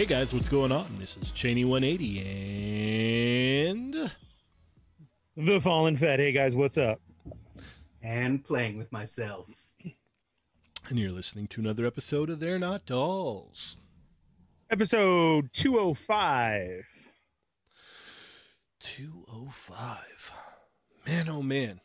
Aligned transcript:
Hey 0.00 0.06
guys, 0.06 0.32
what's 0.32 0.48
going 0.48 0.72
on? 0.72 0.86
This 0.98 1.18
is 1.20 1.30
Cheney 1.30 1.66
180 1.66 3.68
and 3.68 4.10
The 5.36 5.60
Fallen 5.60 5.94
Fed. 5.94 6.18
Hey 6.18 6.32
guys, 6.32 6.56
what's 6.56 6.78
up? 6.78 7.02
and 8.02 8.42
playing 8.42 8.78
with 8.78 8.90
myself. 8.90 9.74
and 10.88 10.98
you're 10.98 11.12
listening 11.12 11.48
to 11.48 11.60
another 11.60 11.84
episode 11.84 12.30
of 12.30 12.40
They're 12.40 12.58
Not 12.58 12.86
Dolls. 12.86 13.76
Episode 14.70 15.52
205. 15.52 16.86
205. 18.80 20.32
Man, 21.06 21.28
oh 21.28 21.42
man. 21.42 21.82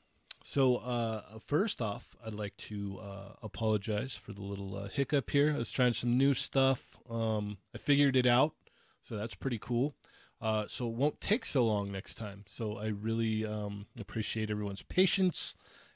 So, 0.48 0.76
uh, 0.76 1.40
first 1.44 1.82
off, 1.82 2.16
I'd 2.24 2.36
like 2.36 2.56
to 2.58 3.00
uh, 3.02 3.34
apologize 3.42 4.14
for 4.14 4.32
the 4.32 4.44
little 4.44 4.76
uh, 4.76 4.90
hiccup 4.90 5.32
here. 5.32 5.52
I 5.56 5.58
was 5.58 5.72
trying 5.72 5.94
some 5.94 6.20
new 6.20 6.36
stuff. 6.36 7.00
Um, 7.10 7.58
I 7.74 7.80
figured 7.80 8.16
it 8.16 8.28
out, 8.28 8.54
so 9.02 9.18
that's 9.18 9.34
pretty 9.34 9.58
cool. 9.58 9.96
Uh, 10.40 10.66
so 10.68 10.88
it 10.88 10.94
won't 10.94 11.20
take 11.20 11.46
so 11.46 11.66
long 11.66 11.92
next 11.92 12.14
time. 12.14 12.44
So 12.46 12.78
I 12.78 12.90
really 12.90 13.44
um, 13.44 13.88
appreciate 14.00 14.52
everyone's 14.52 14.84
patience, 14.84 15.56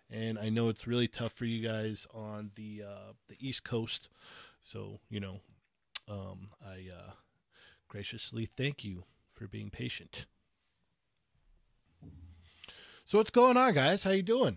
and 0.10 0.40
I 0.40 0.50
know 0.50 0.68
it's 0.70 0.88
really 0.88 1.08
tough 1.08 1.34
for 1.34 1.46
you 1.46 1.62
guys 1.62 2.08
on 2.12 2.50
the 2.56 2.82
uh, 2.88 3.14
the 3.28 3.36
East 3.40 3.64
Coast. 3.64 4.10
So 4.62 5.00
you 5.12 5.20
know, 5.20 5.42
um, 6.08 6.50
I 6.60 6.88
uh, 6.92 7.12
graciously 7.88 8.48
thank 8.48 8.84
you 8.84 9.04
for 9.32 9.48
being 9.48 9.70
patient. 9.70 10.26
So 13.10 13.18
what's 13.18 13.32
going 13.32 13.58
on, 13.58 13.74
guys? 13.74 14.04
How 14.04 14.12
you 14.12 14.22
doing? 14.22 14.56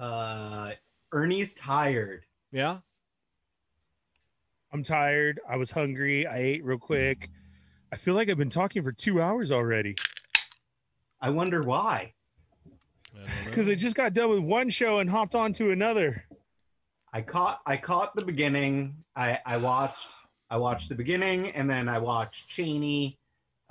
Uh, 0.00 0.70
Ernie's 1.12 1.52
tired. 1.52 2.24
Yeah. 2.50 2.78
I'm 4.72 4.82
tired. 4.82 5.40
I 5.46 5.56
was 5.56 5.70
hungry. 5.70 6.26
I 6.26 6.38
ate 6.38 6.64
real 6.64 6.78
quick. 6.78 7.28
I 7.92 7.96
feel 7.96 8.14
like 8.14 8.30
I've 8.30 8.38
been 8.38 8.48
talking 8.48 8.82
for 8.82 8.92
two 8.92 9.20
hours 9.20 9.52
already 9.52 9.94
I 11.20 11.28
wonder 11.28 11.64
why. 11.64 12.14
because 13.44 13.68
I 13.68 13.74
just 13.74 13.94
got 13.94 14.14
done 14.14 14.30
with 14.30 14.40
one 14.40 14.70
show 14.70 15.00
and 15.00 15.10
hopped 15.10 15.34
on 15.34 15.52
to 15.52 15.70
another. 15.70 16.24
I 17.12 17.20
caught 17.20 17.60
I 17.66 17.76
caught 17.76 18.16
the 18.16 18.24
beginning. 18.24 19.04
I 19.14 19.38
I 19.44 19.58
watched 19.58 20.14
I 20.48 20.56
watched 20.56 20.88
the 20.88 20.94
beginning 20.94 21.50
and 21.50 21.68
then 21.68 21.90
I 21.90 21.98
watched 21.98 22.48
Cheney 22.48 23.18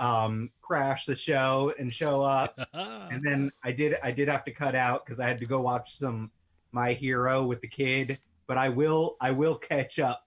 um 0.02 0.50
crash 0.62 1.06
the 1.06 1.16
show 1.16 1.72
and 1.78 1.94
show 1.94 2.24
up 2.24 2.60
and 2.74 3.24
then 3.24 3.52
I 3.64 3.72
did 3.72 3.96
I 4.04 4.12
did 4.12 4.28
have 4.28 4.44
to 4.46 4.52
cut 4.52 4.76
out 4.76 5.06
because 5.06 5.20
I 5.20 5.28
had 5.28 5.40
to 5.40 5.46
go 5.46 5.62
watch 5.62 5.94
some 5.94 6.32
My 6.72 6.94
Hero 6.94 7.46
with 7.46 7.62
the 7.62 7.68
kid. 7.68 8.20
But 8.48 8.58
I 8.58 8.70
will 8.70 9.16
I 9.22 9.32
will 9.32 9.56
catch 9.56 10.00
up 10.00 10.26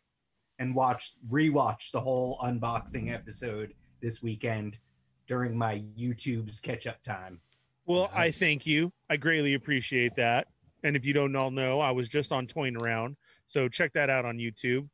and 0.58 0.74
watch 0.74 1.14
rewatch 1.28 1.90
the 1.90 2.00
whole 2.00 2.38
unboxing 2.38 3.12
episode 3.12 3.74
this 4.00 4.22
weekend 4.22 4.78
during 5.26 5.56
my 5.58 5.82
YouTube's 5.98 6.60
catch 6.60 6.86
up 6.86 7.02
time. 7.02 7.40
Well, 7.86 8.10
I 8.14 8.30
thank 8.30 8.66
you. 8.66 8.92
I 9.10 9.16
greatly 9.16 9.54
appreciate 9.54 10.14
that. 10.16 10.46
And 10.84 10.96
if 10.96 11.04
you 11.04 11.12
don't 11.12 11.34
all 11.34 11.50
know, 11.50 11.80
I 11.80 11.90
was 11.90 12.08
just 12.08 12.32
on 12.32 12.46
Toying 12.46 12.76
Around. 12.76 13.16
So 13.46 13.68
check 13.68 13.92
that 13.94 14.08
out 14.08 14.24
on 14.24 14.38
YouTube. 14.38 14.88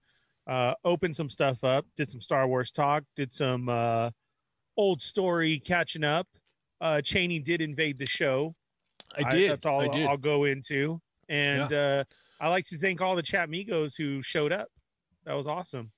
Uh, 0.47 0.75
opened 0.85 1.15
some 1.15 1.29
stuff 1.29 1.63
up, 1.63 1.85
did 1.97 2.11
some 2.11 2.21
Star 2.21 2.49
Wars 2.49 2.73
talk, 2.73 3.05
did 3.15 3.33
some 3.33 3.69
uh, 3.69 4.11
old 4.81 5.03
story 5.03 5.59
catching 5.59 6.05
up. 6.05 6.27
Uh, 6.81 7.03
Cheney 7.03 7.39
did 7.39 7.61
invade 7.61 7.99
the 7.99 8.07
show. 8.07 8.55
I 9.17 9.31
did. 9.31 9.51
that's 9.51 9.67
all 9.67 9.81
I 9.81 9.89
did. 9.89 10.07
I'll 10.07 10.17
go 10.17 10.45
into. 10.45 11.01
And 11.29 11.73
uh, 11.73 12.05
I 12.41 12.49
like 12.49 12.67
to 12.69 12.79
thank 12.79 13.01
all 13.01 13.15
the 13.15 13.23
chat 13.23 13.51
migos 13.51 13.97
who 13.97 14.23
showed 14.23 14.53
up. 14.53 14.69
That 15.27 15.35
was 15.35 15.47
awesome. 15.47 15.93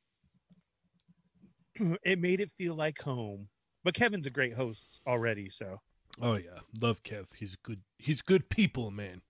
it 2.05 2.19
made 2.19 2.41
it 2.41 2.51
feel 2.59 2.75
like 2.75 3.01
home. 3.01 3.49
But 3.85 3.95
Kevin's 3.95 4.27
a 4.27 4.31
great 4.31 4.55
host 4.55 5.01
already, 5.07 5.49
so 5.49 5.79
Oh 6.21 6.35
yeah, 6.35 6.61
love 6.81 7.03
Kev. 7.03 7.27
He's 7.37 7.57
good. 7.57 7.83
He's 7.99 8.23
good 8.23 8.49
people, 8.49 8.91
man. 8.91 9.23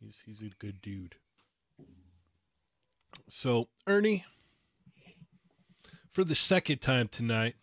He's 0.00 0.22
he's 0.26 0.42
a 0.42 0.50
good 0.58 0.82
dude. 0.82 1.16
So 3.28 3.68
Ernie, 3.86 4.24
for 6.10 6.24
the 6.24 6.34
second 6.34 6.80
time 6.80 7.08
tonight, 7.08 7.54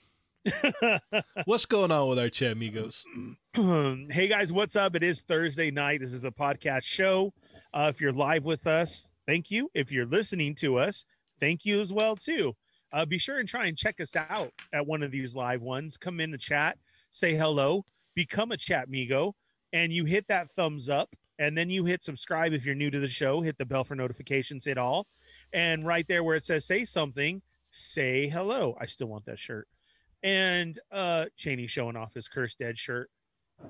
what's 1.45 1.65
going 1.65 1.91
on 1.91 2.07
with 2.07 2.19
our 2.19 2.29
chat 2.29 2.51
amigos? 2.53 3.03
hey 3.53 4.27
guys, 4.27 4.53
what's 4.53 4.75
up? 4.75 4.95
It 4.95 5.03
is 5.03 5.21
Thursday 5.21 5.71
night. 5.71 5.99
This 5.99 6.13
is 6.13 6.23
a 6.23 6.31
podcast 6.31 6.83
show. 6.83 7.33
Uh, 7.73 7.91
if 7.93 8.01
you're 8.01 8.13
live 8.13 8.45
with 8.45 8.67
us, 8.67 9.11
thank 9.25 9.51
you. 9.51 9.69
If 9.73 9.91
you're 9.91 10.05
listening 10.05 10.55
to 10.55 10.77
us, 10.77 11.05
thank 11.39 11.65
you 11.65 11.81
as 11.81 11.91
well 11.91 12.15
too. 12.15 12.55
Uh, 12.93 13.05
be 13.05 13.17
sure 13.17 13.39
and 13.39 13.47
try 13.47 13.65
and 13.65 13.77
check 13.77 13.99
us 13.99 14.15
out 14.15 14.51
at 14.73 14.85
one 14.85 15.03
of 15.03 15.11
these 15.11 15.35
live 15.35 15.61
ones. 15.61 15.97
Come 15.97 16.19
in 16.19 16.31
the 16.31 16.37
chat, 16.37 16.77
say 17.09 17.35
hello, 17.35 17.83
become 18.15 18.51
a 18.51 18.57
chat 18.57 18.89
migo, 18.89 19.33
and 19.73 19.91
you 19.91 20.05
hit 20.05 20.27
that 20.27 20.51
thumbs 20.51 20.87
up, 20.87 21.13
and 21.39 21.57
then 21.57 21.69
you 21.69 21.85
hit 21.85 22.03
subscribe 22.03 22.53
if 22.53 22.65
you're 22.65 22.75
new 22.75 22.89
to 22.89 22.99
the 22.99 23.07
show. 23.07 23.41
Hit 23.41 23.57
the 23.57 23.65
bell 23.65 23.83
for 23.83 23.95
notifications. 23.95 24.65
Hit 24.65 24.77
all, 24.77 25.07
and 25.51 25.85
right 25.85 26.07
there 26.07 26.23
where 26.23 26.35
it 26.35 26.43
says 26.43 26.65
say 26.65 26.85
something, 26.85 27.41
say 27.71 28.27
hello. 28.27 28.77
I 28.79 28.85
still 28.85 29.07
want 29.07 29.25
that 29.25 29.39
shirt. 29.39 29.67
And 30.23 30.77
uh 30.91 31.25
Cheney 31.35 31.67
showing 31.67 31.95
off 31.95 32.13
his 32.13 32.27
cursed 32.27 32.59
dead 32.59 32.77
shirt. 32.77 33.09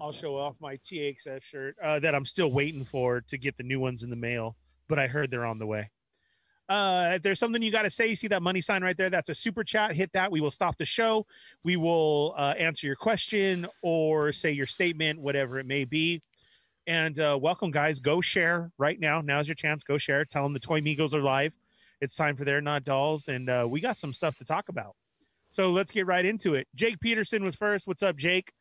I'll 0.02 0.12
show 0.12 0.38
off 0.38 0.56
my 0.60 0.76
TXF 0.78 1.42
shirt 1.42 1.76
uh, 1.82 2.00
that 2.00 2.14
I'm 2.14 2.26
still 2.26 2.52
waiting 2.52 2.84
for 2.84 3.22
to 3.22 3.38
get 3.38 3.58
the 3.58 3.64
new 3.64 3.80
ones 3.80 4.04
in 4.04 4.10
the 4.10 4.16
mail, 4.16 4.58
but 4.88 5.00
I 5.00 5.08
heard 5.08 5.32
they're 5.32 5.46
on 5.46 5.60
the 5.60 5.66
way. 5.66 5.90
Uh, 6.70 7.14
if 7.16 7.22
there's 7.22 7.40
something 7.40 7.62
you 7.62 7.72
got 7.72 7.84
to 7.84 7.90
say, 7.90 8.14
see 8.14 8.28
that 8.28 8.44
money 8.44 8.60
sign 8.60 8.84
right 8.84 8.98
there. 8.98 9.10
That's 9.10 9.30
a 9.30 9.36
super 9.36 9.64
chat. 9.64 9.96
Hit 9.96 10.12
that. 10.14 10.30
We 10.30 10.42
will 10.42 10.52
stop 10.52 10.78
the 10.78 10.86
show. 10.86 11.26
We 11.64 11.78
will 11.78 12.34
uh, 12.36 12.56
answer 12.58 12.88
your 12.88 12.98
question 12.98 13.66
or 13.82 14.34
say 14.34 14.52
your 14.52 14.66
statement, 14.66 15.20
whatever 15.20 15.60
it 15.60 15.66
may 15.66 15.86
be. 15.86 16.22
And 16.86 17.18
uh, 17.20 17.40
welcome, 17.42 17.72
guys. 17.72 18.00
Go 18.00 18.20
share 18.20 18.72
right 18.78 19.00
now. 19.00 19.22
Now's 19.22 19.48
your 19.48 19.56
chance. 19.56 19.84
Go 19.84 19.98
share. 19.98 20.26
Tell 20.26 20.44
them 20.44 20.54
the 20.54 20.60
Toy 20.60 20.82
Migos 20.82 21.14
are 21.14 21.22
live. 21.22 21.56
It's 22.02 22.16
time 22.16 22.36
for 22.36 22.46
their 22.46 22.62
not 22.62 22.84
dolls, 22.84 23.28
and 23.28 23.50
uh, 23.50 23.66
we 23.68 23.82
got 23.82 23.98
some 23.98 24.14
stuff 24.14 24.38
to 24.38 24.46
talk 24.46 24.70
about. 24.70 24.96
So 25.50 25.72
let's 25.72 25.92
get 25.92 26.06
right 26.06 26.26
into 26.26 26.56
it. 26.56 26.68
Jake 26.76 27.00
Peterson 27.00 27.44
was 27.44 27.56
first. 27.56 27.88
What's 27.88 28.04
up, 28.04 28.18
Jake? 28.18 28.52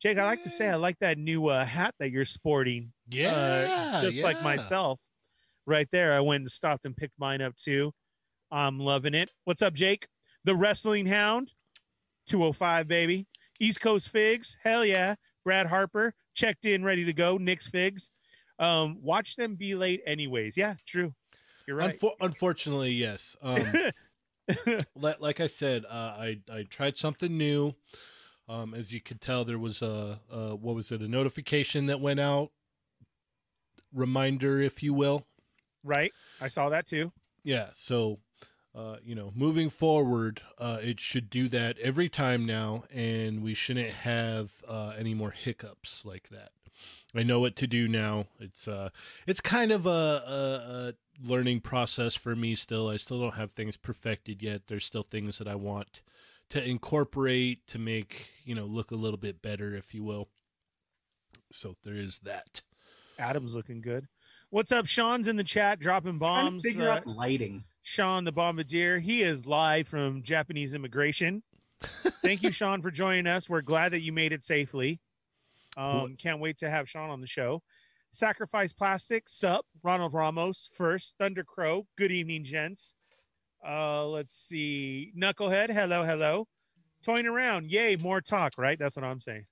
Jake, 0.00 0.18
I 0.18 0.24
like 0.24 0.42
to 0.42 0.50
say 0.50 0.68
I 0.68 0.74
like 0.76 0.98
that 1.00 1.18
new 1.18 1.46
uh, 1.46 1.64
hat 1.64 1.94
that 1.98 2.10
you're 2.10 2.24
sporting. 2.26 2.92
Yeah, 3.08 3.92
uh, 3.94 4.02
just 4.02 4.22
like 4.22 4.42
myself, 4.42 5.00
right 5.66 5.88
there. 5.90 6.12
I 6.12 6.20
went 6.20 6.42
and 6.42 6.50
stopped 6.50 6.84
and 6.84 6.96
picked 6.96 7.18
mine 7.18 7.40
up 7.40 7.56
too. 7.56 7.92
I'm 8.50 8.78
loving 8.78 9.14
it. 9.14 9.30
What's 9.44 9.62
up, 9.62 9.74
Jake? 9.74 10.06
The 10.44 10.54
Wrestling 10.54 11.06
Hound, 11.06 11.52
205 12.26 12.86
baby. 12.86 13.26
East 13.58 13.80
Coast 13.80 14.10
Figs, 14.10 14.56
hell 14.62 14.84
yeah. 14.84 15.14
Brad 15.44 15.66
Harper 15.66 16.14
checked 16.34 16.66
in, 16.66 16.84
ready 16.84 17.04
to 17.06 17.12
go. 17.12 17.38
Nick's 17.38 17.66
Figs. 17.66 18.10
Um, 18.58 18.98
watch 19.02 19.36
them 19.36 19.54
be 19.54 19.74
late, 19.74 20.02
anyways. 20.06 20.56
Yeah, 20.56 20.74
true. 20.86 21.14
You're 21.66 21.76
right. 21.76 21.98
Unfor- 21.98 22.14
unfortunately, 22.20 22.92
yes. 22.92 23.34
Um, 23.42 23.64
like, 24.96 25.20
like 25.20 25.40
I 25.40 25.46
said, 25.46 25.84
uh, 25.84 26.14
I 26.18 26.38
I 26.52 26.62
tried 26.68 26.96
something 26.96 27.36
new. 27.36 27.74
Um, 28.48 28.74
as 28.74 28.92
you 28.92 29.00
could 29.00 29.20
tell, 29.20 29.44
there 29.44 29.58
was 29.58 29.82
a, 29.82 30.20
a 30.30 30.54
what 30.54 30.76
was 30.76 30.92
it? 30.92 31.00
A 31.00 31.08
notification 31.08 31.86
that 31.86 32.00
went 32.00 32.20
out, 32.20 32.50
reminder, 33.92 34.60
if 34.60 34.82
you 34.82 34.94
will. 34.94 35.26
right. 35.82 36.12
I 36.40 36.48
saw 36.48 36.68
that 36.68 36.86
too. 36.86 37.12
Yeah. 37.42 37.70
So, 37.72 38.18
uh, 38.74 38.96
you 39.02 39.14
know, 39.14 39.32
moving 39.34 39.70
forward, 39.70 40.42
uh, 40.58 40.78
it 40.82 41.00
should 41.00 41.30
do 41.30 41.48
that 41.48 41.78
every 41.78 42.08
time 42.08 42.44
now, 42.44 42.84
and 42.92 43.42
we 43.42 43.54
shouldn't 43.54 43.90
have 43.90 44.50
uh, 44.68 44.92
any 44.98 45.14
more 45.14 45.30
hiccups 45.30 46.04
like 46.04 46.28
that. 46.28 46.50
I 47.14 47.22
know 47.22 47.40
what 47.40 47.56
to 47.56 47.66
do 47.66 47.88
now. 47.88 48.26
It's 48.38 48.68
uh, 48.68 48.90
it's 49.26 49.40
kind 49.40 49.72
of 49.72 49.86
a, 49.86 49.90
a, 49.90 50.88
a 50.88 50.94
learning 51.26 51.60
process 51.60 52.14
for 52.14 52.36
me 52.36 52.54
still. 52.54 52.88
I 52.88 52.96
still 52.96 53.20
don't 53.20 53.34
have 53.34 53.52
things 53.52 53.76
perfected 53.76 54.42
yet. 54.42 54.62
There's 54.66 54.84
still 54.84 55.02
things 55.02 55.38
that 55.38 55.48
I 55.48 55.54
want 55.54 56.02
to 56.50 56.62
incorporate 56.62 57.66
to 57.68 57.78
make 57.78 58.28
you 58.44 58.54
know 58.54 58.66
look 58.66 58.90
a 58.90 58.96
little 58.96 59.18
bit 59.18 59.40
better, 59.42 59.74
if 59.74 59.94
you 59.94 60.04
will. 60.04 60.28
So 61.52 61.76
there 61.84 61.94
is 61.94 62.18
that. 62.24 62.62
Adam's 63.18 63.54
looking 63.54 63.80
good. 63.80 64.08
What's 64.50 64.70
up? 64.72 64.86
Sean's 64.86 65.26
in 65.28 65.36
the 65.36 65.44
chat 65.44 65.80
dropping 65.80 66.18
Trying 66.18 66.44
bombs. 66.50 66.62
to 66.62 66.68
figure 66.68 66.88
Uh, 66.88 66.96
out 66.96 67.06
lighting. 67.06 67.64
Sean 67.82 68.24
the 68.24 68.32
Bombardier. 68.32 68.98
He 68.98 69.22
is 69.22 69.46
live 69.46 69.88
from 69.88 70.22
Japanese 70.22 70.74
immigration. 70.74 71.42
Thank 72.22 72.42
you, 72.42 72.50
Sean, 72.50 72.82
for 72.82 72.90
joining 72.90 73.26
us. 73.26 73.48
We're 73.48 73.62
glad 73.62 73.92
that 73.92 74.00
you 74.00 74.12
made 74.12 74.32
it 74.32 74.42
safely. 74.44 75.00
Um, 75.76 76.16
can't 76.16 76.40
wait 76.40 76.58
to 76.58 76.70
have 76.70 76.88
Sean 76.88 77.10
on 77.10 77.20
the 77.20 77.26
show. 77.26 77.62
Sacrifice 78.10 78.72
Plastic, 78.72 79.28
Sup, 79.28 79.66
Ronald 79.82 80.14
Ramos, 80.14 80.70
first, 80.72 81.16
Thunder 81.18 81.44
Crow. 81.44 81.86
Good 81.96 82.12
evening, 82.12 82.44
gents. 82.44 82.94
Uh, 83.66 84.06
let's 84.06 84.32
see. 84.32 85.12
Knucklehead, 85.18 85.70
hello, 85.70 86.04
hello. 86.04 86.46
Toying 87.02 87.26
around, 87.26 87.70
yay, 87.70 87.96
more 87.96 88.20
talk, 88.20 88.54
right? 88.56 88.78
That's 88.78 88.96
what 88.96 89.04
I'm 89.04 89.20
saying. 89.20 89.44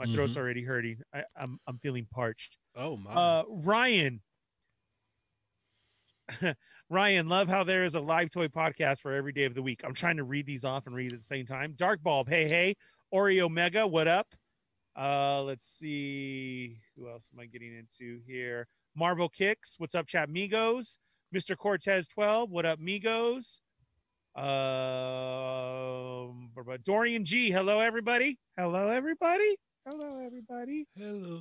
My 0.00 0.06
throat's 0.06 0.36
already 0.38 0.62
hurting. 0.64 1.02
I, 1.12 1.24
I'm 1.36 1.58
I'm 1.66 1.78
feeling 1.78 2.06
parched. 2.10 2.56
Oh 2.74 2.96
my! 2.96 3.12
Uh, 3.12 3.42
Ryan. 3.48 4.22
Ryan, 6.88 7.28
love 7.28 7.48
how 7.48 7.64
there 7.64 7.84
is 7.84 7.94
a 7.94 8.00
live 8.00 8.30
toy 8.30 8.48
podcast 8.48 9.00
for 9.00 9.12
every 9.12 9.32
day 9.32 9.44
of 9.44 9.54
the 9.54 9.62
week. 9.62 9.82
I'm 9.84 9.92
trying 9.92 10.16
to 10.16 10.24
read 10.24 10.46
these 10.46 10.64
off 10.64 10.86
and 10.86 10.94
read 10.94 11.12
at 11.12 11.18
the 11.18 11.24
same 11.24 11.44
time. 11.44 11.74
Dark 11.76 12.02
Bulb, 12.02 12.30
hey, 12.30 12.48
hey. 12.48 12.76
Oreo 13.12 13.50
Mega, 13.50 13.86
what 13.86 14.08
up? 14.08 14.34
Uh, 14.96 15.42
let's 15.42 15.66
see. 15.66 16.80
Who 16.96 17.08
else 17.08 17.30
am 17.32 17.40
I 17.40 17.46
getting 17.46 17.76
into 17.76 18.20
here? 18.26 18.68
Marvel 18.94 19.28
Kicks, 19.28 19.76
what's 19.78 19.94
up, 19.94 20.06
chat 20.06 20.28
Migos? 20.28 20.98
Mr. 21.34 21.56
Cortez 21.56 22.08
12, 22.08 22.50
what 22.50 22.66
up, 22.66 22.80
Migos? 22.80 23.60
Um, 24.36 24.50
Dorian 26.84 27.24
G, 27.24 27.50
hello, 27.50 27.80
everybody. 27.80 28.38
Hello, 28.56 28.88
everybody. 28.88 29.56
Hello, 29.86 30.18
everybody. 30.24 30.86
Hello. 30.96 31.40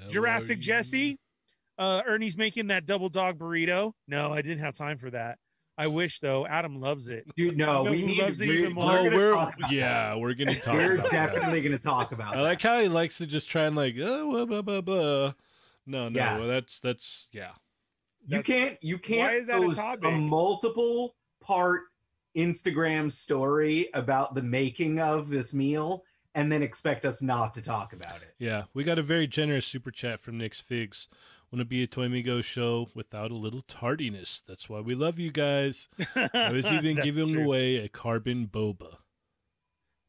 how 0.00 0.08
Jurassic? 0.08 0.60
Jesse. 0.60 1.18
Uh, 1.78 2.02
Ernie's 2.06 2.36
making 2.36 2.66
that 2.68 2.86
double 2.86 3.08
dog 3.08 3.38
burrito. 3.38 3.92
No, 4.06 4.32
I 4.32 4.42
didn't 4.42 4.60
have 4.60 4.74
time 4.74 4.98
for 4.98 5.10
that. 5.10 5.38
I 5.78 5.86
wish 5.86 6.20
though. 6.20 6.46
Adam 6.46 6.78
loves 6.80 7.08
it. 7.08 7.24
Dude, 7.36 7.56
no, 7.56 7.78
You 7.78 7.84
know 7.84 7.90
we 7.92 8.00
who 8.00 8.06
need 8.06 8.18
loves 8.22 8.40
it 8.40 8.48
we're, 8.48 8.58
even 8.60 8.72
more? 8.74 8.84
we're 8.86 9.10
Oh, 9.12 9.16
we're 9.16 9.32
talk 9.34 9.56
about 9.58 9.72
yeah, 9.72 10.14
we're 10.14 10.34
gonna 10.34 10.54
talk 10.54 10.74
We're 10.74 10.94
about 10.96 11.10
that. 11.10 11.32
definitely 11.34 11.62
gonna 11.62 11.78
talk 11.78 12.12
about 12.12 12.34
it. 12.34 12.38
I 12.38 12.42
like 12.42 12.60
how 12.60 12.80
he 12.80 12.88
likes 12.88 13.18
to 13.18 13.26
just 13.26 13.48
try 13.48 13.62
and 13.64 13.74
like, 13.76 13.94
oh, 14.00 14.30
blah, 14.30 14.44
blah, 14.44 14.62
blah, 14.62 14.80
blah. 14.82 15.32
No, 15.86 16.08
no, 16.08 16.18
Yeah. 16.20 16.38
well, 16.38 16.48
that's 16.48 16.80
that's 16.80 17.28
yeah. 17.32 17.52
that. 18.28 18.36
You 18.36 18.42
can't 18.42 18.78
you 18.82 18.98
can't 18.98 19.32
why 19.32 19.38
is 19.38 19.46
that 19.46 19.56
a 19.58 19.60
post 19.62 19.80
a, 19.80 19.82
topic? 20.00 20.12
multiple 20.20 21.16
part 21.40 21.82
Instagram 22.36 23.10
story 23.10 23.88
about 23.94 24.34
the 24.34 24.42
making 24.42 25.00
of 25.00 25.30
this 25.30 25.52
meal 25.54 26.04
and 26.34 26.52
then 26.52 26.62
expect 26.62 27.04
us 27.04 27.22
not 27.22 27.54
to 27.54 27.62
talk 27.62 27.92
about 27.92 28.16
it. 28.22 28.34
Yeah, 28.38 28.64
we 28.72 28.84
got 28.84 28.98
a 28.98 29.02
very 29.02 29.26
generous 29.26 29.66
super 29.66 29.90
chat 29.90 30.20
from 30.20 30.38
Nick's 30.38 30.60
Figs. 30.60 31.08
Want 31.52 31.60
to 31.60 31.64
be 31.64 31.82
a 31.82 31.86
Toy 31.88 32.06
Migo 32.06 32.44
show 32.44 32.90
without 32.94 33.32
a 33.32 33.36
little 33.36 33.62
tardiness. 33.62 34.42
That's 34.46 34.68
why 34.68 34.78
we 34.80 34.94
love 34.94 35.18
you 35.18 35.32
guys. 35.32 35.88
I 36.32 36.52
was 36.52 36.70
even 36.70 36.96
giving 37.02 37.32
true. 37.32 37.44
away 37.44 37.76
a 37.78 37.88
carbon 37.88 38.46
boba. 38.46 38.98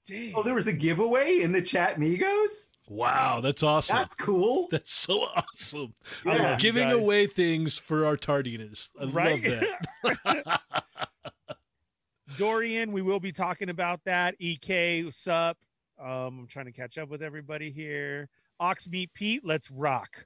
Dang. 0.06 0.34
Oh, 0.36 0.44
there 0.44 0.54
was 0.54 0.68
a 0.68 0.74
giveaway 0.74 1.40
in 1.42 1.52
the 1.52 1.62
chat, 1.62 1.96
Migos. 1.96 2.70
Wow, 2.88 3.40
that's 3.42 3.64
awesome. 3.64 3.96
That's 3.98 4.14
cool. 4.14 4.68
That's 4.72 4.92
so 4.94 5.22
awesome. 5.36 5.94
I 6.26 6.36
Yeah. 6.36 6.58
Giving 6.58 6.90
guys. 6.90 6.98
away 7.04 7.26
things 7.26 7.78
for 7.78 8.06
our 8.06 8.18
tardiness. 8.18 8.92
I 9.00 9.06
Right? 9.06 9.44
love 10.04 10.22
that. 10.34 10.62
Dorian, 12.38 12.92
we 12.92 13.02
will 13.02 13.20
be 13.20 13.32
talking 13.32 13.70
about 13.70 14.04
that. 14.06 14.36
EK, 14.40 15.04
what's 15.06 15.28
up? 15.28 15.58
Um, 16.00 16.40
I'm 16.40 16.48
trying 16.48 16.66
to 16.66 16.72
catch 16.72 16.98
up 16.98 17.10
with 17.10 17.22
everybody 17.24 17.72
here. 17.72 18.30
Ox 18.60 18.88
Meat 18.90 19.12
Pete, 19.14 19.46
let's 19.46 19.70
rock. 19.72 20.26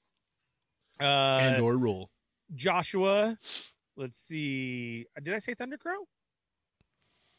Uh, 0.99 1.39
and 1.41 1.61
or 1.63 1.75
rule. 1.77 2.09
Joshua, 2.53 3.37
let's 3.97 4.17
see. 4.17 5.05
Did 5.21 5.33
I 5.33 5.39
say 5.39 5.53
Thundercrow? 5.55 5.97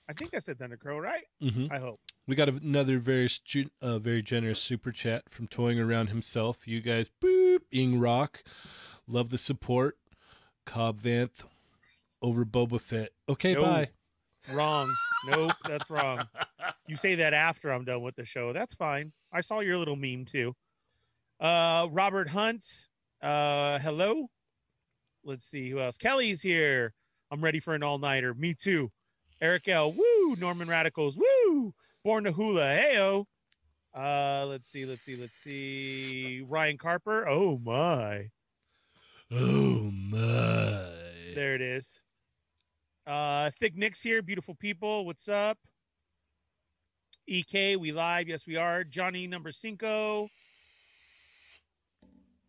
I 0.08 0.12
think 0.12 0.34
I 0.34 0.38
said 0.38 0.58
Thundercrow, 0.58 1.00
right? 1.00 1.24
hmm 1.40 1.66
I 1.70 1.78
hope. 1.78 2.00
We 2.28 2.34
got 2.36 2.48
another 2.48 2.98
very 2.98 3.28
stu- 3.28 3.70
uh, 3.80 3.98
very 3.98 4.22
generous 4.22 4.60
super 4.60 4.92
chat 4.92 5.28
from 5.28 5.46
Toying 5.48 5.80
Around 5.80 6.08
himself. 6.08 6.66
You 6.68 6.80
guys, 6.80 7.10
boop, 7.22 7.60
Ing 7.72 7.98
Rock, 7.98 8.42
love 9.08 9.30
the 9.30 9.38
support. 9.38 9.96
Cobb 10.64 11.00
Vanth 11.00 11.44
over 12.20 12.44
Boba 12.44 12.80
Fett. 12.80 13.10
Okay, 13.28 13.54
No. 13.54 13.62
bye. 13.62 13.88
Wrong. 14.52 14.92
nope, 15.26 15.52
that's 15.66 15.90
wrong. 15.90 16.26
You 16.88 16.96
say 16.96 17.16
that 17.16 17.34
after 17.34 17.72
I'm 17.72 17.84
done 17.84 18.02
with 18.02 18.14
the 18.14 18.24
show. 18.24 18.52
That's 18.52 18.72
fine. 18.74 19.12
I 19.32 19.40
saw 19.40 19.58
your 19.58 19.76
little 19.76 19.96
meme 19.96 20.24
too. 20.24 20.54
Uh 21.40 21.88
Robert 21.90 22.28
Hunt. 22.28 22.64
Uh 23.22 23.78
hello. 23.78 24.28
Let's 25.24 25.44
see 25.44 25.70
who 25.70 25.80
else. 25.80 25.96
Kelly's 25.96 26.42
here. 26.42 26.94
I'm 27.30 27.42
ready 27.42 27.58
for 27.58 27.74
an 27.74 27.82
all-nighter. 27.82 28.34
Me 28.34 28.54
too. 28.54 28.92
Eric 29.40 29.68
L. 29.68 29.92
Woo! 29.92 30.36
Norman 30.36 30.68
Radicals. 30.68 31.16
Woo! 31.16 31.74
Born 32.04 32.24
to 32.24 32.32
Hula. 32.32 32.76
Heyo. 32.76 33.24
Uh 33.94 34.46
let's 34.46 34.68
see, 34.68 34.84
let's 34.84 35.02
see, 35.02 35.16
let's 35.16 35.36
see. 35.36 36.44
Ryan 36.46 36.78
Carper. 36.78 37.26
Oh 37.26 37.58
my. 37.58 38.30
Oh 39.32 39.90
my. 39.90 40.90
There 41.34 41.54
it 41.54 41.62
is. 41.62 42.00
Uh 43.06 43.50
Thick 43.58 43.76
Nick's 43.76 44.02
here, 44.02 44.22
beautiful 44.22 44.54
people. 44.54 45.06
What's 45.06 45.28
up? 45.28 45.58
EK, 47.26 47.76
we 47.76 47.90
live. 47.90 48.28
Yes, 48.28 48.46
we 48.46 48.56
are. 48.56 48.84
Johnny 48.84 49.26
number 49.26 49.50
cinco. 49.50 50.28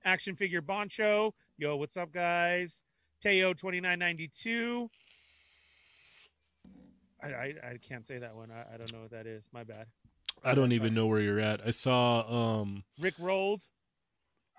Action 0.05 0.35
figure 0.35 0.61
Boncho. 0.61 1.31
Yo, 1.57 1.75
what's 1.75 1.97
up, 1.97 2.11
guys? 2.11 2.81
Teo 3.21 3.53
2992. 3.53 4.89
I, 7.23 7.27
I, 7.27 7.53
I 7.71 7.77
can't 7.81 8.05
say 8.05 8.19
that 8.19 8.35
one. 8.35 8.49
I, 8.51 8.75
I 8.75 8.77
don't 8.77 8.93
know 8.93 9.01
what 9.01 9.11
that 9.11 9.25
is. 9.25 9.47
My 9.51 9.63
bad. 9.63 9.87
I 10.43 10.53
don't 10.53 10.71
even 10.71 10.93
know 10.93 11.07
where 11.07 11.19
you're 11.19 11.39
at. 11.39 11.65
I 11.65 11.71
saw 11.71 12.59
um 12.61 12.83
Rick 12.99 13.15
rolled. 13.19 13.63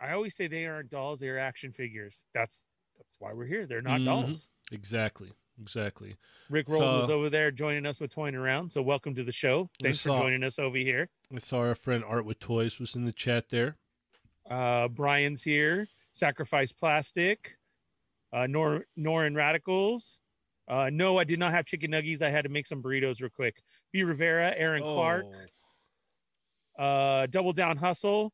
I 0.00 0.12
always 0.12 0.34
say 0.34 0.48
they 0.48 0.66
aren't 0.66 0.90
dolls, 0.90 1.20
they 1.20 1.28
are 1.28 1.38
action 1.38 1.72
figures. 1.72 2.24
That's 2.34 2.64
that's 2.96 3.16
why 3.20 3.32
we're 3.32 3.46
here. 3.46 3.64
They're 3.66 3.80
not 3.80 4.00
Mhm. 4.00 4.04
dolls. 4.06 4.50
exactly. 4.72 5.32
Exactly. 5.60 6.16
Rick 6.50 6.68
Rolled 6.68 6.82
So- 6.82 6.98
was 6.98 7.10
over 7.10 7.28
there 7.30 7.50
joining 7.50 7.84
us 7.84 8.00
with 8.00 8.12
Toying 8.14 8.36
Around. 8.36 8.72
So 8.72 8.80
welcome 8.80 9.14
to 9.16 9.24
the 9.24 9.32
show. 9.32 9.68
Thanks 9.82 10.00
for 10.00 10.10
joining 10.10 10.44
us 10.44 10.56
over 10.60 10.76
here. 10.78 11.08
I 11.34 11.38
saw 11.38 11.58
our 11.60 11.74
friend 11.74 12.04
Art 12.04 12.24
with 12.24 12.38
Toys 12.38 12.78
was 12.78 12.94
in 12.94 13.04
the 13.06 13.12
chat 13.12 13.48
there. 13.48 13.76
Uh, 14.50 14.88
Brian's 14.88 15.42
here. 15.42 15.88
Sacrifice 16.12 16.72
Plastic. 16.72 17.56
Uh, 18.32 18.46
Nor 18.46 18.84
Norin 18.98 19.34
Radicals. 19.36 20.20
Uh, 20.68 20.90
no, 20.92 21.18
I 21.18 21.24
did 21.24 21.38
not 21.38 21.52
have 21.52 21.64
chicken 21.64 21.90
nuggies. 21.92 22.20
I 22.20 22.28
had 22.28 22.42
to 22.42 22.50
make 22.50 22.66
some 22.66 22.82
burritos 22.82 23.20
real 23.20 23.30
quick. 23.30 23.62
B 23.92 24.02
Rivera, 24.02 24.52
Aaron 24.56 24.82
Clark. 24.82 25.24
Oh. 26.78 26.84
Uh, 26.84 27.26
Double 27.26 27.52
Down 27.52 27.76
Hustle. 27.76 28.32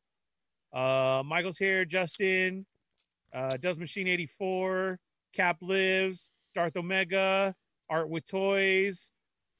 Uh, 0.73 1.23
Michael's 1.25 1.57
here. 1.57 1.85
Justin. 1.85 2.65
Uh, 3.33 3.55
Does 3.57 3.79
Machine 3.79 4.07
84. 4.07 4.99
Cap 5.33 5.57
Lives. 5.61 6.29
Darth 6.53 6.75
Omega. 6.75 7.55
Art 7.89 8.09
with 8.09 8.25
Toys. 8.25 9.11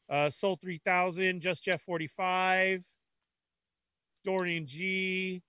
Uh, 0.09 0.29
Soul 0.29 0.57
3000. 0.61 1.39
Just 1.39 1.63
Jeff 1.63 1.81
45. 1.83 2.83
Dorian 4.25 4.65
G. 4.65 5.41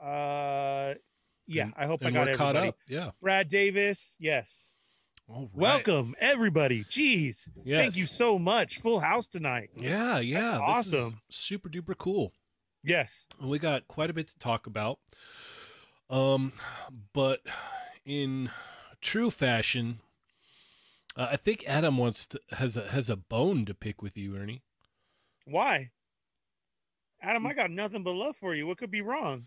Uh, 0.00 0.94
yeah, 1.46 1.64
And- 1.64 1.74
I 1.76 1.86
hope 1.86 2.04
I 2.04 2.10
got 2.10 2.26
caught 2.34 2.56
everybody. 2.56 2.68
up. 2.68 2.76
Yeah. 2.88 3.10
Brad 3.20 3.48
Davis. 3.48 4.16
Yes. 4.20 4.74
All 5.28 5.42
right. 5.52 5.54
Welcome, 5.54 6.14
everybody. 6.20 6.84
Jeez. 6.84 7.48
Yes. 7.64 7.80
Thank 7.82 7.96
you 7.96 8.04
so 8.04 8.38
much. 8.38 8.78
Full 8.80 9.00
house 9.00 9.26
tonight. 9.26 9.70
Yeah, 9.76 10.18
yeah. 10.20 10.40
this 10.40 10.50
is 10.52 10.58
awesome. 10.60 11.20
Super 11.30 11.68
duper 11.68 11.96
cool. 11.96 12.32
Yes. 12.82 13.26
And 13.40 13.50
we 13.50 13.58
got 13.58 13.88
quite 13.88 14.08
a 14.08 14.14
bit 14.14 14.28
to 14.28 14.38
talk 14.38 14.66
about. 14.66 14.98
Um, 16.08 16.52
but 17.12 17.40
in 18.06 18.50
true 19.02 19.30
fashion, 19.30 20.00
uh, 21.16 21.28
I 21.32 21.36
think 21.36 21.64
Adam 21.66 21.98
wants 21.98 22.26
to 22.28 22.40
has 22.52 22.76
a 22.78 22.88
has 22.88 23.10
a 23.10 23.16
bone 23.16 23.66
to 23.66 23.74
pick 23.74 24.00
with 24.00 24.16
you, 24.16 24.36
Ernie. 24.36 24.62
Why? 25.44 25.90
Adam, 27.20 27.44
I 27.46 27.52
got 27.52 27.70
nothing 27.70 28.02
but 28.04 28.12
love 28.12 28.36
for 28.36 28.54
you. 28.54 28.66
What 28.66 28.78
could 28.78 28.90
be 28.90 29.02
wrong? 29.02 29.46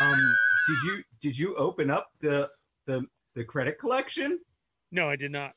Um, 0.00 0.34
did 0.66 0.76
you 0.84 1.02
did 1.20 1.38
you 1.38 1.54
open 1.56 1.90
up 1.90 2.10
the 2.20 2.50
the 2.86 3.06
the 3.34 3.44
credit 3.44 3.78
collection? 3.78 4.38
No, 4.90 5.08
I 5.08 5.16
did 5.16 5.32
not. 5.32 5.54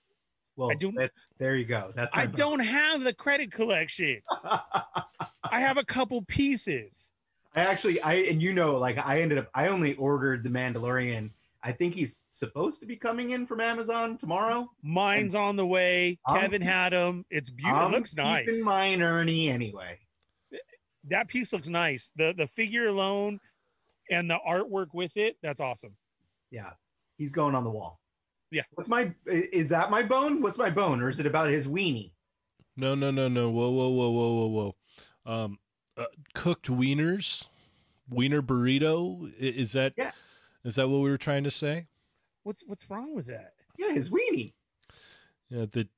Well, 0.56 0.72
I 0.72 0.76
that's 0.96 1.30
there 1.38 1.56
you 1.56 1.66
go. 1.66 1.92
That's 1.96 2.16
I 2.16 2.26
don't 2.26 2.60
have 2.60 3.02
the 3.04 3.14
credit 3.14 3.52
collection. 3.52 4.22
I 4.44 5.60
have 5.60 5.78
a 5.78 5.84
couple 5.86 6.22
pieces. 6.24 7.12
I 7.56 7.62
actually 7.62 8.02
I 8.02 8.14
and 8.16 8.42
you 8.42 8.54
know 8.54 8.78
like 8.78 9.06
I 9.06 9.22
ended 9.22 9.38
up 9.38 9.50
I 9.54 9.68
only 9.68 9.96
ordered 9.96 10.44
the 10.44 10.50
Mandalorian. 10.50 11.32
I 11.64 11.72
think 11.72 11.94
he's 11.94 12.26
supposed 12.30 12.80
to 12.80 12.88
be 12.88 12.96
coming 12.96 13.30
in 13.32 13.46
from 13.46 13.62
Amazon 13.62 14.18
tomorrow. 14.18 14.72
Mine's 14.82 15.36
on 15.36 15.58
the 15.58 15.66
way. 15.66 16.18
I'm 16.26 16.42
Kevin 16.42 16.62
had 16.62 16.92
him. 16.92 17.24
It's 17.30 17.52
beautiful. 17.52 17.88
It 17.88 17.92
looks 17.92 18.16
nice. 18.16 18.64
mine, 18.66 19.04
Ernie. 19.04 19.50
Anyway, 19.50 20.00
That 21.06 21.28
piece 21.28 21.54
looks 21.54 21.70
nice. 21.70 22.12
The 22.16 22.34
the 22.36 22.48
figure 22.48 22.88
alone 22.88 23.40
and 24.12 24.30
the 24.30 24.38
artwork 24.48 24.88
with 24.94 25.18
it, 25.18 25.38
that's 25.42 25.60
awesome. 25.62 25.96
yeah, 26.52 26.72
he's 27.18 27.34
going 27.34 27.56
on 27.56 27.64
the 27.64 27.72
wall. 27.72 28.00
Yeah. 28.52 28.64
What's 28.74 28.90
my 28.90 29.16
is 29.26 29.70
that 29.70 29.90
my 29.90 30.04
bone? 30.04 30.42
What's 30.42 30.58
my 30.60 30.70
bone, 30.70 31.02
or 31.02 31.10
is 31.10 31.20
it 31.20 31.26
about 31.26 31.50
his 31.50 31.68
weenie? 31.68 32.12
No, 32.78 32.94
no, 32.96 33.10
no, 33.12 33.28
no. 33.28 33.50
Whoa, 33.50 33.70
whoa, 33.70 33.90
whoa, 33.90 34.10
whoa, 34.12 34.48
whoa, 34.48 34.74
whoa. 35.26 35.34
Um, 35.34 35.60
uh, 35.98 36.06
cooked 36.34 36.68
wieners, 36.68 37.46
wiener 38.10 38.42
burrito. 38.42 39.32
Is 39.40 39.72
that 39.74 39.94
Yeah. 39.98 40.12
is 40.66 40.76
that 40.76 40.90
what 40.90 41.00
we 41.00 41.10
were 41.10 41.18
trying 41.18 41.44
to 41.46 41.52
say? 41.52 41.88
What's 42.44 42.64
what's 42.68 42.90
wrong 42.90 43.16
with 43.16 43.28
that? 43.28 43.54
Yeah, 43.78 43.94
his 43.94 44.10
weenie. 44.10 44.54
Yeah, 45.50 45.66
that 45.72 45.90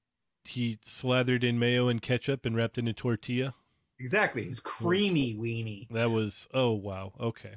he 0.46 0.78
slathered 0.82 1.44
in 1.44 1.58
mayo 1.58 1.88
and 1.88 2.02
ketchup 2.02 2.46
and 2.46 2.56
wrapped 2.56 2.78
in 2.78 2.88
a 2.88 2.94
tortilla. 2.94 3.56
Exactly, 4.00 4.44
his 4.44 4.60
creamy 4.60 5.36
weenie. 5.36 5.88
That 5.90 6.12
was 6.12 6.48
oh 6.54 6.72
wow 6.74 7.14
okay. 7.20 7.56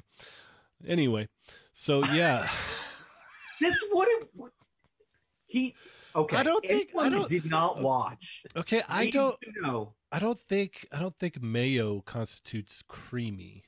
Anyway, 0.85 1.27
so 1.73 2.03
yeah, 2.13 2.47
That's 3.61 3.85
what 3.91 4.07
it. 4.09 4.29
He 5.47 5.73
Okay, 6.15 6.37
I 6.37 6.43
don't 6.43 6.65
think- 6.65 6.89
I 6.97 7.09
don't- 7.09 7.29
did 7.29 7.45
not 7.45 7.79
watch. 7.81 8.43
Okay, 8.55 8.81
I 8.89 9.09
don't. 9.11 9.37
know. 9.61 9.93
I 10.11 10.19
don't 10.19 10.39
think. 10.39 10.87
I 10.91 10.99
don't 10.99 11.17
think 11.19 11.41
mayo 11.41 12.01
constitutes 12.01 12.83
creamy. 12.87 13.63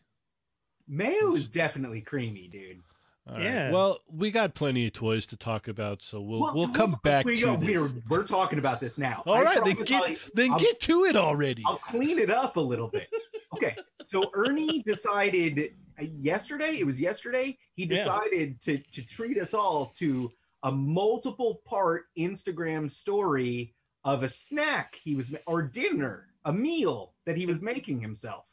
Mayo 0.88 1.36
is 1.36 1.50
definitely 1.50 2.02
creamy, 2.02 2.48
dude. 2.48 2.82
All 3.28 3.36
right. 3.36 3.44
Yeah. 3.44 3.72
Well, 3.72 4.00
we 4.12 4.32
got 4.32 4.56
plenty 4.56 4.88
of 4.88 4.94
toys 4.94 5.28
to 5.28 5.38
talk 5.38 5.68
about, 5.68 6.02
so 6.02 6.20
we'll 6.22 6.40
Well, 6.40 6.56
we'll 6.56 6.74
come 6.74 6.96
back 7.04 7.26
we 7.26 7.36
to 7.36 7.42
go- 7.46 7.56
this. 7.58 7.94
We're, 8.10 8.18
we're 8.20 8.26
talking 8.26 8.58
about 8.58 8.80
this 8.80 8.98
now. 8.98 9.22
All 9.28 9.36
I 9.36 9.44
right, 9.44 9.64
then 9.64 9.76
get 9.76 9.92
I'll- 9.92 10.16
then 10.34 10.52
I'll- 10.54 10.60
get 10.60 10.80
to 10.82 11.06
it 11.06 11.16
already. 11.16 11.62
I'll 11.68 11.78
clean 11.78 12.18
it 12.18 12.32
up 12.32 12.58
a 12.58 12.62
little 12.62 12.88
bit. 12.88 13.10
Okay, 13.54 13.76
so 14.04 14.24
Ernie 14.34 14.82
decided 14.84 15.76
yesterday. 16.02 16.78
It 16.80 16.86
was 16.86 17.00
yesterday. 17.02 17.58
He 17.76 17.84
Yeah. 17.84 17.96
decided 17.98 18.62
to 18.62 18.78
to 18.78 19.06
treat 19.06 19.38
us 19.38 19.54
all 19.54 19.88
to 19.98 20.32
a 20.64 20.72
multiple 20.72 21.62
part 21.66 22.06
Instagram 22.18 22.92
story 22.92 23.74
of 24.04 24.24
a 24.24 24.30
snack 24.30 25.00
he 25.04 25.16
was 25.16 25.36
or 25.48 25.64
dinner, 25.64 26.30
a 26.46 26.54
meal 26.54 27.14
that 27.26 27.38
he 27.38 27.46
was 27.46 27.62
making 27.62 28.02
himself. 28.02 28.46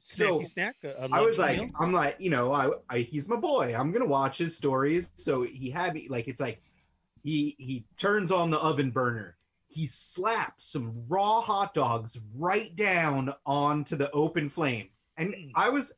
So, 0.00 0.38
Snacky 0.40 0.46
snack. 0.46 0.76
I 1.12 1.20
was 1.22 1.38
like, 1.38 1.58
meal? 1.60 1.70
I'm 1.80 1.92
like, 1.92 2.16
you 2.20 2.30
know, 2.30 2.52
I, 2.52 2.70
I 2.88 2.98
he's 3.00 3.28
my 3.28 3.36
boy. 3.36 3.74
I'm 3.76 3.90
gonna 3.90 4.06
watch 4.06 4.38
his 4.38 4.56
stories. 4.56 5.10
So 5.16 5.42
he 5.42 5.70
had 5.70 5.94
me 5.94 6.06
like 6.08 6.28
it's 6.28 6.40
like 6.40 6.62
he 7.22 7.56
he 7.58 7.84
turns 7.96 8.30
on 8.30 8.50
the 8.50 8.58
oven 8.58 8.90
burner. 8.90 9.36
He 9.68 9.86
slaps 9.86 10.64
some 10.64 11.04
raw 11.08 11.40
hot 11.40 11.74
dogs 11.74 12.20
right 12.38 12.74
down 12.76 13.34
onto 13.44 13.96
the 13.96 14.10
open 14.12 14.48
flame. 14.48 14.90
And 15.16 15.34
Mm. 15.34 15.50
I 15.56 15.70
was 15.70 15.94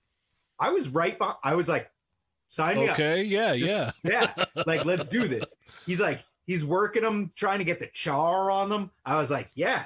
I 0.58 0.70
was 0.70 0.88
right 0.88 1.18
by 1.18 1.34
I 1.42 1.54
was 1.54 1.68
like, 1.68 1.90
sign 2.48 2.76
me 2.76 2.88
up. 2.88 2.94
Okay, 2.94 3.22
yeah, 3.22 3.52
yeah. 3.52 3.90
Yeah, 4.04 4.32
like 4.66 4.84
let's 4.84 5.08
do 5.08 5.28
this. 5.28 5.56
He's 5.86 6.00
like, 6.00 6.24
he's 6.46 6.64
working 6.64 7.02
them, 7.02 7.30
trying 7.34 7.58
to 7.58 7.64
get 7.64 7.80
the 7.80 7.86
char 7.86 8.50
on 8.50 8.68
them. 8.68 8.90
I 9.04 9.16
was 9.16 9.30
like, 9.30 9.48
yeah, 9.54 9.84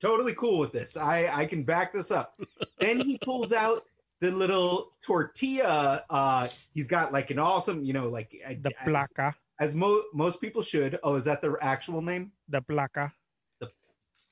totally 0.00 0.34
cool 0.34 0.58
with 0.58 0.72
this. 0.72 0.96
I 0.96 1.28
I 1.32 1.46
can 1.46 1.62
back 1.62 1.92
this 1.92 2.10
up. 2.10 2.38
then 2.80 3.00
he 3.00 3.18
pulls 3.24 3.52
out 3.52 3.82
the 4.20 4.30
little 4.30 4.92
tortilla. 5.04 6.02
Uh, 6.10 6.48
he's 6.74 6.88
got 6.88 7.12
like 7.12 7.30
an 7.30 7.38
awesome, 7.38 7.84
you 7.84 7.92
know, 7.92 8.08
like 8.08 8.30
the 8.30 8.72
as, 8.80 8.88
placa. 8.88 9.34
as 9.58 9.74
mo- 9.74 10.04
most 10.12 10.40
people 10.40 10.62
should. 10.62 10.98
Oh, 11.02 11.14
is 11.16 11.24
that 11.24 11.40
the 11.40 11.56
actual 11.60 12.02
name? 12.02 12.32
The 12.48 12.62
placa. 12.62 13.12
The 13.60 13.70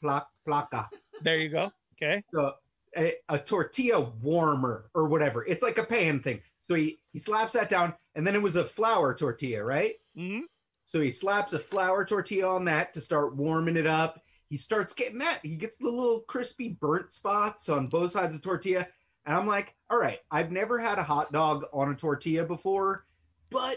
pla- 0.03 0.27
placa. 0.47 0.89
There 1.23 1.39
you 1.39 1.49
go. 1.49 1.73
Okay. 1.95 2.21
So 2.33 2.53
a, 2.99 3.15
a 3.29 3.39
tortilla 3.39 4.01
warmer 4.01 4.91
or 4.95 5.09
whatever. 5.09 5.45
It's 5.47 5.63
like 5.63 5.79
a 5.79 5.85
pan 5.85 6.21
thing. 6.21 6.43
So 6.61 6.75
he 6.75 7.01
he 7.13 7.19
slaps 7.19 7.55
that 7.55 7.69
down, 7.71 7.95
and 8.15 8.27
then 8.27 8.35
it 8.35 8.43
was 8.43 8.57
a 8.57 8.65
flour 8.65 9.15
tortilla, 9.15 9.65
right? 9.65 9.95
hmm 10.17 10.41
So 10.85 11.01
he 11.01 11.11
slaps 11.11 11.53
a 11.53 11.59
flour 11.59 12.05
tortilla 12.05 12.55
on 12.55 12.65
that 12.67 12.95
to 12.95 13.01
start 13.01 13.37
warming 13.37 13.77
it 13.77 13.87
up. 13.87 14.21
He 14.49 14.57
starts 14.57 14.95
getting 14.95 15.19
that. 15.19 15.41
He 15.43 15.57
gets 15.57 15.79
the 15.79 15.91
little 15.91 16.21
crispy 16.21 16.77
burnt 16.81 17.13
spots 17.13 17.69
on 17.69 17.89
both 17.89 18.11
sides 18.11 18.35
of 18.35 18.43
tortilla. 18.43 18.89
And 19.27 19.37
I'm 19.37 19.47
like, 19.47 19.75
all 19.91 19.99
right, 19.99 20.19
I've 20.31 20.51
never 20.51 20.79
had 20.79 20.99
a 20.99 21.03
hot 21.03 21.33
dog 21.33 21.65
on 21.73 21.91
a 21.91 21.95
tortilla 21.95 22.47
before, 22.47 23.05
but 23.51 23.77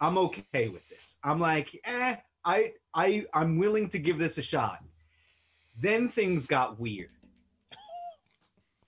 I'm 0.00 0.16
okay 0.18 0.68
with 0.68 0.88
this. 0.88 1.18
I'm 1.22 1.38
like, 1.38 1.70
eh, 1.84 2.16
I 2.44 2.72
I 2.94 3.24
I'm 3.34 3.58
willing 3.58 3.88
to 3.90 3.98
give 3.98 4.18
this 4.18 4.38
a 4.38 4.42
shot. 4.42 4.82
Then 5.78 6.08
things 6.08 6.46
got 6.46 6.80
weird. 6.80 7.10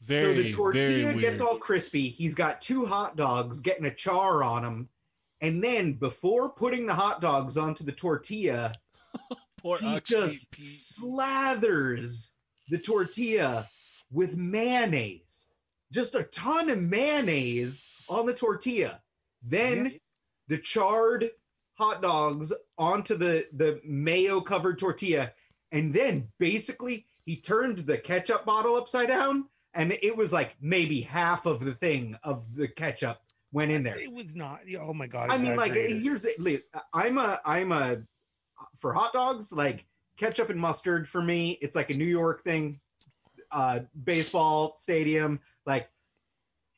Very, 0.08 0.36
so 0.36 0.42
the 0.42 0.50
tortilla 0.50 1.14
gets 1.14 1.40
all 1.40 1.58
crispy. 1.58 2.08
He's 2.08 2.34
got 2.34 2.62
two 2.62 2.86
hot 2.86 3.16
dogs 3.16 3.60
getting 3.60 3.84
a 3.84 3.94
char 3.94 4.42
on 4.42 4.62
them. 4.62 4.88
And 5.40 5.62
then 5.62 5.92
before 5.92 6.50
putting 6.50 6.86
the 6.86 6.94
hot 6.94 7.20
dogs 7.20 7.58
onto 7.58 7.84
the 7.84 7.92
tortilla, 7.92 8.72
he 9.80 10.00
just 10.04 10.50
slathers 10.52 12.36
the 12.70 12.78
tortilla 12.78 13.68
with 14.10 14.36
mayonnaise. 14.36 15.48
Just 15.92 16.14
a 16.14 16.24
ton 16.24 16.70
of 16.70 16.80
mayonnaise 16.80 17.86
on 18.08 18.24
the 18.24 18.34
tortilla. 18.34 19.02
Then 19.42 20.00
the 20.48 20.58
charred 20.58 21.26
hot 21.74 22.02
dogs 22.02 22.52
onto 22.76 23.14
the 23.14 23.46
the 23.52 23.80
mayo 23.84 24.40
covered 24.40 24.78
tortilla 24.78 25.32
and 25.70 25.94
then 25.94 26.28
basically 26.38 27.06
he 27.24 27.36
turned 27.36 27.78
the 27.78 27.98
ketchup 27.98 28.44
bottle 28.44 28.74
upside 28.74 29.08
down 29.08 29.44
and 29.78 29.96
it 30.02 30.16
was 30.16 30.32
like 30.32 30.56
maybe 30.60 31.00
half 31.00 31.46
of 31.46 31.64
the 31.64 31.72
thing 31.72 32.18
of 32.24 32.54
the 32.54 32.66
ketchup 32.66 33.20
went 33.52 33.70
in 33.70 33.82
there 33.82 33.98
It 33.98 34.12
was 34.12 34.34
not. 34.34 34.60
Oh 34.78 34.92
my 34.92 35.06
god. 35.06 35.30
I 35.30 35.38
mean, 35.38 35.56
like 35.56 35.72
here's 35.72 36.26
it. 36.26 36.62
I'm 36.92 37.16
a 37.16 37.38
I'm 37.46 37.72
a 37.72 37.98
for 38.78 38.92
hot 38.92 39.12
dogs 39.12 39.52
like 39.52 39.86
ketchup 40.18 40.50
and 40.50 40.60
mustard 40.60 41.08
for 41.08 41.22
me. 41.22 41.52
It's 41.62 41.76
like 41.76 41.90
a 41.90 41.96
New 41.96 42.04
York 42.04 42.42
thing. 42.42 42.80
Uh, 43.50 43.80
baseball 44.04 44.74
stadium 44.76 45.40
like 45.64 45.88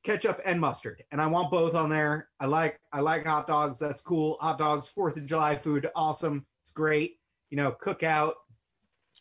ketchup 0.04 0.38
and 0.46 0.60
mustard, 0.60 1.02
and 1.10 1.20
I 1.20 1.26
want 1.26 1.50
both 1.50 1.74
on 1.74 1.90
there. 1.90 2.28
I 2.38 2.46
like 2.46 2.78
I 2.92 3.00
like 3.00 3.24
hot 3.24 3.48
dogs. 3.48 3.80
That's 3.80 4.02
cool. 4.02 4.36
Hot 4.40 4.58
dogs, 4.58 4.86
Fourth 4.86 5.16
of 5.16 5.26
July 5.26 5.56
food, 5.56 5.88
awesome. 5.96 6.46
It's 6.62 6.70
great. 6.70 7.16
You 7.48 7.56
know, 7.56 7.72
cookout, 7.82 8.34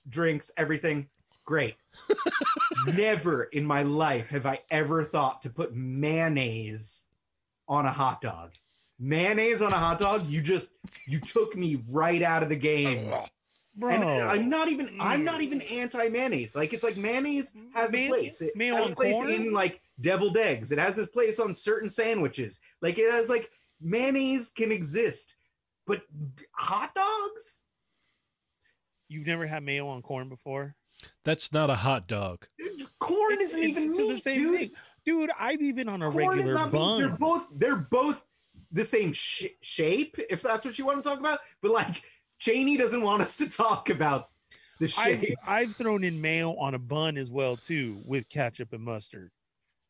drinks, 0.07 0.51
everything, 0.57 1.09
great. 1.45 1.75
Never 2.87 3.43
in 3.43 3.65
my 3.65 3.83
life 3.83 4.29
have 4.29 4.45
I 4.45 4.59
ever 4.71 5.03
thought 5.03 5.41
to 5.43 5.49
put 5.49 5.75
mayonnaise 5.75 7.05
on 7.67 7.85
a 7.85 7.91
hot 7.91 8.21
dog. 8.21 8.51
Mayonnaise 8.99 9.61
on 9.61 9.71
a 9.71 9.77
hot 9.77 9.99
dog, 9.99 10.25
you 10.27 10.41
just 10.41 10.73
you 11.07 11.19
took 11.19 11.55
me 11.55 11.81
right 11.89 12.21
out 12.21 12.43
of 12.43 12.49
the 12.49 12.57
game. 12.57 13.09
bro. 13.75 13.91
And 13.91 14.03
I'm 14.03 14.49
not 14.49 14.67
even 14.67 14.89
I'm 14.99 15.23
not 15.23 15.41
even 15.41 15.61
anti 15.61 16.09
mayonnaise. 16.09 16.55
Like 16.55 16.73
it's 16.73 16.83
like 16.83 16.97
mayonnaise 16.97 17.55
has 17.73 17.95
a 17.95 18.07
place. 18.07 18.41
It 18.41 18.55
mayo 18.55 18.75
has 18.75 18.85
on 18.85 18.91
a 18.91 18.95
place 18.95 19.13
corn? 19.13 19.29
in 19.29 19.53
like 19.53 19.81
deviled 19.99 20.37
eggs. 20.37 20.71
It 20.71 20.79
has 20.79 20.99
a 20.99 21.07
place 21.07 21.39
on 21.39 21.55
certain 21.55 21.89
sandwiches. 21.89 22.61
Like 22.81 22.99
it 22.99 23.09
has 23.09 23.29
like 23.29 23.49
mayonnaise 23.79 24.51
can 24.51 24.71
exist, 24.71 25.35
but 25.87 26.01
hot 26.51 26.93
dogs. 26.93 27.63
You've 29.07 29.27
never 29.27 29.47
had 29.47 29.63
mayo 29.63 29.87
on 29.87 30.01
corn 30.01 30.29
before? 30.29 30.75
That's 31.29 31.53
not 31.53 31.69
a 31.69 31.75
hot 31.75 32.07
dog. 32.07 32.47
Corn 32.97 33.33
It's- 33.33 33.49
isn't 33.53 33.59
it's 33.61 33.69
even 33.69 33.91
the 33.91 33.97
meat, 33.97 34.23
same 34.23 34.41
dude. 34.47 34.59
thing. 34.59 34.71
Dude, 35.05 35.29
I've 35.39 35.61
even 35.61 35.87
on 35.87 36.01
a 36.01 36.09
Corn 36.09 36.39
is 36.39 36.51
regular 36.51 36.71
not 36.71 36.73
meat. 36.73 36.97
They're 36.97 37.17
both 37.19 37.47
they're 37.53 37.87
both 37.91 38.25
the 38.71 38.83
same 38.83 39.13
sh- 39.13 39.45
shape, 39.61 40.17
if 40.31 40.41
that's 40.41 40.65
what 40.65 40.79
you 40.79 40.87
want 40.87 41.03
to 41.03 41.07
talk 41.07 41.19
about. 41.19 41.37
But 41.61 41.69
like 41.69 42.01
Cheney 42.39 42.77
doesn't 42.77 43.03
want 43.03 43.21
us 43.21 43.37
to 43.37 43.47
talk 43.47 43.91
about 43.91 44.29
the 44.79 44.85
I've, 44.97 45.19
shape. 45.19 45.37
I've 45.45 45.75
thrown 45.75 46.03
in 46.03 46.19
mayo 46.19 46.55
on 46.55 46.73
a 46.73 46.79
bun 46.79 47.15
as 47.15 47.29
well 47.29 47.55
too 47.57 48.01
with 48.05 48.27
ketchup 48.27 48.73
and 48.73 48.83
mustard. 48.83 49.29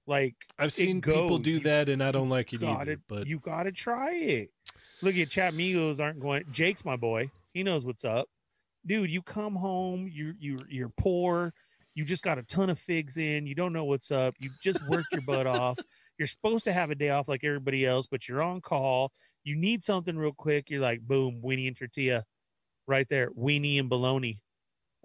Like 0.08 0.36
I've 0.58 0.70
it 0.70 0.74
seen 0.74 1.02
people 1.02 1.38
do 1.38 1.62
that, 1.62 1.88
and 1.88 2.04
I 2.04 2.12
don't 2.12 2.28
like 2.30 2.52
it 2.52 2.60
got 2.60 2.82
either. 2.82 2.92
it, 2.92 3.00
But 3.08 3.28
you 3.28 3.40
got 3.40 3.64
to 3.64 3.72
try 3.72 4.12
it. 4.14 4.52
Look 5.02 5.16
at 5.16 5.30
chat 5.30 5.54
Migos 5.54 6.02
aren't 6.02 6.20
going. 6.20 6.44
Jake's 6.52 6.84
my 6.84 6.98
boy. 6.98 7.32
He 7.54 7.64
knows 7.64 7.86
what's 7.86 8.04
up, 8.04 8.28
dude. 8.86 9.12
You 9.12 9.22
come 9.22 9.56
home, 9.56 10.08
you 10.12 10.34
you 10.40 10.60
you're 10.70 10.92
poor. 10.98 11.54
You 11.96 12.06
just 12.06 12.24
got 12.24 12.38
a 12.38 12.44
ton 12.44 12.70
of 12.70 12.80
figs 12.80 13.18
in. 13.18 13.46
You 13.46 13.56
don't 13.56 13.74
know 13.74 13.86
what's 13.86 14.12
up. 14.12 14.36
You 14.40 14.50
just 14.64 14.88
worked 14.88 15.12
your 15.12 15.22
butt 15.28 15.48
off. 15.48 15.78
You're 16.18 16.28
supposed 16.28 16.66
to 16.66 16.74
have 16.74 16.92
a 16.92 16.96
day 16.96 17.12
off 17.12 17.30
like 17.30 17.46
everybody 17.46 17.86
else, 17.86 18.06
but 18.06 18.28
you're 18.28 18.42
on 18.42 18.60
call. 18.60 19.14
You 19.46 19.56
need 19.56 19.82
something 19.82 20.18
real 20.18 20.34
quick. 20.34 20.70
You're 20.70 20.82
like, 20.82 21.00
boom, 21.00 21.42
weenie 21.42 21.68
and 21.68 21.78
tortilla, 21.78 22.26
right 22.88 23.08
there. 23.10 23.30
Weenie 23.32 23.80
and 23.80 23.88
bologna. 23.88 24.42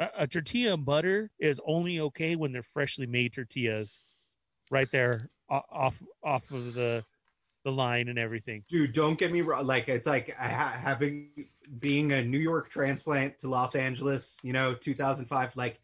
A, 0.01 0.09
a 0.19 0.27
tortilla 0.27 0.75
and 0.75 0.85
butter 0.85 1.31
is 1.39 1.61
only 1.65 2.01
okay 2.01 2.35
when 2.35 2.51
they're 2.51 2.65
freshly 2.65 3.07
made 3.07 3.33
tortillas, 3.33 4.01
right 4.73 4.89
there 4.91 5.31
off 5.49 6.03
off 6.23 6.51
of 6.51 6.75
the 6.75 7.05
the 7.65 7.73
line 7.73 8.09
and 8.09 8.19
everything. 8.19 8.63
Dude, 8.69 8.93
don't 8.93 9.19
get 9.19 9.33
me 9.33 9.41
wrong. 9.41 9.67
Like 9.67 9.89
it's 9.89 10.07
like 10.07 10.35
ha- 10.37 10.79
having 10.81 11.49
being 11.79 12.13
a 12.13 12.23
New 12.23 12.39
York 12.39 12.69
transplant 12.69 13.39
to 13.39 13.49
Los 13.49 13.75
Angeles, 13.75 14.39
you 14.45 14.53
know, 14.53 14.75
2005. 14.75 15.57
Like 15.57 15.81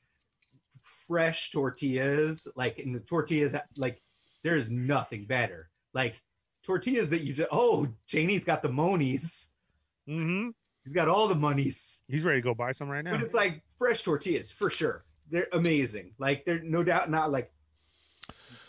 fresh 1.09 1.51
tortillas, 1.51 2.47
like 2.55 2.79
in 2.79 2.93
the 2.93 3.01
tortillas, 3.01 3.57
like 3.77 4.01
there's 4.45 4.71
nothing 4.71 5.25
better. 5.25 5.71
Like 5.93 6.23
tortillas 6.63 7.11
that 7.11 7.23
you 7.23 7.33
just 7.33 7.49
oh, 7.51 7.89
Janie's 8.07 8.45
got 8.45 8.63
the 8.63 8.71
monies. 8.71 9.55
Mm-hmm. 10.09 10.51
He's 10.85 10.95
got 10.95 11.09
all 11.09 11.29
the 11.29 11.35
monies. 11.35 12.03
He's 12.09 12.25
ready 12.25 12.41
to 12.41 12.45
go 12.45 12.55
buy 12.55 12.73
some 12.73 12.89
right 12.89 13.05
now. 13.05 13.13
But 13.13 13.23
it's 13.23 13.35
like 13.35 13.63
fresh 13.79 14.03
tortillas 14.03 14.51
for 14.51 14.71
sure. 14.71 15.05
They're 15.31 15.49
amazing. 15.53 16.13
Like 16.19 16.45
they're 16.45 16.63
no 16.63 16.85
doubt 16.85 17.11
not 17.11 17.31
like 17.31 17.53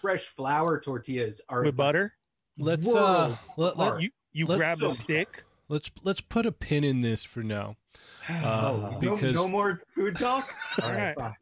fresh 0.02 0.28
flour 0.28 0.80
tortillas 0.80 1.42
are 1.50 1.64
With 1.64 1.76
butter, 1.76 2.14
let's 2.62 2.88
uh, 2.88 3.36
let, 3.58 3.78
let, 3.78 4.02
you 4.02 4.10
you 4.34 4.46
Let's- 4.46 4.60
grab 4.60 4.78
the 4.78 4.92
stick. 4.92 5.44
let's 5.70 5.92
let's 6.04 6.22
put 6.22 6.46
a 6.46 6.52
pin 6.52 6.84
in 6.84 7.02
this 7.02 7.24
for 7.24 7.44
now. 7.44 7.76
Uh, 8.30 8.98
no, 9.02 9.16
because 9.16 9.34
no 9.34 9.48
more 9.48 9.82
food 9.96 10.16
talk. 10.16 10.48
All 10.82 10.88
All 10.88 10.94
right, 10.94 11.06
right. 11.08 11.18
fine. 11.18 11.36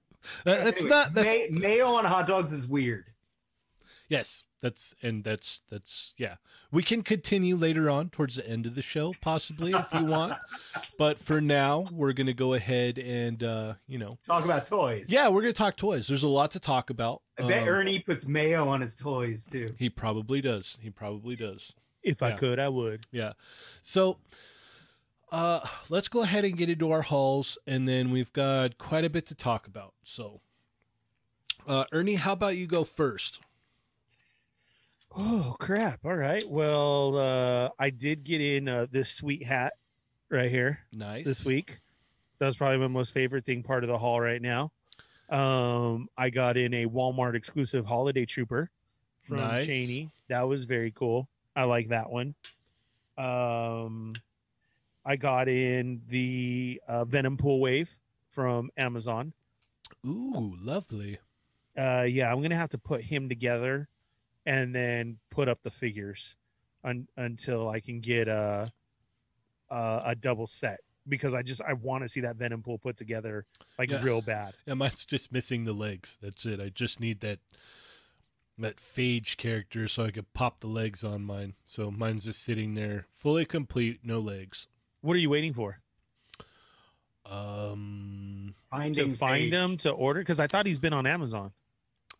that, 0.45 0.63
that's 0.63 0.79
Anyway, 0.81 0.89
not 0.89 1.13
that's 1.13 1.27
may- 1.27 1.47
mayo 1.51 1.87
on 1.87 2.05
hot 2.05 2.25
dogs 2.25 2.51
is 2.53 2.67
weird. 2.67 3.05
Yes, 4.09 4.45
that's 4.59 4.95
and 5.03 5.23
that's 5.23 5.61
that's 5.69 6.13
yeah. 6.17 6.35
We 6.71 6.81
can 6.83 7.03
continue 7.03 7.55
later 7.55 7.89
on 7.91 8.09
towards 8.09 8.35
the 8.35 8.45
end 8.49 8.65
of 8.65 8.73
the 8.75 8.81
show, 8.81 9.13
possibly 9.21 9.71
if 9.71 9.87
you 9.93 10.03
want. 10.05 10.33
But 10.97 11.19
for 11.19 11.39
now, 11.39 11.85
we're 11.91 12.13
gonna 12.13 12.33
go 12.33 12.53
ahead 12.53 12.97
and 12.97 13.41
uh, 13.43 13.73
you 13.87 13.99
know, 13.99 14.17
Talk 14.25 14.43
about 14.45 14.65
toys. 14.65 15.11
yeah, 15.11 15.29
we're 15.29 15.41
gonna 15.41 15.53
talk 15.53 15.77
toys. 15.77 16.07
There's 16.07 16.23
a 16.23 16.27
lot 16.27 16.49
to 16.51 16.59
talk 16.59 16.89
about. 16.89 17.21
I 17.37 17.43
bet 17.47 17.61
Um, 17.63 17.69
Ernie 17.69 17.99
puts 17.99 18.27
mayo 18.27 18.67
on 18.67 18.81
his 18.81 18.95
toys 18.95 19.45
too. 19.45 19.75
He 19.77 19.89
probably 19.89 20.41
does. 20.41 20.77
He 20.81 20.89
probably 20.89 21.35
does. 21.35 21.73
If 22.01 22.23
I 22.23 22.31
could, 22.31 22.57
I 22.59 22.69
would. 22.69 23.05
Yeah. 23.11 23.33
So 23.83 24.17
uh 25.31 25.59
let's 25.89 26.07
go 26.07 26.23
ahead 26.23 26.43
and 26.45 26.57
get 26.57 26.69
into 26.69 26.89
our 26.91 27.03
hauls 27.03 27.59
and 27.67 27.87
then 27.87 28.09
we've 28.09 28.33
got 28.33 28.79
quite 28.79 29.05
a 29.05 29.09
bit 29.11 29.27
to 29.27 29.35
talk 29.35 29.67
about. 29.67 29.93
So 30.03 30.41
uh 31.67 31.83
Ernie, 31.91 32.15
how 32.15 32.33
about 32.33 32.57
you 32.57 32.65
go 32.65 32.83
first? 32.83 33.39
Oh 35.15 35.55
crap! 35.59 35.99
All 36.05 36.15
right. 36.15 36.43
Well, 36.47 37.17
uh, 37.17 37.69
I 37.79 37.89
did 37.89 38.23
get 38.23 38.41
in 38.41 38.67
uh, 38.67 38.85
this 38.91 39.09
sweet 39.11 39.43
hat 39.43 39.73
right 40.29 40.49
here 40.49 40.79
Nice. 40.93 41.25
this 41.25 41.45
week. 41.45 41.79
That's 42.37 42.55
probably 42.57 42.77
my 42.77 42.87
most 42.87 43.11
favorite 43.13 43.43
thing 43.45 43.63
part 43.63 43.83
of 43.83 43.89
the 43.89 43.97
haul 43.97 44.21
right 44.21 44.41
now. 44.41 44.71
Um, 45.29 46.07
I 46.17 46.29
got 46.29 46.57
in 46.57 46.73
a 46.73 46.85
Walmart 46.85 47.35
exclusive 47.35 47.85
holiday 47.85 48.25
trooper 48.25 48.69
from 49.23 49.37
Nice. 49.37 49.65
Cheney. 49.65 50.09
That 50.27 50.47
was 50.47 50.65
very 50.65 50.91
cool. 50.91 51.27
I 51.55 51.63
like 51.63 51.89
that 51.89 52.09
one. 52.09 52.35
Um, 53.17 54.13
I 55.05 55.15
got 55.17 55.47
in 55.49 56.01
the 56.07 56.81
uh, 56.87 57.03
Venom 57.05 57.35
Pool 57.37 57.59
Wave 57.59 57.95
from 58.29 58.69
Amazon. 58.77 59.33
Ooh, 60.05 60.55
lovely. 60.61 61.17
uh 61.77 62.05
yeah 62.07 62.31
i'm 62.31 62.41
gonna 62.41 62.55
have 62.55 62.69
to 62.69 62.77
put 62.77 63.01
him 63.01 63.27
together 63.27 63.89
and 64.45 64.73
then 64.75 65.17
put 65.29 65.47
up 65.49 65.61
the 65.63 65.71
figures 65.71 66.35
un- 66.83 67.07
until 67.17 67.69
i 67.69 67.79
can 67.79 67.99
get 67.99 68.27
a 68.27 68.71
a, 69.69 70.01
a 70.07 70.15
double 70.15 70.47
set 70.47 70.79
because 71.07 71.33
i 71.33 71.41
just 71.41 71.61
i 71.63 71.73
want 71.73 72.03
to 72.03 72.09
see 72.09 72.21
that 72.21 72.35
venom 72.35 72.61
pool 72.63 72.77
put 72.77 72.95
together 72.97 73.45
like 73.77 73.89
Yeah. 73.89 74.01
real 74.03 74.21
bad 74.21 74.53
Yeah, 74.65 74.73
mine's 74.75 75.05
just 75.05 75.31
missing 75.31 75.63
the 75.65 75.73
legs. 75.73 76.17
That's 76.21 76.45
it. 76.45 76.59
I 76.59 76.69
just 76.69 76.99
need 76.99 77.19
that 77.21 77.39
that 78.57 78.75
phage 78.75 79.37
character 79.37 79.87
so 79.87 80.03
I 80.03 80.11
could 80.11 80.33
pop 80.33 80.59
the 80.59 80.67
legs 80.67 81.03
on 81.05 81.23
mine. 81.23 81.53
So 81.65 81.89
mine's 81.91 82.25
just 82.25 82.43
sitting 82.43 82.73
there 82.75 83.05
fully 83.15 83.45
complete, 83.45 83.99
no 84.03 84.19
legs. 84.19 84.67
what 85.01 85.15
are 85.15 85.19
you 85.19 85.29
waiting 85.29 85.53
for 85.53 85.79
Um 87.25 88.55
Finding 88.69 89.11
to 89.11 89.15
find 89.15 89.51
Phage. 89.51 89.51
him 89.53 89.77
to 89.77 89.91
order 89.91 90.19
because 90.21 90.39
i 90.39 90.47
thought 90.47 90.65
he's 90.65 90.77
been 90.79 90.93
on 90.93 91.05
amazon 91.05 91.51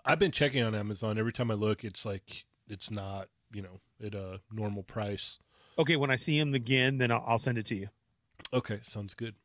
I've 0.06 0.20
been 0.20 0.32
checking 0.32 0.64
on 0.64 0.74
Amazon. 0.76 1.18
Every 1.18 1.34
time 1.34 1.52
I 1.52 1.54
look, 1.56 1.84
it's 1.84 2.06
like 2.06 2.46
it's 2.68 2.90
not, 2.92 3.28
you 3.52 3.62
know, 3.62 3.80
at 4.04 4.16
a 4.16 4.40
normal 4.52 4.84
price. 4.84 5.40
okay 5.78 5.96
when 5.98 6.10
i 6.12 6.16
see 6.16 6.38
him 6.38 6.54
again 6.54 6.98
then 7.00 7.12
i'll, 7.12 7.24
I'll 7.28 7.38
send 7.40 7.58
it 7.58 7.66
to 7.68 7.76
you 7.76 7.88
Okay, 8.54 8.80
sounds 8.82 9.14
good. 9.14 9.36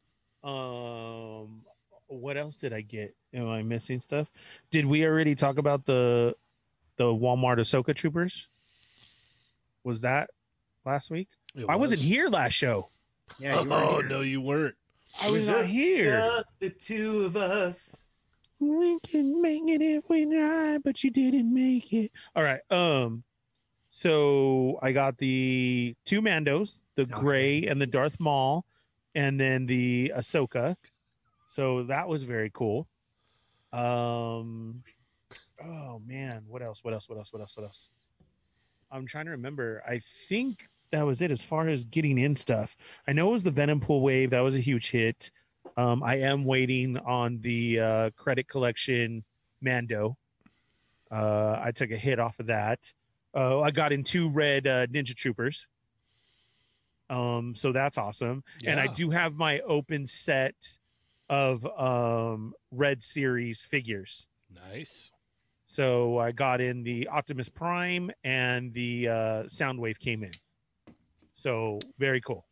um 0.44 1.62
what 2.06 2.36
else 2.36 2.58
did 2.58 2.72
i 2.72 2.80
get 2.82 3.14
am 3.32 3.48
i 3.48 3.62
missing 3.62 3.98
stuff 3.98 4.30
did 4.70 4.86
we 4.86 5.04
already 5.04 5.34
talk 5.34 5.58
about 5.58 5.86
the 5.86 6.36
the 6.96 7.04
walmart 7.04 7.58
ahsoka 7.58 7.94
troopers 7.94 8.46
was 9.82 10.02
that 10.02 10.30
last 10.84 11.10
week 11.10 11.28
It 11.56 11.66
I 11.68 11.76
wasn't 11.76 12.00
here 12.00 12.28
last 12.28 12.52
show. 12.52 12.90
Yeah, 13.40 13.60
you 13.62 13.72
Oh 13.72 13.98
here. 14.00 14.08
no, 14.08 14.20
you 14.20 14.40
weren't. 14.40 14.74
I 15.20 15.30
was, 15.30 15.46
was 15.48 15.56
not 15.56 15.64
here. 15.66 16.18
Just 16.20 16.60
the 16.60 16.70
two 16.70 17.24
of 17.26 17.36
us. 17.36 18.06
We 18.60 18.98
can 19.00 19.42
make 19.42 19.62
it 19.66 19.82
if 19.82 20.08
we 20.08 20.24
try, 20.26 20.78
but 20.78 21.02
you 21.02 21.10
didn't 21.10 21.52
make 21.52 21.92
it. 21.92 22.12
All 22.34 22.42
right. 22.42 22.60
Um. 22.70 23.24
So 23.90 24.78
I 24.82 24.90
got 24.92 25.18
the 25.18 25.94
two 26.04 26.20
Mandos, 26.20 26.82
the 26.96 27.06
Gray 27.06 27.60
nice. 27.60 27.70
and 27.70 27.80
the 27.80 27.86
Darth 27.86 28.18
Maul, 28.18 28.64
and 29.14 29.38
then 29.38 29.66
the 29.66 30.12
Ahsoka. 30.16 30.76
So 31.46 31.84
that 31.84 32.08
was 32.08 32.24
very 32.24 32.50
cool. 32.52 32.88
Um. 33.72 34.82
Oh 35.64 36.00
man, 36.06 36.44
what 36.48 36.62
else? 36.62 36.82
What 36.82 36.94
else? 36.94 37.08
What 37.08 37.18
else? 37.18 37.32
What 37.32 37.42
else? 37.42 37.56
What 37.56 37.64
else? 37.64 37.88
I'm 38.90 39.06
trying 39.06 39.26
to 39.26 39.32
remember. 39.32 39.82
I 39.86 39.98
think 39.98 40.68
that 40.90 41.04
was 41.04 41.20
it 41.20 41.30
as 41.30 41.42
far 41.42 41.68
as 41.68 41.84
getting 41.84 42.18
in 42.18 42.36
stuff. 42.36 42.76
I 43.08 43.12
know 43.12 43.28
it 43.28 43.32
was 43.32 43.42
the 43.42 43.50
Venom 43.50 43.80
Pool 43.80 44.00
Wave. 44.00 44.30
That 44.30 44.40
was 44.40 44.56
a 44.56 44.60
huge 44.60 44.90
hit. 44.90 45.30
Um, 45.76 46.02
I 46.02 46.16
am 46.16 46.44
waiting 46.44 46.96
on 46.98 47.40
the 47.40 47.80
uh, 47.80 48.10
credit 48.16 48.48
collection 48.48 49.24
Mando. 49.60 50.16
Uh, 51.10 51.60
I 51.62 51.72
took 51.72 51.90
a 51.90 51.96
hit 51.96 52.18
off 52.18 52.38
of 52.38 52.46
that. 52.46 52.92
Uh, 53.34 53.60
I 53.60 53.70
got 53.70 53.92
in 53.92 54.04
two 54.04 54.28
red 54.28 54.66
uh, 54.66 54.86
Ninja 54.86 55.14
Troopers. 55.14 55.68
Um, 57.10 57.54
so 57.54 57.72
that's 57.72 57.98
awesome. 57.98 58.44
And 58.64 58.80
I 58.80 58.86
do 58.86 59.10
have 59.10 59.34
my 59.34 59.60
open 59.60 60.06
set 60.06 60.54
of 61.28 61.66
um, 61.78 62.54
Red 62.70 63.02
Series 63.02 63.60
figures. 63.60 64.28
Nice. 64.72 65.12
So 65.66 66.18
I 66.18 66.32
got 66.32 66.60
in 66.60 66.82
the 66.82 67.08
Optimus 67.08 67.48
Prime 67.48 68.10
and 68.22 68.72
the 68.72 69.08
uh, 69.08 69.42
Soundwave 69.44 69.98
came 69.98 70.22
in. 70.22 70.32
So 71.34 71.78
very 71.98 72.20
cool. 72.20 72.46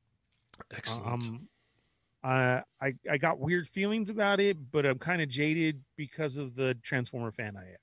Excellent. 0.75 1.07
Um, 1.07 1.49
I 2.23 2.63
I 2.81 2.95
I 3.11 3.19
got 3.19 3.41
weird 3.41 3.67
feelings 3.67 4.11
about 4.11 4.41
it, 4.41 4.71
but 4.71 4.87
I'm 4.87 4.99
kind 4.99 5.23
of 5.23 5.29
jaded 5.29 5.83
because 5.97 6.37
of 6.37 6.55
the 6.55 6.75
Transformer 6.83 7.33
fan 7.33 7.57
I 7.57 7.63
am. 7.63 7.77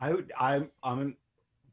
I 0.00 0.12
would. 0.14 0.32
I'm. 0.38 0.70
I'm. 0.82 1.16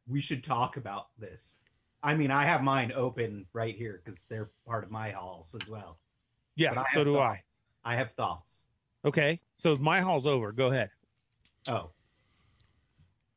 We 0.08 0.22
should 0.22 0.43
talk 0.43 0.78
about 0.78 1.08
this. 1.17 1.58
I 2.04 2.15
mean, 2.15 2.32
I 2.32 2.46
have 2.46 2.63
mine 2.63 2.91
open 2.96 3.46
right 3.54 3.76
here 3.76 4.02
because 4.04 4.24
they're 4.24 4.52
part 4.65 4.84
of 4.84 4.91
my 4.91 5.10
halls 5.10 5.56
as 5.60 5.70
well. 5.70 5.98
Yeah, 6.56 6.74
so 6.91 7.00
have 7.00 7.06
do 7.06 7.13
thoughts. 7.13 7.41
I 7.84 7.96
have 7.96 8.12
thoughts. 8.13 8.70
Okay, 9.06 9.41
so 9.58 9.76
my 9.78 10.00
hall's 10.00 10.28
over. 10.28 10.52
Go 10.52 10.67
ahead. 10.67 10.89
Oh. 11.67 11.91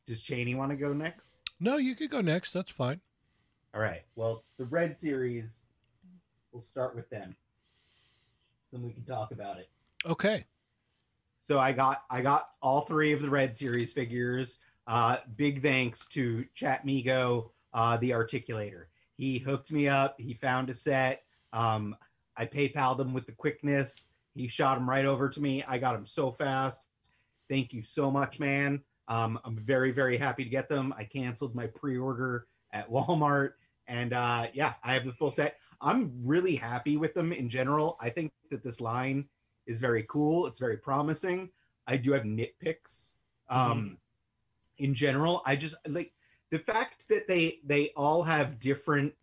Does 0.07 0.21
Cheney 0.23 0.55
want 0.55 0.71
to 0.71 0.77
go 0.77 0.93
next? 0.93 1.41
no, 1.61 1.77
you 1.77 1.95
could 1.95 2.11
go 2.11 2.21
next. 2.21 2.53
That's 2.53 2.73
fine. 2.73 3.01
All 3.75 3.81
right. 3.81 4.03
Well, 4.17 4.45
the 4.57 4.65
red 4.65 4.99
series, 4.99 5.69
we'll 6.53 6.61
start 6.61 6.95
with 6.95 7.09
them. 7.11 7.37
So 8.63 8.77
then 8.77 8.87
we 8.87 8.93
can 8.93 9.05
talk 9.05 9.33
about 9.33 9.59
it. 9.59 9.69
Okay. 10.07 10.45
So 11.41 11.59
I 11.59 11.73
got 11.73 12.03
I 12.11 12.21
got 12.21 12.55
all 12.63 12.83
three 12.83 13.13
of 13.13 13.23
the 13.23 13.31
red 13.31 13.57
series 13.57 13.93
figures. 13.93 14.61
Uh, 14.87 15.17
big 15.37 15.63
thanks 15.63 16.07
to 16.09 16.45
Chatmigo, 16.55 17.51
uh, 17.73 17.97
the 17.97 18.11
articulator. 18.11 18.85
He 19.15 19.39
hooked 19.39 19.71
me 19.71 19.89
up. 19.89 20.17
He 20.19 20.35
found 20.35 20.71
a 20.71 20.75
set. 20.75 21.23
Um, 21.53 21.97
I 22.37 22.47
PayPal'd 22.47 23.01
him 23.01 23.13
with 23.13 23.27
the 23.27 23.33
quickness. 23.33 24.13
He 24.35 24.49
shot 24.49 24.79
him 24.79 24.89
right 24.89 25.05
over 25.05 25.29
to 25.29 25.41
me. 25.41 25.63
I 25.67 25.79
got 25.79 25.95
him 25.95 26.07
so 26.07 26.31
fast. 26.31 26.87
Thank 27.49 27.73
you 27.73 27.83
so 27.83 28.11
much, 28.11 28.41
man. 28.41 28.83
Um, 29.09 29.39
I'm 29.45 29.57
very, 29.57 29.91
very 29.91 30.17
happy 30.17 30.45
to 30.45 30.51
get 30.51 30.69
them. 30.69 30.95
I 30.97 31.05
canceled 31.05 31.55
my 31.55 31.67
pre-order 31.67 32.47
at 32.73 32.91
Walmart, 32.91 33.53
and 33.87 34.13
uh, 34.13 34.47
yeah, 34.55 34.75
I 34.85 34.95
have 34.95 35.05
the 35.05 35.13
full 35.13 35.31
set. 35.31 35.57
I'm 35.81 36.12
really 36.25 36.57
happy 36.57 36.97
with 36.97 37.14
them 37.14 37.33
in 37.33 37.49
general. 37.49 37.97
I 38.01 38.11
think 38.11 38.33
that 38.51 38.62
this 38.62 38.81
line 38.81 39.29
is 39.66 39.81
very 39.81 40.05
cool. 40.09 40.47
It's 40.47 40.59
very 40.59 40.77
promising. 40.77 41.51
I 41.87 41.97
do 41.97 42.12
have 42.12 42.25
nitpicks. 42.25 43.14
Um, 43.49 43.99
in 44.79 44.95
general, 44.95 45.43
I 45.45 45.57
just 45.57 45.77
like 45.88 46.12
the 46.51 46.59
fact 46.59 47.09
that 47.09 47.27
they 47.29 47.61
they 47.64 47.90
all 47.97 48.23
have 48.23 48.61
different 48.61 49.14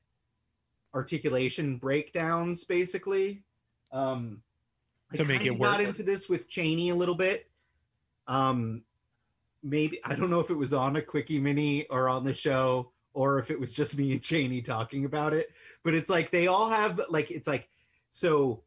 articulation 0.94 1.78
breakdowns, 1.78 2.66
basically. 2.66 3.44
Um, 3.92 4.42
To 5.16 5.24
make 5.24 5.46
it 5.46 5.52
work. 5.52 5.72
Got 5.72 5.82
into 5.82 6.04
this 6.04 6.28
with 6.28 6.50
Cheney 6.50 6.90
a 6.90 6.96
little 6.96 7.16
bit. 7.16 7.50
Um, 8.28 8.84
maybe 9.64 10.00
I 10.04 10.16
don't 10.16 10.30
know 10.30 10.40
if 10.40 10.50
it 10.50 10.58
was 10.58 10.74
on 10.74 10.96
a 10.96 11.02
quickie 11.02 11.40
mini 11.40 11.86
or 11.88 12.10
on 12.10 12.26
the 12.26 12.34
show 12.34 12.92
or 13.18 13.40
if 13.40 13.50
it 13.50 13.60
was 13.60 13.74
just 13.74 13.98
me 13.98 14.12
and 14.12 14.22
Cheney 14.22 14.62
talking 14.62 15.04
about 15.04 15.34
it. 15.34 15.48
But 15.84 15.96
it's 15.96 16.10
like 16.10 16.30
they 16.30 16.46
all 16.46 16.70
have 16.70 17.02
like 17.10 17.32
it's 17.32 17.48
like 17.48 17.68
so 18.12 18.64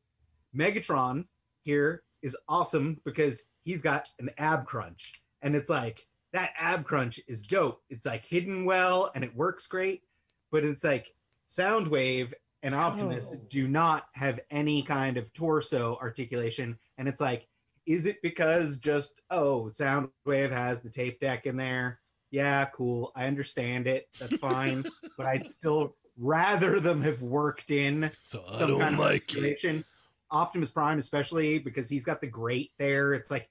Megatron 0.55 1.27
here 1.63 2.03
is 2.21 2.37
awesome 2.49 3.01
because 3.05 3.45
he's 3.63 3.81
got 3.81 4.09
an 4.19 4.31
ab 4.37 4.67
crunch. 4.67 5.13
And 5.41 5.55
it's 5.55 5.71
like 5.71 6.01
that 6.33 6.51
ab 6.59 6.85
crunch 6.85 7.21
is 7.29 7.47
dope. 7.47 7.81
It's 7.89 8.05
like 8.05 8.25
hidden 8.29 8.65
well 8.65 9.13
and 9.15 9.23
it 9.23 9.37
works 9.37 9.69
great. 9.69 10.03
But 10.51 10.65
it's 10.65 10.83
like 10.83 11.07
Soundwave 11.49 12.33
and 12.65 12.75
Optimus 12.75 13.33
Oh. 13.37 13.41
do 13.49 13.69
not 13.69 14.07
have 14.15 14.41
any 14.51 14.83
kind 14.83 15.17
of 15.17 15.33
torso 15.33 15.97
articulation. 16.03 16.77
And 16.99 17.07
it's 17.07 17.21
like, 17.21 17.47
is 17.87 18.07
it 18.07 18.17
because 18.21 18.79
just, 18.79 19.21
oh, 19.31 19.71
Soundwave 19.73 20.51
has 20.51 20.83
the 20.83 20.91
tape 20.91 21.21
deck 21.21 21.47
in 21.47 21.57
there? 21.57 22.00
Yeah, 22.31 22.65
cool. 22.67 23.13
I 23.17 23.27
understand 23.27 23.87
it. 23.87 24.09
That's 24.19 24.37
fine. 24.39 24.85
but 25.17 25.27
I'd 25.27 25.49
still 25.51 25.97
rather 26.19 26.79
them 26.81 27.03
have 27.03 27.23
worked 27.23 27.71
in 27.71 28.11
So 28.23 28.45
I 28.49 28.55
some 28.59 28.69
don't 28.71 28.81
kind 28.81 28.95
of 28.95 29.01
like 29.01 29.15
it. 29.15 29.23
articulation. 29.37 29.85
Optimus 30.31 30.71
Prime, 30.71 30.99
especially 30.99 31.59
because 31.59 31.89
he's 31.91 32.05
got 32.05 32.21
the 32.21 32.27
grate 32.29 32.71
there. 32.79 33.15
It's 33.15 33.31
like 33.31 33.49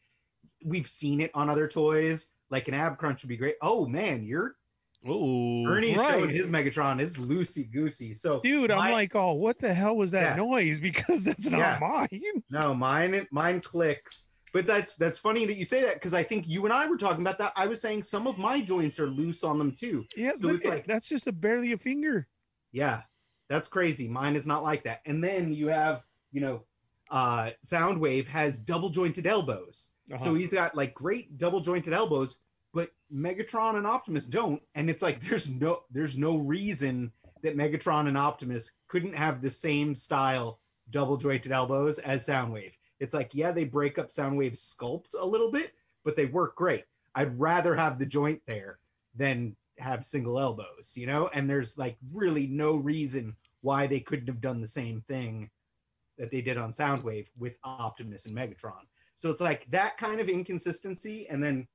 we've 0.63 0.87
seen 0.87 1.19
it 1.19 1.31
on 1.33 1.49
other 1.49 1.67
toys, 1.67 2.31
like 2.49 2.67
an 2.69 2.73
ab 2.73 2.97
crunch 2.97 3.21
would 3.23 3.29
be 3.29 3.37
great. 3.37 3.55
Oh 3.61 3.85
man, 3.87 4.23
you're 4.23 4.55
Oh, 5.07 5.65
Ernie 5.65 5.95
right. 5.95 6.19
showed 6.19 6.29
his 6.29 6.49
Megatron. 6.49 6.99
is 6.99 7.17
loosey 7.17 7.71
goosey. 7.71 8.13
So 8.13 8.41
Dude, 8.41 8.69
I'm 8.69 8.91
like, 8.91 9.15
oh, 9.15 9.31
what 9.31 9.57
the 9.57 9.73
hell 9.73 9.95
was 9.95 10.11
that 10.11 10.31
Yeah. 10.31 10.35
noise? 10.35 10.79
Because 10.81 11.23
that's 11.23 11.49
not 11.49 11.59
Yeah. 11.59 11.77
mine. 11.81 12.43
no, 12.51 12.73
mine 12.73 13.25
mine 13.31 13.61
clicks. 13.61 14.31
But 14.53 14.65
that's 14.67 14.95
that's 14.95 15.19
funny 15.19 15.45
that 15.45 15.55
you 15.57 15.65
say 15.65 15.81
that 15.83 15.95
because 15.95 16.13
I 16.13 16.23
think 16.23 16.47
you 16.47 16.65
and 16.65 16.73
I 16.73 16.87
were 16.87 16.97
talking 16.97 17.21
about 17.21 17.37
that. 17.39 17.53
I 17.55 17.67
was 17.67 17.81
saying 17.81 18.03
some 18.03 18.27
of 18.27 18.37
my 18.37 18.61
joints 18.61 18.99
are 18.99 19.07
loose 19.07 19.43
on 19.43 19.57
them 19.57 19.71
too. 19.73 20.05
Yeah, 20.15 20.31
So 20.33 20.49
it's 20.49 20.65
like- 20.65 20.87
that's 20.87 21.09
just 21.09 21.27
a 21.27 21.31
barely 21.31 21.71
a 21.71 21.77
finger. 21.77 22.27
Yeah, 22.71 23.01
that's 23.49 23.67
crazy. 23.67 24.07
Mine 24.07 24.35
is 24.35 24.47
not 24.47 24.63
like 24.63 24.83
that. 24.83 25.01
And 25.05 25.23
then 25.23 25.53
you 25.53 25.67
have, 25.67 26.03
you 26.31 26.41
know, 26.41 26.63
uh 27.11 27.51
Soundwave 27.65 28.27
has 28.27 28.59
double 28.61 28.89
jointed 28.89 29.25
elbows. 29.27 29.93
So 30.09 30.15
Uh-huh. 30.15 30.33
he's 30.35 30.53
got 30.53 30.75
like 30.75 30.93
great 30.93 31.37
double 31.37 31.59
jointed 31.61 31.93
elbows, 31.93 32.41
but 32.73 32.89
Megatron 33.13 33.75
and 33.75 33.85
Optimus 33.87 34.27
don't. 34.27 34.61
And 34.75 34.89
it's 34.89 35.01
like 35.03 35.19
there's 35.27 35.49
no 35.49 35.83
there's 35.91 36.17
no 36.17 36.37
reason 36.37 37.11
that 37.41 37.55
Megatron 37.57 38.07
and 38.07 38.17
Optimus 38.17 38.71
couldn't 38.87 39.15
have 39.15 39.41
the 39.41 39.49
same 39.49 39.95
style 39.95 40.59
double 40.89 41.17
jointed 41.17 41.51
elbows 41.51 41.97
as 41.99 42.27
Soundwave. 42.27 42.73
It's 42.99 43.13
like, 43.13 43.33
yeah, 43.33 43.51
they 43.51 43.65
break 43.65 43.97
up 43.97 44.09
Soundwave's 44.09 44.75
sculpt 44.75 45.15
a 45.19 45.25
little 45.25 45.51
bit, 45.51 45.71
but 46.03 46.15
they 46.15 46.25
work 46.25 46.55
great. 46.55 46.83
I'd 47.15 47.39
rather 47.39 47.75
have 47.75 47.99
the 47.99 48.05
joint 48.05 48.41
there 48.45 48.79
than 49.15 49.55
have 49.77 50.03
single 50.03 50.39
elbows, 50.39 50.93
you 50.95 51.07
know? 51.07 51.29
And 51.33 51.49
there's 51.49 51.77
like 51.77 51.97
really 52.11 52.47
no 52.47 52.75
reason 52.77 53.35
why 53.61 53.87
they 53.87 53.99
couldn't 53.99 54.27
have 54.27 54.41
done 54.41 54.61
the 54.61 54.67
same 54.67 55.03
thing 55.07 55.49
that 56.17 56.31
they 56.31 56.41
did 56.41 56.57
on 56.57 56.71
Soundwave 56.71 57.27
with 57.37 57.57
Optimus 57.63 58.25
and 58.25 58.35
Megatron. 58.35 58.85
So 59.15 59.29
it's 59.31 59.41
like 59.41 59.69
that 59.71 59.97
kind 59.97 60.19
of 60.19 60.29
inconsistency. 60.29 61.27
And 61.29 61.43
then, 61.43 61.67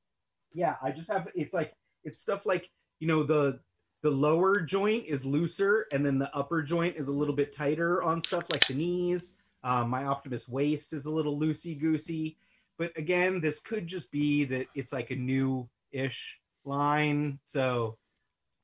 yeah, 0.53 0.77
I 0.83 0.93
just 0.93 1.11
have 1.11 1.29
it's 1.35 1.55
like 1.55 1.75
it's 2.05 2.21
stuff 2.21 2.47
like 2.47 2.71
you 3.01 3.09
know 3.09 3.23
the 3.23 3.61
the 4.03 4.11
lower 4.11 4.61
joint 4.61 5.05
is 5.07 5.25
looser, 5.25 5.87
and 5.91 6.05
then 6.05 6.19
the 6.19 6.35
upper 6.37 6.63
joint 6.63 6.97
is 6.97 7.09
a 7.09 7.13
little 7.13 7.35
bit 7.35 7.53
tighter 7.53 8.03
on 8.03 8.21
stuff 8.21 8.51
like 8.51 8.67
the 8.67 8.75
knees. 8.75 9.37
Um, 9.65 9.91
my 9.91 10.05
Optimus 10.05 10.49
waist 10.49 10.93
is 10.93 11.07
a 11.07 11.11
little 11.11 11.41
loosey 11.41 11.79
goosey. 11.79 12.37
But 12.79 12.97
again, 12.97 13.41
this 13.41 13.61
could 13.61 13.87
just 13.87 14.13
be 14.13 14.45
that 14.45 14.67
it's 14.75 14.93
like 14.93 15.11
a 15.11 15.17
new 15.17 15.69
ish 15.91 16.41
line. 16.65 17.41
So 17.45 17.99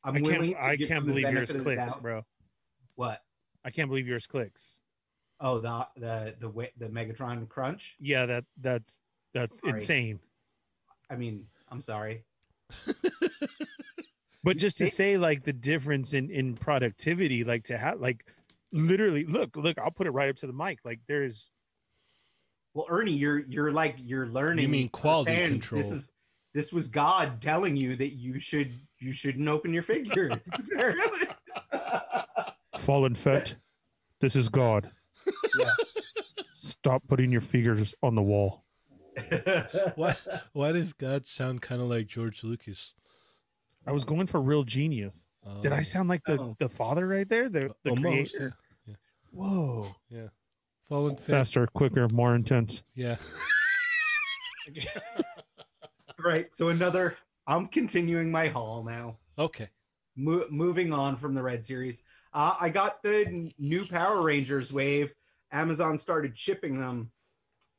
I'm 0.04 0.16
I 0.16 0.20
willing. 0.20 0.52
can't. 0.52 0.64
to 0.64 0.64
I 0.64 0.76
can't 0.76 1.06
believe 1.06 1.22
yours 1.22 1.48
benefit 1.48 1.56
of 1.56 1.64
the 1.64 1.74
clicks, 1.76 1.94
bro. 1.96 2.24
What? 2.94 3.20
I 3.64 3.70
can't 3.70 3.88
believe 3.88 4.06
yours 4.06 4.26
clicks. 4.26 4.80
Oh, 5.40 5.58
the 5.58 5.88
the 5.96 6.36
the 6.38 6.70
the 6.76 6.88
Megatron 6.88 7.48
Crunch. 7.48 7.96
Yeah, 7.98 8.26
that 8.26 8.44
that's 8.60 9.00
that's 9.32 9.62
insane. 9.62 10.20
I 11.08 11.16
mean, 11.16 11.46
I'm 11.68 11.80
sorry. 11.80 12.24
But 14.42 14.56
just 14.56 14.78
to 14.78 14.88
say 14.88 15.18
like 15.18 15.44
the 15.44 15.52
difference 15.52 16.14
in 16.14 16.30
in 16.30 16.54
productivity, 16.54 17.44
like 17.44 17.64
to 17.64 17.76
have 17.76 18.00
like 18.00 18.24
literally 18.72 19.24
look 19.24 19.56
look, 19.56 19.78
I'll 19.78 19.90
put 19.90 20.06
it 20.06 20.10
right 20.10 20.28
up 20.28 20.36
to 20.36 20.46
the 20.46 20.52
mic. 20.52 20.78
Like 20.84 21.00
there's 21.08 21.50
Well, 22.74 22.86
Ernie, 22.88 23.12
you're 23.12 23.38
you're 23.38 23.72
like 23.72 23.96
you're 23.98 24.26
learning. 24.26 24.62
You 24.62 24.68
mean 24.68 24.88
quality 24.88 25.32
firsthand. 25.32 25.52
control. 25.52 25.78
This 25.80 25.90
is 25.90 26.12
this 26.54 26.72
was 26.72 26.88
God 26.88 27.40
telling 27.40 27.76
you 27.76 27.96
that 27.96 28.10
you 28.10 28.40
should 28.40 28.72
you 28.98 29.12
shouldn't 29.12 29.48
open 29.48 29.72
your 29.72 29.82
figure. 29.82 30.30
It's 30.46 30.62
very 30.62 30.94
fallen 32.78 33.14
fet. 33.14 33.56
This 34.20 34.36
is 34.36 34.48
God. 34.48 34.90
Yeah. 35.58 35.70
Stop 36.54 37.06
putting 37.08 37.30
your 37.30 37.40
fingers 37.40 37.94
on 38.02 38.14
the 38.14 38.22
wall. 38.22 38.64
why? 39.94 40.16
Why 40.52 40.72
does 40.72 40.92
God 40.92 41.26
sound 41.26 41.62
kind 41.62 41.80
of 41.80 41.88
like 41.88 42.06
George 42.06 42.42
Lucas? 42.44 42.94
I 43.86 43.92
was 43.92 44.04
going 44.04 44.26
for 44.26 44.40
real 44.40 44.64
genius. 44.64 45.26
Did 45.60 45.72
I 45.72 45.78
Um, 45.78 45.84
sound 45.84 46.08
like 46.08 46.22
the, 46.24 46.38
Oh. 46.40 46.56
the 46.58 46.68
father 46.68 47.06
right 47.08 47.28
there? 47.28 47.48
The 47.48 47.74
the 47.82 47.90
almost? 47.90 48.02
creator? 48.34 48.54
Yeah. 48.86 48.94
Whoa. 49.32 49.94
yeah. 50.08 50.28
Fallen 50.88 51.16
Fist. 51.16 51.28
Faster, 51.28 51.66
quicker, 51.68 52.08
more 52.08 52.34
intense. 52.34 52.82
Yeah. 52.94 53.16
right. 56.18 56.52
So 56.52 56.68
another. 56.68 57.16
I'm 57.46 57.66
continuing 57.66 58.30
my 58.30 58.48
haul 58.48 58.84
now. 58.84 59.16
Okay. 59.38 59.68
Mo- 60.16 60.46
moving 60.50 60.92
on 60.92 61.16
from 61.16 61.34
the 61.34 61.42
Red 61.42 61.64
Series, 61.64 62.04
uh, 62.34 62.54
I 62.60 62.68
got 62.68 63.02
the 63.02 63.24
n- 63.26 63.52
new 63.58 63.86
Power 63.86 64.22
Rangers 64.22 64.72
wave. 64.72 65.14
Amazon 65.52 65.98
started 65.98 66.36
shipping 66.36 66.78
them. 66.78 67.10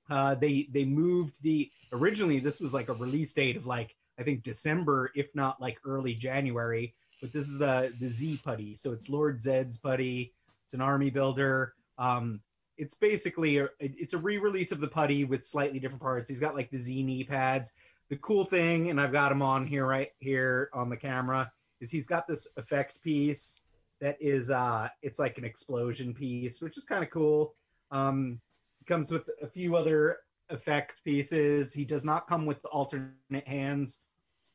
Uh, 0.10 0.36
they 0.36 0.68
they 0.72 0.84
moved 0.86 1.42
the 1.44 1.72
originally 1.94 2.40
this 2.40 2.60
was 2.60 2.74
like 2.74 2.90
a 2.90 2.94
release 2.94 3.34
date 3.34 3.56
of 3.56 3.66
like 3.66 3.96
I 4.20 4.24
think 4.24 4.44
December, 4.44 5.12
if 5.16 5.34
not 5.36 5.62
like 5.62 5.80
early 5.86 6.16
January. 6.16 6.96
But 7.22 7.32
this 7.32 7.48
is 7.48 7.60
the 7.60 7.94
the 8.00 8.08
Z 8.08 8.42
putty, 8.44 8.76
so 8.76 8.92
it's 8.92 9.10
Lord 9.10 9.40
Zedd's 9.40 9.78
putty. 9.78 10.34
It's 10.66 10.74
an 10.74 10.82
army 10.82 11.10
builder. 11.10 11.74
Um, 11.98 12.42
it's 12.78 12.96
basically 12.96 13.60
a, 13.60 13.70
it's 13.80 14.14
a 14.14 14.18
re-release 14.18 14.72
of 14.72 14.82
the 14.82 14.88
putty 14.88 15.24
with 15.24 15.44
slightly 15.44 15.80
different 15.80 16.02
parts. 16.02 16.28
He's 16.28 16.40
got 16.40 16.56
like 16.56 16.72
the 16.72 16.78
Z 16.80 17.04
knee 17.04 17.24
pads. 17.24 17.74
The 18.10 18.18
cool 18.18 18.44
thing, 18.44 18.90
and 18.90 19.00
I've 19.00 19.12
got 19.12 19.32
him 19.32 19.42
on 19.42 19.68
here 19.68 19.86
right 19.86 20.10
here 20.20 20.70
on 20.74 20.90
the 20.90 20.98
camera 20.98 21.52
is 21.80 21.92
he's 21.92 22.08
got 22.08 22.28
this 22.28 22.48
effect 22.56 23.02
piece 23.02 23.64
that 24.00 24.18
is 24.20 24.50
uh 24.50 24.88
it's 25.02 25.20
like 25.20 25.38
an 25.38 25.46
explosion 25.46 26.14
piece 26.14 26.62
which 26.62 26.78
is 26.78 26.84
kind 26.84 27.04
of 27.04 27.10
cool 27.10 27.56
um 27.92 28.40
comes 28.86 29.12
with 29.12 29.30
a 29.42 29.48
few 29.48 29.76
other 29.76 30.18
effect 30.50 31.04
pieces 31.04 31.74
he 31.74 31.86
does 31.86 32.04
not 32.06 32.28
come 32.28 32.46
with 32.46 32.62
the 32.62 32.68
alternate 32.70 33.48
hands 33.48 34.04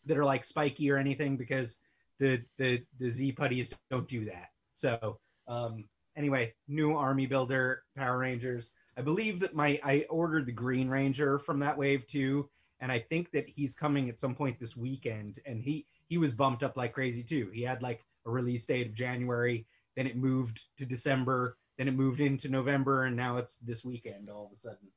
that 0.05 0.18
are 0.18 0.24
like 0.24 0.44
spiky 0.44 0.90
or 0.90 0.96
anything 0.96 1.37
because 1.37 1.81
the 2.18 2.42
the 2.59 2.83
the 2.98 3.11
z 3.11 3.33
putties 3.33 3.74
don't 3.90 4.09
do 4.09 4.24
that 4.24 4.48
so 4.74 5.18
um 5.48 5.85
anyway 6.16 6.52
new 6.68 6.94
army 6.94 7.26
builder 7.26 7.83
power 7.96 8.18
rangers 8.18 8.74
i 8.96 9.02
believe 9.02 9.40
that 9.40 9.55
my 9.55 9.79
i 9.85 10.05
ordered 10.09 10.46
the 10.46 10.52
green 10.52 10.88
ranger 10.88 11.38
from 11.38 11.61
that 11.61 11.76
wave 11.76 12.07
too 12.07 12.48
and 12.81 12.90
i 12.90 12.98
think 12.98 13.31
that 13.33 13.48
he's 13.48 13.74
coming 13.74 14.09
at 14.09 14.20
some 14.20 14.35
point 14.35 14.59
this 14.59 14.76
weekend 14.76 15.38
and 15.46 15.62
he 15.62 15.87
he 16.09 16.18
was 16.18 16.35
bumped 16.35 16.62
up 16.62 16.76
like 16.76 16.92
crazy 16.92 17.22
too. 17.22 17.50
He 17.52 17.62
had 17.62 17.83
like 17.83 18.05
a 18.24 18.31
release 18.31 18.66
date 18.66 18.87
of 18.87 18.94
January, 18.94 19.66
then 19.96 20.07
it 20.07 20.16
moved 20.16 20.62
to 20.79 20.87
December, 20.87 21.57
then 21.79 21.88
it 21.88 21.94
moved 21.94 22.20
into 22.20 22.48
November, 22.48 23.05
and 23.05 23.16
now 23.16 23.37
it's 23.37 23.59
this 23.59 23.85
weekend 23.85 24.31
all 24.31 24.46
of 24.46 24.52
a 24.52 24.57
sudden. 24.57 24.88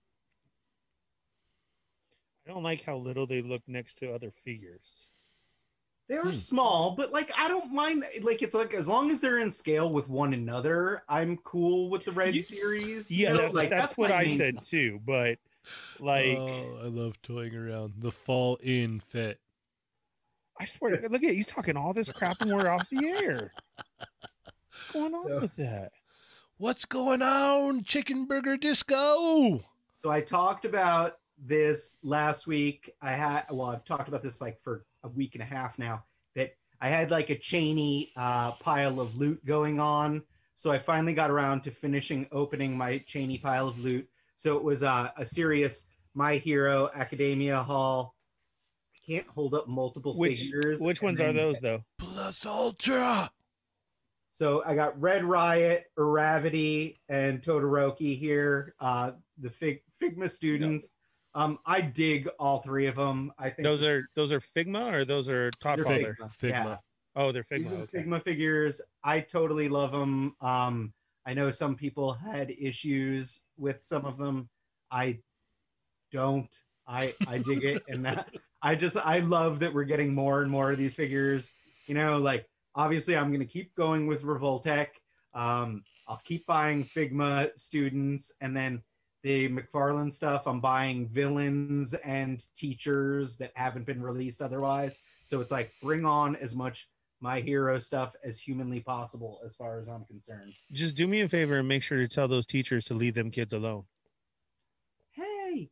I 2.47 2.51
don't 2.51 2.63
like 2.63 2.83
how 2.83 2.97
little 2.97 3.27
they 3.27 3.41
look 3.41 3.61
next 3.67 3.95
to 3.95 4.11
other 4.11 4.31
figures. 4.43 5.08
They 6.09 6.17
are 6.17 6.23
Hmm. 6.23 6.31
small, 6.31 6.95
but 6.95 7.11
like 7.11 7.31
I 7.37 7.47
don't 7.47 7.71
mind. 7.71 8.03
Like 8.23 8.41
it's 8.41 8.55
like 8.55 8.73
as 8.73 8.87
long 8.87 9.11
as 9.11 9.21
they're 9.21 9.37
in 9.39 9.51
scale 9.51 9.93
with 9.93 10.09
one 10.09 10.33
another, 10.33 11.03
I'm 11.07 11.37
cool 11.37 11.89
with 11.91 12.03
the 12.03 12.11
Red 12.11 12.33
You- 12.33 12.41
series. 12.41 13.11
you 13.11 13.25
Yeah, 13.27 13.33
know? 13.33 13.37
that's, 13.43 13.55
like 13.55 13.69
that's, 13.69 13.95
what 13.97 14.11
I 14.11 14.23
main- 14.23 14.35
said 14.37 14.61
too. 14.63 14.99
But 15.05 15.37
like, 15.99 16.37
oh, 16.37 16.79
I 16.83 16.87
love 16.87 17.21
toying 17.21 17.55
around 17.55 17.93
the 17.99 18.11
fall 18.11 18.55
in 18.63 18.99
fit. 19.01 19.39
I 20.59 20.65
swear, 20.65 20.99
look 21.09 21.23
at 21.23 21.31
he's 21.33 21.45
talking 21.45 21.77
all 21.77 21.93
this 21.93 22.09
crap 22.09 22.41
and 22.41 22.51
we're 22.51 22.67
off 22.67 22.89
the 22.89 23.07
air. 23.07 23.53
What's 24.71 24.83
going 24.91 25.13
on 25.13 25.27
Yeah. 25.29 25.39
with 25.39 25.55
that? 25.57 25.91
What's 26.57 26.85
going 26.85 27.21
on, 27.21 27.83
Chicken 27.83 28.25
Burger 28.25 28.57
Disco? 28.57 29.63
So 29.93 30.09
I 30.09 30.21
talked 30.21 30.65
about 30.65 31.19
this 31.37 31.99
last 32.03 32.47
week. 32.47 32.89
I 33.01 33.11
had 33.11 33.45
well, 33.51 33.67
I've 33.69 33.85
talked 33.85 34.07
about 34.09 34.23
this 34.23 34.41
like 34.41 34.59
for 34.63 34.85
a 35.03 35.09
week 35.09 35.35
and 35.35 35.41
a 35.41 35.45
half 35.45 35.79
now. 35.79 36.03
That 36.35 36.51
I 36.81 36.89
had 36.89 37.11
like 37.11 37.29
a 37.29 37.37
Cheney 37.37 38.11
uh, 38.15 38.51
pile 38.53 38.99
of 38.99 39.17
loot 39.17 39.43
going 39.45 39.79
on. 39.79 40.23
So 40.55 40.71
I 40.71 40.77
finally 40.77 41.13
got 41.13 41.31
around 41.31 41.63
to 41.63 41.71
finishing 41.71 42.27
opening 42.31 42.77
my 42.77 42.97
Cheney 42.99 43.37
pile 43.37 43.67
of 43.67 43.79
loot. 43.79 44.07
So 44.35 44.57
it 44.57 44.63
was 44.63 44.83
uh, 44.83 45.09
a 45.17 45.25
serious 45.25 45.89
My 46.13 46.35
Hero 46.35 46.89
Academia 46.93 47.57
haul. 47.61 48.15
I 48.93 48.99
can't 49.11 49.27
hold 49.27 49.53
up 49.53 49.67
multiple 49.67 50.17
Which 50.17 50.39
figures. 50.39 50.81
which 50.81 51.01
ones 51.01 51.19
are 51.21 51.33
those 51.33 51.59
though? 51.59 51.83
Plus 51.97 52.45
Ultra. 52.45 53.29
So 54.31 54.63
I 54.65 54.75
got 54.75 54.99
Red 54.99 55.25
Riot, 55.25 55.85
Uravity, 55.97 56.97
and 57.09 57.41
Todoroki 57.41 58.17
here. 58.17 58.75
Uh, 58.79 59.11
the 59.37 59.49
Fig 59.49 59.81
Figma 60.01 60.29
students. 60.29 60.97
Um, 61.39 61.57
I 61.65 61.79
dig 61.79 62.27
all 62.37 62.59
three 62.59 62.87
of 62.87 62.97
them. 62.97 63.31
I 63.39 63.49
think 63.49 63.63
Those 63.63 63.81
are 63.81 64.09
those 64.13 64.33
are 64.33 64.41
Figma 64.41 64.91
or 64.91 65.05
those 65.05 65.29
are 65.29 65.51
Top 65.51 65.77
they're 65.77 65.85
Father? 65.85 66.17
Figma. 66.19 66.37
Figma. 66.37 66.49
Yeah. 66.49 66.77
Oh, 67.15 67.31
they're 67.31 67.43
Figma. 67.43 67.71
Okay. 67.83 67.99
Figma 67.99 68.21
figures. 68.21 68.81
I 69.05 69.21
totally 69.21 69.69
love 69.69 69.93
them. 69.93 70.35
Um, 70.41 70.93
I 71.25 71.33
know 71.33 71.49
some 71.49 71.75
people 71.75 72.11
had 72.11 72.51
issues 72.51 73.45
with 73.57 73.81
some 73.81 74.03
of 74.03 74.17
them. 74.17 74.49
I 74.91 75.19
don't. 76.11 76.53
I 76.85 77.15
I 77.25 77.37
dig 77.37 77.63
it, 77.63 77.83
and 77.87 78.03
that, 78.03 78.29
I 78.61 78.75
just 78.75 78.97
I 78.97 79.19
love 79.19 79.61
that 79.61 79.73
we're 79.73 79.85
getting 79.85 80.13
more 80.13 80.41
and 80.41 80.51
more 80.51 80.73
of 80.73 80.77
these 80.77 80.97
figures. 80.97 81.55
You 81.87 81.95
know, 81.95 82.17
like 82.17 82.49
obviously 82.75 83.15
I'm 83.15 83.29
going 83.29 83.39
to 83.39 83.45
keep 83.45 83.73
going 83.75 84.07
with 84.07 84.23
Revoltech. 84.23 84.87
Um, 85.33 85.83
I'll 86.05 86.19
keep 86.21 86.45
buying 86.45 86.83
Figma 86.83 87.57
students, 87.57 88.33
and 88.41 88.57
then 88.57 88.83
the 89.23 89.49
McFarlane 89.49 90.11
stuff, 90.11 90.47
I'm 90.47 90.61
buying 90.61 91.07
villains 91.07 91.93
and 91.93 92.41
teachers 92.55 93.37
that 93.37 93.51
haven't 93.55 93.85
been 93.85 94.01
released 94.01 94.41
otherwise. 94.41 94.99
So 95.23 95.41
it's 95.41 95.51
like 95.51 95.71
bring 95.81 96.05
on 96.05 96.35
as 96.35 96.55
much 96.55 96.87
my 97.21 97.41
hero 97.41 97.77
stuff 97.79 98.15
as 98.23 98.39
humanly 98.39 98.79
possible, 98.79 99.41
as 99.43 99.55
far 99.55 99.77
as 99.77 99.89
I'm 99.89 100.05
concerned. 100.05 100.53
Just 100.71 100.95
do 100.95 101.07
me 101.07 101.21
a 101.21 101.29
favor 101.29 101.57
and 101.57 101.67
make 101.67 101.83
sure 101.83 101.97
to 101.97 102.07
tell 102.07 102.27
those 102.27 102.45
teachers 102.45 102.85
to 102.85 102.93
leave 102.93 103.13
them 103.13 103.29
kids 103.29 103.51
alone. 103.51 103.83
Hey, 105.11 105.69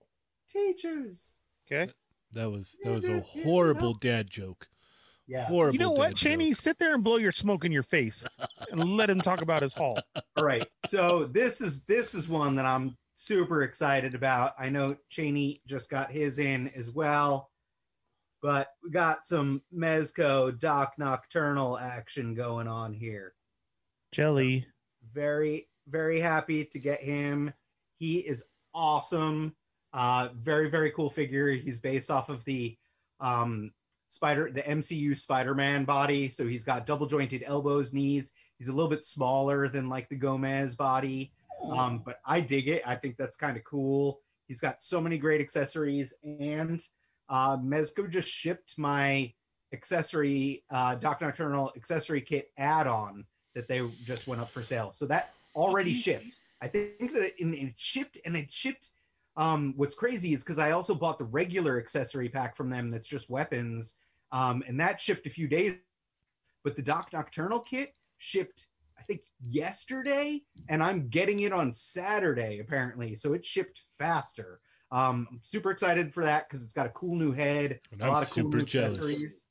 teachers. 0.49 1.39
Okay. 1.65 1.91
That 2.33 2.51
was 2.51 2.77
that 2.83 2.91
was 2.93 3.07
a 3.07 3.21
horrible 3.21 3.93
dad 3.93 4.29
joke. 4.29 4.67
Yeah. 5.27 5.45
Horrible. 5.45 5.73
You 5.73 5.79
know 5.79 5.91
what, 5.91 6.09
dad 6.09 6.17
Cheney? 6.17 6.49
joke. 6.49 6.57
Sit 6.57 6.79
there 6.79 6.93
and 6.93 7.03
blow 7.03 7.17
your 7.17 7.31
smoke 7.31 7.63
in 7.63 7.71
your 7.71 7.83
face 7.83 8.25
and 8.71 8.97
let 8.97 9.09
him 9.09 9.21
talk 9.21 9.41
about 9.41 9.61
his 9.61 9.73
haul. 9.73 9.99
All 10.35 10.43
right. 10.43 10.67
So 10.85 11.25
this 11.25 11.61
is 11.61 11.85
this 11.85 12.13
is 12.13 12.27
one 12.27 12.55
that 12.55 12.65
I'm 12.65 12.97
super 13.17 13.63
excited 13.63 14.13
about. 14.13 14.53
I 14.59 14.69
know 14.69 14.95
Cheney 15.09 15.61
just 15.65 15.89
got 15.89 16.11
his 16.11 16.37
in 16.37 16.69
as 16.75 16.91
well, 16.91 17.49
but 18.43 18.67
we 18.83 18.91
got 18.91 19.25
some 19.25 19.63
Mezco 19.75 20.57
Doc 20.57 20.93
Nocturnal 20.99 21.79
action 21.79 22.35
going 22.35 22.67
on 22.67 22.93
here. 22.93 23.33
Jelly. 24.11 24.67
Very 25.13 25.67
very 25.87 26.19
happy 26.19 26.65
to 26.65 26.79
get 26.79 27.01
him. 27.01 27.53
He 27.97 28.17
is 28.17 28.45
awesome. 28.73 29.55
Uh, 29.93 30.29
very 30.35 30.69
very 30.69 30.91
cool 30.91 31.09
figure. 31.09 31.49
He's 31.51 31.79
based 31.79 32.11
off 32.11 32.29
of 32.29 32.45
the 32.45 32.77
um, 33.19 33.71
Spider 34.09 34.51
the 34.51 34.61
MCU 34.61 35.17
Spider-Man 35.17 35.85
body, 35.85 36.27
so 36.27 36.45
he's 36.45 36.63
got 36.63 36.85
double 36.85 37.07
jointed 37.07 37.43
elbows, 37.45 37.93
knees. 37.93 38.33
He's 38.59 38.67
a 38.67 38.73
little 38.73 38.89
bit 38.89 39.03
smaller 39.03 39.67
than 39.67 39.89
like 39.89 40.07
the 40.09 40.15
Gomez 40.15 40.75
body. 40.75 41.31
Um, 41.63 42.01
but 42.05 42.19
I 42.25 42.41
dig 42.41 42.67
it. 42.67 42.83
I 42.85 42.95
think 42.95 43.17
that's 43.17 43.37
kind 43.37 43.57
of 43.57 43.63
cool. 43.63 44.21
He's 44.47 44.61
got 44.61 44.81
so 44.81 45.01
many 45.01 45.17
great 45.17 45.41
accessories, 45.41 46.17
and 46.23 46.81
uh, 47.29 47.57
Mezco 47.57 48.09
just 48.09 48.29
shipped 48.29 48.77
my 48.77 49.33
accessory 49.73 50.63
uh, 50.69 50.95
Doc 50.95 51.21
Nocturnal 51.21 51.73
accessory 51.75 52.21
kit 52.21 52.51
add-on 52.57 53.25
that 53.53 53.67
they 53.67 53.85
just 54.05 54.27
went 54.27 54.39
up 54.39 54.51
for 54.51 54.63
sale. 54.63 54.91
So 54.91 55.05
that 55.07 55.33
already 55.55 55.93
shipped. 55.93 56.25
I 56.61 56.67
think 56.67 57.13
that 57.13 57.23
it, 57.23 57.33
it 57.37 57.73
shipped, 57.77 58.19
and 58.25 58.37
it 58.37 58.51
shipped. 58.51 58.89
Um, 59.35 59.73
what's 59.75 59.95
crazy 59.95 60.33
is 60.33 60.43
because 60.43 60.59
I 60.59 60.71
also 60.71 60.95
bought 60.95 61.19
the 61.19 61.25
regular 61.25 61.77
accessory 61.77 62.29
pack 62.29 62.55
from 62.55 62.69
them 62.69 62.89
that's 62.89 63.07
just 63.07 63.29
weapons, 63.29 63.99
um, 64.31 64.63
and 64.67 64.79
that 64.79 65.01
shipped 65.01 65.27
a 65.27 65.29
few 65.29 65.47
days. 65.47 65.77
But 66.63 66.75
the 66.75 66.81
Doc 66.81 67.09
Nocturnal 67.13 67.59
kit 67.59 67.93
shipped 68.17 68.67
think 69.07 69.21
yesterday, 69.43 70.41
and 70.69 70.83
I'm 70.83 71.07
getting 71.09 71.39
it 71.41 71.53
on 71.53 71.73
Saturday 71.73 72.59
apparently. 72.59 73.15
So 73.15 73.33
it 73.33 73.45
shipped 73.45 73.81
faster. 73.97 74.59
Um, 74.91 75.27
I'm 75.31 75.39
super 75.41 75.71
excited 75.71 76.13
for 76.13 76.23
that 76.23 76.47
because 76.47 76.63
it's 76.63 76.73
got 76.73 76.85
a 76.87 76.91
cool 76.91 77.15
new 77.15 77.31
head, 77.31 77.79
And 77.91 78.01
a 78.01 78.05
I'm 78.05 78.11
lot 78.11 78.23
of 78.23 78.29
cool 78.29 78.43
super 78.43 78.57
new 78.57 78.65
jealous. 78.65 78.97
accessories. 78.97 79.47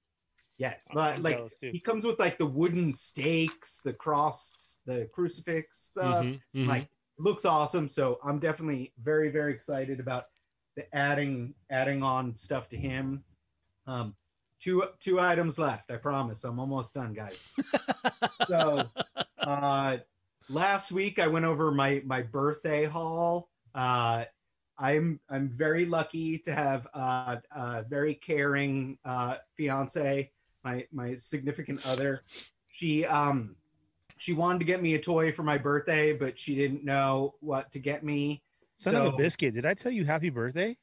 Yes, 0.59 0.79
I'm 0.91 0.95
but 0.95 1.19
like 1.21 1.39
he 1.61 1.81
comes 1.81 2.07
with 2.07 2.19
like 2.19 2.39
the 2.39 2.47
wooden 2.47 2.93
stakes, 2.95 3.83
the 3.85 3.93
cross, 3.93 4.81
the 4.87 5.09
crucifix 5.13 5.79
stuff. 5.79 6.25
Mhm, 6.25 6.41
mhm. 6.55 6.67
Like 6.67 6.89
looks 7.19 7.45
awesome. 7.45 7.89
So 7.89 8.19
I'm 8.25 8.39
definitely 8.39 8.93
very 9.03 9.31
very 9.31 9.53
excited 9.53 10.01
about 10.01 10.25
the 10.77 10.87
adding 10.97 11.55
adding 11.71 12.03
on 12.03 12.37
stuff 12.37 12.71
to 12.71 12.77
him. 12.79 13.25
Um, 13.87 14.17
two 14.61 14.83
two 14.99 15.21
items 15.21 15.59
left. 15.59 15.91
I 15.91 15.97
promise. 15.97 16.43
I'm 16.45 16.59
almost 16.59 16.95
done, 16.95 17.13
guys. 17.13 17.53
so 18.49 18.85
uh 19.47 19.97
last 20.49 20.93
week 20.93 21.19
i 21.19 21.27
went 21.27 21.45
over 21.45 21.71
my 21.73 22.03
my 22.05 22.21
birthday 22.23 22.85
haul 22.85 23.49
uh 23.75 24.25
i'm 24.79 25.19
i'm 25.31 25.49
very 25.49 25.87
lucky 25.87 26.39
to 26.39 26.53
have 26.53 26.87
uh 26.95 27.37
a 27.53 27.85
very 27.89 28.15
caring 28.15 28.99
uh 29.05 29.37
fiance 29.57 30.31
my 30.65 30.85
my 30.93 31.15
significant 31.15 31.85
other 31.87 32.21
she 32.69 33.05
um 33.07 33.57
she 34.19 34.33
wanted 34.33 34.59
to 34.59 34.65
get 34.65 34.83
me 34.83 34.95
a 34.95 35.01
toy 35.01 35.31
for 35.33 35.43
my 35.43 35.57
birthday 35.59 36.13
but 36.13 36.39
she 36.39 36.55
didn't 36.55 36.85
know 36.85 37.35
what 37.41 37.71
to 37.73 37.79
get 37.79 38.03
me 38.05 38.43
Son 38.79 38.95
of 38.95 39.07
a 39.07 39.11
So- 39.13 39.17
biscuit. 39.17 39.55
Did 39.55 39.65
I 39.65 39.73
tell 39.73 39.91
you 39.91 40.05
happy 40.05 40.29
birthday? 40.29 40.77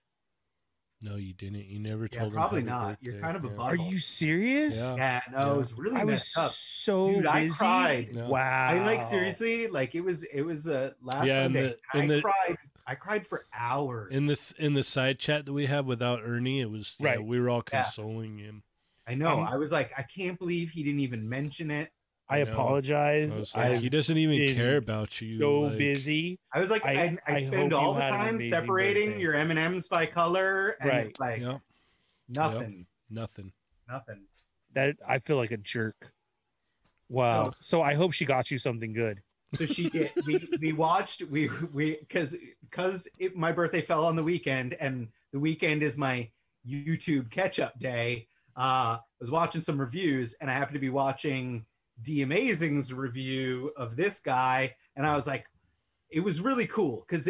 No, 1.03 1.17
you 1.17 1.33
didn't. 1.33 1.65
You 1.65 1.79
never 1.79 2.07
Yeah, 2.11 2.19
told 2.21 2.31
him. 2.33 2.37
probably 2.37 2.63
not. 2.63 2.97
You're 3.01 3.19
kind 3.19 3.35
of 3.37 3.43
a 3.43 3.49
Yeah. 3.49 3.53
bug. 3.55 3.69
Are 3.71 3.75
you 3.75 3.99
serious? 3.99 4.77
Yeah. 4.77 4.95
yeah 4.95 5.21
no 5.31 5.37
Yeah. 5.37 5.53
it 5.53 5.57
was 5.57 5.73
really 5.77 5.97
I 5.97 6.03
was 6.05 6.11
messed 6.13 6.37
up 6.39 6.51
so 6.51 7.11
Dude, 7.13 7.25
I 7.27 7.43
busy. 7.43 7.57
cried. 7.59 8.09
Yeah. 8.15 8.27
Wow. 8.27 8.67
I 8.69 8.79
like 8.85 9.03
seriously, 9.03 9.67
like 9.67 9.93
it 9.95 10.01
was 10.01 10.23
it 10.23 10.41
was 10.41 10.67
uh 10.67 10.91
last 11.01 11.27
Yeah, 11.27 11.43
Sunday. 11.43 11.75
the- 11.93 11.99
I 11.99 12.07
the- 12.07 12.21
cried 12.21 12.57
I 12.85 12.95
cried 12.95 13.25
for 13.27 13.45
hours. 13.57 14.11
In 14.13 14.25
this 14.27 14.51
in 14.57 14.73
the 14.73 14.83
side 14.83 15.19
chat 15.19 15.45
that 15.45 15.53
we 15.53 15.67
have 15.67 15.85
without 15.85 16.21
Ernie, 16.23 16.59
it 16.61 16.69
was 16.69 16.95
yeah, 16.99 17.07
Right. 17.07 17.23
we 17.23 17.39
were 17.39 17.49
all 17.49 17.63
Yeah. 17.71 17.83
consoling 17.83 18.37
him. 18.39 18.63
I 19.07 19.15
know. 19.15 19.39
Um, 19.39 19.47
I 19.47 19.57
was 19.57 19.71
like, 19.71 19.91
I 19.97 20.03
can't 20.03 20.39
believe 20.39 20.71
he 20.71 20.83
didn't 20.83 21.01
even 21.01 21.27
mention 21.27 21.69
it. 21.71 21.91
I 22.33 22.39
I 22.41 22.43
know. 22.43 22.49
I 22.49 22.53
apologize. 22.53 23.39
was 23.39 23.55
like, 23.55 23.79
he 23.81 23.89
doesn't 23.89 24.17
even 24.17 24.55
care 24.55 24.77
about 24.77 25.21
you. 25.21 25.39
so 25.39 25.59
like- 25.61 25.77
busy. 25.77 26.39
I 26.53 26.59
was 26.59 26.71
like, 26.71 26.85
I- 26.85 26.93
I, 26.93 27.17
I, 27.27 27.33
I 27.35 27.39
spend 27.39 27.71
hope 27.73 27.81
all 27.81 27.93
the 27.93 28.01
time 28.01 28.39
separating 28.39 29.09
birthday. 29.11 29.21
your 29.21 29.33
M 29.35 29.49
and 29.51 29.59
M's 29.59 29.87
by 29.87 30.05
color, 30.05 30.75
and 30.79 30.89
Right. 30.89 31.19
like 31.19 31.41
Yeah, 31.41 31.59
nothing, 32.29 32.87
nothing. 33.09 33.51
nothing. 33.89 34.23
That 34.73 34.95
I 35.07 35.19
feel 35.19 35.37
like 35.37 35.51
a 35.51 35.57
jerk. 35.57 36.11
Wow. 37.09 37.51
So- 37.51 37.55
So, 37.59 37.81
I 37.81 37.93
hope 37.93 38.13
she 38.13 38.25
got 38.25 38.49
you 38.51 38.57
something 38.57 38.93
good. 38.93 39.21
So 39.53 39.65
she 39.67 39.89
did. 39.89 40.11
we 40.25 40.49
we 40.59 40.73
watched 40.73 41.21
we 41.23 41.47
we 41.73 41.97
because 41.99 42.35
because 42.69 43.07
my 43.35 43.51
birthday 43.51 43.81
fell 43.81 44.05
on 44.05 44.15
the 44.15 44.23
weekend, 44.23 44.73
and 44.79 45.09
the 45.31 45.39
weekend 45.39 45.83
is 45.83 45.95
my 45.97 46.31
YouTube 46.67 47.29
catch 47.29 47.59
up 47.59 47.77
day. 47.79 48.27
Uh, 48.57 48.97
I 48.97 48.99
was 49.19 49.29
watching 49.29 49.61
some 49.61 49.79
reviews, 49.79 50.35
and 50.41 50.49
I 50.49 50.53
happened 50.53 50.73
to 50.75 50.79
be 50.79 50.89
watching 50.89 51.65
D 52.01 52.21
Amazing's 52.21 52.93
review 52.93 53.71
of 53.77 53.95
this 53.95 54.19
guy, 54.19 54.75
and 54.95 55.05
I 55.05 55.15
was 55.15 55.27
like, 55.27 55.45
it 56.09 56.21
was 56.21 56.41
really 56.41 56.67
cool 56.67 57.05
because 57.07 57.29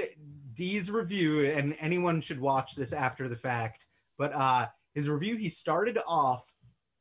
D's 0.53 0.91
review, 0.91 1.45
and 1.45 1.75
anyone 1.79 2.21
should 2.21 2.39
watch 2.39 2.75
this 2.75 2.93
after 2.93 3.27
the 3.27 3.37
fact. 3.37 3.87
But 4.17 4.33
uh, 4.33 4.67
his 4.93 5.09
review, 5.09 5.37
he 5.37 5.49
started 5.49 5.97
off 6.07 6.45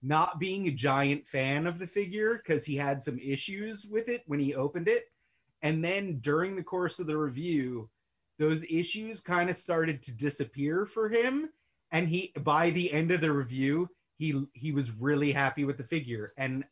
not 0.03 0.41
being 0.41 0.67
a 0.67 0.73
giant 0.73 1.29
fan 1.29 1.67
of 1.67 1.79
the 1.79 1.87
figure 1.87 2.37
because 2.37 2.65
he 2.65 2.77
had 2.77 3.03
some 3.03 3.19
issues 3.19 3.87
with 3.91 4.09
it 4.09 4.23
when 4.27 4.41
he 4.41 4.55
opened 4.55 4.89
it. 4.89 5.05
And 5.63 5.85
then 5.85 6.19
during 6.19 6.57
the 6.57 6.65
course 6.65 6.99
of 6.99 7.07
the 7.07 7.17
review, 7.17 7.89
those 8.39 8.69
issues 8.69 9.21
kind 9.21 9.49
of 9.49 9.57
started 9.57 10.03
to 10.03 10.17
disappear 10.17 10.87
for 10.87 11.09
him. 11.09 11.51
And 11.93 12.09
he, 12.09 12.33
by 12.41 12.71
the 12.71 12.93
end 12.93 13.13
of 13.13 13.21
the 13.21 13.33
review, 13.33 13.89
he 14.19 14.45
he 14.55 14.73
was 14.73 14.91
really 14.93 15.33
happy 15.33 15.65
with 15.65 15.77
the 15.79 15.85
figure. 15.85 16.33
And 16.37 16.65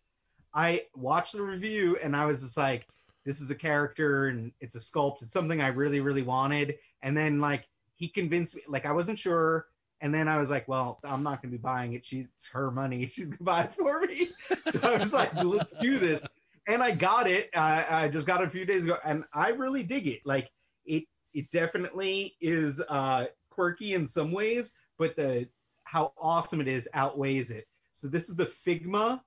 I 0.55 0.87
watched 0.95 1.35
the 1.35 1.43
review 1.43 1.97
and 2.03 2.17
I 2.17 2.27
was 2.27 2.41
just 2.43 2.57
like, 2.57 2.87
this 3.25 3.41
is 3.41 3.51
a 3.51 3.55
character 3.55 4.27
and 4.29 4.53
it's 4.61 4.75
a 4.75 4.79
sculpt. 4.79 5.23
It's 5.23 5.33
something 5.33 5.61
I 5.61 5.69
really, 5.69 6.01
really 6.01 6.23
wanted. 6.23 6.77
And 7.03 7.17
then 7.17 7.39
like 7.39 7.69
he 7.95 8.09
convinced 8.09 8.57
me, 8.57 8.63
like 8.67 8.87
I 8.87 8.93
wasn't 8.93 9.19
sure. 9.19 9.67
And 10.01 10.15
then 10.15 10.29
I 10.29 10.39
was 10.39 10.51
like, 10.51 10.67
well, 10.67 10.99
I'm 11.05 11.23
not 11.23 11.43
gonna 11.43 11.53
be 11.53 11.59
buying 11.59 11.93
it. 11.93 12.05
She's 12.05 12.29
it's 12.29 12.49
her 12.49 12.71
money. 12.71 13.07
She's 13.13 13.31
gonna 13.31 13.45
buy 13.45 13.63
it 13.65 13.73
for 13.73 14.01
me. 14.07 14.31
so 14.67 14.81
I 14.89 14.99
was 14.99 15.13
like, 15.13 15.35
let's 15.45 15.75
do 15.75 15.99
this. 15.99 16.29
And 16.67 16.83
I 16.83 16.93
got 16.93 17.27
it. 17.27 17.51
I, 17.55 17.85
I 17.91 18.09
just 18.09 18.27
got 18.27 18.41
it 18.43 18.49
a 18.49 18.51
few 18.51 18.65
days 18.65 18.85
ago, 18.85 18.97
and 19.05 19.25
I 19.33 19.51
really 19.51 19.83
dig 19.83 20.07
it. 20.07 20.21
Like 20.25 20.51
it, 20.85 21.05
it 21.35 21.51
definitely 21.51 22.37
is 22.41 22.83
uh, 22.89 23.27
quirky 23.51 23.95
in 23.95 24.07
some 24.07 24.31
ways, 24.31 24.75
but 24.99 25.17
the 25.17 25.49
how 25.85 26.13
awesome 26.19 26.61
it 26.61 26.69
is 26.69 26.89
outweighs 26.95 27.51
it. 27.51 27.67
So 27.93 28.09
this 28.09 28.29
is 28.29 28.37
the 28.37 28.47
Figma 28.47 29.21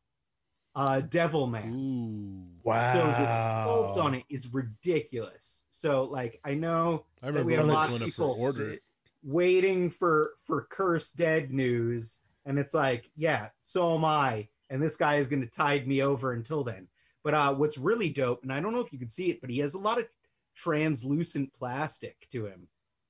uh, 0.75 1.01
Devil 1.01 1.47
Man. 1.47 1.73
Ooh, 1.73 2.53
Wow. 2.63 2.93
So 2.93 2.99
the 2.99 3.27
sculpt 3.27 3.97
on 4.03 4.15
it 4.15 4.23
is 4.29 4.53
ridiculous. 4.53 5.65
So 5.69 6.03
like 6.03 6.39
I 6.45 6.53
know 6.53 7.05
I 7.21 7.31
that 7.31 7.45
we 7.45 7.53
have 7.53 7.65
when 7.65 7.71
it 7.71 7.73
lots 7.73 7.99
of 7.99 8.05
people 8.05 8.33
for 8.35 8.61
order. 8.61 8.77
waiting 9.21 9.89
for 9.89 10.31
for 10.43 10.65
Curse 10.69 11.11
Dead 11.11 11.51
news, 11.51 12.21
and 12.45 12.57
it's 12.57 12.73
like, 12.73 13.11
yeah, 13.15 13.49
so 13.63 13.95
am 13.95 14.05
I. 14.05 14.47
And 14.69 14.81
this 14.81 14.95
guy 14.95 15.15
is 15.15 15.29
going 15.29 15.41
to 15.41 15.49
tide 15.49 15.87
me 15.87 16.01
over 16.01 16.31
until 16.31 16.63
then. 16.63 16.87
But 17.23 17.33
uh, 17.33 17.53
what's 17.53 17.77
really 17.77 18.09
dope, 18.09 18.43
and 18.43 18.51
I 18.51 18.59
don't 18.59 18.73
know 18.73 18.79
if 18.79 18.91
you 18.91 18.99
can 18.99 19.09
see 19.09 19.29
it, 19.29 19.39
but 19.41 19.49
he 19.49 19.59
has 19.59 19.75
a 19.75 19.79
lot 19.79 19.99
of 19.99 20.07
translucent 20.55 21.53
plastic 21.53 22.27
to 22.31 22.45
him. 22.45 22.67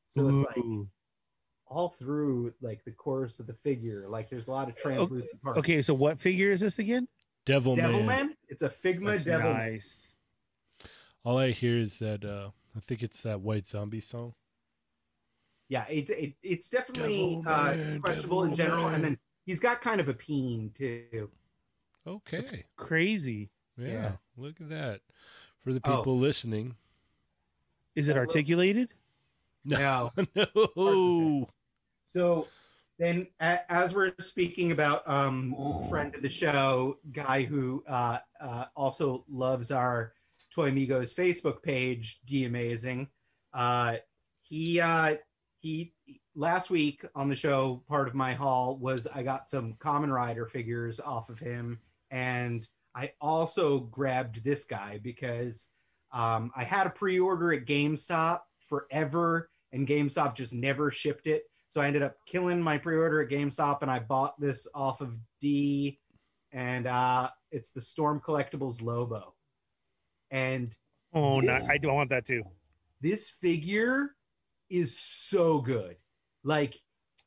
So 0.10 0.30
it's 0.30 0.44
like 0.44 0.64
all 1.68 1.90
through 1.90 2.54
like 2.62 2.84
the 2.86 2.92
course 2.92 3.40
of 3.40 3.48
the 3.48 3.54
figure, 3.54 4.06
like 4.10 4.30
there's 4.30 4.48
a 4.48 4.52
lot 4.52 4.68
of 4.68 4.76
translucent 4.76 5.42
parts. 5.42 5.60
Okay, 5.60 5.82
so 5.82 5.94
what 5.94 6.20
figure 6.20 6.52
is 6.52 6.62
this 6.62 6.80
again? 6.80 7.08
Devil, 7.46 7.76
Devil 7.76 8.04
Man. 8.04 8.06
Man. 8.28 8.38
It's 8.48 8.62
a 8.64 8.70
Figma 8.70 9.06
That's 9.08 9.26
Devil. 9.26 9.54
Nice. 9.54 10.14
All 11.26 11.38
I 11.38 11.52
hear 11.52 11.78
is 11.78 12.00
that 12.00 12.24
uh 12.26 12.50
I 12.76 12.80
think 12.80 13.04
it's 13.04 13.22
that 13.24 13.42
White 13.42 13.66
Zombie 13.68 14.00
song. 14.00 14.34
Yeah, 15.70 15.86
it, 15.88 16.10
it 16.10 16.34
it's 16.44 16.70
definitely 16.70 17.42
Devil 17.44 17.44
uh, 17.48 17.76
Man, 17.76 18.02
questionable 18.02 18.44
in 18.44 18.56
general, 18.56 18.86
Man. 18.86 18.96
and 18.96 19.04
then 19.04 19.18
he's 19.46 19.60
got 19.60 19.82
kind 19.82 20.00
of 20.02 20.08
a 20.10 20.14
peen 20.14 20.72
too. 20.78 21.30
Okay. 22.06 22.38
Oh, 22.38 22.42
That's- 22.42 22.52
Crazy. 22.76 23.50
yeah, 23.78 23.88
yeah. 23.88 24.12
Look 24.38 24.60
at 24.62 24.70
that. 24.70 25.02
For 25.64 25.72
the 25.74 25.80
Oh. 25.86 25.98
people 25.98 26.18
listening, 26.20 26.76
Is 27.96 28.10
it 28.10 28.14
Yeah, 28.16 28.22
look. 28.22 28.30
articulated? 28.30 28.90
No. 29.66 30.12
no. 30.36 31.48
So 32.06 32.48
then, 33.04 33.28
as 33.42 33.94
we're 33.94 34.14
speaking 34.20 34.72
about 34.72 35.08
um, 35.10 35.54
friend 35.90 36.16
of 36.16 36.22
the 36.22 36.30
show, 36.30 37.00
guy 37.12 37.44
who 37.44 37.84
uh, 37.86 38.20
uh, 38.40 38.66
also 38.78 39.26
loves 39.30 39.72
our 39.72 40.14
Toy 40.56 40.70
Amigos 40.70 41.14
Facebook 41.14 41.62
page, 41.62 42.22
D 42.26 42.46
Amazing. 42.46 43.10
Uh, 43.54 43.98
he 44.42 44.80
uh, 44.80 45.16
he 45.60 45.94
last 46.34 46.72
week 46.72 47.04
on 47.14 47.28
the 47.28 47.36
show, 47.36 47.84
part 47.90 48.08
of 48.08 48.16
my 48.16 48.34
haul 48.34 48.78
was 48.78 49.08
I 49.14 49.24
got 49.24 49.50
some 49.50 49.76
Common 49.80 50.12
Rider 50.12 50.46
figures 50.46 51.02
off 51.02 51.30
of 51.30 51.40
him, 51.40 51.80
and 52.10 52.66
I 52.96 53.12
also 53.20 53.82
grabbed 53.82 54.46
this 54.46 54.66
guy 54.66 55.00
because 55.04 55.74
um, 56.14 56.52
I 56.56 56.64
had 56.64 56.88
a 56.88 56.92
pre-order 56.92 57.52
at 57.52 57.66
GameStop 57.66 58.42
forever, 58.66 59.50
and 59.74 59.88
GameStop 59.88 60.36
just 60.36 60.54
never 60.54 60.90
shipped 60.90 61.28
it. 61.28 61.44
So 61.74 61.82
I 61.82 61.88
ended 61.88 62.04
up 62.04 62.18
killing 62.28 62.62
my 62.62 62.78
pre-order 62.78 63.20
at 63.22 63.30
GameStop, 63.30 63.82
and 63.82 63.90
I 63.90 63.98
bought 63.98 64.40
this 64.40 64.68
off 64.76 65.02
of 65.02 65.18
D, 65.42 65.98
and 66.52 66.86
uh, 66.86 67.32
it's 67.52 67.72
the 67.72 67.82
Storm 67.82 68.22
Collectibles 68.24 68.84
Lobo. 68.84 69.34
And 70.30 70.72
Oh, 71.16 71.40
no, 71.40 71.58
I 71.68 71.80
don't 71.80 71.96
want 71.96 72.12
that 72.12 72.26
too. 72.26 72.44
this 73.02 73.28
figure 73.42 74.16
is 74.70 75.00
so 75.00 75.62
good. 75.62 75.96
Like 76.44 76.76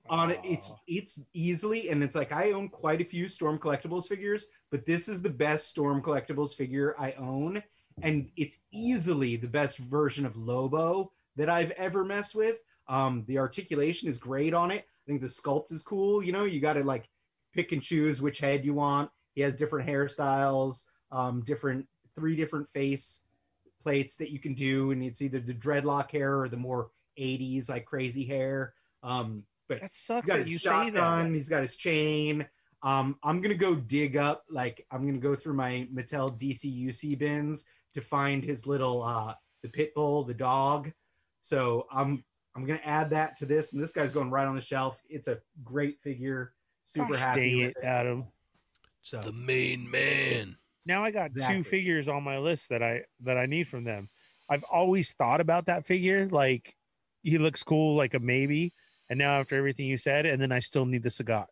on 0.09 0.31
it, 0.31 0.39
it's 0.45 0.71
it's 0.87 1.25
easily, 1.35 1.89
and 1.89 2.05
it's 2.05 2.15
like 2.15 2.31
I 2.31 2.53
own 2.53 2.69
quite 2.69 3.01
a 3.01 3.05
few 3.05 3.29
Storm 3.29 3.59
Collectibles 3.59 4.07
figures, 4.07 4.47
but 4.71 4.87
this 4.87 5.09
is 5.09 5.23
the 5.23 5.31
best 5.31 5.71
Storm 5.71 6.01
Collectibles 6.01 6.55
figure 6.55 6.95
I 7.01 7.15
own, 7.19 7.65
and 8.01 8.31
it's 8.37 8.63
easily 8.73 9.35
the 9.35 9.49
best 9.49 9.79
version 9.79 10.25
of 10.25 10.37
Lobo 10.37 11.11
that 11.35 11.51
I've 11.51 11.73
ever 11.73 12.05
messed 12.05 12.37
with. 12.37 12.61
Um, 12.89 13.25
the 13.27 13.39
articulation 13.39 14.09
is 14.09 14.19
great 14.19 14.55
on 14.55 14.71
it. 14.71 14.81
I 14.85 15.05
think 15.11 15.21
the 15.21 15.27
sculpt 15.27 15.73
is 15.73 15.83
cool. 15.83 16.23
You 16.23 16.33
know, 16.33 16.45
you 16.45 16.61
got 16.61 16.75
to 16.75 16.85
like 16.85 17.09
pick 17.53 17.73
and 17.73 17.83
choose 17.83 18.21
which 18.23 18.39
head 18.39 18.65
you 18.65 18.75
want. 18.75 19.11
He 19.35 19.41
has 19.43 19.59
different 19.59 19.89
hairstyles, 19.89 20.87
um, 21.11 21.43
different 21.45 21.87
three 22.15 22.37
different 22.37 22.69
face 22.69 23.23
plates 23.83 24.17
that 24.17 24.31
you 24.33 24.39
can 24.39 24.55
do, 24.55 24.91
and 24.91 25.03
it's 25.03 25.23
either 25.23 25.39
the 25.39 25.55
dreadlock 25.55 26.11
hair 26.11 26.41
or 26.41 26.49
the 26.49 26.57
more 26.57 26.91
80s 27.19 27.69
like 27.71 27.85
crazy 27.85 28.25
hair. 28.25 28.75
Um, 29.03 29.45
but 29.69 29.81
That 29.81 29.93
sucks 29.93 30.31
that 30.31 30.47
you 30.47 30.59
say 30.59 30.71
shotgun, 30.71 31.29
that. 31.33 31.37
he's 31.37 31.49
got 31.49 31.63
his 31.63 31.77
chain. 31.77 32.47
Um, 32.83 33.19
I'm 33.23 33.41
gonna 33.41 33.55
go 33.55 33.75
dig 33.75 34.17
up, 34.17 34.45
like 34.49 34.87
I'm 34.91 35.07
gonna 35.07 35.19
go 35.19 35.35
through 35.35 35.55
my 35.55 35.89
Mattel 35.93 36.39
DCUC 36.39 37.19
bins 37.19 37.67
to 37.95 38.01
find 38.01 38.45
his 38.45 38.67
little 38.67 39.03
uh 39.03 39.35
the 39.63 39.69
pit 39.69 39.95
bull, 39.95 40.23
the 40.25 40.35
dog. 40.35 40.93
So 41.41 41.87
I'm 41.91 42.25
I'm 42.57 42.65
gonna 42.67 42.81
add 42.85 43.11
that 43.11 43.37
to 43.39 43.47
this, 43.47 43.75
and 43.75 43.83
this 43.83 43.93
guy's 43.93 44.13
going 44.13 44.31
right 44.31 44.47
on 44.47 44.55
the 44.55 44.61
shelf. 44.63 45.01
It's 45.09 45.29
a 45.29 45.39
great 45.63 46.01
figure. 46.01 46.53
Super 46.85 47.13
Gosh 47.13 47.23
happy 47.23 47.41
dang 47.51 47.59
with 47.59 47.77
it, 47.77 47.77
it. 47.83 47.85
Adam. 47.85 48.25
So 49.03 49.21
The 49.21 49.33
main 49.33 49.91
man. 49.91 50.57
Now 50.85 51.05
I 51.05 51.11
got 51.11 51.31
Exactly. 51.31 51.57
two 51.57 51.65
figures 51.65 52.09
on 52.09 52.23
my 52.23 52.39
list 52.39 52.71
that 52.71 52.83
I 52.83 53.05
that 53.21 53.37
I 53.37 53.47
need 53.47 53.69
from 53.69 53.85
them. 53.85 54.09
I've 54.49 54.63
always 54.65 55.13
thought 55.13 55.41
about 55.41 55.67
that 55.67 55.85
figure, 55.85 56.29
like 56.29 56.75
he 57.23 57.39
looks 57.39 57.63
cool, 57.63 57.97
like 57.97 58.15
a 58.15 58.21
maybe. 58.21 58.73
And 59.11 59.19
now 59.19 59.41
after 59.41 59.57
everything 59.57 59.87
you 59.87 59.99
said, 59.99 60.27
and 60.27 60.41
then 60.41 60.51
I 60.53 60.61
still 60.61 60.87
need 60.87 61.03
the 61.03 61.09
Sagat. 61.09 61.47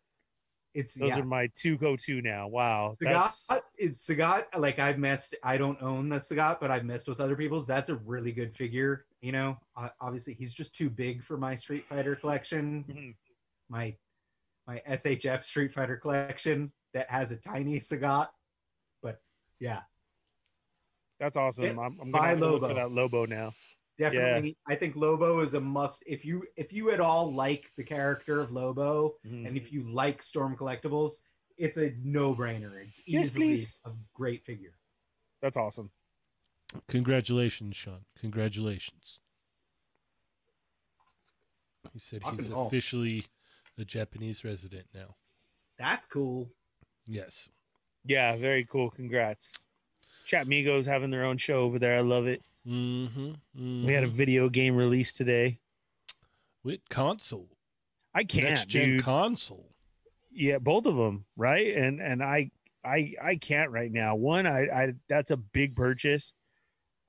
it's 0.73 0.95
Those 0.95 1.11
yeah. 1.11 1.19
are 1.19 1.25
my 1.25 1.49
two 1.55 1.77
go-to 1.77 2.21
now. 2.21 2.47
Wow, 2.47 2.95
that's 2.99 3.47
Sagat, 3.47 3.61
it's 3.77 4.09
Sagat. 4.09 4.43
Like 4.57 4.79
I've 4.79 4.97
messed. 4.97 5.35
I 5.43 5.57
don't 5.57 5.81
own 5.81 6.09
the 6.09 6.17
Sagat, 6.17 6.59
but 6.59 6.71
I've 6.71 6.85
messed 6.85 7.07
with 7.07 7.19
other 7.21 7.35
people's. 7.35 7.67
That's 7.67 7.89
a 7.89 7.95
really 7.95 8.31
good 8.31 8.55
figure. 8.55 9.05
You 9.25 9.31
know, 9.31 9.57
obviously 9.99 10.35
he's 10.35 10.53
just 10.53 10.75
too 10.75 10.87
big 10.87 11.23
for 11.23 11.35
my 11.35 11.55
Street 11.55 11.83
Fighter 11.87 12.15
collection. 12.15 12.83
Mhm. 12.83 13.15
My 13.67 13.97
my 14.67 14.83
SHF 14.87 15.41
Street 15.43 15.73
Fighter 15.73 15.97
collection 15.97 16.71
that 16.93 17.09
has 17.09 17.31
a 17.31 17.37
tiny 17.41 17.79
Sagat. 17.79 18.27
But 19.01 19.19
yeah, 19.59 19.81
that's 21.19 21.37
awesome. 21.37 21.65
Yeah, 21.65 21.71
I'm, 21.71 21.97
I'm 21.99 22.11
buy 22.11 22.35
gonna 22.35 22.45
look 22.45 22.61
Lobo. 22.61 22.67
for 22.67 22.73
that 22.75 22.91
Lobo 22.91 23.25
now. 23.25 23.53
definitely. 23.97 24.57
I 24.67 24.75
think 24.75 24.95
Lobo 24.95 25.39
is 25.39 25.55
a 25.55 25.59
must. 25.59 26.03
If 26.05 26.23
you 26.23 26.45
if 26.55 26.71
you 26.71 26.91
at 26.91 26.99
all 26.99 27.33
like 27.33 27.71
the 27.77 27.83
character 27.83 28.39
of 28.41 28.51
Lobo, 28.51 29.15
Mhm. 29.25 29.47
and 29.47 29.57
if 29.57 29.73
you 29.73 29.81
like 29.91 30.21
Storm 30.21 30.55
collectibles, 30.55 31.21
it's 31.57 31.77
a 31.77 31.95
no 31.97 32.35
brainer. 32.35 32.75
It's 32.85 33.01
Yes, 33.07 33.25
easily 33.25 33.45
please. 33.47 33.79
a 33.85 33.91
great 34.13 34.45
figure. 34.45 34.77
That's 35.41 35.57
awesome. 35.57 35.89
Congratulations, 36.87 37.75
Sean. 37.75 38.05
Congratulations. 38.19 39.19
He 41.93 41.99
said 41.99 42.21
he's 42.29 42.47
and 42.49 42.57
officially 42.57 43.25
a 43.77 43.85
Japanese 43.85 44.43
resident 44.43 44.85
now. 44.93 45.15
That's 45.77 46.05
cool. 46.07 46.49
Yes. 47.05 47.49
Yeah, 48.05 48.35
very 48.37 48.65
cool. 48.65 48.89
Congrats. 48.89 49.65
Chat 50.25 50.47
Migos 50.47 50.87
having 50.87 51.09
their 51.11 51.23
own 51.25 51.37
show 51.37 51.61
over 51.61 51.77
there. 51.79 51.97
I 51.97 52.01
love 52.01 52.27
it. 52.27 52.41
Mm-hmm. 52.67 53.85
We 53.85 53.93
had 53.93 54.03
a 54.03 54.07
video 54.07 54.49
game 54.49 54.75
release 54.75 55.13
today. 55.13 55.57
with 56.63 56.79
console. 56.89 57.49
I 58.13 58.23
can't, 58.23 58.45
Next 58.45 58.67
gen 58.69 58.99
console. 58.99 59.69
yeah, 60.31 60.57
both 60.57 60.85
of 60.85 60.95
them, 60.95 61.25
right? 61.37 61.75
And 61.75 62.01
and 62.01 62.23
I 62.23 62.49
I 62.83 63.13
I 63.21 63.35
can't 63.35 63.71
right 63.71 63.91
now. 63.91 64.15
One, 64.15 64.47
I 64.47 64.61
I 64.67 64.93
that's 65.09 65.31
a 65.31 65.37
big 65.37 65.75
purchase. 65.75 66.33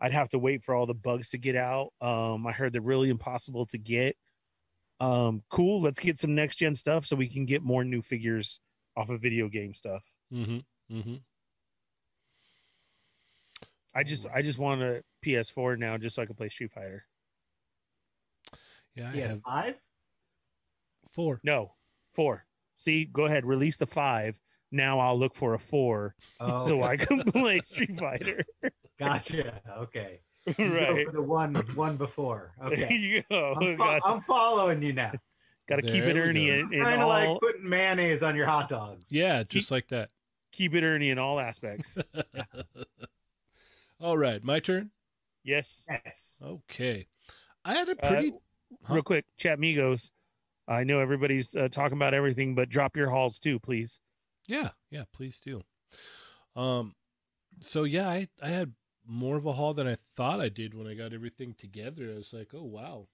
I'd 0.01 0.13
have 0.13 0.29
to 0.31 0.39
wait 0.39 0.63
for 0.63 0.75
all 0.75 0.87
the 0.87 0.95
bugs 0.95 1.31
to 1.31 1.39
get 1.39 1.57
out. 1.57 1.93
Um, 2.01 2.47
I 2.47 2.53
heard 2.53 2.73
they're 2.73 2.83
really 2.83 3.11
impossible 3.11 3.67
to 3.67 3.79
get. 3.79 4.17
Um, 5.01 5.43
cool. 5.51 5.81
Let's 5.81 6.01
get 6.01 6.19
some 6.19 6.35
next 6.35 6.57
gen 6.57 6.75
stuff 6.75 7.07
so 7.07 7.17
we 7.17 7.29
can 7.29 7.45
get 7.45 7.63
more 7.63 7.85
new 7.85 8.03
figures 8.03 8.61
off 8.97 9.11
of 9.11 9.21
video 9.21 9.49
game 9.49 9.75
stuff. 9.75 10.03
Mm-hmm. 10.33 10.97
Mm-hmm. 10.97 11.15
I 13.95 14.03
just 14.03 14.27
I 14.33 14.43
just 14.43 14.59
want 14.59 14.83
a 14.83 15.03
PS4 15.25 15.79
now 15.79 15.97
just 15.97 16.17
so 16.17 16.23
I 16.23 16.27
can 16.27 16.35
play 16.35 16.51
Street 16.51 16.73
Fighter. 16.73 17.07
Yeah, 18.95 19.09
I 19.09 19.13
PS 19.13 19.33
have 19.35 19.41
five. 19.43 19.75
four. 21.11 21.41
No, 21.43 21.73
four. 22.15 22.45
See, 22.77 23.07
go 23.07 23.25
ahead, 23.25 23.47
release 23.47 23.79
the 23.79 23.87
five. 23.87 24.39
Now 24.71 24.99
I'll 24.99 25.19
look 25.19 25.35
for 25.35 25.55
a 25.55 25.59
four 25.59 26.15
Oh, 26.41 26.67
so 26.67 26.83
I 26.83 26.97
can 26.99 27.23
play 27.25 27.61
Street 27.65 27.99
Fighter. 27.99 28.45
Gotcha. 28.99 29.61
Okay. 29.79 30.21
Right. 30.59 31.07
the 31.13 31.23
one 31.23 31.55
one 31.75 31.97
before. 31.97 32.53
Okay. 32.63 32.95
you 32.95 33.23
go. 33.29 33.53
I'm, 33.61 33.77
fo- 33.77 33.99
I'm 34.05 34.21
following 34.23 34.81
you 34.81 34.93
now. 34.93 35.11
Got 35.69 35.77
to 35.77 35.83
keep 35.83 36.05
it 36.05 36.17
Ernie 36.17 36.47
go. 36.47 36.53
in, 36.53 36.61
It's 36.61 36.73
in 36.73 36.81
kind 36.81 36.95
of 36.97 37.01
all 37.03 37.09
like 37.09 37.41
putting 37.41 37.69
mayonnaise 37.69 38.23
on 38.23 38.37
your 38.37 38.47
hot 38.47 38.69
dogs. 38.69 39.11
Yeah, 39.13 39.43
just 39.43 39.73
like 39.73 39.89
that. 39.89 40.11
keep 40.53 40.73
it 40.77 40.85
Ernie 40.85 41.11
in 41.11 41.19
all 41.19 41.41
aspects. 41.41 41.99
All 44.01 44.19
right, 44.19 44.43
my 44.45 44.61
turn. 44.61 44.91
yes. 45.43 45.87
Yes. 45.89 46.43
Okay, 46.45 47.07
I 47.65 47.75
had 47.75 47.89
a 47.89 47.93
Uh, 48.05 48.09
pretty. 48.09 48.33
Huh? 48.85 48.95
Real 48.95 49.03
quick, 49.03 49.25
chat 49.37 49.59
Migos. 49.59 50.11
I 50.69 50.85
know 50.85 50.99
everybody's 51.01 51.55
uh, 51.55 51.69
talking 51.71 51.97
about 51.97 52.15
everything, 52.15 52.55
but 52.55 52.69
drop 52.69 52.97
your 52.97 53.11
halls 53.11 53.39
too, 53.39 53.59
please. 53.59 54.01
Yeah, 54.47 54.71
yeah, 54.91 55.05
please 55.13 55.41
do. 55.41 55.63
Um, 56.55 56.95
so 57.61 57.85
yeah, 57.85 58.09
I 58.09 58.29
I 58.43 58.49
had 58.51 58.73
more 59.07 59.37
of 59.37 59.47
a 59.47 59.53
haul 59.53 59.75
than 59.75 59.87
I 59.87 59.95
thought 59.95 60.41
I 60.41 60.49
did 60.49 60.75
when 60.75 60.87
I 60.87 60.95
got 60.95 61.13
everything 61.13 61.55
together. 61.55 62.11
I 62.13 62.17
was 62.17 62.33
like, 62.33 62.49
oh 62.55 62.65
wow. 62.65 63.07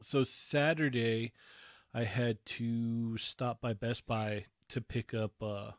So 0.00 0.24
Saturday, 0.24 1.32
I 1.92 2.04
had 2.04 2.44
to 2.46 3.16
stop 3.18 3.60
by 3.60 3.72
Best 3.72 4.06
Buy 4.06 4.46
to 4.68 4.80
pick 4.80 5.14
up 5.14 5.42
uh, 5.42 5.72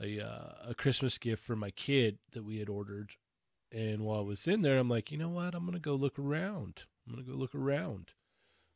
a 0.00 0.20
uh, 0.20 0.70
a 0.70 0.74
Christmas 0.76 1.18
gift 1.18 1.44
for 1.44 1.56
my 1.56 1.70
kid 1.70 2.18
that 2.32 2.44
we 2.44 2.58
had 2.58 2.68
ordered. 2.68 3.12
And 3.70 4.00
while 4.00 4.20
I 4.20 4.22
was 4.22 4.48
in 4.48 4.62
there, 4.62 4.78
I'm 4.78 4.88
like, 4.88 5.10
you 5.10 5.18
know 5.18 5.28
what? 5.28 5.54
I'm 5.54 5.66
gonna 5.66 5.78
go 5.78 5.94
look 5.94 6.18
around. 6.18 6.84
I'm 7.06 7.14
gonna 7.14 7.26
go 7.26 7.34
look 7.34 7.54
around. 7.54 8.12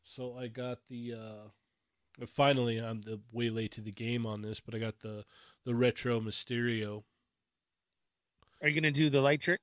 So 0.04 0.36
I 0.36 0.48
got 0.48 0.78
the. 0.88 1.14
Uh, 1.14 2.26
finally, 2.26 2.78
I'm 2.78 3.02
the 3.02 3.20
way 3.32 3.48
late 3.48 3.72
to 3.72 3.80
the 3.80 3.92
game 3.92 4.26
on 4.26 4.42
this, 4.42 4.60
but 4.60 4.74
I 4.74 4.78
got 4.78 5.00
the 5.00 5.24
the 5.64 5.74
retro 5.74 6.20
Mysterio. 6.20 7.04
Are 8.62 8.68
you 8.68 8.80
gonna 8.80 8.90
do 8.92 9.10
the 9.10 9.20
light 9.20 9.40
trick? 9.40 9.60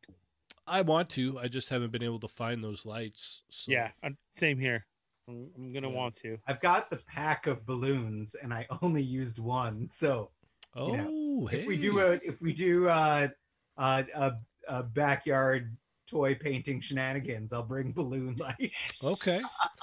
I 0.67 0.81
want 0.81 1.09
to. 1.11 1.39
I 1.39 1.47
just 1.47 1.69
haven't 1.69 1.91
been 1.91 2.03
able 2.03 2.19
to 2.19 2.27
find 2.27 2.63
those 2.63 2.85
lights. 2.85 3.41
So. 3.49 3.71
Yeah, 3.71 3.91
I'm, 4.03 4.17
same 4.31 4.59
here. 4.59 4.85
I'm, 5.27 5.49
I'm 5.57 5.73
gonna 5.73 5.89
Yeah. 5.89 5.95
want 5.95 6.15
to. 6.17 6.37
I've 6.47 6.59
got 6.59 6.89
the 6.89 6.97
pack 6.97 7.47
of 7.47 7.65
balloons 7.65 8.35
and 8.35 8.53
I 8.53 8.67
only 8.81 9.01
used 9.01 9.39
one. 9.39 9.87
So 9.89 10.31
Oh, 10.75 10.93
you 10.95 11.47
hey. 11.49 11.61
if 11.61 11.67
we 11.67 11.77
do 11.77 11.99
a 11.99 12.11
if 12.23 12.41
we 12.41 12.53
do 12.53 12.87
uh, 12.87 13.29
uh, 13.77 14.03
a, 14.15 14.33
a 14.67 14.83
backyard 14.83 15.75
toy 16.07 16.35
painting 16.35 16.81
shenanigans, 16.81 17.53
I'll 17.53 17.63
bring 17.63 17.91
balloon 17.91 18.35
lights. 18.35 19.03
Okay. 19.05 19.39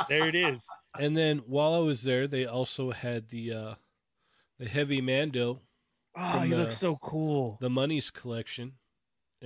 There 0.08 0.28
it 0.28 0.34
is. 0.34 0.68
And 1.00 1.16
then 1.16 1.38
while 1.46 1.72
I 1.74 1.78
was 1.78 2.02
there, 2.02 2.28
they 2.28 2.44
also 2.46 2.90
had 2.92 3.28
the 3.30 3.52
uh 3.52 3.74
the 4.58 4.68
heavy 4.68 5.00
Mando, 5.00 5.62
Oh, 6.14 6.40
he 6.40 6.50
the- 6.50 6.56
looks 6.58 6.76
so 6.76 6.96
cool. 6.96 7.58
the 7.60 7.68
money's 7.70 8.10
collection, 8.10 8.74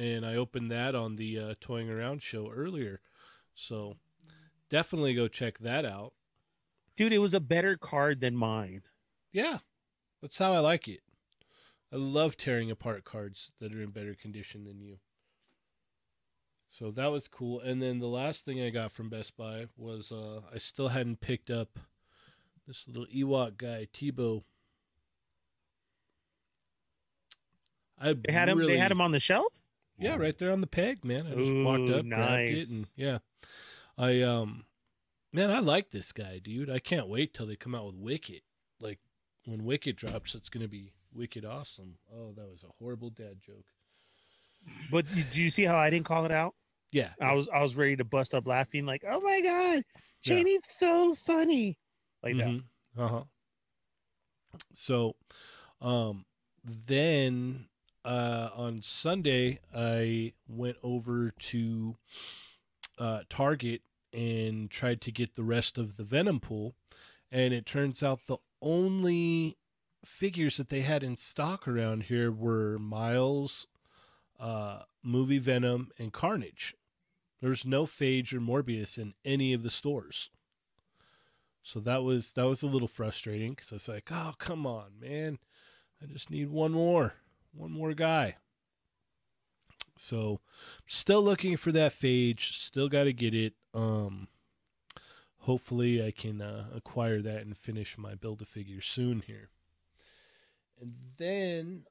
and 0.01 0.25
I 0.25 0.37
opened 0.37 0.71
that 0.71 0.95
on 0.95 1.17
the 1.17 1.39
uh, 1.39 1.55
Toying 1.61 1.91
Around 1.91 2.23
show 2.23 2.51
earlier. 2.51 3.01
So 3.55 3.97
definitely 4.71 5.13
go 5.15 5.29
check 5.29 5.59
that 5.59 5.85
out. 5.85 6.15
Dude, 6.97 7.13
it 7.13 7.19
was 7.19 7.35
a 7.35 7.41
better 7.41 7.77
card 7.77 8.21
than 8.21 8.35
mine. 8.35 8.83
Yeah, 9.31 9.59
that's 10.23 10.39
how 10.39 10.55
I 10.55 10.59
like 10.61 10.89
it. 10.89 11.01
I 11.93 11.97
love 11.97 12.37
tearing 12.37 12.71
apart 12.71 13.05
cards 13.05 13.53
that 13.61 13.75
are 13.75 13.83
in 13.83 13.91
better 13.91 14.15
condition 14.15 14.65
than 14.65 14.81
you. 14.81 14.99
So 16.71 16.91
that 16.93 17.13
was 17.13 17.29
cool. 17.29 17.61
And 17.61 17.83
then 17.83 17.99
the 17.99 18.07
last 18.07 18.45
thing 18.45 18.61
I 18.61 18.71
got 18.71 18.93
from 18.93 19.11
Best 19.11 19.37
Buy 19.37 19.67
was 19.77 20.13
uh, 20.13 20.41
I 20.55 20.59
still 20.59 20.89
hadn't 20.89 21.21
picked 21.21 21.51
up 21.51 21.79
this 22.67 22.87
little 22.87 23.07
Ewok 23.07 23.59
guy, 23.59 23.89
Teebo. 23.93 24.45
I 28.01 28.15
They 28.15 28.33
had 28.33 28.49
him. 28.49 28.59
They 28.59 28.79
had 28.79 28.93
him 28.93 29.01
on 29.01 29.11
the 29.11 29.21
shelf. 29.21 29.60
Yeah, 30.01 30.17
right 30.17 30.37
there 30.37 30.53
on 30.53 30.61
the 30.61 30.67
peg, 30.67 31.05
man. 31.05 31.27
I 31.27 31.35
just 31.35 31.53
walked 31.65 31.91
up, 31.91 32.05
nice. 32.05 32.71
and 32.71 32.91
yeah. 32.97 33.19
I 33.99 34.23
um, 34.23 34.65
man, 35.33 35.51
I 35.51 35.59
like 35.59 35.91
this 35.91 36.13
guy, 36.13 36.41
dude. 36.43 36.71
I 36.71 36.79
can't 36.79 37.09
wait 37.09 37.35
till 37.35 37.47
they 37.47 37.57
come 37.57 37.75
out 37.75 37.87
with 37.87 37.97
Wicket. 37.97 38.43
Like 38.81 38.99
when 39.45 39.65
Wicket 39.65 39.97
drops, 39.97 40.35
it's 40.35 40.49
gonna 40.49 40.69
be 40.69 40.93
wicked 41.13 41.45
awesome. 41.45 41.97
Oh, 42.13 42.33
that 42.37 42.49
was 42.49 42.63
a 42.63 42.73
horrible 42.79 43.11
dad 43.11 43.39
joke. 43.45 43.67
But 44.91 45.07
did 45.15 45.35
you 45.35 45.51
see 45.51 45.65
how 45.65 45.77
I 45.77 45.91
didn't 45.91 46.07
call 46.07 46.25
it 46.25 46.33
out? 46.33 46.55
Yeah, 46.93 47.11
I 47.21 47.35
was 47.35 47.49
I 47.49 47.63
was 47.63 47.77
ready 47.77 47.97
to 47.97 48.05
bust 48.05 48.35
up 48.35 48.47
laughing, 48.47 48.85
like, 48.85 49.05
"Oh 49.07 49.21
my 49.21 49.41
god, 49.41 49.85
Yeah. 50.25 50.43
So 50.79 51.15
funny!" 51.15 51.79
Like 52.23 52.37
that. 52.37 52.63
Uh 52.99 53.09
huh. 53.09 53.23
So, 54.73 55.17
um, 55.81 56.25
then 56.65 57.67
uh, 58.05 58.51
on 58.55 58.83
Sunday, 58.83 59.61
I 59.75 60.33
went 60.49 60.77
over 60.83 61.33
to 61.39 61.97
uh, 62.99 63.21
Target 63.29 63.83
and 64.13 64.71
tried 64.71 65.01
to 65.03 65.13
get 65.13 65.37
the 65.37 65.43
rest 65.43 65.79
of 65.79 65.97
the 65.97 66.05
Venom 66.05 66.41
pool, 66.41 66.75
and 67.31 67.55
it 67.55 67.67
turns 67.67 68.03
out 68.03 68.27
the 68.27 68.39
only 68.63 69.57
figures 70.05 70.57
that 70.57 70.69
they 70.69 70.81
had 70.81 71.03
in 71.03 71.17
stock 71.17 71.69
around 71.69 72.05
here 72.05 72.31
were 72.31 72.79
Miles, 72.79 73.67
uh, 74.39 74.83
Movie 75.03 75.39
Venom, 75.39 75.91
and 75.99 76.13
Carnage. 76.13 76.75
There's 77.41 77.65
no 77.65 77.87
Phage 77.87 78.33
or 78.33 78.41
Morbius 78.41 78.99
in 78.99 79.15
any 79.25 79.53
of 79.53 79.63
the 79.63 79.71
stores. 79.71 80.31
So 81.63 81.81
that 81.81 82.03
was 82.03 82.33
that 82.35 82.47
was 82.47 82.63
a 82.63 82.67
little 82.67 82.89
frustrating 82.89 83.51
because 83.51 83.73
I 83.73 83.75
was 83.77 83.89
like, 83.89 84.11
"Oh, 84.11 84.35
come 84.39 84.67
on, 84.67 84.93
man! 84.99 85.39
I 86.03 86.07
just 86.07 86.31
need 86.31 86.49
one 86.49 86.73
more, 86.73 87.15
one 87.53 87.71
more 87.71 87.95
guy." 87.95 88.37
So, 89.97 90.41
still 90.87 91.23
looking 91.23 91.57
for 91.57 91.73
that 91.73 91.93
Phage. 91.93 92.55
Still 92.55 92.89
got 92.89 93.05
to 93.05 93.13
get 93.13 93.35
it. 93.35 93.55
Um, 93.75 94.29
hopefully, 95.41 96.05
I 96.05 96.11
can 96.11 96.41
uh, 96.41 96.67
acquire 96.75 97.21
that 97.21 97.43
and 97.43 97.57
finish 97.57 97.99
my 97.99 98.15
build 98.15 98.41
a 98.41 98.47
figure 98.47 98.81
soon 98.81 99.23
here. 99.27 99.51
And 100.81 100.95
then 101.19 101.85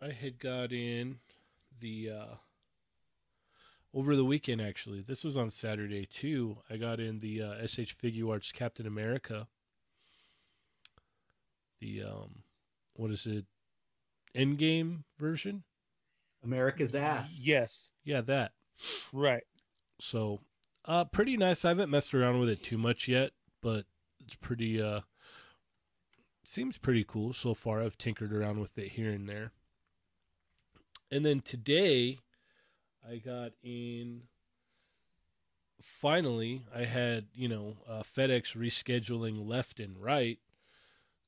I 0.00 0.10
had 0.10 0.38
got 0.38 0.72
in 0.72 1.20
the 1.80 2.10
uh, 2.10 2.34
over 3.94 4.16
the 4.16 4.24
weekend 4.24 4.60
actually. 4.60 5.00
This 5.00 5.24
was 5.24 5.36
on 5.36 5.50
Saturday 5.50 6.06
too. 6.06 6.58
I 6.68 6.76
got 6.76 7.00
in 7.00 7.20
the 7.20 7.42
uh, 7.42 7.66
SH 7.66 7.96
Figuarts 8.02 8.52
Captain 8.52 8.86
America. 8.86 9.48
The 11.80 12.02
um, 12.02 12.42
what 12.94 13.10
is 13.10 13.26
it? 13.26 13.46
Endgame 14.36 15.04
version? 15.18 15.64
America's 16.44 16.94
ass. 16.94 17.42
Yes, 17.46 17.92
Yeah, 18.04 18.20
that. 18.22 18.52
right. 19.12 19.44
So, 20.00 20.40
uh, 20.84 21.04
pretty 21.04 21.36
nice. 21.36 21.64
I 21.64 21.68
haven't 21.68 21.90
messed 21.90 22.12
around 22.14 22.40
with 22.40 22.48
it 22.48 22.62
too 22.62 22.78
much 22.78 23.06
yet, 23.06 23.32
but 23.60 23.84
it's 24.20 24.34
pretty. 24.34 24.82
Uh, 24.82 25.02
seems 26.44 26.76
pretty 26.78 27.04
cool 27.04 27.32
so 27.32 27.54
far. 27.54 27.80
I've 27.80 27.96
tinkered 27.98 28.32
around 28.32 28.58
with 28.60 28.76
it 28.76 28.92
here 28.92 29.10
and 29.12 29.28
there. 29.28 29.52
And 31.10 31.24
then 31.24 31.40
today, 31.40 32.18
I 33.08 33.16
got 33.18 33.52
in. 33.62 34.22
Finally, 35.80 36.64
I 36.74 36.84
had 36.84 37.26
you 37.34 37.48
know 37.48 37.76
uh, 37.88 38.02
FedEx 38.02 38.56
rescheduling 38.56 39.46
left 39.46 39.78
and 39.78 39.96
right. 39.98 40.38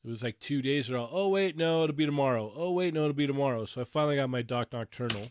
It 0.05 0.09
was 0.11 0.23
like 0.23 0.39
two 0.39 0.61
days 0.61 0.89
ago. 0.91 1.09
Oh 1.11 1.29
wait, 1.29 1.57
no, 1.57 1.83
it'll 1.85 1.97
be 1.97 2.05
tomorrow. 2.07 2.53
Oh 2.55 2.73
wait, 2.73 2.93
no, 2.93 3.01
it'll 3.05 3.15
be 3.15 3.27
tomorrow. 3.27 3.65
So 3.65 3.81
I 3.81 3.85
finally 3.85 4.17
got 4.17 4.29
my 4.29 4.43
Doc 4.43 4.73
Nocturnal. 4.73 5.29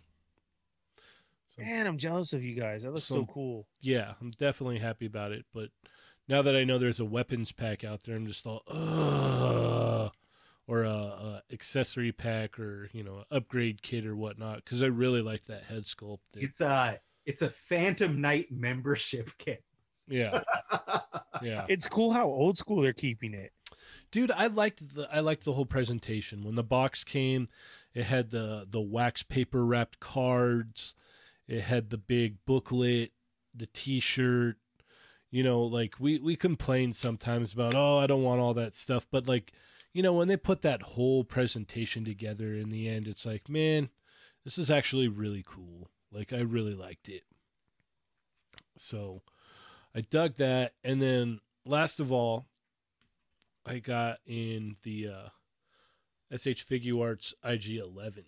So 1.56 1.62
Man, 1.62 1.86
I'm 1.86 1.98
jealous 2.00 2.34
of 2.34 2.44
you 2.44 2.56
guys. 2.56 2.82
That 2.84 2.92
looks 2.92 3.06
so 3.08 3.16
Some- 3.16 3.28
cool. 3.28 3.68
yeah, 3.82 4.14
I'm 4.20 4.32
definitely 4.32 4.80
happy 4.80 5.06
about 5.06 5.32
it. 5.32 5.46
But 5.54 5.70
now 6.28 6.42
that 6.42 6.56
I 6.56 6.64
know 6.64 6.80
there's 6.80 7.00
a 7.00 7.06
weapons 7.06 7.52
pack 7.52 7.84
out 7.84 8.04
there, 8.04 8.16
I'm 8.16 8.26
just 8.26 8.48
all, 8.48 8.64
Ugh, 8.68 10.12
or 10.66 10.84
a, 10.84 10.90
a 10.90 11.44
accessory 11.52 12.12
pack, 12.12 12.58
or 12.60 12.90
you 12.94 13.04
know, 13.04 13.26
upgrade 13.30 13.84
kit 13.84 14.08
or 14.08 14.16
whatnot. 14.16 14.64
Because 14.64 14.82
I 14.82 14.88
really 14.88 15.22
like 15.22 15.46
that 15.46 15.66
head 15.66 15.84
sculpt. 15.84 16.20
That- 16.32 16.42
It's 16.44 16.62
a 16.62 17.00
it's 17.28 17.44
a 17.44 17.50
Phantom 17.50 18.20
Knight 18.20 18.48
membership 18.52 19.30
kit. 19.38 19.64
yeah, 20.08 20.42
yeah, 21.44 21.66
It's 21.70 21.88
cool 21.88 22.12
how 22.12 22.26
old 22.26 22.58
school 22.58 22.82
they're 22.82 22.92
keeping 22.94 23.34
it. 23.36 23.52
Dude. 24.14 24.32
I 24.32 24.48
liked 24.48 24.96
the 24.96 25.10
I 25.12 25.20
liked 25.20 25.44
the 25.44 25.54
whole 25.54 25.66
presentation 25.66 26.44
when 26.44 26.56
the 26.56 26.64
box 26.64 27.04
came. 27.04 27.50
It 27.94 28.06
had 28.06 28.30
the 28.30 28.66
the 28.70 28.80
wax 28.80 29.24
paper 29.24 29.66
wrapped 29.66 30.00
cards. 30.00 30.94
It 31.48 31.62
had 31.62 31.90
the 31.90 31.98
big 31.98 32.38
booklet, 32.46 33.12
the 33.54 33.66
T-shirt. 33.66 34.56
You 35.32 35.44
know, 35.44 35.64
like 35.64 35.96
we 36.00 36.20
we 36.20 36.38
complain 36.38 36.94
sometimes 36.94 37.52
about, 37.52 37.74
oh, 37.76 37.98
I 37.98 38.08
don't 38.08 38.24
want 38.24 38.40
all 38.40 38.54
that 38.54 38.76
stuff, 38.76 39.06
but 39.12 39.28
like, 39.28 39.52
you 39.92 40.04
know, 40.04 40.14
when 40.14 40.28
they 40.28 40.38
put 40.38 40.62
that 40.62 40.84
whole 40.84 41.24
presentation 41.24 42.06
together 42.06 42.54
in 42.54 42.70
the 42.70 42.88
end, 42.88 43.08
it's 43.08 43.26
like, 43.26 43.50
man, 43.50 43.90
this 44.44 44.60
is 44.60 44.70
actually 44.70 45.08
really 45.08 45.44
cool. 45.46 45.90
Like 46.12 46.32
I 46.32 46.40
really 46.40 46.76
liked 46.76 47.10
it. 47.10 47.24
So, 48.76 49.24
I 49.96 50.02
dug 50.02 50.38
that, 50.38 50.74
and 50.84 51.02
then 51.02 51.40
last 51.66 52.00
of 52.00 52.12
all, 52.12 52.46
I 53.66 53.80
got 53.80 54.18
in 54.26 54.78
the 54.84 55.08
uh, 55.08 55.30
SH 56.36 56.66
Figuarts 56.68 57.34
IG11 57.46 58.26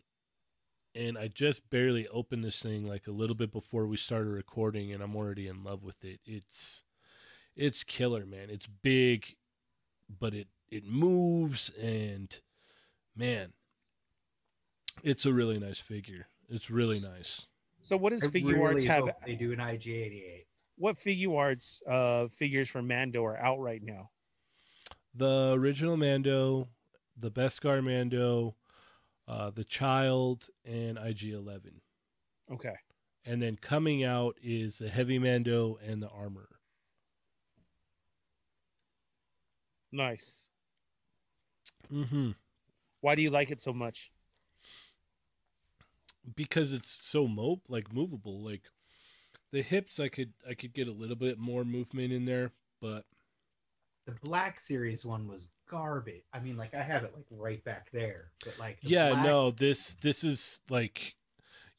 and 0.96 1.18
I 1.18 1.28
just 1.28 1.70
barely 1.70 2.08
opened 2.08 2.44
this 2.44 2.62
thing 2.62 2.88
like 2.88 3.06
a 3.06 3.12
little 3.12 3.36
bit 3.36 3.52
before 3.52 3.86
we 3.86 3.98
started 3.98 4.30
recording, 4.30 4.94
and 4.94 5.04
I'm 5.04 5.16
already 5.16 5.48
in 5.48 5.64
love 5.64 5.84
with 5.84 6.04
it. 6.06 6.22
It's 6.26 6.84
it's 7.56 7.84
killer, 7.84 8.26
man. 8.26 8.50
It's 8.50 8.68
big, 8.68 9.36
but 10.10 10.34
it 10.34 10.48
it 10.70 10.86
moves, 10.86 11.70
and 11.80 12.34
man, 13.16 13.54
it's 15.04 15.26
a 15.26 15.34
really 15.34 15.60
nice 15.60 15.80
figure. 15.80 16.28
It's 16.50 16.70
really 16.70 17.00
nice. 17.00 17.48
So, 17.82 17.98
what 17.98 18.12
does 18.12 18.24
I 18.24 18.28
Figuarts 18.28 18.86
have? 18.86 19.04
hope 19.04 19.26
They 19.26 19.36
do 19.36 19.52
an 19.52 19.60
IG88. 19.60 20.46
What 20.78 20.98
Figuarts 20.98 21.82
uh, 21.88 22.28
figures 22.30 22.70
for 22.70 22.82
Mando 22.82 23.24
are 23.26 23.38
out 23.38 23.60
right 23.60 23.84
now? 23.84 24.12
The 25.16 25.54
original 25.54 25.96
Mando, 25.98 26.68
the 27.18 27.32
Beskar 27.32 27.82
Mando, 27.84 28.56
uh, 29.28 29.50
the 29.50 29.64
Child, 29.64 30.50
and 30.66 30.98
IG11, 30.98 31.80
Okay. 32.52 32.76
and 33.26 33.42
then 33.42 33.56
coming 33.56 34.04
out 34.04 34.36
is 34.44 34.78
the 34.78 34.90
Heavy 34.90 35.18
Mando 35.18 35.78
and 35.82 36.04
the 36.04 36.10
Armor. 36.10 36.50
Nice. 39.92 40.50
Mm-hmm. 41.94 42.32
Why 43.02 43.16
do 43.16 43.22
you 43.22 43.30
like 43.30 43.52
it 43.52 43.62
so 43.62 43.74
much? 43.74 44.12
because 46.36 46.74
it's 46.74 46.90
so 46.90 47.28
mo 47.28 47.62
like 47.70 47.94
movable 47.94 48.42
like 48.44 48.64
the 49.52 49.62
hips 49.62 50.00
i 50.00 50.08
could 50.10 50.34
i 50.50 50.56
could 50.56 50.74
get 50.74 50.88
a 50.88 50.92
little 50.92 51.16
bit 51.16 51.38
more 51.38 51.64
movement 51.64 52.12
in 52.12 52.26
there 52.26 52.50
but 52.82 53.06
The 54.06 54.16
Black 54.24 54.60
Series 54.60 55.06
one 55.06 55.28
was 55.28 55.52
garbage. 55.68 56.24
I 56.34 56.40
mean, 56.40 56.58
like 56.58 56.76
I 56.76 56.84
have 56.84 57.04
it 57.04 57.14
like 57.16 57.26
right 57.32 57.64
back 57.64 57.90
there, 57.92 58.32
but 58.44 58.58
like 58.60 58.80
the 58.82 58.90
yeah 58.90 59.10
Black- 59.12 59.26
no 59.26 59.52
this 59.52 59.96
this 59.96 60.24
is 60.24 60.62
like 60.70 61.16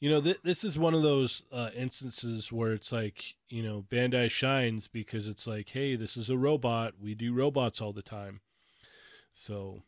you 0.00 0.10
know 0.10 0.20
th- 0.20 0.40
this 0.42 0.64
is 0.64 0.76
one 0.78 0.94
of 0.94 1.02
those 1.02 1.42
uh 1.52 1.70
instances 1.74 2.50
where 2.50 2.72
it's 2.72 2.90
like 2.90 3.36
you 3.48 3.62
know 3.62 3.84
bandai 3.88 4.28
shines 4.28 4.88
because 4.88 5.28
it's 5.28 5.46
like 5.46 5.68
hey 5.70 5.94
this 5.94 6.16
is 6.16 6.28
a 6.28 6.36
robot. 6.36 6.94
We 7.00 7.14
do 7.14 7.32
robots 7.32 7.80
all 7.80 7.92
the 7.92 8.02
time. 8.02 8.40
So 9.32 9.82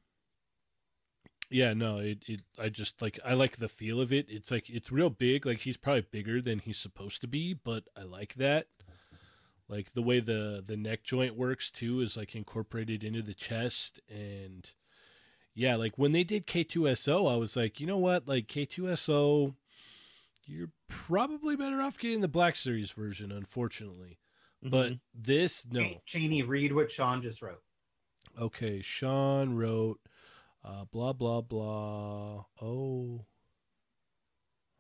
yeah 1.50 1.72
no 1.72 1.96
it, 1.96 2.18
it 2.26 2.40
i 2.58 2.68
just 2.68 3.00
like 3.00 3.18
i 3.24 3.32
like 3.32 3.56
the 3.56 3.68
feel 3.68 4.00
of 4.00 4.12
it. 4.12 4.26
It's 4.28 4.50
like 4.50 4.70
it's 4.70 4.92
real 4.92 5.10
big. 5.10 5.44
Like 5.44 5.60
he's 5.60 5.76
probably 5.76 6.06
bigger 6.10 6.40
than 6.40 6.60
he's 6.60 6.78
supposed 6.78 7.20
to 7.22 7.26
be 7.26 7.52
but 7.54 7.84
i 7.96 8.02
like 8.02 8.34
that 8.34 8.66
like 9.68 9.92
the 9.92 10.02
way 10.02 10.20
the 10.20 10.62
the 10.66 10.76
neck 10.76 11.02
joint 11.04 11.36
works 11.36 11.70
too 11.70 12.00
is 12.00 12.16
like 12.16 12.34
incorporated 12.34 13.04
into 13.04 13.22
the 13.22 13.34
chest 13.34 14.00
and 14.08 14.70
yeah 15.54 15.76
like 15.76 15.98
when 15.98 16.12
they 16.12 16.24
did 16.24 16.46
k2so 16.46 17.26
i 17.26 17.36
was 17.36 17.56
like 17.56 17.80
you 17.80 17.86
know 17.86 17.98
what 17.98 18.26
like 18.28 18.46
k2so 18.46 19.54
you're 20.46 20.70
probably 20.88 21.54
better 21.56 21.82
off 21.82 21.98
getting 21.98 22.20
the 22.22 22.28
black 22.28 22.56
series 22.56 22.90
version 22.92 23.30
unfortunately 23.30 24.18
But 24.62 24.92
Mhm. 24.92 25.00
this 25.14 25.66
no. 25.70 26.02
Cheney, 26.06 26.42
read 26.42 26.72
what 26.72 26.90
Sean 26.90 27.22
just 27.22 27.42
wrote. 27.42 27.62
Okay, 28.36 28.80
Sean 28.82 29.54
wrote 29.54 30.00
uh 30.64 30.84
blah 30.86 31.12
blah 31.12 31.40
blah. 31.42 32.44
Oh. 32.60 33.24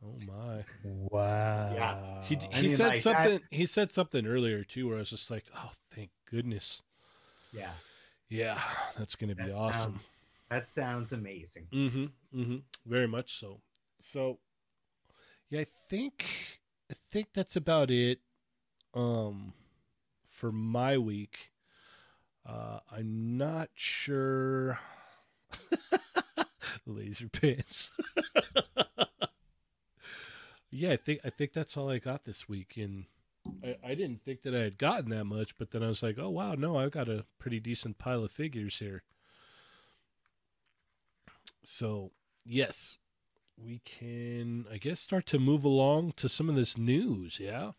Oh 0.04 0.14
my. 0.26 0.64
wow. 0.84 1.72
Yeah. 1.74 2.22
He 2.28 2.36
I 2.52 2.60
he 2.60 2.68
mean, 2.68 2.76
said 2.76 2.86
like, 2.88 3.02
that- 3.02 3.02
something 3.02 3.40
he 3.50 3.66
said 3.66 3.90
something 3.90 4.26
earlier 4.26 4.62
too 4.64 4.86
where 4.88 4.96
I 4.96 5.00
was 5.00 5.10
just 5.10 5.30
like, 5.30 5.44
"Oh, 5.56 5.72
thank 5.94 6.10
goodness." 6.30 6.82
Yeah, 7.52 7.72
Yeah, 8.28 8.60
that's 8.96 9.16
going 9.16 9.30
to 9.30 9.34
be 9.36 9.44
that 9.44 9.54
awesome. 9.54 9.92
sounds 9.94 10.08
that 10.50 10.68
sounds 10.68 11.12
amazing. 11.12 11.66
Mm-hmm. 11.72 12.04
Mm-hmm. 12.40 12.56
Very 12.86 13.08
much 13.08 13.34
so. 13.38 13.60
So 13.98 14.38
yeah, 15.50 15.60
I 15.60 15.66
think 15.88 16.24
I 16.90 16.94
think 17.10 17.28
that's 17.34 17.56
about 17.56 17.90
it 17.90 18.20
um 18.94 19.52
for 20.28 20.50
my 20.52 20.96
week. 20.98 21.50
Uh 22.46 22.80
I'm 22.90 23.36
not 23.38 23.70
sure 23.74 24.78
laser 26.86 27.28
pants. 27.28 27.90
yeah, 30.70 30.92
I 30.92 30.96
think 30.96 31.20
I 31.24 31.30
think 31.30 31.52
that's 31.52 31.76
all 31.76 31.90
I 31.90 31.98
got 31.98 32.24
this 32.24 32.48
week 32.48 32.76
and 32.76 33.04
I, 33.64 33.76
I 33.84 33.94
didn't 33.94 34.22
think 34.24 34.42
that 34.42 34.54
I 34.54 34.60
had 34.60 34.78
gotten 34.78 35.10
that 35.10 35.24
much, 35.24 35.56
but 35.58 35.70
then 35.70 35.82
I 35.82 35.88
was 35.88 36.02
like, 36.02 36.18
oh 36.18 36.28
wow, 36.30 36.54
no, 36.54 36.76
I've 36.76 36.90
got 36.90 37.08
a 37.08 37.24
pretty 37.38 37.60
decent 37.60 37.98
pile 37.98 38.24
of 38.24 38.30
figures 38.30 38.78
here. 38.78 39.02
So, 41.64 42.12
yes, 42.44 42.98
we 43.56 43.80
can, 43.84 44.66
I 44.72 44.78
guess, 44.78 45.00
start 45.00 45.26
to 45.26 45.38
move 45.38 45.64
along 45.64 46.12
to 46.16 46.28
some 46.28 46.48
of 46.48 46.56
this 46.56 46.78
news. 46.78 47.38
Yeah. 47.40 47.72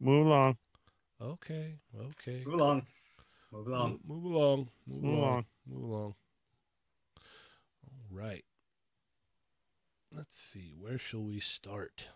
Move 0.00 0.26
along. 0.26 0.56
Okay. 1.20 1.76
Okay. 1.98 2.44
Move 2.46 2.54
along, 2.54 2.86
move 3.52 3.66
along. 3.66 4.00
Mo- 4.06 4.14
Move 4.14 4.24
along. 4.24 4.68
Move, 4.86 5.02
Move 5.02 5.12
along. 5.14 5.22
along. 5.28 5.44
Move 5.66 5.82
along. 5.90 6.14
All 7.86 8.06
right. 8.18 8.44
Let's 10.12 10.36
see. 10.40 10.72
Where 10.78 10.98
shall 10.98 11.22
we 11.24 11.40
start? 11.40 12.08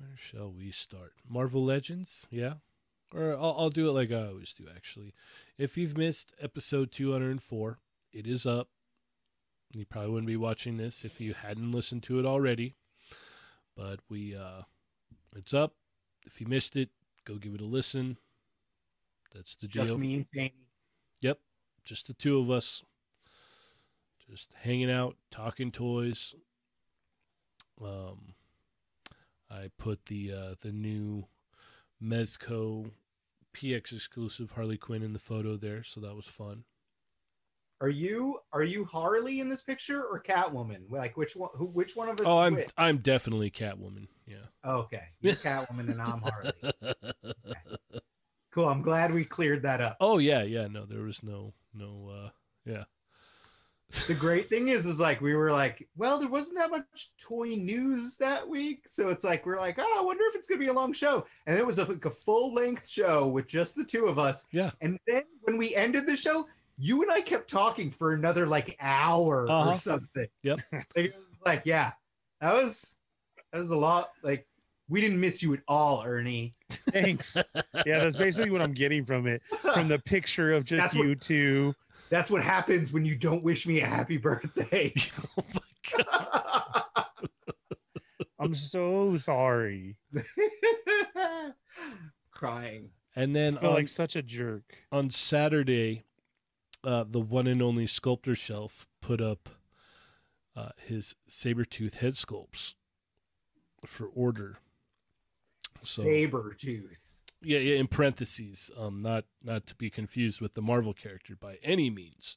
Where 0.00 0.16
shall 0.16 0.50
we 0.50 0.70
start? 0.70 1.12
Marvel 1.28 1.62
Legends? 1.62 2.26
Yeah. 2.30 2.54
Or 3.14 3.32
I'll, 3.34 3.54
I'll 3.58 3.70
do 3.70 3.88
it 3.88 3.92
like 3.92 4.10
I 4.10 4.28
always 4.28 4.54
do, 4.54 4.64
actually. 4.74 5.12
If 5.58 5.76
you've 5.76 5.96
missed 5.98 6.32
episode 6.40 6.90
204, 6.90 7.78
it 8.12 8.26
is 8.26 8.46
up. 8.46 8.68
You 9.74 9.84
probably 9.84 10.10
wouldn't 10.10 10.26
be 10.26 10.36
watching 10.36 10.78
this 10.78 11.04
if 11.04 11.20
you 11.20 11.34
hadn't 11.34 11.70
listened 11.72 12.02
to 12.04 12.18
it 12.18 12.24
already. 12.24 12.76
But 13.76 14.00
we, 14.08 14.34
uh, 14.34 14.62
it's 15.36 15.52
up. 15.52 15.74
If 16.24 16.40
you 16.40 16.46
missed 16.46 16.76
it, 16.76 16.88
go 17.26 17.34
give 17.36 17.54
it 17.54 17.60
a 17.60 17.66
listen. 17.66 18.16
That's 19.34 19.54
the 19.54 19.68
Just 19.68 19.90
deal. 19.92 19.98
me 19.98 20.14
and 20.14 20.26
Cheney. 20.34 20.54
Yep, 21.20 21.38
just 21.84 22.06
the 22.06 22.14
two 22.14 22.38
of 22.38 22.50
us, 22.50 22.82
just 24.30 24.48
hanging 24.62 24.90
out, 24.90 25.16
talking 25.30 25.70
toys. 25.70 26.34
Um, 27.84 28.34
I 29.50 29.70
put 29.78 30.06
the 30.06 30.32
uh, 30.32 30.54
the 30.60 30.72
new 30.72 31.26
Mezco 32.02 32.90
PX 33.54 33.92
exclusive 33.92 34.52
Harley 34.52 34.78
Quinn 34.78 35.02
in 35.02 35.12
the 35.12 35.18
photo 35.18 35.56
there, 35.56 35.82
so 35.82 36.00
that 36.00 36.14
was 36.14 36.26
fun. 36.26 36.64
Are 37.82 37.88
you 37.88 38.38
are 38.52 38.62
you 38.62 38.84
Harley 38.84 39.40
in 39.40 39.48
this 39.48 39.62
picture 39.62 40.02
or 40.04 40.22
Catwoman? 40.22 40.90
Like 40.90 41.16
which 41.16 41.34
one? 41.34 41.50
Who? 41.54 41.66
Which 41.66 41.96
one 41.96 42.08
of 42.08 42.20
us? 42.20 42.26
Oh, 42.28 42.40
is 42.40 42.46
I'm 42.46 42.54
which? 42.54 42.68
I'm 42.76 42.98
definitely 42.98 43.50
Catwoman. 43.50 44.08
Yeah. 44.26 44.46
okay. 44.64 45.04
You're 45.20 45.34
Catwoman 45.34 45.90
and 45.90 46.00
I'm 46.00 46.20
Harley. 46.22 46.52
Cool. 48.52 48.68
I'm 48.68 48.82
glad 48.82 49.14
we 49.14 49.24
cleared 49.24 49.62
that 49.62 49.80
up. 49.80 49.96
oh 50.00 50.18
yeah, 50.18 50.42
yeah. 50.42 50.66
No, 50.66 50.84
there 50.84 51.02
was 51.02 51.22
no 51.22 51.54
no. 51.72 52.10
uh 52.12 52.30
Yeah. 52.64 52.82
The 54.06 54.14
great 54.14 54.48
thing 54.48 54.68
is, 54.68 54.86
is 54.86 55.00
like 55.00 55.20
we 55.20 55.34
were 55.34 55.50
like, 55.52 55.88
well, 55.96 56.18
there 56.20 56.28
wasn't 56.30 56.58
that 56.58 56.70
much 56.70 57.10
toy 57.20 57.56
news 57.56 58.16
that 58.18 58.48
week, 58.48 58.82
so 58.86 59.08
it's 59.08 59.24
like 59.24 59.44
we're 59.44 59.58
like, 59.58 59.76
oh, 59.78 59.96
I 59.98 60.02
wonder 60.04 60.22
if 60.28 60.36
it's 60.36 60.46
gonna 60.48 60.60
be 60.60 60.68
a 60.68 60.72
long 60.72 60.92
show, 60.92 61.26
and 61.46 61.58
it 61.58 61.66
was 61.66 61.78
a, 61.78 61.84
like 61.84 62.04
a 62.04 62.10
full 62.10 62.54
length 62.54 62.88
show 62.88 63.28
with 63.28 63.48
just 63.48 63.74
the 63.76 63.84
two 63.84 64.06
of 64.06 64.18
us. 64.18 64.46
Yeah. 64.52 64.70
And 64.80 64.98
then 65.06 65.22
when 65.42 65.56
we 65.56 65.74
ended 65.74 66.06
the 66.06 66.16
show, 66.16 66.46
you 66.78 67.02
and 67.02 67.10
I 67.10 67.20
kept 67.20 67.50
talking 67.50 67.90
for 67.90 68.12
another 68.14 68.46
like 68.46 68.76
hour 68.80 69.48
Uh-huh. 69.50 69.70
or 69.70 69.76
something. 69.76 70.26
Yep. 70.44 70.60
like, 70.96 71.14
like, 71.44 71.62
yeah, 71.64 71.92
that 72.40 72.54
was 72.54 72.96
that 73.52 73.58
was 73.58 73.70
a 73.70 73.76
lot. 73.76 74.10
Like 74.22 74.46
we 74.88 75.00
didn't 75.00 75.20
miss 75.20 75.42
you 75.42 75.52
at 75.54 75.60
all, 75.68 76.02
Ernie. 76.04 76.54
Thanks. 76.90 77.36
yeah, 77.86 77.98
that's 77.98 78.16
basically 78.16 78.50
what 78.50 78.60
I'm 78.62 78.72
getting 78.72 79.04
from 79.04 79.26
it. 79.26 79.42
From 79.74 79.88
the 79.88 79.98
picture 79.98 80.52
of 80.52 80.64
just 80.64 80.80
That's 80.80 80.94
what- 80.94 81.06
you 81.06 81.14
two. 81.16 81.74
That's 82.10 82.30
what 82.30 82.42
happens 82.42 82.92
when 82.92 83.04
you 83.04 83.16
don't 83.16 83.42
wish 83.44 83.66
me 83.66 83.80
a 83.80 83.86
happy 83.86 84.16
birthday. 84.16 84.92
oh 85.38 85.44
my 85.54 86.04
god. 86.04 87.06
I'm 88.38 88.54
so 88.54 89.16
sorry. 89.16 89.96
Crying. 92.30 92.90
And 93.14 93.36
then 93.36 93.58
I 93.58 93.60
feel 93.60 93.70
on, 93.70 93.74
like 93.76 93.88
such 93.88 94.16
a 94.16 94.22
jerk. 94.22 94.62
on 94.90 95.10
Saturday, 95.10 96.04
uh, 96.82 97.04
the 97.08 97.20
one 97.20 97.46
and 97.46 97.62
only 97.62 97.86
sculptor 97.86 98.34
shelf 98.34 98.86
put 99.02 99.20
up 99.20 99.50
uh, 100.56 100.70
his 100.84 101.14
saber 101.28 101.64
tooth 101.64 101.94
head 101.94 102.14
sculpts 102.14 102.74
for 103.84 104.06
order. 104.06 104.58
So- 105.76 106.02
Saber 106.02 106.54
tooth. 106.58 107.19
Yeah, 107.42 107.58
yeah. 107.58 107.76
In 107.76 107.86
parentheses, 107.86 108.70
um, 108.78 109.00
not 109.00 109.24
not 109.42 109.66
to 109.66 109.74
be 109.74 109.90
confused 109.90 110.40
with 110.40 110.54
the 110.54 110.62
Marvel 110.62 110.92
character 110.92 111.34
by 111.34 111.58
any 111.62 111.88
means. 111.90 112.36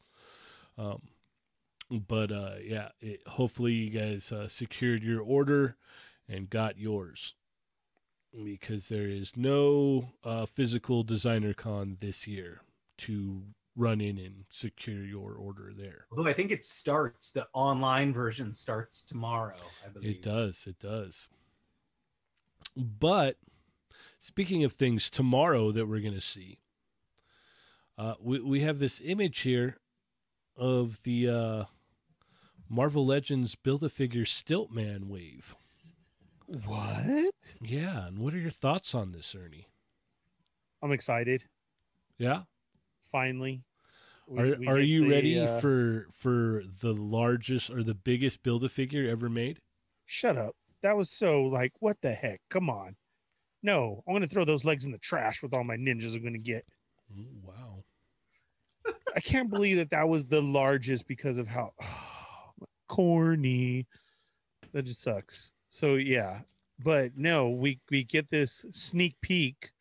Um, 0.77 1.01
but 1.89 2.31
uh, 2.31 2.55
yeah, 2.63 2.89
it, 2.99 3.21
hopefully 3.27 3.73
you 3.73 3.89
guys 3.89 4.31
uh, 4.31 4.47
secured 4.47 5.03
your 5.03 5.21
order 5.21 5.75
and 6.27 6.49
got 6.49 6.77
yours 6.77 7.35
because 8.43 8.89
there 8.89 9.07
is 9.07 9.33
no 9.35 10.09
uh, 10.23 10.45
physical 10.45 11.03
designer 11.03 11.53
con 11.53 11.97
this 11.99 12.27
year 12.27 12.61
to 12.97 13.43
run 13.75 14.01
in 14.01 14.17
and 14.17 14.45
secure 14.49 15.03
your 15.03 15.33
order 15.33 15.71
there. 15.75 16.05
Although 16.11 16.29
I 16.29 16.33
think 16.33 16.51
it 16.51 16.63
starts, 16.63 17.31
the 17.31 17.47
online 17.53 18.13
version 18.13 18.53
starts 18.53 19.01
tomorrow, 19.01 19.55
I 19.85 19.89
believe. 19.89 20.11
It 20.17 20.21
does. 20.23 20.65
It 20.67 20.79
does. 20.79 21.29
But 22.75 23.37
speaking 24.23 24.63
of 24.63 24.71
things 24.71 25.09
tomorrow 25.09 25.71
that 25.73 25.85
we're 25.85 25.99
going 25.99 26.13
to 26.13 26.21
see, 26.21 26.59
uh, 27.97 28.13
we 28.19 28.39
we 28.39 28.61
have 28.61 28.79
this 28.79 29.01
image 29.03 29.39
here 29.39 29.77
of 30.55 31.01
the 31.03 31.29
uh, 31.29 31.63
Marvel 32.69 33.05
Legends 33.05 33.55
Build 33.55 33.83
a 33.83 33.89
Figure 33.89 34.25
Stilt 34.25 34.71
Man 34.71 35.09
wave. 35.09 35.55
What? 36.47 37.55
Yeah, 37.61 38.07
and 38.07 38.19
what 38.19 38.33
are 38.33 38.39
your 38.39 38.51
thoughts 38.51 38.95
on 38.95 39.11
this, 39.11 39.35
Ernie? 39.35 39.67
I'm 40.81 40.91
excited. 40.91 41.45
Yeah, 42.17 42.43
Finally. 43.01 43.63
We- 44.25 44.39
are 44.39 44.57
we 44.57 44.67
are 44.67 44.79
you 44.79 45.03
the, 45.03 45.09
ready 45.09 45.39
uh, 45.39 45.59
for 45.59 46.07
for 46.13 46.63
the 46.81 46.93
largest 46.93 47.69
or 47.69 47.83
the 47.83 47.93
biggest 47.93 48.41
Build 48.41 48.63
a 48.63 48.69
Figure 48.69 49.09
ever 49.09 49.29
made? 49.29 49.59
Shut 50.05 50.37
up. 50.37 50.55
That 50.81 50.95
was 50.95 51.09
so 51.09 51.43
like, 51.43 51.73
what 51.79 51.97
the 52.01 52.13
heck? 52.13 52.41
Come 52.49 52.69
on. 52.69 52.95
No, 53.63 54.03
I'm 54.05 54.13
gonna 54.13 54.27
throw 54.27 54.43
those 54.43 54.65
legs 54.65 54.85
in 54.85 54.91
the 54.91 54.97
trash 54.97 55.41
with 55.41 55.55
all 55.55 55.63
my 55.63 55.77
ninjas 55.77 56.15
I'm 56.15 56.23
gonna 56.23 56.37
get. 56.37 56.65
Ooh, 57.17 57.25
wow. 57.41 57.83
I 59.15 59.21
can't 59.21 59.49
believe 59.49 59.77
that 59.77 59.91
that 59.91 60.09
was 60.09 60.25
the 60.25 60.41
largest 60.41 61.07
because 61.07 61.37
of 61.37 61.47
how 61.47 61.73
corny. 62.89 63.87
That 64.73 64.83
just 64.83 65.01
sucks. 65.01 65.53
So 65.69 65.95
yeah, 65.95 66.39
but 66.83 67.11
no, 67.15 67.49
we 67.49 67.79
we 67.89 68.03
get 68.03 68.29
this 68.29 68.65
sneak 68.73 69.15
peek 69.21 69.71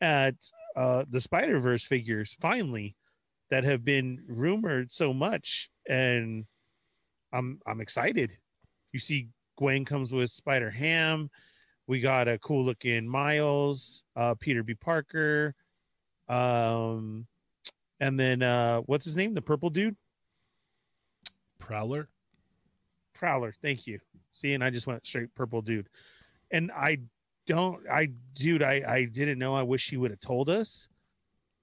at 0.00 0.34
uh 0.74 1.04
the 1.10 1.20
Spider 1.20 1.60
Verse 1.60 1.84
figures 1.84 2.36
finally 2.40 2.96
that 3.50 3.64
have 3.64 3.84
been 3.84 4.24
rumored 4.26 4.90
so 4.90 5.12
much, 5.12 5.70
and 5.88 6.46
I'm 7.32 7.60
I'm 7.66 7.80
excited. 7.80 8.38
You 8.92 9.00
see, 9.00 9.28
Gwen 9.58 9.84
comes 9.84 10.12
with 10.12 10.30
Spider 10.30 10.70
Ham. 10.70 11.30
We 11.86 12.00
got 12.00 12.28
a 12.28 12.38
cool 12.38 12.64
looking 12.64 13.06
Miles, 13.06 14.04
uh, 14.16 14.34
Peter 14.34 14.62
B. 14.62 14.74
Parker, 14.74 15.54
um, 16.28 17.26
and 18.00 18.18
then 18.18 18.42
uh, 18.42 18.80
what's 18.80 19.04
his 19.04 19.16
name? 19.16 19.34
The 19.34 19.42
purple 19.42 19.70
dude, 19.70 19.96
Prowler. 21.58 22.08
Prowler. 23.14 23.54
Thank 23.62 23.86
you. 23.86 24.00
See, 24.32 24.52
and 24.52 24.62
I 24.62 24.70
just 24.70 24.86
went 24.86 25.06
straight 25.06 25.34
purple 25.34 25.62
dude, 25.62 25.88
and 26.50 26.70
I 26.72 26.98
don't, 27.46 27.88
I 27.88 28.10
dude, 28.34 28.62
I 28.62 28.82
I 28.86 29.04
didn't 29.04 29.38
know. 29.38 29.54
I 29.54 29.62
wish 29.62 29.88
he 29.88 29.96
would 29.96 30.10
have 30.10 30.20
told 30.20 30.50
us 30.50 30.88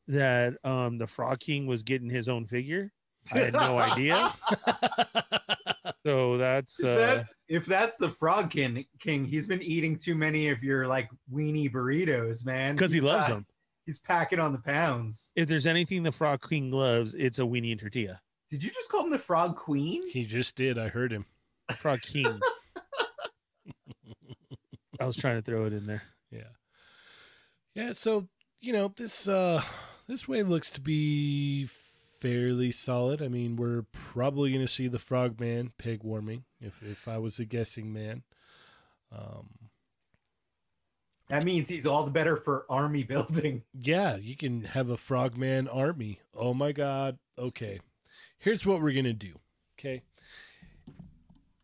that 0.08 0.54
um 0.64 0.98
the 0.98 1.08
Frog 1.08 1.40
King 1.40 1.68
was 1.68 1.84
getting 1.84 2.10
his 2.10 2.30
own 2.30 2.46
figure. 2.46 2.92
I 3.34 3.40
had 3.40 3.54
no 3.54 3.78
idea. 3.80 4.34
So 6.06 6.38
that's 6.38 6.80
If 6.80 6.86
uh, 6.86 6.96
that's 6.96 7.36
if 7.48 7.66
that's 7.66 7.98
the 7.98 8.10
frog 8.10 8.50
king, 8.50 8.86
king, 9.00 9.26
he's 9.26 9.48
been 9.48 9.62
eating 9.62 9.98
too 9.98 10.16
many 10.16 10.50
of 10.50 10.64
your 10.64 10.88
like 10.88 11.10
weenie 11.32 11.72
burritos, 11.72 12.46
man. 12.46 12.76
because 12.76 12.92
he 12.92 13.02
loves 13.02 13.28
pack- 13.28 13.36
them. 13.36 13.46
He's 13.86 14.00
packing 14.00 14.40
on 14.40 14.54
the 14.54 14.60
pounds. 14.60 15.32
If 15.36 15.50
there's 15.50 15.68
anything 15.68 16.04
the 16.04 16.12
Frog 16.14 16.48
King 16.48 16.72
loves, 16.72 17.14
it's 17.16 17.38
a 17.38 17.42
weenie 17.42 17.72
and 17.72 17.80
tortilla. 17.82 18.22
Did 18.50 18.64
you 18.64 18.70
just 18.72 18.90
call 18.90 19.04
him 19.04 19.10
the 19.10 19.20
frog 19.20 19.58
queen? 19.58 20.08
He 20.10 20.24
just 20.24 20.56
did. 20.56 20.78
I 20.78 20.88
heard 20.88 21.12
him. 21.12 21.26
Frog 21.76 22.02
King. 22.02 22.26
I 25.00 25.06
was 25.06 25.18
trying 25.18 25.36
to 25.36 25.42
throw 25.42 25.66
it 25.66 25.74
in 25.74 25.86
there. 25.86 26.04
Yeah. 26.32 26.52
Yeah, 27.76 27.94
so, 27.94 28.28
you 28.62 28.72
know, 28.72 28.94
this 28.96 29.28
uh 29.28 29.62
this 30.08 30.28
wave 30.28 30.48
looks 30.48 30.70
to 30.72 30.82
be 30.82 31.66
fairly 32.24 32.72
solid. 32.72 33.22
I 33.22 33.28
mean, 33.28 33.58
we're 33.58 33.84
probably 33.92 34.52
going 34.52 34.66
to 34.66 34.72
see 34.72 34.88
the 34.88 34.98
frogman 34.98 35.74
peg 35.78 36.04
warming 36.04 36.46
if 36.62 36.82
if 36.82 37.06
I 37.08 37.18
was 37.18 37.38
a 37.38 37.46
guessing 37.46 37.92
man. 37.92 38.24
Um 39.12 39.70
That 41.28 41.44
means 41.44 41.70
he's 41.70 41.86
all 41.86 42.06
the 42.06 42.12
better 42.12 42.38
for 42.38 42.66
army 42.70 43.04
building. 43.14 43.64
yeah, 43.74 44.16
you 44.16 44.38
can 44.38 44.62
have 44.64 44.90
a 44.90 44.96
frogman 44.98 45.68
army. 45.68 46.22
Oh 46.34 46.54
my 46.54 46.72
god. 46.72 47.20
Okay. 47.38 47.82
Here's 48.40 48.66
what 48.66 48.82
we're 48.82 48.94
going 48.94 49.06
to 49.06 49.14
do. 49.14 49.40
Okay? 49.80 50.04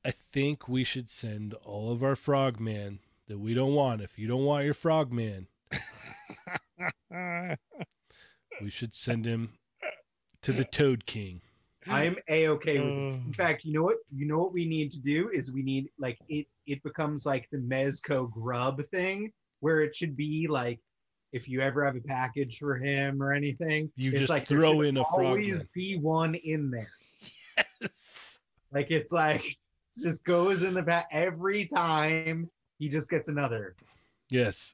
I 0.03 0.12
think 0.12 0.68
we 0.68 0.84
should 0.84 1.10
send 1.10 1.53
all 1.55 1.91
of 1.91 2.03
our 2.03 2.16
frogmen 2.16 2.99
that 3.28 3.38
we 3.38 3.53
don't 3.53 3.74
want. 3.74 4.01
If 4.01 4.18
you 4.18 4.28
don't 4.28 4.45
want 4.45 4.66
your 4.66 4.74
frogman, 4.74 5.47
we 8.62 8.70
should 8.70 8.95
send 8.95 9.26
him 9.26 9.59
to 10.43 10.53
the 10.53 10.65
Toad 10.65 11.05
King. 11.05 11.41
I'm 11.87 12.17
a 12.29 12.47
okay 12.49 12.79
with 12.79 13.13
it. 13.13 13.19
Uh. 13.19 13.25
In 13.25 13.33
fact, 13.33 13.65
you 13.65 13.73
know 13.73 13.83
what? 13.83 13.97
You 14.13 14.27
know 14.27 14.37
what 14.37 14.53
we 14.53 14.65
need 14.65 14.91
to 14.91 14.99
do 14.99 15.29
is 15.33 15.51
we 15.51 15.63
need 15.63 15.89
like 15.97 16.19
it. 16.27 16.45
It 16.67 16.83
becomes 16.83 17.25
like 17.25 17.47
the 17.51 17.57
Mezco 17.57 18.29
grub 18.29 18.81
thing, 18.83 19.31
where 19.59 19.81
it 19.81 19.95
should 19.95 20.15
be 20.15 20.47
like 20.47 20.79
if 21.31 21.47
you 21.47 21.61
ever 21.61 21.85
have 21.85 21.95
a 21.95 22.01
package 22.01 22.57
for 22.57 22.75
him 22.75 23.21
or 23.21 23.33
anything, 23.33 23.91
You 23.95 24.09
it's 24.11 24.19
just 24.19 24.29
like 24.31 24.47
throw 24.47 24.81
in 24.81 24.97
a 24.97 25.03
frog. 25.05 25.25
always 25.25 25.63
frogman. 25.63 25.67
be 25.75 25.97
one 25.97 26.35
in 26.35 26.71
there. 26.71 26.91
Yes. 27.81 28.39
Like 28.73 28.91
it's 28.91 29.11
like 29.11 29.45
it 29.45 29.55
just 30.01 30.23
goes 30.23 30.63
in 30.63 30.73
the 30.73 30.81
back 30.81 31.07
every 31.11 31.65
time. 31.65 32.49
He 32.77 32.89
just 32.89 33.09
gets 33.09 33.29
another. 33.29 33.75
Yes. 34.29 34.73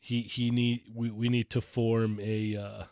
He 0.00 0.22
he 0.22 0.50
need 0.50 0.82
we, 0.94 1.10
we 1.10 1.28
need 1.28 1.50
to 1.50 1.60
form 1.60 2.18
a 2.20 2.56
uh 2.56 2.84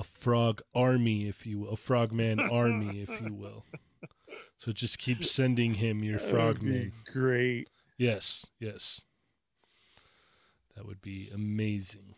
a 0.00 0.02
frog 0.02 0.62
army, 0.74 1.28
if 1.28 1.46
you 1.46 1.60
will, 1.60 1.70
a 1.72 1.76
frogman 1.76 2.40
army, 2.40 3.02
if 3.02 3.20
you 3.20 3.34
will. 3.34 3.66
So 4.58 4.72
just 4.72 4.98
keep 4.98 5.24
sending 5.24 5.74
him 5.74 6.02
your 6.02 6.18
frogmen. 6.18 6.92
Great. 7.12 7.68
Yes, 7.98 8.46
yes. 8.58 9.02
That 10.74 10.86
would 10.86 11.02
be 11.02 11.30
amazing. 11.34 12.14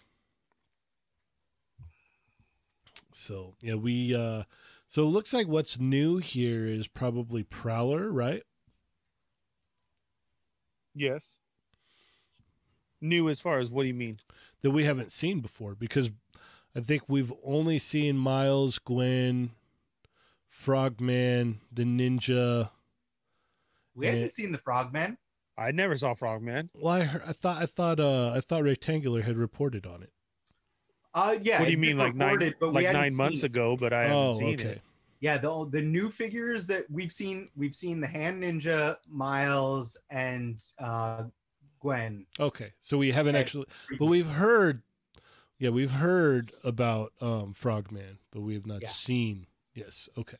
So 3.11 3.55
yeah, 3.61 3.74
we 3.74 4.14
uh 4.14 4.45
so 4.87 5.03
it 5.03 5.11
looks 5.11 5.33
like 5.33 5.49
what's 5.49 5.80
new 5.80 6.18
here 6.18 6.66
is 6.66 6.87
probably 6.87 7.43
Prowler, 7.43 8.11
right? 8.11 8.45
Yes. 10.95 11.39
New 13.01 13.28
as 13.28 13.41
far 13.41 13.59
as 13.59 13.70
what 13.70 13.83
do 13.83 13.89
you 13.89 13.95
mean? 13.95 14.20
That 14.62 14.70
we 14.70 14.85
haven't 14.85 15.11
seen 15.11 15.41
before 15.41 15.74
because 15.74 16.11
I 16.75 16.81
think 16.81 17.03
we've 17.09 17.33
only 17.45 17.79
seen 17.79 18.16
Miles, 18.16 18.79
Gwen, 18.79 19.51
Frogman, 20.49 21.61
the 21.73 21.85
Ninja. 21.85 22.70
We 23.95 24.07
haven't 24.07 24.33
seen 24.33 24.53
the 24.53 24.59
frogman. 24.59 25.18
I 25.59 25.70
never 25.70 25.97
saw 25.97 26.14
Frogman. 26.14 26.70
Well, 26.75 26.95
I, 26.95 27.03
heard, 27.03 27.23
I 27.27 27.33
thought 27.33 27.62
I 27.62 27.66
thought 27.66 28.01
uh 28.01 28.33
I 28.35 28.41
thought 28.41 28.62
Rectangular 28.62 29.23
had 29.23 29.37
reported 29.37 29.87
on 29.87 30.03
it. 30.03 30.11
Uh, 31.14 31.37
yeah. 31.43 31.59
what 31.59 31.66
do 31.66 31.73
you 31.73 31.77
mean, 31.77 31.91
been 31.91 31.99
like 31.99 32.14
nine, 32.14 32.33
reported, 32.37 32.55
but 32.59 32.73
like 32.73 32.91
nine 32.91 33.14
months 33.16 33.43
it. 33.43 33.47
ago? 33.47 33.77
But 33.77 33.93
I 33.93 34.05
haven't 34.05 34.16
oh, 34.16 34.33
seen 34.33 34.61
okay. 34.61 34.68
it. 34.70 34.83
Yeah, 35.20 35.37
the 35.37 35.68
the 35.70 35.83
new 35.83 36.09
figures 36.09 36.66
that 36.68 36.85
we've 36.91 37.12
seen, 37.12 37.51
we've 37.55 37.75
seen 37.75 38.01
the 38.01 38.07
Hand 38.07 38.43
Ninja, 38.43 38.97
Miles, 39.09 40.03
and 40.11 40.59
uh, 40.79 41.25
Gwen. 41.81 42.27
Okay, 42.41 42.73
so 42.81 42.97
we 42.99 43.12
haven't 43.12 43.37
Okay. 43.37 43.43
actually, 43.43 43.66
but 43.99 44.07
we've 44.07 44.27
heard, 44.27 44.83
yeah, 45.63 45.71
we've 45.71 45.93
heard 45.93 46.51
about 46.65 47.13
um, 47.21 47.55
Frogman, 47.55 48.19
but 48.33 48.41
we 48.41 48.55
have 48.55 48.67
not 48.67 48.83
Yeah. 48.83 48.89
seen. 48.89 49.47
Yes, 49.75 50.09
okay. 50.19 50.39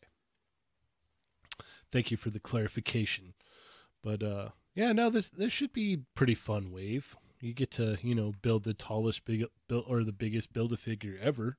Thank 1.93 2.11
you 2.11 2.17
for 2.17 2.31
the 2.31 2.41
clarification, 2.41 3.35
but 4.03 4.21
uh, 4.21 4.49
yeah, 4.75 4.91
no, 4.91 5.11
this 5.11 5.31
this 5.31 5.53
should 5.53 5.73
be 5.73 6.01
pretty 6.17 6.35
fun 6.35 6.73
wave. 6.73 7.17
You 7.41 7.53
get 7.55 7.71
to 7.73 7.99
you 8.03 8.17
know 8.17 8.33
build 8.43 8.65
the 8.65 8.75
tallest 8.75 9.25
big 9.25 9.45
build 9.69 9.85
or 9.87 10.03
the 10.03 10.13
biggest 10.13 10.53
build 10.53 10.73
a 10.73 10.77
figure 10.77 11.17
ever, 11.21 11.57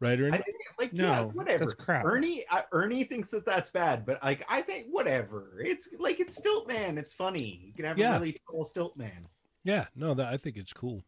right? 0.00 0.18
Ernie? 0.18 0.32
I 0.32 0.38
think, 0.38 0.56
like, 0.78 0.92
No, 0.94 1.04
yeah, 1.04 1.22
whatever. 1.24 1.58
that's 1.64 1.74
crap. 1.74 2.06
Ernie, 2.06 2.42
uh, 2.50 2.62
Ernie 2.72 3.04
thinks 3.04 3.32
that 3.32 3.44
that's 3.44 3.68
bad, 3.70 4.06
but 4.06 4.22
like, 4.22 4.42
I 4.48 4.62
think 4.62 4.86
whatever. 4.90 5.60
It's 5.64 5.94
like 5.98 6.20
it's 6.20 6.36
Stilt 6.36 6.68
Man. 6.68 6.96
It's 6.98 7.12
funny. 7.12 7.60
You 7.66 7.72
can 7.74 7.84
have 7.84 7.98
Yeah. 7.98 8.16
a 8.16 8.20
really 8.20 8.40
tall 8.50 8.64
Stilt 8.64 8.96
Man. 8.96 9.28
Yeah, 9.66 9.86
no, 9.96 10.14
that 10.14 10.32
I 10.32 10.36
think 10.36 10.56
it's 10.56 10.72
cool. 10.72 11.02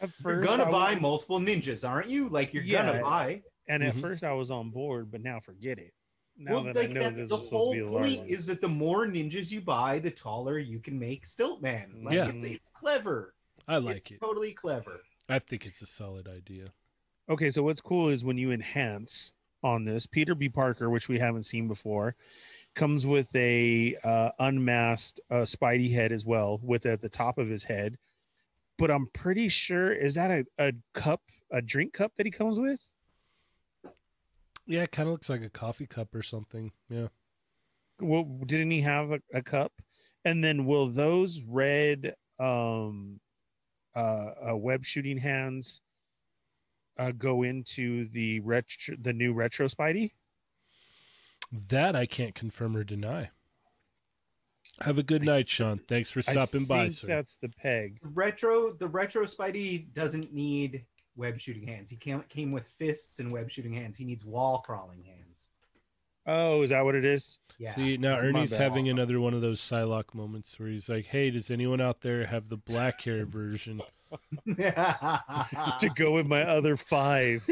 At 0.00 0.10
You're 0.24 0.40
gonna 0.40 0.64
I 0.64 0.70
buy 0.70 0.92
was- 0.94 1.00
multiple 1.02 1.38
ninjas, 1.38 1.88
aren't 1.88 2.08
you? 2.08 2.28
Like 2.28 2.52
you're 2.52 2.62
Yeah. 2.64 2.86
gonna 2.86 3.02
buy. 3.02 3.42
and 3.68 3.84
at 3.84 3.94
Mhm. 3.94 4.00
first 4.00 4.24
I 4.24 4.32
was 4.32 4.50
on 4.50 4.70
board, 4.70 5.10
but 5.12 5.22
now 5.22 5.38
forget 5.38 5.78
it. 5.78 5.94
Now 6.36 6.54
well, 6.54 6.64
that 6.64 6.74
like 6.76 6.90
I 6.90 6.92
know 6.94 7.00
that's 7.02 7.16
this 7.16 7.28
the 7.28 7.36
whole 7.36 7.72
to 7.74 7.78
be 7.78 7.86
a 7.86 7.90
large 7.90 8.04
point 8.06 8.18
one. 8.20 8.28
is 8.28 8.46
that 8.46 8.60
the 8.60 8.68
more 8.68 9.06
ninjas 9.06 9.52
you 9.52 9.60
buy, 9.60 9.98
the 10.00 10.10
taller 10.10 10.58
you 10.58 10.80
can 10.80 10.98
make 10.98 11.24
Stilt 11.24 11.62
Man. 11.62 12.02
Like 12.02 12.14
Yeah. 12.14 12.28
it's 12.30 12.42
it's 12.42 12.68
clever. 12.70 13.34
I 13.68 13.76
like 13.76 13.98
it's 13.98 14.10
it. 14.10 14.20
Totally 14.20 14.52
clever. 14.54 15.02
I 15.28 15.38
think 15.38 15.64
it's 15.66 15.82
a 15.82 15.86
solid 15.86 16.26
idea. 16.26 16.72
Okay, 17.28 17.50
so 17.52 17.62
what's 17.62 17.80
cool 17.80 18.08
is 18.08 18.24
when 18.24 18.38
you 18.38 18.50
enhance 18.50 19.34
on 19.62 19.84
this, 19.84 20.06
Peter 20.06 20.34
B. 20.34 20.48
Parker, 20.48 20.90
which 20.90 21.08
we 21.08 21.18
haven't 21.20 21.44
seen 21.44 21.68
before, 21.68 22.16
comes 22.74 23.06
with 23.06 23.34
a 23.34 23.96
uh, 24.04 24.30
unmasked 24.38 25.20
uh, 25.30 25.42
Spidey 25.42 25.92
head 25.92 26.12
as 26.12 26.24
well, 26.24 26.60
with 26.62 26.86
at 26.86 27.00
the 27.00 27.08
top 27.08 27.38
of 27.38 27.48
his 27.48 27.64
head. 27.64 27.98
But 28.78 28.90
I'm 28.90 29.08
pretty 29.12 29.48
sure 29.48 29.92
is 29.92 30.14
that 30.14 30.30
a, 30.30 30.44
a 30.58 30.72
cup, 30.94 31.20
a 31.50 31.60
drink 31.60 31.92
cup 31.92 32.12
that 32.16 32.26
he 32.26 32.32
comes 32.32 32.58
with? 32.58 32.80
Yeah, 34.66 34.82
it 34.82 34.92
kind 34.92 35.08
of 35.08 35.12
looks 35.12 35.28
like 35.28 35.42
a 35.42 35.50
coffee 35.50 35.86
cup 35.86 36.14
or 36.14 36.22
something. 36.22 36.72
Yeah. 36.88 37.08
Well, 38.00 38.24
didn't 38.46 38.70
he 38.70 38.80
have 38.82 39.10
a, 39.10 39.20
a 39.34 39.42
cup? 39.42 39.72
And 40.24 40.42
then 40.44 40.64
will 40.64 40.86
those 40.86 41.42
red 41.42 42.14
um, 42.38 43.20
uh, 43.94 44.50
uh, 44.50 44.56
web 44.56 44.84
shooting 44.84 45.18
hands 45.18 45.80
uh, 46.98 47.12
go 47.12 47.42
into 47.42 48.06
the 48.06 48.40
retro, 48.40 48.96
the 49.00 49.12
new 49.12 49.32
retro 49.32 49.66
Spidey? 49.66 50.12
That 51.52 51.96
I 51.96 52.06
can't 52.06 52.34
confirm 52.34 52.76
or 52.76 52.84
deny. 52.84 53.30
Have 54.82 54.98
a 54.98 55.02
good 55.02 55.24
night, 55.24 55.48
Sean. 55.48 55.80
Thanks 55.88 56.10
for 56.10 56.22
stopping 56.22 56.62
I 56.62 56.66
by, 56.66 56.80
think 56.82 56.92
sir. 56.92 57.06
That's 57.08 57.36
the 57.36 57.48
peg. 57.48 57.98
Retro 58.02 58.72
the 58.72 58.86
retro 58.86 59.24
Spidey 59.24 59.92
doesn't 59.92 60.32
need 60.32 60.86
web 61.16 61.38
shooting 61.38 61.66
hands. 61.66 61.90
He 61.90 61.96
came 61.96 62.22
came 62.28 62.52
with 62.52 62.64
fists 62.64 63.20
and 63.20 63.30
web 63.30 63.50
shooting 63.50 63.72
hands. 63.72 63.96
He 63.96 64.04
needs 64.04 64.24
wall 64.24 64.62
crawling 64.64 65.04
hands. 65.04 65.48
Oh, 66.26 66.62
is 66.62 66.70
that 66.70 66.84
what 66.84 66.94
it 66.94 67.04
is? 67.04 67.38
Yeah. 67.58 67.72
See, 67.72 67.96
now 67.98 68.18
Ernie's 68.18 68.56
having 68.56 68.88
another 68.88 69.20
one 69.20 69.34
of 69.34 69.42
those 69.42 69.60
Psylocke 69.60 70.14
moments 70.14 70.58
where 70.58 70.70
he's 70.70 70.88
like, 70.88 71.06
hey, 71.06 71.30
does 71.30 71.50
anyone 71.50 71.80
out 71.80 72.00
there 72.00 72.24
have 72.24 72.48
the 72.48 72.56
black 72.56 73.02
hair 73.02 73.26
version? 73.26 73.82
to 74.46 75.90
go 75.94 76.12
with 76.12 76.26
my 76.26 76.42
other 76.42 76.76
five 76.76 77.46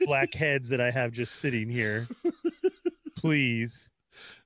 black 0.00 0.34
heads 0.34 0.68
that 0.70 0.80
I 0.80 0.90
have 0.90 1.12
just 1.12 1.36
sitting 1.36 1.68
here. 1.70 2.08
Please. 3.24 3.88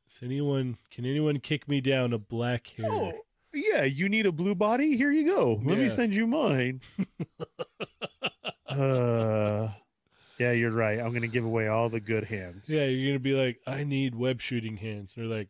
Does 0.09 0.23
anyone, 0.23 0.79
can 0.93 1.05
anyone 1.05 1.41
kick 1.41 1.67
me 1.67 1.81
down 1.81 2.13
a 2.13 2.19
black 2.19 2.69
hair? 2.69 2.87
Oh, 2.89 3.13
yeah. 3.53 3.83
You 3.83 4.09
need 4.09 4.25
a 4.25 4.31
blue 4.31 4.55
body? 4.55 4.97
Here 4.97 5.11
you 5.11 5.27
go. 5.27 5.61
Let 5.65 5.79
me 5.79 5.89
send 5.89 6.15
you 6.15 6.29
mine. 6.29 6.81
uh, 8.69 9.71
yeah, 10.39 10.53
you're 10.53 10.71
right. 10.71 11.01
I'm 11.01 11.09
going 11.09 11.23
to 11.23 11.27
give 11.27 11.45
away 11.45 11.67
all 11.67 11.89
the 11.89 11.99
good 11.99 12.27
hands. 12.27 12.71
Yeah, 12.71 12.85
you're 12.85 13.09
going 13.09 13.17
to 13.17 13.19
be 13.19 13.33
like, 13.33 13.59
I 13.67 13.83
need 13.83 14.15
web 14.15 14.41
shooting 14.41 14.77
hands. 14.77 15.15
They're 15.17 15.25
like, 15.25 15.49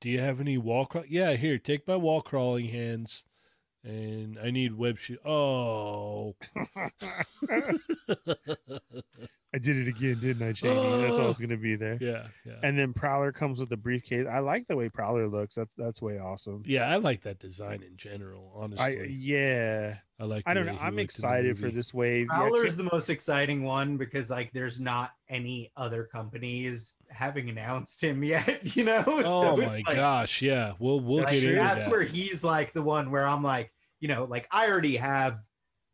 do 0.00 0.10
you 0.10 0.18
have 0.18 0.40
any 0.40 0.58
wall 0.58 0.86
crawl? 0.86 1.04
Yeah, 1.08 1.34
here, 1.34 1.58
take 1.58 1.86
my 1.86 1.94
wall 1.94 2.20
crawling 2.20 2.70
hands. 2.70 3.22
And 3.84 4.40
I 4.40 4.50
need 4.50 4.76
web 4.76 4.98
shoot. 4.98 5.24
Oh. 5.24 6.34
I 9.54 9.58
did 9.58 9.76
it 9.76 9.88
again, 9.88 10.18
didn't 10.20 10.46
I, 10.46 10.52
Cheney? 10.52 10.74
That's 11.02 11.18
all 11.18 11.30
it's 11.30 11.40
gonna 11.40 11.56
be 11.56 11.76
there. 11.76 11.96
Yeah, 12.00 12.26
yeah. 12.44 12.54
And 12.62 12.78
then 12.78 12.92
Prowler 12.92 13.32
comes 13.32 13.58
with 13.60 13.68
the 13.68 13.76
briefcase. 13.76 14.26
I 14.30 14.40
like 14.40 14.66
the 14.66 14.76
way 14.76 14.88
Prowler 14.88 15.28
looks. 15.28 15.54
That's 15.54 15.70
that's 15.78 16.02
way 16.02 16.18
awesome. 16.18 16.62
yeah, 16.66 16.88
I 16.88 16.96
like 16.96 17.22
that 17.22 17.38
design 17.38 17.82
in 17.82 17.96
general. 17.96 18.52
Honestly, 18.54 18.84
I 18.84 19.06
yeah. 19.08 19.94
I 20.18 20.24
like. 20.24 20.42
I 20.46 20.52
don't 20.54 20.66
know. 20.66 20.72
I'm 20.72 20.78
looked 20.78 20.88
in 20.90 20.96
the 20.96 21.02
excited 21.02 21.58
for 21.58 21.70
this 21.70 21.94
wave. 21.94 22.26
Yeah, 22.30 22.36
Prowler 22.38 22.62
Ki- 22.62 22.68
is 22.68 22.76
the 22.76 22.88
most 22.92 23.08
exciting 23.08 23.62
one 23.62 23.96
because 23.96 24.30
like 24.30 24.50
there's 24.52 24.80
not 24.80 25.12
any 25.28 25.70
other 25.76 26.04
companies 26.04 26.96
having 27.10 27.48
announced 27.48 28.02
him 28.02 28.24
yet, 28.24 28.60
you 28.76 28.84
know? 28.84 29.04
Oh 29.06 29.56
it's 29.58 29.66
my 29.66 29.74
like- 29.86 29.96
gosh! 29.96 30.42
Yeah, 30.42 30.72
we'll 30.78 31.00
we'll 31.00 31.20
That's 31.20 31.32
get 31.32 31.40
true. 31.40 31.50
into 31.50 31.62
that's 31.62 31.84
that. 31.84 31.90
where 31.90 32.02
he's 32.02 32.42
like 32.44 32.72
the 32.72 32.82
one 32.82 33.10
where 33.10 33.26
I'm 33.26 33.42
like, 33.42 33.72
you 34.00 34.08
know, 34.08 34.24
like 34.24 34.48
I 34.50 34.68
already 34.68 34.96
have 34.96 35.38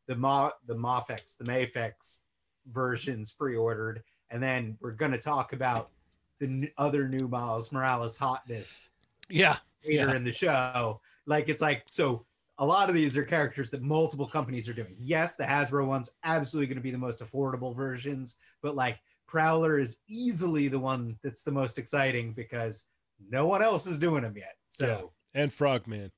the 0.09 0.17
Mo 0.17 0.51
the 0.67 0.75
Mofex, 0.75 1.37
the 1.37 1.45
Mayfex 1.45 2.23
versions 2.67 3.33
pre-ordered, 3.33 4.03
and 4.31 4.43
then 4.43 4.77
we're 4.81 4.93
gonna 4.93 5.19
talk 5.19 5.53
about 5.53 5.91
the 6.39 6.47
n- 6.47 6.71
other 6.79 7.09
new 7.09 7.29
Miles 7.29 7.73
Morales 7.73 8.19
hotness 8.19 8.91
yeah, 9.29 9.59
later 9.85 10.09
Yeah. 10.09 10.17
in 10.17 10.25
the 10.25 10.33
show. 10.33 11.01
Like 11.27 11.49
it's 11.49 11.63
like 11.63 11.85
so 11.89 12.27
a 12.59 12.67
lot 12.67 12.89
of 12.89 12.95
these 12.95 13.17
are 13.17 13.25
characters 13.25 13.71
that 13.71 13.83
multiple 13.83 14.27
companies 14.27 14.69
are 14.69 14.75
doing. 14.75 14.95
Yes, 14.99 15.37
the 15.37 15.45
Hasbro 15.45 15.87
one's 15.87 16.15
absolutely 16.25 16.67
going 16.67 16.77
to 16.77 16.83
be 16.83 16.91
the 16.91 16.99
most 16.99 17.21
affordable 17.21 17.75
versions, 17.75 18.37
but 18.63 18.75
like 18.75 19.01
Prowler 19.27 19.79
is 19.79 20.03
easily 20.09 20.69
the 20.69 20.79
one 20.79 21.19
that's 21.23 21.45
the 21.45 21.51
most 21.53 21.79
exciting 21.79 22.35
because 22.35 22.89
no 23.31 23.47
one 23.47 23.63
else 23.63 23.87
is 23.87 23.99
doing 23.99 24.23
them 24.23 24.37
yet. 24.37 24.57
So 24.69 25.13
and 25.35 25.53
Frogman. 25.53 26.13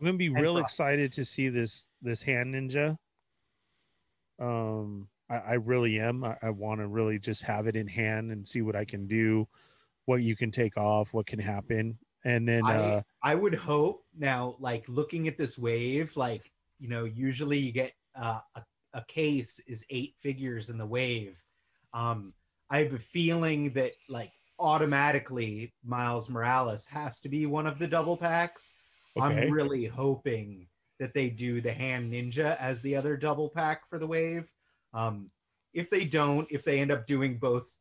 I'm 0.00 0.06
gonna 0.06 0.16
be 0.18 0.26
And 0.26 0.40
real 0.40 0.54
Pro- 0.54 0.62
excited 0.62 1.12
to 1.12 1.24
see 1.24 1.48
this 1.48 1.86
this 2.02 2.22
hand 2.22 2.54
ninja. 2.54 2.96
Um, 4.38 5.08
I, 5.28 5.36
I 5.36 5.54
really 5.54 6.00
am. 6.00 6.24
I, 6.24 6.36
I 6.42 6.50
want 6.50 6.80
to 6.80 6.86
really 6.86 7.18
just 7.18 7.42
have 7.42 7.66
it 7.66 7.76
in 7.76 7.86
hand 7.86 8.32
and 8.32 8.46
see 8.46 8.62
what 8.62 8.76
I 8.76 8.84
can 8.84 9.06
do, 9.06 9.48
what 10.04 10.22
you 10.22 10.36
can 10.36 10.50
take 10.50 10.76
off, 10.76 11.12
what 11.12 11.26
can 11.26 11.38
happen, 11.38 11.98
and 12.26 12.48
then 12.48 12.64
I, 12.66 12.76
uh, 12.76 13.02
I 13.22 13.34
would 13.36 13.54
hope 13.54 14.04
now, 14.18 14.56
like 14.58 14.88
looking 14.88 15.28
at 15.28 15.38
this 15.38 15.56
wave, 15.56 16.16
like 16.16 16.50
you 16.80 16.88
know, 16.88 17.04
usually 17.04 17.58
you 17.58 17.72
get 17.72 17.92
uh, 18.16 18.40
a, 18.56 18.62
a 18.94 19.04
case 19.06 19.60
is 19.68 19.86
eight 19.90 20.14
figures 20.20 20.68
in 20.68 20.76
the 20.76 20.86
wave. 20.86 21.40
Um, 21.94 22.34
I 22.68 22.78
have 22.78 22.94
a 22.94 22.98
feeling 22.98 23.74
that 23.74 23.92
like 24.08 24.32
automatically 24.58 25.72
Miles 25.84 26.28
Morales 26.28 26.86
has 26.88 27.20
to 27.20 27.28
be 27.28 27.46
one 27.46 27.68
of 27.68 27.78
the 27.78 27.86
double 27.86 28.16
packs. 28.16 28.74
Okay. 29.16 29.24
I'm 29.24 29.50
really 29.50 29.84
hoping 29.86 30.66
that 30.98 31.14
they 31.14 31.30
do 31.30 31.60
the 31.60 31.72
hand 31.72 32.12
ninja 32.12 32.56
as 32.58 32.82
the 32.82 32.96
other 32.96 33.16
double 33.16 33.50
pack 33.50 33.88
for 33.88 34.00
the 34.00 34.06
wave. 34.06 34.52
Um, 34.96 35.30
if 35.74 35.90
they 35.90 36.06
don't, 36.06 36.48
if 36.50 36.64
they 36.64 36.80
end 36.80 36.90
up 36.90 37.06
doing 37.06 37.38
both 37.38 37.76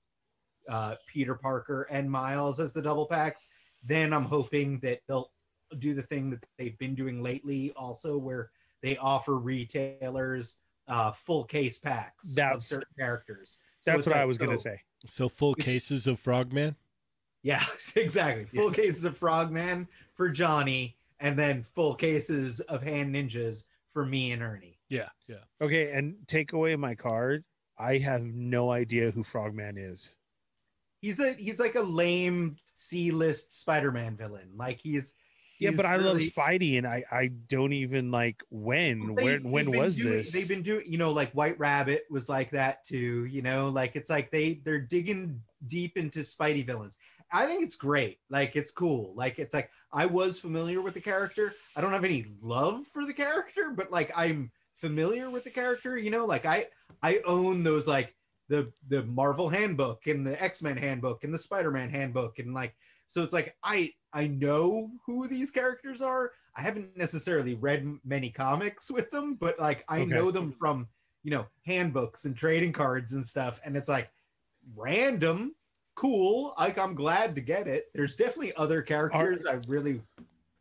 uh, 0.68 0.96
Peter 1.08 1.36
Parker 1.36 1.88
and 1.90 2.12
Miles 2.12 2.60
as 2.60 2.74
the 2.74 2.82
double 2.82 3.06
packs, 3.06 3.48
then 3.84 4.14
I'm 4.14 4.26
hoping 4.26 4.80
that 4.80 5.00
they'll 5.08 5.32
do 5.80 5.94
the 5.94 6.02
thing 6.02 6.30
that 6.32 6.46
they've 6.58 6.78
been 6.78 6.94
doing 6.94 7.22
lately, 7.22 7.72
also 7.76 8.18
where 8.18 8.52
they 8.84 8.98
offer 8.98 9.38
retailers 9.38 10.60
uh, 10.88 11.12
full 11.12 11.46
case 11.46 11.80
packs 11.80 12.38
of 12.38 12.62
certain 12.62 12.86
characters. 13.00 13.60
So 13.80 13.92
that's 13.92 14.00
it's 14.00 14.08
what 14.08 14.18
I 14.18 14.20
like, 14.20 14.28
was 14.28 14.38
gonna 14.38 14.58
say. 14.58 14.82
So 15.08 15.30
full 15.30 15.56
cases 15.56 16.08
of 16.08 16.20
Frogman. 16.20 16.76
Yeah, 17.44 17.64
exactly. 17.96 18.46
Full 18.46 18.72
cases 18.72 19.06
of 19.06 19.16
Frogman 19.16 19.88
for 20.16 20.30
Johnny, 20.30 20.98
and 21.20 21.40
then 21.40 21.64
full 21.64 21.96
cases 21.96 22.60
of 22.60 22.84
Hand 22.84 23.16
Ninjas 23.16 23.68
for 23.90 24.06
me 24.06 24.32
and 24.32 24.42
Ernie. 24.42 24.75
Yeah, 24.96 25.10
yeah. 25.28 25.44
Okay, 25.62 25.92
and 25.92 26.16
take 26.28 26.54
away 26.54 26.76
my 26.76 26.96
card. 26.96 27.44
I 27.78 27.98
have 27.98 28.24
no 28.24 28.72
idea 28.72 29.12
who 29.12 29.24
Frogman 29.24 29.78
is. 29.78 30.16
He's 31.02 31.20
a 31.20 31.34
he's 31.34 31.60
like 31.60 31.76
a 31.76 31.82
lame 31.82 32.56
C 32.74 33.12
list 33.12 33.60
Spider 33.60 33.92
Man 33.92 34.16
villain. 34.18 34.52
Like 34.56 34.80
he's 34.80 35.16
Yeah, 35.60 35.70
he's 35.70 35.78
but 35.78 35.86
I 35.86 35.98
love 35.98 36.18
Spidey, 36.18 36.78
and 36.78 36.88
I 36.88 37.04
I 37.12 37.28
don't 37.28 37.74
even 37.74 38.12
like 38.12 38.42
when 38.50 39.14
They- 39.16 39.24
when 39.24 39.52
when 39.52 39.72
was 39.72 39.98
doing- 39.98 40.14
this? 40.18 40.32
They've 40.32 40.48
been 40.48 40.64
doing, 40.64 40.86
you 40.88 40.98
know, 40.98 41.12
like 41.12 41.32
White 41.34 41.60
Rabbit 41.60 42.04
was 42.10 42.28
like 42.30 42.52
that 42.52 42.84
too. 42.86 43.26
You 43.26 43.42
know, 43.42 43.70
like 43.70 43.96
it's 43.96 44.10
like 44.10 44.32
they 44.32 44.56
they're 44.66 44.80
digging 44.82 45.42
deep 45.68 45.98
into 45.98 46.20
Spidey 46.20 46.66
villains. 46.66 46.98
I 47.32 47.46
think 47.48 47.64
it's 47.64 47.76
great. 47.76 48.20
Like 48.30 48.56
it's 48.56 48.72
cool. 48.72 49.14
Like 49.16 49.38
it's 49.40 49.54
like 49.54 49.70
I 49.92 50.06
was 50.06 50.40
familiar 50.40 50.82
with 50.82 50.94
the 50.94 51.02
character. 51.02 51.54
I 51.76 51.82
don't 51.82 51.92
have 51.92 52.06
any 52.06 52.26
love 52.42 52.86
for 52.88 53.06
the 53.06 53.14
character, 53.14 53.74
but 53.76 53.92
like 53.92 54.12
I'm 54.16 54.52
familiar 54.76 55.30
with 55.30 55.44
the 55.44 55.52
character. 55.52 55.98
You 55.98 56.12
know, 56.12 56.26
like 56.26 56.46
I 56.46 56.66
I 57.02 57.20
own 57.26 57.64
those 57.64 57.88
like 57.88 58.16
the 58.50 58.72
the 58.88 59.04
Marvel 59.06 59.50
handbook 59.50 60.08
and 60.08 60.26
the 60.26 60.42
X 60.42 60.62
Men 60.64 60.78
handbook 60.78 61.24
and 61.24 61.34
the 61.34 61.38
Spider 61.38 61.72
Man 61.72 61.90
handbook 61.90 62.40
and 62.40 62.54
like 62.54 62.76
so 63.08 63.24
it's 63.24 63.34
like 63.34 63.56
I 63.64 63.94
I 64.14 64.28
know 64.28 64.92
who 65.06 65.28
these 65.28 65.52
characters 65.52 66.02
are. 66.02 66.32
I 66.56 66.62
haven't 66.62 66.96
necessarily 66.98 67.56
read 67.56 67.86
many 68.06 68.30
comics 68.32 68.90
with 68.90 69.10
them, 69.12 69.36
but 69.36 69.60
like 69.60 69.84
I 69.90 70.04
Okay. 70.04 70.06
know 70.06 70.32
them 70.32 70.52
from 70.52 70.88
you 71.24 71.32
know 71.32 71.48
handbooks 71.66 72.26
and 72.26 72.36
trading 72.36 72.72
cards 72.74 73.14
and 73.14 73.26
stuff. 73.26 73.60
And 73.66 73.76
it's 73.76 73.90
like 73.90 74.12
random, 74.76 75.56
cool. 75.96 76.54
Like 76.58 76.78
I'm 76.78 76.96
glad 76.96 77.36
to 77.36 77.42
get 77.42 77.68
it. 77.68 77.86
There's 77.94 78.16
definitely 78.16 78.54
other 78.56 78.82
characters 78.82 79.46
I 79.46 79.60
really 79.68 80.02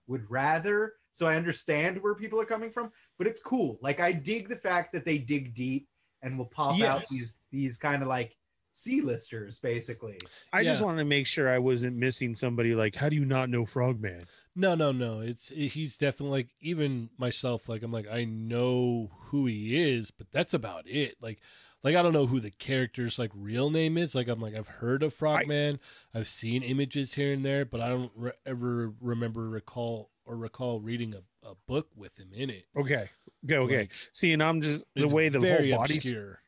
would 0.07 0.31
rather. 0.31 0.95
So 1.15 1.27
I 1.29 1.37
understand 1.37 2.03
where 2.03 2.17
people 2.17 2.41
are 2.41 2.45
coming 2.45 2.73
from, 2.73 2.91
but 3.19 3.29
it's 3.29 3.41
cool. 3.41 3.79
Like 3.81 4.01
I 4.01 4.11
dig 4.11 4.49
the 4.49 4.57
fact 4.57 4.93
that 4.93 5.05
they 5.05 5.19
dig 5.19 5.55
deep 5.55 5.87
and 6.23 6.37
will 6.37 6.47
pop 6.47 6.81
out 6.83 7.07
these 7.09 7.39
these 7.53 7.79
kind 7.79 8.03
of 8.03 8.09
like 8.09 8.37
C-listers, 8.73 9.61
basically. 9.61 10.19
I 10.53 10.65
just 10.65 10.81
Yeah. 10.81 10.87
wanted 10.87 10.99
to 10.99 11.05
make 11.05 11.29
sure 11.29 11.49
I 11.49 11.59
wasn't 11.61 11.97
missing 11.97 12.35
somebody. 12.35 12.75
Like, 12.75 12.97
how 12.97 13.09
do 13.09 13.15
you 13.15 13.25
not 13.25 13.49
know 13.49 13.65
Frogman? 13.65 14.27
No, 14.57 14.75
no, 14.75 14.91
no. 14.91 15.21
It's 15.21 15.51
he's 15.51 15.97
definitely 15.97 16.39
like 16.41 16.49
even 16.61 17.11
myself. 17.17 17.69
Like 17.69 17.85
I'm 17.85 17.93
like 17.93 18.09
I 18.11 18.25
know 18.25 19.13
who 19.27 19.47
he 19.47 19.81
is, 19.81 20.11
but 20.11 20.27
that's 20.33 20.53
about 20.53 20.89
it. 20.89 21.17
Like, 21.21 21.39
like 21.85 21.95
I 21.95 22.03
don't 22.03 22.13
know 22.13 22.27
who 22.27 22.41
the 22.41 22.51
character's 22.51 23.21
like 23.21 23.31
real 23.37 23.71
name 23.71 23.97
is. 23.97 24.17
Like 24.17 24.27
I'm 24.27 24.41
like 24.41 24.57
I've 24.57 24.67
heard 24.67 25.05
of 25.05 25.15
Frogman. 25.15 25.79
I've 26.13 26.29
seen 26.29 26.65
images 26.65 27.15
here 27.15 27.33
and 27.33 27.45
there, 27.45 27.65
but 27.65 27.81
I 27.81 27.89
don't 27.89 28.11
re- 28.17 28.33
ever 28.45 28.93
remember 29.01 29.49
recall 29.49 30.11
or 30.27 30.37
recall 30.37 30.81
reading 30.81 31.15
a, 31.15 31.49
a 31.49 31.55
book 31.69 31.89
with 31.95 32.17
him 32.19 32.31
in 32.35 32.51
it. 32.51 32.65
Okay, 32.77 33.09
okay, 33.45 33.57
okay. 33.59 33.79
Like, 33.81 33.91
See, 34.13 34.33
and 34.33 34.43
I'm 34.43 34.61
just 34.63 34.85
the 34.95 35.09
way 35.09 35.29
the 35.29 35.41
whole 35.41 35.79
body, 35.79 35.97
obscure. 35.97 36.41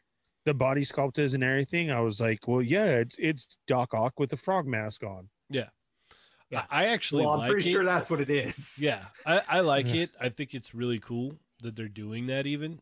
the 0.44 0.54
body 0.54 0.82
sculpt 0.82 1.18
is 1.18 1.34
and 1.34 1.44
everything. 1.44 1.90
I 1.90 2.00
was 2.00 2.20
like, 2.20 2.46
well, 2.48 2.62
yeah, 2.62 2.96
it's 2.96 3.16
it's 3.18 3.58
Doc 3.66 3.92
Ock 3.94 4.18
with 4.18 4.30
the 4.30 4.36
frog 4.36 4.66
mask 4.66 5.02
on. 5.04 5.28
Yeah. 5.50 5.68
I, 6.54 6.64
I 6.70 6.84
actually 6.86 7.24
Well, 7.24 7.34
I'm 7.34 7.38
like 7.40 7.50
pretty 7.50 7.68
it. 7.68 7.72
sure 7.72 7.84
that's 7.84 8.08
what 8.08 8.20
it 8.20 8.30
is. 8.30 8.78
Yeah, 8.82 9.04
I, 9.26 9.42
I 9.48 9.60
like 9.60 9.88
Yeah. 9.88 10.02
it. 10.02 10.10
I 10.20 10.28
think 10.28 10.54
it's 10.54 10.74
really 10.74 11.00
cool 11.00 11.34
that 11.62 11.74
they're 11.74 11.88
doing 11.88 12.26
that 12.28 12.46
even. 12.46 12.80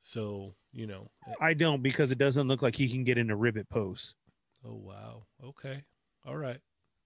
So, 0.00 0.54
you 0.72 0.86
know. 0.86 1.10
Uh, 1.26 1.32
I 1.40 1.54
don't 1.54 1.82
because 1.82 2.10
it 2.10 2.18
doesn't 2.18 2.48
look 2.48 2.62
like 2.62 2.74
he 2.76 2.88
can 2.88 3.04
get 3.04 3.18
in 3.18 3.30
a 3.30 3.36
ribbit 3.36 3.68
pose. 3.68 4.14
Oh 4.64 4.74
wow. 4.74 5.26
Okay. 5.44 5.84
All 6.26 6.36
right. 6.36 6.58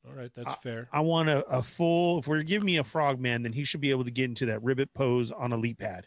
All 0.06 0.14
right, 0.14 0.32
that's 0.34 0.48
I- 0.52 0.56
fair. 0.62 0.88
I 0.92 1.00
want 1.00 1.28
a, 1.28 1.44
a 1.46 1.62
full. 1.62 2.20
If 2.20 2.26
we're 2.28 2.42
giving 2.42 2.66
me 2.66 2.78
a 2.78 2.84
frogman, 2.84 3.42
then 3.42 3.52
he 3.52 3.64
should 3.64 3.80
be 3.80 3.90
able 3.90 4.04
to 4.04 4.10
get 4.10 4.24
into 4.24 4.46
that 4.46 4.62
ribbit 4.62 4.94
pose 4.94 5.30
on 5.30 5.52
a 5.52 5.56
leap 5.56 5.78
pad. 5.78 6.06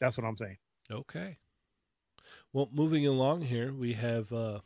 That's 0.00 0.16
what 0.18 0.26
I'm 0.26 0.36
saying. 0.36 0.58
Okay. 0.90 1.38
Well, 2.52 2.68
moving 2.72 3.06
along 3.06 3.42
here, 3.42 3.72
we 3.72 3.92
have 3.94 4.32
uh 4.32 4.60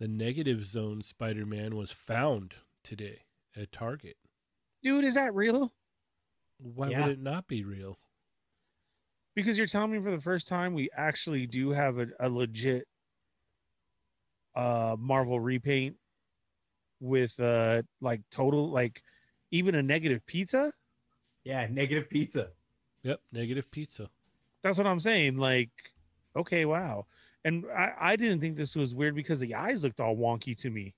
the 0.00 0.08
negative 0.08 0.64
zone 0.64 1.02
Spider-Man 1.02 1.76
was 1.76 1.90
found 1.90 2.54
today 2.84 3.22
at 3.56 3.70
Target. 3.72 4.16
Dude, 4.82 5.04
is 5.04 5.14
that 5.14 5.34
real? 5.34 5.72
Why 6.58 6.88
Yeah. 6.90 7.02
would 7.02 7.12
it 7.12 7.20
not 7.20 7.46
be 7.48 7.64
real? 7.64 7.98
Because 9.34 9.58
you're 9.58 9.66
telling 9.66 9.92
me 9.92 10.00
for 10.00 10.10
the 10.10 10.20
first 10.20 10.48
time 10.48 10.72
we 10.72 10.88
actually 10.96 11.46
do 11.46 11.70
have 11.70 11.98
a, 11.98 12.08
a 12.18 12.28
legit 12.30 12.86
uh 14.54 14.96
Marvel 14.98 15.38
repaint 15.38 15.96
with 17.00 17.38
uh 17.40 17.82
like 18.00 18.22
total 18.30 18.70
like 18.70 19.02
even 19.50 19.74
a 19.74 19.82
negative 19.82 20.24
pizza. 20.26 20.72
Yeah, 21.44 21.66
negative 21.70 22.10
pizza. 22.10 22.50
Yep, 23.02 23.20
negative 23.32 23.70
pizza. 23.70 24.10
That's 24.62 24.76
what 24.76 24.86
I'm 24.86 25.00
saying. 25.00 25.38
Like, 25.38 25.70
okay, 26.36 26.64
wow. 26.64 27.06
And 27.44 27.64
I, 27.74 27.92
I 27.98 28.16
didn't 28.16 28.40
think 28.40 28.56
this 28.56 28.74
was 28.76 28.94
weird 28.94 29.14
because 29.14 29.40
the 29.40 29.54
eyes 29.54 29.84
looked 29.84 30.00
all 30.00 30.16
wonky 30.16 30.56
to 30.60 30.70
me. 30.70 30.94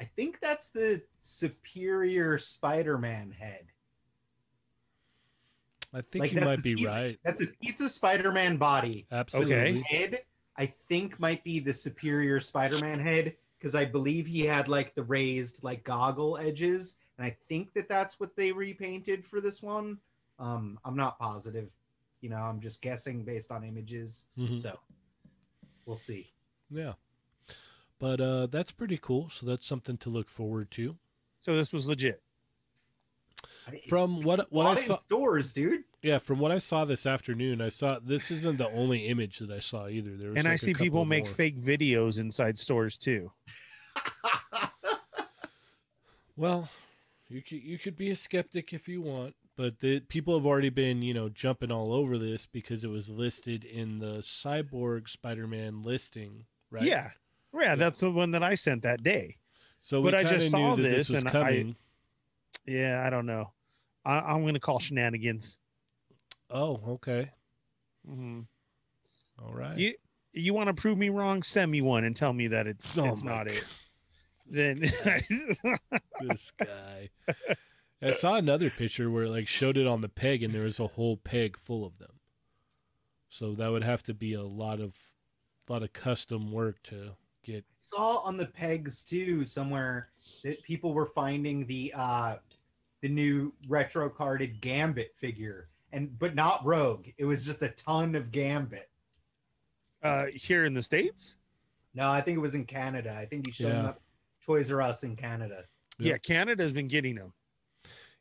I 0.00 0.04
think 0.04 0.40
that's 0.40 0.70
the 0.70 1.02
superior 1.18 2.38
Spider-Man 2.38 3.32
head. 3.32 3.66
I 5.92 6.00
think 6.02 6.22
Like, 6.22 6.32
you 6.32 6.40
might 6.40 6.62
be 6.62 6.76
pizza- 6.76 6.88
right. 6.88 7.18
That's 7.24 7.42
a 7.42 7.46
pizza 7.60 7.88
Spider-Man 7.88 8.56
body. 8.56 9.06
Absolutely. 9.10 9.82
Head, 9.86 10.20
I 10.56 10.66
think 10.66 11.18
might 11.20 11.42
be 11.44 11.58
the 11.58 11.72
superior 11.74 12.40
Spider-Man 12.40 13.00
head 13.00 13.34
because 13.60 13.74
I 13.74 13.84
believe 13.84 14.26
he 14.26 14.40
had 14.40 14.68
like 14.68 14.94
the 14.94 15.02
raised 15.02 15.62
like 15.62 15.84
goggle 15.84 16.38
edges, 16.38 16.98
and 17.18 17.26
I 17.26 17.36
think 17.42 17.74
that 17.74 17.88
that's 17.88 18.18
what 18.18 18.34
they 18.34 18.52
repainted 18.52 19.26
for 19.26 19.40
this 19.40 19.62
one. 19.62 19.98
Um, 20.38 20.78
I'm 20.84 20.96
not 20.96 21.18
positive. 21.18 21.70
You 22.22 22.30
know, 22.30 22.40
I'm 22.40 22.60
just 22.60 22.80
guessing 22.80 23.24
based 23.24 23.52
on 23.52 23.62
images. 23.62 24.28
Mhm. 24.38 24.56
So 24.56 24.78
we'll 25.84 25.96
see. 25.96 26.32
Yeah. 26.70 26.94
But 27.98 28.20
uh, 28.20 28.46
that's 28.46 28.70
pretty 28.70 28.96
cool. 28.96 29.28
So 29.28 29.44
that's 29.44 29.66
something 29.66 29.98
to 29.98 30.08
look 30.08 30.28
forward 30.30 30.70
to. 30.72 30.96
So 31.42 31.54
this 31.54 31.72
was 31.72 31.88
legit. 31.88 32.22
From 33.88 34.22
what 34.22 34.50
what 34.52 34.66
I 34.66 34.70
Bought 34.70 34.76
it 34.78 34.80
in 34.80 34.86
saw, 34.86 34.96
stores, 34.96 35.52
dude. 35.52 35.84
yeah, 36.02 36.18
from 36.18 36.38
what 36.38 36.50
I 36.52 36.58
saw 36.58 36.84
this 36.84 37.06
afternoon, 37.06 37.60
I 37.60 37.68
saw 37.68 37.98
this 38.02 38.30
isn't 38.30 38.58
the 38.58 38.70
only 38.70 39.06
image 39.08 39.38
that 39.38 39.50
I 39.50 39.58
saw 39.60 39.88
either. 39.88 40.16
There 40.16 40.30
was 40.30 40.38
And 40.38 40.46
I 40.46 40.52
like 40.52 40.56
a 40.56 40.58
see 40.64 40.74
people 40.74 41.04
make 41.04 41.24
more. 41.24 41.34
fake 41.34 41.58
videos 41.60 42.18
inside 42.18 42.58
stores 42.58 42.96
too. 42.98 43.32
Well, 46.36 46.68
you 47.28 47.42
could 47.42 47.62
you 47.62 47.78
could 47.78 47.96
be 47.96 48.10
a 48.10 48.14
skeptic 48.16 48.72
if 48.72 48.88
you 48.88 49.02
want, 49.02 49.34
but 49.56 49.80
the 49.80 50.00
people 50.00 50.38
have 50.38 50.46
already 50.46 50.70
been 50.70 51.02
you 51.02 51.12
know 51.12 51.28
jumping 51.28 51.70
all 51.70 51.92
over 51.92 52.16
this 52.16 52.46
because 52.46 52.82
it 52.82 52.88
was 52.88 53.10
listed 53.10 53.62
in 53.64 53.98
the 53.98 54.18
Cyborg 54.18 55.08
Spider-Man 55.08 55.82
listing, 55.82 56.46
right? 56.70 56.82
Yeah. 56.84 57.10
yeah. 57.52 57.74
that's 57.74 58.00
the 58.00 58.10
one 58.10 58.30
that 58.30 58.42
I 58.42 58.54
sent 58.54 58.82
that 58.82 59.02
day. 59.02 59.36
So, 59.82 60.02
But 60.02 60.14
we 60.14 60.18
I 60.20 60.24
just 60.24 60.50
saw 60.50 60.74
knew 60.76 60.82
that 60.82 60.88
this 60.88 61.10
was 61.10 61.24
and 61.24 61.28
I- 61.36 61.74
Yeah, 62.66 63.02
I 63.06 63.10
don't 63.10 63.26
know. 63.26 63.52
I, 64.04 64.20
I'm 64.20 64.42
going 64.42 64.54
to 64.54 64.60
call 64.60 64.78
shenanigans. 64.78 65.58
Oh, 66.50 66.80
okay, 66.88 67.30
hmm 68.06 68.40
all 69.42 69.52
right. 69.52 69.78
You 69.78 69.94
you 70.32 70.54
want 70.54 70.68
to 70.68 70.74
prove 70.74 70.98
me 70.98 71.08
wrong? 71.08 71.42
Send 71.42 71.70
me 71.70 71.82
one 71.82 72.04
and 72.04 72.14
tell 72.14 72.32
me 72.32 72.48
that 72.48 72.66
it's 72.66 72.96
Oh 72.96 73.06
it's 73.06 73.22
not 73.22 73.46
God. 73.46 73.56
it. 73.56 73.64
Then 74.46 74.80
this 76.20 76.50
guy. 76.52 77.10
I 78.02 78.12
saw 78.12 78.36
another 78.36 78.70
picture 78.70 79.10
where 79.10 79.24
it 79.24 79.30
like 79.30 79.48
showed 79.48 79.76
it 79.76 79.86
on 79.86 80.00
the 80.00 80.08
peg 80.08 80.42
and 80.42 80.54
there 80.54 80.62
was 80.64 80.80
a 80.80 80.86
whole 80.88 81.16
peg 81.16 81.56
full 81.58 81.84
of 81.84 81.98
them. 81.98 82.20
So 83.28 83.54
that 83.54 83.70
would 83.70 83.84
have 83.84 84.02
to 84.04 84.14
be 84.14 84.34
a 84.34 84.42
lot 84.42 84.80
of 84.80 84.96
a 85.68 85.72
lot 85.72 85.82
of 85.82 85.92
custom 85.92 86.50
work 86.50 86.82
to 86.84 87.12
get 87.44 87.64
saw 87.78 88.18
on 88.24 88.36
the 88.36 88.46
pegs 88.46 89.04
too 89.04 89.44
somewhere 89.44 90.08
that 90.42 90.62
people 90.62 90.92
were 90.92 91.06
finding 91.06 91.66
the 91.66 91.92
uh 91.96 92.36
the 93.02 93.08
new 93.08 93.52
retro 93.68 94.08
carded 94.10 94.60
gambit 94.60 95.12
figure 95.16 95.68
and 95.92 96.18
but 96.18 96.34
not 96.34 96.64
rogue 96.64 97.06
it 97.18 97.24
was 97.24 97.44
just 97.44 97.62
a 97.62 97.68
ton 97.70 98.14
of 98.14 98.30
gambit 98.30 98.88
uh, 100.02 100.26
here 100.32 100.64
in 100.64 100.72
the 100.74 100.82
states, 100.82 101.36
no 101.94 102.08
i 102.10 102.20
think 102.20 102.36
it 102.36 102.40
was 102.40 102.54
in 102.54 102.64
canada 102.64 103.14
i 103.18 103.24
think 103.26 103.46
he 103.46 103.52
showed 103.52 103.68
Yeah. 103.72 103.86
up 103.90 104.00
toys 104.44 104.70
r 104.70 104.80
us 104.82 105.02
in 105.04 105.16
canada 105.16 105.64
yeah, 105.98 106.12
Yep. 106.12 106.22
Canada's 106.22 106.72
been 106.72 106.88
getting 106.88 107.16
them. 107.16 107.34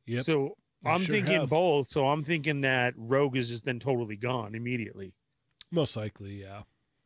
Yeah. 0.05 0.19
So 0.19 0.57
They 0.83 0.89
I'm 0.89 0.99
sure 1.01 1.13
thinking 1.15 1.39
have. 1.39 1.49
both. 1.49 1.87
So 1.87 2.09
I'm 2.09 2.25
thinking 2.25 2.59
that 2.61 2.93
Rogue 2.97 3.37
is 3.37 3.47
just 3.47 3.63
then 3.63 3.79
totally 3.79 4.17
gone 4.17 4.53
immediately. 4.53 5.13
most 5.71 5.95
likely, 5.95 6.41
yeah. 6.41 6.63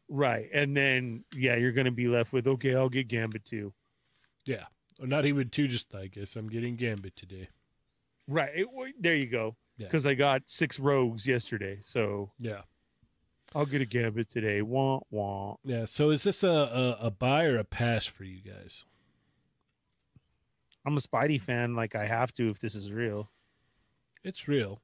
Right. 0.09 0.49
And 0.51 0.75
then 0.75 1.25
yeah, 1.35 1.57
you're 1.57 1.73
gonna 1.73 1.91
be 1.91 2.07
left 2.07 2.33
with 2.33 2.47
okay, 2.47 2.73
I'll 2.73 2.89
get 2.89 3.07
Gambit 3.07 3.45
too. 3.45 3.71
Yeah. 4.45 4.65
Or 4.99 5.05
not 5.05 5.27
even 5.27 5.49
two 5.49 5.67
just 5.67 5.93
I 5.93 6.07
guess 6.07 6.35
I'm 6.35 6.49
getting 6.49 6.75
Gambit 6.75 7.15
today. 7.15 7.49
Right. 8.27 8.51
It- 8.55 8.67
there 8.99 9.15
you 9.15 9.27
go. 9.27 9.55
Yeah. 9.77 9.87
Because 9.87 10.05
I 10.05 10.13
got 10.13 10.43
six 10.47 10.79
rogues 10.79 11.25
yesterday. 11.27 11.79
So 11.81 12.31
Yeah. 12.39 12.61
I'll 13.55 13.65
get 13.65 13.81
a 13.81 13.85
Gambit 13.85 14.29
today. 14.29 14.61
Wah 14.61 14.99
wah. 15.11 15.55
Yeah. 15.63 15.85
So 15.85 16.09
is 16.09 16.23
this 16.23 16.43
a, 16.43 16.47
a, 16.47 16.97
a 17.07 17.11
buy 17.11 17.45
or 17.45 17.57
a 17.57 17.63
pass 17.63 18.05
for 18.05 18.23
you 18.23 18.41
guys? 18.41 18.85
I'm 20.85 20.97
a 20.97 20.99
Spidey 20.99 21.39
fan, 21.39 21.75
like 21.75 21.95
I 21.95 22.05
have 22.05 22.33
to 22.33 22.47
if 22.49 22.59
this 22.59 22.75
is 22.75 22.91
real. 22.91 23.29
It's 24.23 24.47
real. 24.47 24.81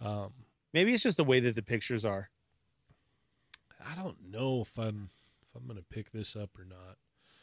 Um 0.00 0.32
Maybe 0.72 0.94
it's 0.94 1.02
just 1.02 1.16
the 1.16 1.24
way 1.24 1.40
that 1.40 1.56
the 1.56 1.62
pictures 1.62 2.04
are. 2.04 2.30
I 3.84 3.94
don't 3.96 4.30
know 4.30 4.62
if 4.62 4.78
I'm 4.78 5.10
if 5.42 5.48
I'm 5.56 5.66
gonna 5.66 5.82
pick 5.90 6.12
this 6.12 6.36
up 6.36 6.50
or 6.58 6.64
not. 6.64 6.96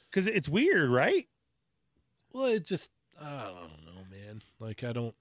Because 0.10 0.28
it's 0.28 0.48
weird, 0.48 0.90
right? 0.90 1.28
Well, 2.32 2.46
it 2.46 2.66
just 2.66 2.90
I 3.20 3.44
don't 3.46 3.86
know, 3.86 4.04
man. 4.12 4.42
Like 4.60 4.84
I 4.84 4.94
don't. 4.94 5.16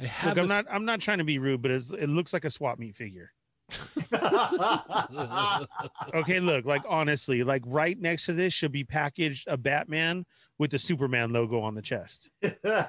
I 0.00 0.04
have. 0.04 0.36
Look, 0.36 0.44
I'm 0.44 0.50
a 0.50 0.54
s- 0.54 0.64
not 0.64 0.74
I'm 0.74 0.84
not 0.84 1.00
trying 1.00 1.18
to 1.18 1.24
be 1.24 1.38
rude, 1.38 1.62
but 1.62 1.70
it's, 1.70 1.90
it 1.92 2.08
looks 2.08 2.32
like 2.32 2.44
a 2.44 2.50
swap 2.50 2.78
meet 2.78 2.96
figure. 2.96 3.32
Okay, 6.14 6.40
look, 6.40 6.64
like 6.64 6.82
honestly, 6.88 7.42
like 7.44 7.62
right 7.66 7.98
next 8.00 8.26
to 8.26 8.32
this 8.32 8.52
should 8.52 8.72
be 8.72 8.84
packaged 8.84 9.46
a 9.48 9.56
Batman 9.56 10.24
with 10.58 10.70
the 10.70 10.78
Superman 10.78 11.32
logo 11.32 11.60
on 11.60 11.74
the 11.74 11.82
chest. 11.82 12.30
Yeah. 12.42 12.86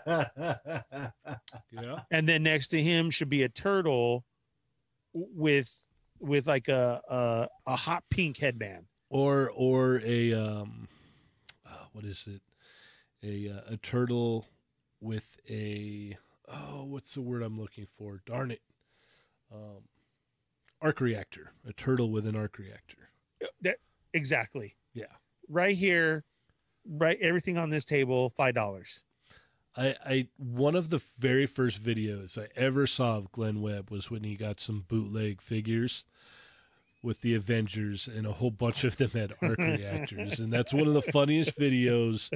And 2.11 2.27
then 2.27 2.43
next 2.43 2.69
to 2.69 2.81
him 2.81 3.09
should 3.09 3.29
be 3.29 3.43
a 3.43 3.49
turtle 3.49 4.23
with 5.13 5.71
with 6.19 6.47
like 6.47 6.67
a 6.67 7.01
a, 7.09 7.47
a 7.71 7.75
hot 7.75 8.03
pink 8.09 8.37
headband. 8.37 8.85
Or 9.09 9.51
or 9.55 10.01
a 10.03 10.33
um, 10.33 10.87
uh, 11.65 11.69
what 11.93 12.03
is 12.05 12.25
it? 12.27 12.41
A 13.23 13.49
uh, 13.49 13.73
a 13.73 13.77
turtle 13.77 14.45
with 15.01 15.39
a 15.49 16.17
oh, 16.47 16.83
what's 16.83 17.13
the 17.13 17.21
word 17.21 17.41
I'm 17.41 17.59
looking 17.59 17.87
for? 17.97 18.21
Darn 18.25 18.51
it. 18.51 18.61
Um, 19.53 19.83
arc 20.81 21.01
reactor. 21.01 21.51
A 21.67 21.73
turtle 21.73 22.11
with 22.11 22.27
an 22.27 22.35
arc 22.35 22.57
reactor. 22.57 23.09
That 23.61 23.77
exactly. 24.13 24.75
Yeah. 24.93 25.05
Right 25.49 25.75
here, 25.75 26.23
right 26.87 27.17
everything 27.21 27.57
on 27.57 27.69
this 27.69 27.85
table, 27.85 28.29
five 28.29 28.53
dollars. 28.53 29.03
I, 29.75 29.95
I 30.05 30.27
one 30.37 30.75
of 30.75 30.89
the 30.89 31.01
very 31.19 31.45
first 31.45 31.83
videos 31.83 32.37
I 32.37 32.47
ever 32.55 32.87
saw 32.87 33.17
of 33.17 33.31
Glenn 33.31 33.61
Webb 33.61 33.91
was 33.91 34.09
when 34.09 34.23
he 34.23 34.35
got 34.35 34.59
some 34.59 34.85
bootleg 34.87 35.41
figures 35.41 36.03
with 37.03 37.21
the 37.21 37.35
Avengers 37.35 38.07
and 38.07 38.25
a 38.25 38.33
whole 38.33 38.51
bunch 38.51 38.83
of 38.83 38.97
them 38.97 39.11
had 39.11 39.33
arc 39.41 39.59
reactors 39.59 40.39
and 40.39 40.51
that's 40.51 40.73
one 40.73 40.87
of 40.87 40.93
the 40.93 41.01
funniest 41.01 41.57
videos. 41.57 42.31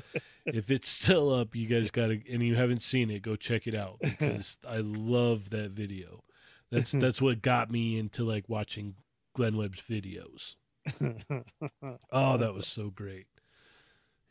If 0.46 0.70
it's 0.72 0.90
still 0.90 1.34
up, 1.34 1.56
you 1.56 1.68
guys 1.68 1.92
got 1.92 2.08
to 2.08 2.22
and 2.32 2.44
you 2.44 2.56
haven't 2.56 2.82
seen 2.82 3.10
it, 3.10 3.22
go 3.22 3.36
check 3.36 3.68
it 3.68 3.76
out 3.76 3.98
because 4.02 4.58
I 4.68 4.78
love 4.78 5.50
that 5.50 5.72
video. 5.72 6.24
That's 6.72 6.92
that's 6.92 7.22
what 7.22 7.42
got 7.42 7.70
me 7.72 7.98
into 7.98 8.24
like 8.24 8.48
watching 8.48 8.96
Glenn 9.34 9.58
Webb's 9.58 9.82
videos. 9.82 10.56
Oh, 12.12 12.38
that 12.38 12.54
was 12.56 12.68
so 12.68 12.90
great. 12.90 13.28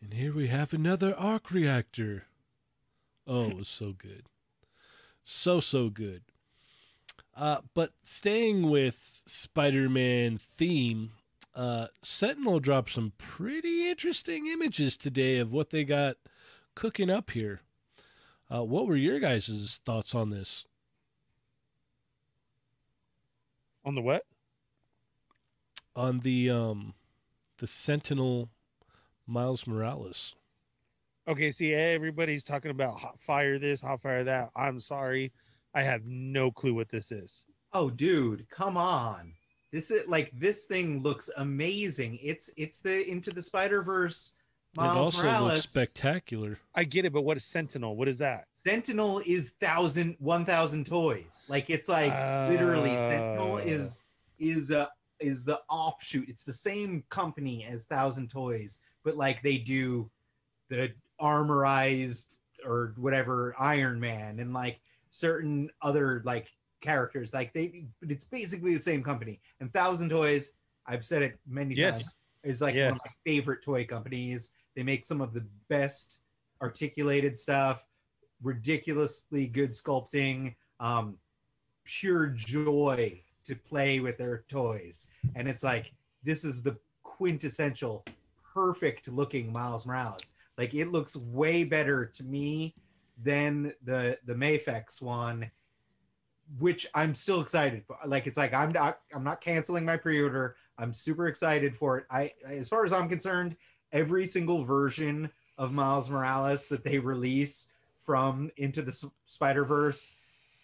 And 0.03 0.14
here 0.14 0.35
we 0.35 0.49
have 0.49 0.72
another 0.72 1.14
arc 1.16 1.51
reactor. 1.51 2.24
Oh, 3.26 3.51
it 3.51 3.57
was 3.57 3.68
so 3.68 3.93
good. 3.93 4.24
So, 5.24 5.61
so 5.61 5.89
good. 5.91 6.22
Uh, 7.41 7.62
but 7.72 7.93
staying 8.03 8.68
with 8.68 9.22
Spider 9.24 9.88
Man 9.88 10.36
theme, 10.36 11.12
uh, 11.55 11.86
Sentinel 12.03 12.61
dropped 12.61 12.93
some 12.93 13.14
pretty 13.16 13.88
interesting 13.88 14.47
images 14.47 14.99
today 14.99 15.38
of 15.38 15.51
what 15.51 15.70
they 15.70 15.84
got 15.84 16.16
cooking 16.74 17.09
up 17.09 17.30
here. 17.30 17.62
Uh, 18.53 18.62
what 18.62 18.86
were 18.86 18.95
your 18.95 19.18
guys' 19.18 19.80
thoughts 19.86 20.14
on 20.14 20.28
this? 20.28 20.66
on 23.86 23.95
the 23.95 24.03
what? 24.03 24.26
On 25.97 26.20
the 26.20 26.51
um, 26.51 26.95
the 27.59 27.66
Sentinel 27.66 28.51
Miles 29.26 29.66
Morales. 29.66 30.34
Okay, 31.26 31.53
see, 31.53 31.74
everybody's 31.74 32.45
talking 32.45 32.70
about 32.70 32.99
hot 32.99 33.18
fire 33.18 33.59
this, 33.59 33.80
hot 33.80 34.03
fire 34.03 34.24
that. 34.24 34.51
I'm 34.55 34.78
sorry, 34.80 35.32
I 35.74 35.82
have 35.82 36.02
no 36.04 36.50
clue 36.50 36.74
what 36.74 36.88
this 36.88 37.12
is. 37.12 37.44
oh 37.72 37.90
dude 37.90 38.48
come 38.50 38.76
on 38.76 39.32
this 39.72 39.90
is 39.92 40.08
like 40.08 40.30
this 40.34 40.66
thing 40.66 41.00
looks 41.02 41.30
amazing 41.36 42.18
it's 42.22 42.52
it's 42.56 42.80
the 42.80 43.08
into 43.08 43.30
the 43.30 43.42
spider 43.42 43.82
verse 43.82 44.34
Miles 44.76 44.94
it 44.96 45.00
also 45.00 45.22
morales 45.24 45.52
looks 45.54 45.68
spectacular. 45.68 46.58
I 46.76 46.84
get 46.84 47.04
it, 47.04 47.12
but 47.12 47.22
what 47.22 47.36
is 47.36 47.44
Sentinel? 47.44 47.96
What 47.96 48.06
is 48.06 48.18
that? 48.18 48.44
sentinel 48.52 49.20
is 49.26 49.50
thousand 49.60 50.14
one 50.20 50.44
thousand 50.44 50.86
toys 50.86 51.44
like 51.48 51.70
it's 51.70 51.88
like 51.88 52.12
literally 52.50 52.90
sentinel 52.94 53.52
Oh. 53.54 53.56
is 53.58 54.04
is 54.38 54.70
uh 54.70 54.86
is 55.18 55.44
the 55.44 55.60
offshoot 55.68 56.28
it's 56.28 56.44
the 56.44 56.52
same 56.52 57.02
company 57.08 57.64
as 57.64 57.86
thousand 57.86 58.30
toys 58.30 58.80
but 59.04 59.16
like 59.16 59.42
they 59.42 59.58
do 59.58 60.08
the 60.68 60.92
armorized 61.18 62.38
or 62.64 62.94
whatever 62.96 63.54
iron 63.58 63.98
man 63.98 64.38
and 64.38 64.52
like 64.52 64.80
certain 65.11 65.70
other 65.82 66.22
like 66.24 66.48
characters. 66.80 67.32
Like 67.34 67.52
they 67.52 67.86
but 68.00 68.11
it's 68.11 68.24
basically 68.24 68.72
the 68.72 68.80
same 68.80 69.02
company. 69.02 69.40
And 69.61 69.72
thousand 69.72 70.11
toys 70.11 70.52
i've 70.86 71.04
said 71.04 71.22
it 71.22 71.38
many 71.46 71.74
Yes. 71.74 71.98
times 71.98 72.16
is 72.42 72.62
like 72.62 72.74
one 72.74 72.92
of 72.92 72.94
my 72.94 73.11
favorite 73.24 73.62
toy 73.62 73.84
companies. 73.84 74.52
They 74.74 74.82
make 74.82 75.04
some 75.04 75.20
of 75.20 75.34
the 75.34 75.46
best 75.68 76.22
articulated 76.62 77.36
stuff 77.36 77.86
ridiculously 78.42 79.46
good 79.46 79.72
sculpting 79.72 80.54
um 80.78 81.18
pure 81.84 82.28
joy 82.28 83.22
to 83.44 83.54
play 83.56 84.00
with 84.00 84.16
their 84.18 84.44
toys. 84.48 85.08
And 85.34 85.48
it's 85.48 85.64
like 85.64 85.92
this 86.22 86.44
is 86.44 86.62
the 86.62 86.78
quintessential 87.02 88.04
perfect 88.54 89.08
looking 89.08 89.52
miles 89.52 89.86
morales. 89.86 90.32
Like 90.56 90.74
it 90.74 90.90
looks 90.90 91.16
way 91.16 91.64
better 91.64 92.06
to 92.06 92.24
me 92.24 92.74
than 93.22 93.72
the 93.82 94.18
the 94.24 94.34
Mafex 94.34 95.02
one 95.02 95.50
which 96.58 96.86
I'm 96.94 97.14
still 97.14 97.40
excited 97.40 97.84
for. 97.86 97.96
Like 98.04 98.26
it's 98.26 98.38
like 98.38 98.52
I'm 98.52 98.72
not 98.72 99.00
I'm 99.14 99.24
not 99.24 99.40
canceling 99.40 99.84
my 99.84 99.96
pre-order. 99.96 100.56
I'm 100.78 100.92
super 100.92 101.28
excited 101.28 101.76
for 101.76 101.98
it. 101.98 102.06
I 102.10 102.32
as 102.46 102.68
far 102.68 102.84
as 102.84 102.92
I'm 102.92 103.08
concerned, 103.08 103.56
every 103.92 104.26
single 104.26 104.64
version 104.64 105.30
of 105.58 105.72
Miles 105.72 106.10
Morales 106.10 106.68
that 106.68 106.84
they 106.84 106.98
release 106.98 107.72
from 108.02 108.50
Into 108.56 108.82
the 108.82 109.10
Spider 109.26 109.64
Verse, 109.64 110.16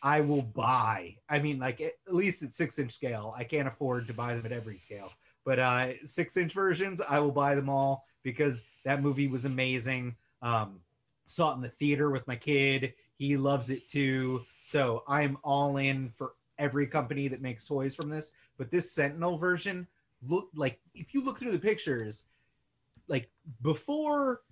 I 0.02 0.22
will 0.22 0.42
buy. 0.42 1.16
I 1.28 1.38
mean, 1.38 1.58
like 1.58 1.80
at 1.80 1.92
least 2.08 2.42
at 2.42 2.52
six 2.52 2.78
inch 2.78 2.92
scale. 2.92 3.34
I 3.36 3.44
can't 3.44 3.68
afford 3.68 4.08
to 4.08 4.14
buy 4.14 4.34
them 4.34 4.46
at 4.46 4.52
every 4.52 4.78
scale, 4.78 5.12
but 5.44 5.58
uh, 5.58 6.04
six 6.04 6.36
inch 6.36 6.52
versions, 6.52 7.00
I 7.00 7.20
will 7.20 7.32
buy 7.32 7.54
them 7.54 7.68
all 7.68 8.04
because 8.22 8.64
that 8.84 9.02
movie 9.02 9.28
was 9.28 9.44
amazing. 9.44 10.16
Um, 10.42 10.80
saw 11.26 11.52
it 11.52 11.56
in 11.56 11.60
the 11.60 11.68
theater 11.68 12.10
with 12.10 12.26
my 12.26 12.36
kid. 12.36 12.94
He 13.18 13.36
loves 13.36 13.70
it 13.70 13.88
too. 13.88 14.44
So 14.62 15.04
I'm 15.08 15.38
all 15.42 15.76
in 15.76 16.10
for 16.10 16.34
every 16.58 16.86
company 16.86 17.28
that 17.28 17.42
makes 17.42 17.66
toys 17.66 17.94
from 17.94 18.08
this. 18.08 18.34
But 18.58 18.70
this 18.70 18.92
Sentinel 18.92 19.38
version, 19.38 19.86
look 20.26 20.48
like 20.54 20.80
if 20.94 21.14
you 21.14 21.22
look 21.22 21.38
through 21.38 21.52
the 21.52 21.58
pictures, 21.58 22.26
like 23.08 23.30
before 23.62 24.42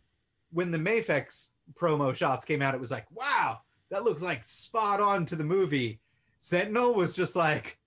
when 0.52 0.70
the 0.70 0.78
Mafex 0.78 1.50
promo 1.74 2.14
shots 2.14 2.44
came 2.44 2.62
out, 2.62 2.74
it 2.74 2.80
was 2.80 2.90
like, 2.90 3.06
wow, 3.10 3.60
that 3.90 4.04
looks 4.04 4.22
like 4.22 4.44
spot 4.44 5.00
on 5.00 5.24
to 5.26 5.36
the 5.36 5.44
movie. 5.44 6.00
Sentinel 6.38 6.94
was 6.94 7.14
just 7.14 7.36
like, 7.36 7.78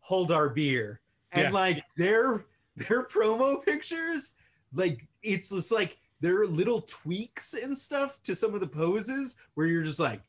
hold 0.00 0.32
our 0.32 0.48
beer. 0.50 1.00
And 1.32 1.44
yeah. 1.44 1.50
like 1.50 1.84
their 1.96 2.46
their 2.76 3.06
promo 3.06 3.64
pictures, 3.64 4.36
like 4.74 5.06
it's 5.22 5.50
just 5.50 5.72
like 5.72 5.98
there 6.20 6.40
are 6.42 6.46
little 6.46 6.82
tweaks 6.82 7.54
and 7.54 7.76
stuff 7.76 8.20
to 8.24 8.34
some 8.34 8.54
of 8.54 8.60
the 8.60 8.66
poses 8.66 9.38
where 9.54 9.66
you're 9.66 9.82
just 9.82 10.00
like, 10.00 10.20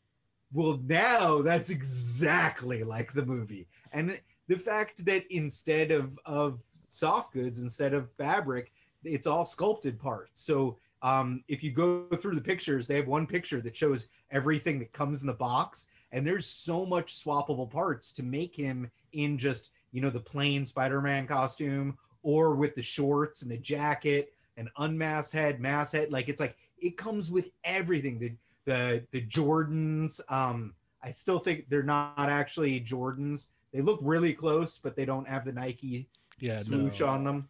well, 0.53 0.79
now 0.85 1.41
that's 1.41 1.69
exactly 1.69 2.83
like 2.83 3.13
the 3.13 3.25
movie. 3.25 3.67
And 3.91 4.19
the 4.47 4.57
fact 4.57 5.05
that 5.05 5.23
instead 5.29 5.91
of 5.91 6.19
of 6.25 6.59
soft 6.73 7.33
goods, 7.33 7.61
instead 7.61 7.93
of 7.93 8.11
fabric, 8.17 8.71
it's 9.03 9.27
all 9.27 9.45
sculpted 9.45 9.99
parts. 9.99 10.41
So 10.41 10.77
um, 11.01 11.43
if 11.47 11.63
you 11.63 11.71
go 11.71 12.05
through 12.07 12.35
the 12.35 12.41
pictures, 12.41 12.87
they 12.87 12.95
have 12.95 13.07
one 13.07 13.25
picture 13.25 13.61
that 13.61 13.75
shows 13.75 14.09
everything 14.29 14.79
that 14.79 14.91
comes 14.91 15.21
in 15.21 15.27
the 15.27 15.33
box, 15.33 15.89
and 16.11 16.27
there's 16.27 16.45
so 16.45 16.85
much 16.85 17.13
swappable 17.13 17.69
parts 17.69 18.11
to 18.13 18.23
make 18.23 18.55
him 18.55 18.91
in 19.13 19.37
just 19.37 19.71
you 19.91 20.01
know 20.01 20.09
the 20.09 20.19
plain 20.19 20.65
Spider-Man 20.65 21.27
costume 21.27 21.97
or 22.23 22.55
with 22.55 22.75
the 22.75 22.81
shorts 22.81 23.41
and 23.41 23.51
the 23.51 23.57
jacket 23.57 24.33
and 24.61 24.69
unmasked 24.77 25.33
head, 25.33 25.59
masked 25.59 25.95
head. 25.95 26.11
Like 26.11 26.29
it's 26.29 26.39
like 26.39 26.55
it 26.77 26.97
comes 26.97 27.31
with 27.31 27.49
everything. 27.63 28.19
The 28.19 28.35
the 28.65 29.07
the 29.11 29.25
Jordans. 29.25 30.21
Um, 30.31 30.75
I 31.03 31.09
still 31.09 31.39
think 31.39 31.67
they're 31.67 31.83
not 31.83 32.13
actually 32.17 32.79
Jordans. 32.79 33.51
They 33.73 33.81
look 33.81 33.99
really 34.03 34.33
close, 34.33 34.77
but 34.77 34.95
they 34.95 35.05
don't 35.05 35.27
have 35.27 35.45
the 35.45 35.51
Nike 35.51 36.07
yeah, 36.39 36.57
swoosh 36.57 36.99
no. 36.99 37.07
on 37.07 37.23
them. 37.23 37.49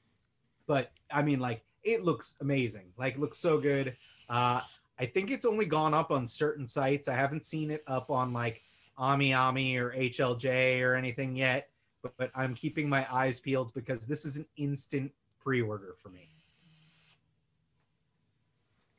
But 0.68 0.92
I 1.14 1.22
mean, 1.22 1.40
like 1.40 1.66
it 1.84 2.04
looks 2.04 2.38
amazing. 2.40 2.94
Like 2.98 3.18
looks 3.18 3.40
so 3.40 3.60
good. 3.60 3.98
Uh, 4.30 4.62
I 4.98 5.06
think 5.06 5.32
it's 5.32 5.46
only 5.46 5.66
gone 5.66 5.94
up 5.94 6.12
on 6.12 6.28
certain 6.28 6.68
sites. 6.68 7.10
I 7.10 7.16
haven't 7.16 7.44
seen 7.44 7.72
it 7.72 7.84
up 7.88 8.10
on 8.10 8.32
like 8.32 8.62
AmiAmi 8.98 9.78
or 9.78 9.92
HLJ 9.92 10.82
or 10.82 10.96
anything 10.96 11.36
yet. 11.36 11.70
But, 12.02 12.14
but 12.18 12.32
I'm 12.34 12.56
keeping 12.56 12.88
my 12.88 13.06
eyes 13.12 13.40
peeled 13.40 13.74
because 13.74 14.08
this 14.08 14.26
is 14.26 14.38
an 14.38 14.46
instant 14.56 15.12
pre-order 15.42 15.96
for 16.02 16.10
me. 16.10 16.31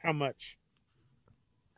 How 0.02 0.12
much? 0.12 0.58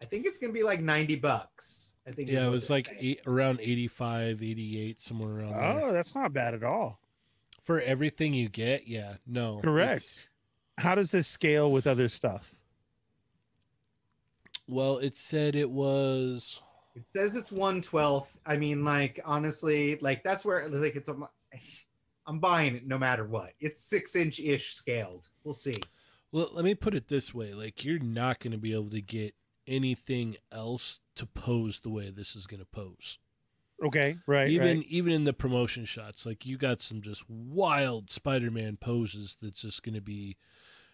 I 0.03 0.07
think 0.07 0.27
it's 0.27 0.39
gonna 0.39 0.53
be 0.53 0.62
like 0.62 0.81
90 0.81 1.16
bucks. 1.16 1.97
I 2.07 2.11
think. 2.11 2.29
Yeah, 2.31 2.47
it 2.47 2.51
was 2.51 2.68
like 2.68 2.89
eight, 2.99 3.20
around 3.27 3.61
85, 3.61 4.43
88, 4.43 5.01
somewhere 5.01 5.41
around. 5.41 5.55
Oh, 5.55 5.81
there. 5.87 5.93
that's 5.93 6.14
not 6.14 6.33
bad 6.33 6.55
at 6.55 6.62
all. 6.62 7.01
For 7.62 7.81
everything 7.81 8.35
you 8.35 8.49
get, 8.51 8.87
yeah, 8.87 9.14
no, 9.27 9.61
correct. 9.62 10.29
How 10.77 10.95
does 10.95 11.11
this 11.11 11.27
scale 11.27 11.70
with 11.72 11.87
other 11.87 12.09
stuff? 12.09 12.57
Well, 14.68 14.99
it 14.99 15.14
said 15.14 15.55
it 15.55 15.70
was. 15.70 16.61
It 16.95 17.09
says 17.09 17.37
it's 17.37 17.53
one 17.53 17.81
twelfth. 17.81 18.39
I 18.45 18.57
mean, 18.57 18.85
like 18.85 19.20
honestly, 19.25 19.97
like 19.97 20.22
that's 20.22 20.45
where 20.45 20.68
like 20.68 20.97
it's. 20.97 21.09
A, 21.09 21.16
I'm 22.27 22.39
buying 22.39 22.75
it 22.75 22.87
no 22.87 22.99
matter 22.99 23.25
what. 23.25 23.53
It's 23.61 23.81
six 23.81 24.16
inch 24.16 24.41
ish 24.41 24.72
scaled. 24.72 25.29
We'll 25.45 25.55
see. 25.55 25.77
Well, 26.35 26.51
let 26.53 26.64
me 26.64 26.74
put 26.74 26.97
it 26.97 27.07
this 27.07 27.32
way: 27.32 27.55
like 27.55 27.85
you're 27.85 28.01
not 28.01 28.41
going 28.41 28.51
to 28.51 28.59
be 28.59 28.72
able 28.72 28.91
to 28.91 29.01
get 29.01 29.37
anything 29.68 30.35
else 30.51 30.99
to 31.14 31.26
pose 31.26 31.78
the 31.78 31.91
way 31.91 32.11
this 32.11 32.35
is 32.35 32.49
going 32.49 32.59
to 32.59 32.66
pose. 32.66 33.18
Okay, 33.80 34.16
right. 34.26 34.49
Even 34.49 34.78
right. 34.78 34.87
even 34.89 35.12
in 35.12 35.22
the 35.22 35.32
promotion 35.32 35.85
shots, 35.85 36.26
like 36.26 36.45
you 36.45 36.59
got 36.59 36.82
some 36.82 37.03
just 37.03 37.30
wild 37.30 38.11
Spider-Man 38.11 38.78
poses 38.78 39.37
that's 39.41 39.61
just 39.61 39.85
going 39.85 39.95
to 39.95 40.01
be 40.01 40.37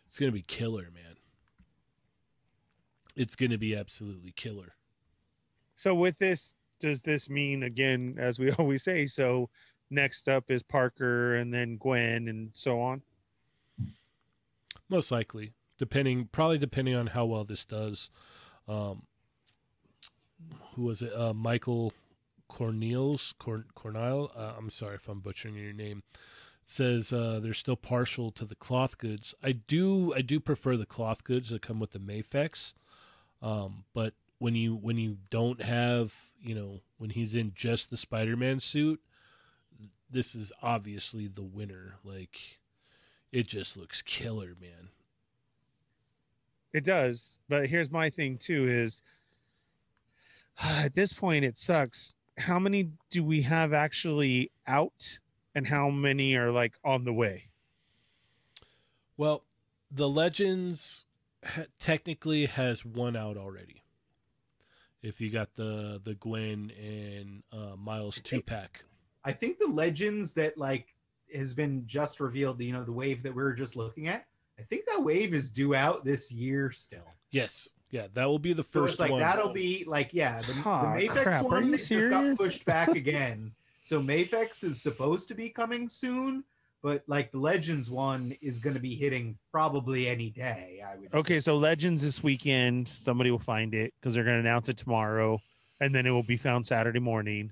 it's 0.06 0.18
going 0.18 0.30
to 0.30 0.36
be 0.36 0.42
killer, 0.42 0.90
man. 0.92 1.16
It's 3.16 3.34
going 3.34 3.50
to 3.50 3.58
be 3.58 3.74
absolutely 3.74 4.32
killer. 4.32 4.74
So 5.74 5.94
with 5.94 6.18
this 6.18 6.54
does 6.80 7.00
this 7.00 7.30
mean 7.30 7.62
again 7.62 8.16
as 8.18 8.38
we 8.38 8.50
always 8.58 8.82
say 8.82 9.06
so 9.06 9.48
next 9.88 10.28
up 10.28 10.50
is 10.50 10.62
Parker 10.62 11.34
and 11.34 11.54
then 11.54 11.78
Gwen 11.78 12.28
and 12.28 12.50
so 12.52 12.78
on? 12.82 13.00
Most 14.90 15.10
likely, 15.10 15.52
depending 15.78 16.28
probably 16.30 16.58
depending 16.58 16.94
on 16.94 17.08
how 17.08 17.24
well 17.24 17.44
this 17.44 17.64
does 17.64 18.10
um, 18.68 19.02
who 20.74 20.82
was 20.82 21.02
it? 21.02 21.12
Uh, 21.14 21.34
Michael 21.34 21.92
Cornels 22.48 23.34
Corn 23.38 23.64
Cornell. 23.74 24.30
Uh, 24.36 24.52
I'm 24.56 24.70
sorry 24.70 24.96
if 24.96 25.08
I'm 25.08 25.20
butchering 25.20 25.56
your 25.56 25.72
name. 25.72 26.02
Says 26.64 27.12
uh, 27.12 27.40
they're 27.42 27.54
still 27.54 27.76
partial 27.76 28.30
to 28.32 28.44
the 28.44 28.54
cloth 28.54 28.98
goods. 28.98 29.34
I 29.42 29.52
do 29.52 30.14
I 30.14 30.22
do 30.22 30.38
prefer 30.38 30.76
the 30.76 30.86
cloth 30.86 31.24
goods 31.24 31.50
that 31.50 31.62
come 31.62 31.80
with 31.80 31.90
the 31.90 31.98
Mafex. 31.98 32.74
Um, 33.42 33.84
but 33.94 34.14
when 34.38 34.54
you 34.54 34.76
when 34.76 34.96
you 34.96 35.18
don't 35.30 35.62
have 35.62 36.14
you 36.40 36.54
know 36.54 36.80
when 36.98 37.10
he's 37.10 37.34
in 37.34 37.52
just 37.54 37.90
the 37.90 37.96
Spider-Man 37.96 38.60
suit, 38.60 39.00
this 40.08 40.34
is 40.34 40.52
obviously 40.62 41.26
the 41.26 41.42
winner. 41.42 41.96
Like 42.04 42.59
it 43.32 43.46
just 43.46 43.76
looks 43.76 44.02
killer, 44.02 44.54
man. 44.60 44.90
It 46.72 46.84
does. 46.84 47.38
But 47.48 47.68
here's 47.68 47.90
my 47.90 48.10
thing 48.10 48.38
too 48.38 48.66
is 48.68 49.02
at 50.62 50.94
this 50.94 51.12
point 51.12 51.44
it 51.44 51.56
sucks. 51.56 52.14
How 52.38 52.58
many 52.58 52.90
do 53.10 53.22
we 53.22 53.42
have 53.42 53.72
actually 53.72 54.50
out 54.66 55.18
and 55.54 55.66
how 55.66 55.90
many 55.90 56.34
are 56.36 56.50
like 56.50 56.74
on 56.84 57.04
the 57.04 57.12
way? 57.12 57.48
Well, 59.16 59.44
the 59.90 60.08
Legends 60.08 61.04
ha- 61.44 61.64
technically 61.78 62.46
has 62.46 62.84
one 62.84 63.16
out 63.16 63.36
already. 63.36 63.82
If 65.02 65.20
you 65.20 65.30
got 65.30 65.54
the 65.54 66.00
the 66.02 66.14
Gwen 66.14 66.72
and 66.78 67.42
uh, 67.52 67.76
Miles 67.76 68.20
two 68.22 68.42
pack, 68.42 68.84
I 69.24 69.32
think 69.32 69.58
the 69.58 69.66
Legends 69.66 70.34
that 70.34 70.56
like 70.56 70.94
has 71.34 71.54
been 71.54 71.84
just 71.86 72.20
revealed. 72.20 72.60
You 72.62 72.72
know, 72.72 72.84
the 72.84 72.92
wave 72.92 73.22
that 73.24 73.34
we 73.34 73.42
are 73.42 73.52
just 73.52 73.76
looking 73.76 74.08
at 74.08 74.26
I 74.60 74.62
think 74.62 74.84
that 74.86 75.02
wave 75.02 75.32
is 75.32 75.50
due 75.50 75.74
out 75.74 76.04
this 76.04 76.30
year 76.30 76.70
still. 76.70 77.14
Yes. 77.30 77.70
Yeah, 77.90 78.06
that 78.12 78.26
will 78.26 78.38
be 78.38 78.52
the 78.52 78.62
first 78.62 78.98
so 78.98 79.04
like, 79.04 79.12
one. 79.12 79.20
That'll 79.20 79.52
be 79.52 79.84
like 79.88 80.10
yeah, 80.12 80.42
the, 80.42 80.52
huh, 80.52 80.94
the 80.94 81.08
Mafex 81.08 81.22
crap. 81.22 81.44
one 81.44 81.76
got 82.10 82.36
pushed 82.36 82.64
back 82.64 82.88
again. 82.94 83.52
so 83.80 84.00
Mafex 84.00 84.62
is 84.62 84.80
supposed 84.80 85.26
to 85.28 85.34
be 85.34 85.50
coming 85.50 85.88
soon, 85.88 86.44
but 86.82 87.02
like 87.08 87.32
the 87.32 87.38
Legends 87.38 87.90
one 87.90 88.36
is 88.40 88.60
going 88.60 88.74
to 88.74 88.80
be 88.80 88.94
hitting 88.94 89.38
probably 89.50 90.06
any 90.06 90.30
day. 90.30 90.80
I 90.86 90.96
would. 90.96 91.12
Okay, 91.12 91.36
say. 91.36 91.40
so 91.40 91.56
Legends 91.56 92.02
this 92.02 92.22
weekend. 92.22 92.86
Somebody 92.86 93.32
will 93.32 93.40
find 93.40 93.74
it 93.74 93.92
because 93.98 94.14
they're 94.14 94.24
going 94.24 94.36
to 94.36 94.40
announce 94.40 94.68
it 94.68 94.76
tomorrow, 94.76 95.40
and 95.80 95.92
then 95.92 96.06
it 96.06 96.10
will 96.10 96.22
be 96.22 96.36
found 96.36 96.66
Saturday 96.66 97.00
morning. 97.00 97.50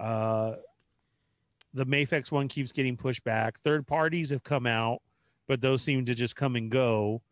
Uh, 0.00 0.54
the 1.74 1.86
Mafex 1.86 2.30
one 2.30 2.48
keeps 2.48 2.72
getting 2.72 2.96
pushed 2.96 3.24
back. 3.24 3.58
Third 3.60 3.86
parties 3.86 4.30
have 4.30 4.42
come 4.42 4.66
out 4.66 5.00
but 5.52 5.60
those 5.60 5.82
seem 5.82 6.04
to 6.06 6.14
just 6.14 6.36
come 6.36 6.56
and 6.56 6.70
go. 6.70 7.22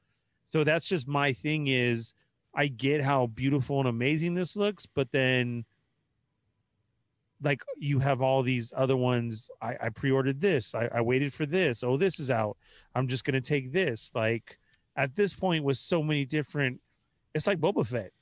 So 0.49 0.65
that's 0.65 0.89
just 0.89 1.09
my 1.09 1.33
thing 1.33 1.69
is 1.69 2.15
I 2.55 2.67
get 2.67 3.01
how 3.01 3.29
beautiful 3.29 3.79
and 3.79 3.89
amazing 3.89 4.35
this 4.35 4.57
looks, 4.57 4.87
but 4.87 5.11
then 5.13 5.65
like 7.43 7.63
you 7.79 7.99
have 8.01 8.21
all 8.21 8.43
these 8.43 8.73
other 8.77 8.97
ones. 8.97 9.51
I, 9.63 9.77
I 9.81 9.89
pre-ordered 9.89 10.41
this. 10.41 10.75
I, 10.75 10.89
I 10.93 11.01
waited 11.01 11.33
for 11.33 11.47
this. 11.47 11.83
Oh, 11.83 11.97
this 11.97 12.21
is 12.21 12.31
out. 12.31 12.57
I'm 12.95 13.09
just 13.09 13.25
gonna 13.25 13.41
take 13.41 13.73
this. 13.73 14.11
Like 14.15 14.59
at 14.97 15.17
this 15.17 15.33
point, 15.33 15.65
with 15.65 15.79
so 15.79 16.03
many 16.03 16.25
different, 16.25 16.81
it's 17.35 17.47
like 17.47 17.59
Boba 17.59 17.87
Fett. 17.87 18.13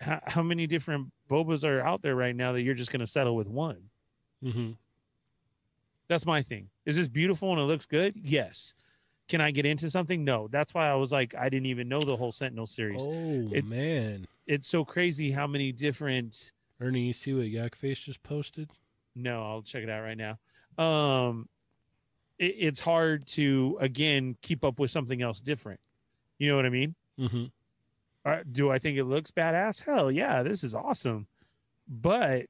How, 0.00 0.20
how 0.26 0.42
many 0.42 0.66
different 0.66 1.12
Bobas 1.30 1.64
are 1.64 1.80
out 1.80 2.02
there 2.02 2.16
right 2.16 2.34
now 2.34 2.52
that 2.52 2.62
you're 2.62 2.74
just 2.74 2.90
gonna 2.90 3.06
settle 3.06 3.36
with 3.36 3.46
one? 3.46 3.90
Mm-hmm. 4.42 4.72
That's 6.08 6.26
my 6.26 6.42
thing. 6.42 6.68
Is 6.84 6.96
this 6.96 7.08
beautiful 7.08 7.52
and 7.52 7.60
it 7.60 7.64
looks 7.64 7.86
good? 7.86 8.14
Yes. 8.22 8.74
Can 9.28 9.40
I 9.40 9.50
get 9.50 9.64
into 9.64 9.90
something? 9.90 10.24
No. 10.24 10.48
That's 10.48 10.74
why 10.74 10.88
I 10.88 10.94
was 10.94 11.12
like, 11.12 11.34
I 11.34 11.48
didn't 11.48 11.66
even 11.66 11.88
know 11.88 12.02
the 12.02 12.16
whole 12.16 12.32
Sentinel 12.32 12.66
series. 12.66 13.06
Oh 13.08 13.48
it's, 13.52 13.70
man, 13.70 14.26
it's 14.46 14.68
so 14.68 14.84
crazy 14.84 15.30
how 15.30 15.46
many 15.46 15.72
different 15.72 16.52
Ernie, 16.80 17.06
you 17.06 17.12
see 17.12 17.32
what 17.32 17.46
Yak 17.46 17.74
Face 17.74 17.98
just 17.98 18.22
posted? 18.22 18.70
No, 19.14 19.42
I'll 19.42 19.62
check 19.62 19.82
it 19.82 19.90
out 19.90 20.02
right 20.02 20.18
now. 20.18 20.38
Um, 20.82 21.48
it, 22.38 22.54
it's 22.58 22.80
hard 22.80 23.26
to 23.28 23.78
again 23.80 24.36
keep 24.42 24.64
up 24.64 24.78
with 24.78 24.90
something 24.90 25.22
else 25.22 25.40
different. 25.40 25.80
You 26.38 26.50
know 26.50 26.56
what 26.56 26.66
I 26.66 26.70
mean? 26.70 26.94
Mm-hmm. 27.18 27.44
Uh, 28.24 28.38
do 28.50 28.70
I 28.70 28.78
think 28.78 28.98
it 28.98 29.04
looks 29.04 29.30
badass? 29.30 29.82
Hell 29.82 30.10
yeah, 30.10 30.42
this 30.42 30.64
is 30.64 30.74
awesome. 30.74 31.26
But 31.88 32.46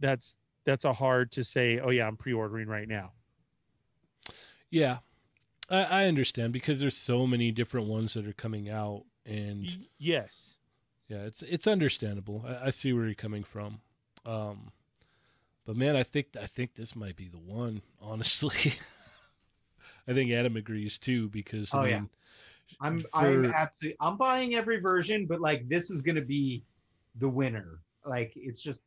that's 0.00 0.36
that's 0.66 0.84
a 0.84 0.92
hard 0.94 1.32
to 1.32 1.44
say. 1.44 1.78
Oh 1.80 1.90
yeah, 1.90 2.06
I'm 2.08 2.18
pre-ordering 2.18 2.68
right 2.68 2.88
now. 2.88 3.12
Yeah, 4.70 4.98
I, 5.70 5.84
I 5.84 6.04
understand 6.06 6.52
because 6.52 6.80
there's 6.80 6.96
so 6.96 7.26
many 7.26 7.52
different 7.52 7.88
ones 7.88 8.14
that 8.14 8.26
are 8.26 8.32
coming 8.32 8.68
out, 8.70 9.04
and 9.26 9.66
Y- 9.66 9.88
yes, 9.98 10.58
yeah, 11.08 11.22
it's 11.24 11.42
it's 11.42 11.66
understandable. 11.66 12.44
I, 12.46 12.66
I 12.66 12.70
see 12.70 12.92
where 12.92 13.06
you're 13.06 13.14
coming 13.14 13.44
from. 13.44 13.80
Um, 14.24 14.72
but 15.66 15.76
man, 15.76 15.96
I 15.96 16.02
think 16.02 16.28
I 16.40 16.46
think 16.46 16.74
this 16.74 16.96
might 16.96 17.16
be 17.16 17.28
the 17.28 17.38
one. 17.38 17.82
Honestly, 18.00 18.74
I 20.08 20.12
think 20.14 20.30
Adam 20.32 20.56
agrees 20.56 20.98
too 20.98 21.28
because 21.28 21.74
I 21.74 21.78
Oh, 21.78 21.84
yeah. 21.84 22.00
mean, 22.00 22.10
I'm 22.80 23.00
for- 23.00 23.08
I'm 23.14 23.44
absolutely 23.54 23.96
I'm 24.00 24.16
buying 24.16 24.54
every 24.54 24.80
version, 24.80 25.26
but 25.26 25.40
like 25.40 25.68
this 25.68 25.90
is 25.90 26.02
gonna 26.02 26.22
be 26.22 26.64
the 27.16 27.28
winner. 27.28 27.80
Like 28.04 28.32
it's 28.36 28.62
just 28.62 28.84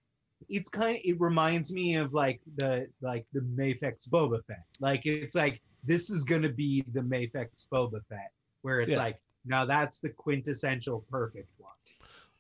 it's 0.48 0.70
kind 0.70 0.96
of 0.96 1.02
it 1.04 1.20
reminds 1.20 1.74
me 1.74 1.96
of 1.96 2.14
like 2.14 2.40
the 2.56 2.88
like 3.02 3.26
the 3.34 3.42
Mafex 3.42 4.08
Boba 4.10 4.40
Fett. 4.46 4.64
Like 4.80 5.06
it's 5.06 5.36
like 5.36 5.62
this 5.84 6.10
is 6.10 6.24
gonna 6.24 6.52
be 6.52 6.84
the 6.94 7.02
Mafex 7.02 7.68
Boba 7.72 8.00
Fett, 8.10 8.32
where 8.62 8.80
it's 8.80 8.92
Yeah. 8.92 8.98
like 8.98 9.22
now 9.46 9.66
that's 9.66 10.00
the 10.00 10.10
quintessential 10.10 11.06
perfect 11.10 11.50
one. 11.58 11.72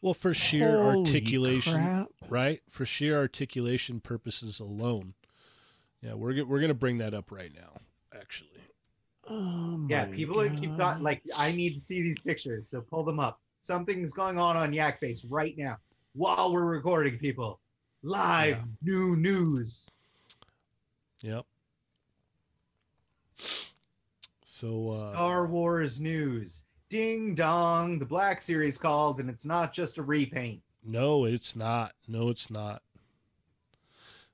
well, 0.02 0.14
for 0.14 0.34
sheer 0.34 0.82
Holy 0.82 0.97
articulation, 1.06 1.74
crap. 1.74 2.08
right? 2.30 2.62
For 2.70 2.86
sheer 2.86 3.18
articulation 3.18 4.00
purposes 4.00 4.60
alone, 4.60 5.14
yeah, 6.02 6.14
we're 6.14 6.45
we're 6.45 6.62
gonna 6.62 6.74
bring 6.74 6.97
that 7.00 7.14
up 7.14 7.32
right 7.32 7.52
now. 7.54 7.82
Actually, 8.14 8.50
Oh 9.28 9.86
Yeah, 9.89 10.06
people 10.06 10.38
that 10.39 10.56
keep 10.56 10.72
God. 10.72 10.78
got 10.78 11.02
like 11.02 11.22
I 11.36 11.52
need 11.52 11.74
to 11.74 11.80
see 11.80 12.02
these 12.02 12.22
pictures, 12.22 12.70
so 12.70 12.82
pull 12.82 13.04
them 13.04 13.20
up. 13.20 13.39
Something's 13.60 14.14
going 14.14 14.39
on 14.39 14.56
on 14.56 14.72
Yak 14.74 15.00
Face 15.02 15.26
right 15.26 15.54
now 15.58 15.78
while 16.14 16.52
we're 16.52 16.72
recording. 16.74 17.18
People, 17.20 17.60
live 18.02 18.58
Yeah. 18.58 18.64
new 18.82 19.16
news. 19.16 19.89
yep. 21.22 21.45
So 24.43 24.86
uh, 24.89 25.14
Star 25.14 25.47
Wars 25.47 26.02
news. 26.02 26.66
Ding 26.89 27.36
dong, 27.36 28.00
the 28.00 28.06
Black 28.06 28.41
Series 28.41 28.78
called, 28.78 29.20
and 29.20 29.30
it's 29.30 29.45
not 29.45 29.72
just 29.74 29.97
a 30.00 30.04
repaint. 30.04 30.64
No, 30.84 31.24
it's 31.26 31.56
not. 31.56 31.93
No, 32.08 32.30
it's 32.30 32.50
not. 32.50 32.82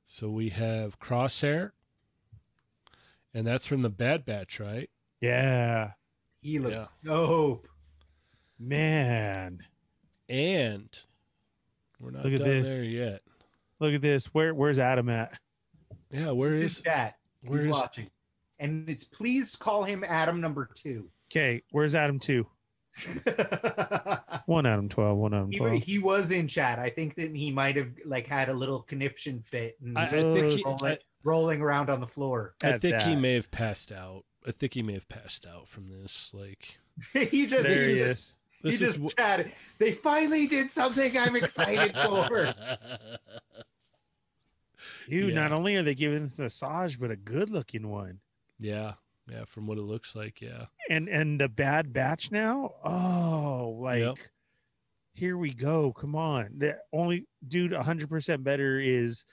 So 0.06 0.30
we 0.30 0.50
have 0.50 1.00
Crosshair, 1.00 1.72
and 3.34 3.46
that's 3.46 3.66
from 3.66 3.82
the 3.82 3.90
Bad 3.90 4.24
Batch, 4.26 4.60
right? 4.60 4.90
Yeah, 5.20 5.92
He 6.42 6.60
looks 6.60 6.94
dope. 7.04 7.68
man. 8.58 9.60
And 10.30 10.90
we're 12.00 12.12
not 12.12 12.24
Look 12.26 12.34
at 12.34 12.40
done 12.40 12.50
this. 12.50 12.82
there 12.82 12.90
yet. 12.90 13.22
Look 13.86 13.94
at 13.94 14.02
this. 14.02 14.26
Where 14.34 14.52
where's 14.52 14.80
Adam 14.80 15.10
at? 15.10 15.38
Yeah, 16.12 16.32
where 16.32 16.54
is 16.54 16.62
that? 16.62 16.66
is 16.66 16.82
chat. 16.82 17.16
where 17.44 17.58
He's 17.58 17.66
is 17.66 17.72
watching. 17.72 18.10
And 18.58 18.90
it's 18.90 19.04
please 19.04 19.56
call 19.56 19.84
him 19.84 20.04
Adam 20.08 20.42
number 20.42 20.68
two. 20.74 21.12
Okay, 21.32 21.62
where's 21.70 21.94
Adam 21.94 22.18
two? 22.18 22.48
One 24.48 24.66
Adam 24.66 24.90
twelve. 24.90 25.20
One 25.20 25.36
Adam 25.36 25.52
twelve. 25.52 25.84
he 25.84 26.00
was 26.00 26.32
in 26.32 26.48
chat. 26.48 26.80
I 26.80 26.90
think 26.90 27.14
that 27.16 27.36
he 27.36 27.52
might 27.52 27.76
have 27.76 27.92
like 28.06 28.26
had 28.26 28.50
a 28.50 28.54
little 28.54 28.82
conniption 28.82 29.44
fit 29.44 29.76
and 29.84 29.96
I, 30.00 30.08
I 30.08 30.10
think 30.10 30.58
he, 30.58 30.64
rolling, 30.66 30.84
I, 30.94 30.98
rolling 31.24 31.62
around 31.62 31.92
on 31.92 32.00
the 32.00 32.08
floor. 32.08 32.56
I 32.64 32.70
At 32.70 32.82
think 32.82 33.02
he 33.04 33.16
may 33.16 33.34
have 33.34 33.52
passed 33.52 33.92
out. 33.92 34.24
I 34.48 34.52
think 34.52 34.74
he 34.74 34.82
may 34.82 34.94
have 34.94 35.08
passed 35.08 35.46
out 35.46 35.68
from 35.68 35.90
this. 35.90 36.32
Like 36.34 36.80
he 37.14 37.46
just 37.46 37.68
There 37.68 37.86
he 37.86 37.92
he 37.92 37.98
just, 38.00 38.10
is. 38.10 38.36
he 38.64 38.72
just 38.72 38.84
is 38.84 39.02
wh- 39.12 39.16
chatted. 39.16 39.52
They 39.78 39.92
finally 39.92 40.48
did 40.48 40.72
something 40.72 41.16
I'm 41.20 41.36
excited 41.36 41.96
for. 41.96 42.56
Dude, 45.10 45.30
Yeah. 45.34 45.36
not 45.36 45.52
only 45.52 45.76
are 45.76 45.84
they 45.84 45.96
giving 45.96 46.24
us 46.24 46.40
a 46.40 46.44
Asajj, 46.46 47.00
but 47.00 47.12
a 47.12 47.16
good 47.16 47.50
looking 47.50 47.90
one. 47.90 48.20
yeah, 48.60 48.94
yeah. 49.30 49.46
From 49.46 49.68
what 49.68 49.78
it 49.78 49.82
looks 49.82 50.16
like, 50.16 50.42
yeah. 50.42 50.66
And 50.90 51.08
and 51.10 51.40
the 51.40 51.50
bad 51.50 51.92
batch 51.94 52.32
now. 52.32 52.76
Oh, 52.84 53.78
like 53.82 54.00
Yep. 54.02 54.18
here 55.14 55.38
we 55.38 55.54
go. 55.54 55.92
Come 55.94 56.16
on. 56.16 56.56
The 56.58 56.80
only 56.94 57.28
dude, 57.48 57.74
hundred 57.74 58.10
percent 58.10 58.44
better 58.44 58.80
is 58.80 59.26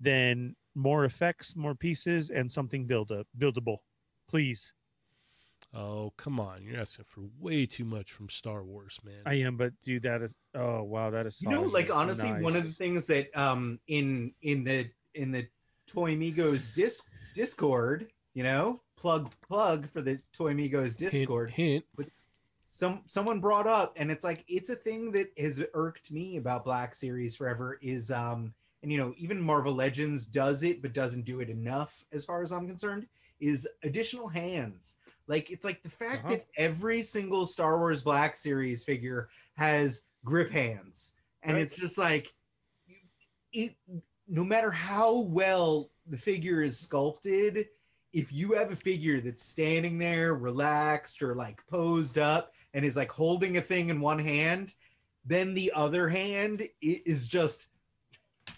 than 0.00 0.54
more 0.74 1.04
effects, 1.04 1.56
more 1.56 1.74
pieces, 1.74 2.30
and 2.30 2.52
something 2.52 2.86
build 2.86 3.10
up 3.10 3.26
buildable. 3.36 3.78
Please. 4.28 4.72
Oh 5.74 6.14
come 6.16 6.40
on, 6.40 6.62
you're 6.62 6.80
asking 6.80 7.04
for 7.06 7.24
way 7.38 7.66
too 7.66 7.84
much 7.84 8.10
from 8.12 8.30
Star 8.30 8.64
Wars, 8.64 8.98
man. 9.04 9.20
I 9.26 9.34
am, 9.34 9.56
but 9.58 9.74
dude, 9.82 10.02
that 10.04 10.22
is 10.22 10.34
oh 10.54 10.82
wow, 10.82 11.10
that 11.10 11.26
is 11.26 11.42
You 11.42 11.50
know, 11.50 11.62
like 11.64 11.88
solid. 11.88 12.02
honestly, 12.04 12.30
one 12.32 12.56
of 12.56 12.62
the 12.62 12.70
things 12.70 13.06
that 13.08 13.28
um 13.38 13.78
in 13.86 14.32
in 14.40 14.64
the 14.64 14.88
in 15.14 15.32
the 15.32 15.46
Toy 15.86 16.16
Migos 16.16 16.72
disc 16.74 17.10
Discord, 17.34 18.08
you 18.34 18.42
know, 18.42 18.80
plug 18.96 19.32
plug 19.46 19.88
for 19.88 20.02
the 20.02 20.20
Toy 20.32 20.54
Migos 20.54 20.98
Hint, 20.98 21.12
Discord. 21.12 21.50
hint. 21.50 21.84
But 21.96 22.06
some 22.68 23.00
someone 23.06 23.40
brought 23.40 23.66
up, 23.66 23.94
and 23.96 24.10
it's 24.10 24.24
like 24.24 24.44
it's 24.48 24.70
a 24.70 24.74
thing 24.74 25.12
that 25.12 25.28
has 25.38 25.64
irked 25.74 26.10
me 26.12 26.36
about 26.36 26.64
Black 26.64 26.94
Series 26.94 27.36
forever. 27.36 27.78
Is 27.80 28.10
um 28.10 28.54
and 28.82 28.92
you 28.92 28.98
know 28.98 29.14
even 29.16 29.40
Marvel 29.40 29.72
Legends 29.74 30.26
does 30.26 30.62
it, 30.62 30.82
but 30.82 30.92
doesn't 30.92 31.24
do 31.24 31.40
it 31.40 31.48
enough 31.48 32.04
as 32.12 32.24
far 32.24 32.42
as 32.42 32.52
I'm 32.52 32.66
concerned. 32.66 33.06
Is 33.40 33.68
additional 33.82 34.28
hands. 34.28 34.98
Like 35.28 35.50
it's 35.50 35.64
like 35.64 35.82
the 35.82 35.90
fact 35.90 36.24
Uh-huh. 36.24 36.34
that 36.34 36.46
every 36.56 37.02
single 37.02 37.46
Star 37.46 37.78
Wars 37.78 38.02
Black 38.02 38.34
Series 38.36 38.82
figure 38.84 39.28
has 39.56 40.06
grip 40.24 40.50
hands, 40.50 41.14
and 41.42 41.54
Right. 41.54 41.62
it's 41.62 41.76
just 41.76 41.96
like 41.98 42.32
it. 43.52 43.74
No 44.28 44.44
matter 44.44 44.70
how 44.70 45.24
well 45.28 45.90
the 46.06 46.16
figure 46.16 46.62
is 46.62 46.78
sculpted, 46.78 47.66
if 48.12 48.32
you 48.32 48.52
have 48.52 48.70
a 48.70 48.76
figure 48.76 49.20
that's 49.20 49.42
standing 49.42 49.98
there 49.98 50.34
relaxed 50.34 51.22
or 51.22 51.34
like 51.34 51.66
posed 51.66 52.18
up 52.18 52.52
and 52.74 52.84
is 52.84 52.96
like 52.96 53.10
holding 53.10 53.56
a 53.56 53.62
thing 53.62 53.88
in 53.88 54.00
one 54.00 54.18
hand, 54.18 54.74
then 55.24 55.54
the 55.54 55.72
other 55.74 56.08
hand 56.08 56.62
is 56.80 57.28
just 57.28 57.68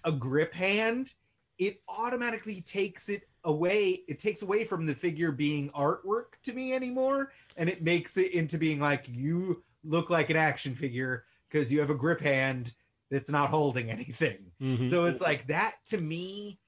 a 0.05 0.13
grip 0.13 0.55
hand, 0.55 1.15
it 1.59 1.83
automatically 1.89 2.63
takes 2.63 3.09
it 3.09 3.23
away. 3.45 4.03
It 4.09 4.19
takes 4.19 4.43
away 4.43 4.65
from 4.65 4.87
the 4.87 4.95
figure 4.95 5.33
being 5.33 5.71
artwork 5.71 6.41
to 6.45 6.53
me 6.53 6.73
anymore. 6.75 7.33
And 7.57 7.69
it 7.69 7.83
makes 7.83 8.17
it 8.17 8.33
into 8.33 8.59
being 8.59 8.81
like 8.81 9.07
you 9.09 9.63
look 9.85 10.11
like 10.11 10.31
an 10.31 10.37
action 10.37 10.75
figure 10.75 11.25
because 11.49 11.73
you 11.73 11.81
have 11.81 11.91
a 11.91 11.95
grip 11.95 12.21
hand 12.21 12.75
that's 13.11 13.31
not 13.31 13.51
holding 13.51 13.91
anything. 13.91 14.53
Mhm. 14.61 14.85
So 14.87 15.07
it's 15.07 15.21
like 15.21 15.47
that 15.49 15.75
to 15.87 16.01
me 16.01 16.59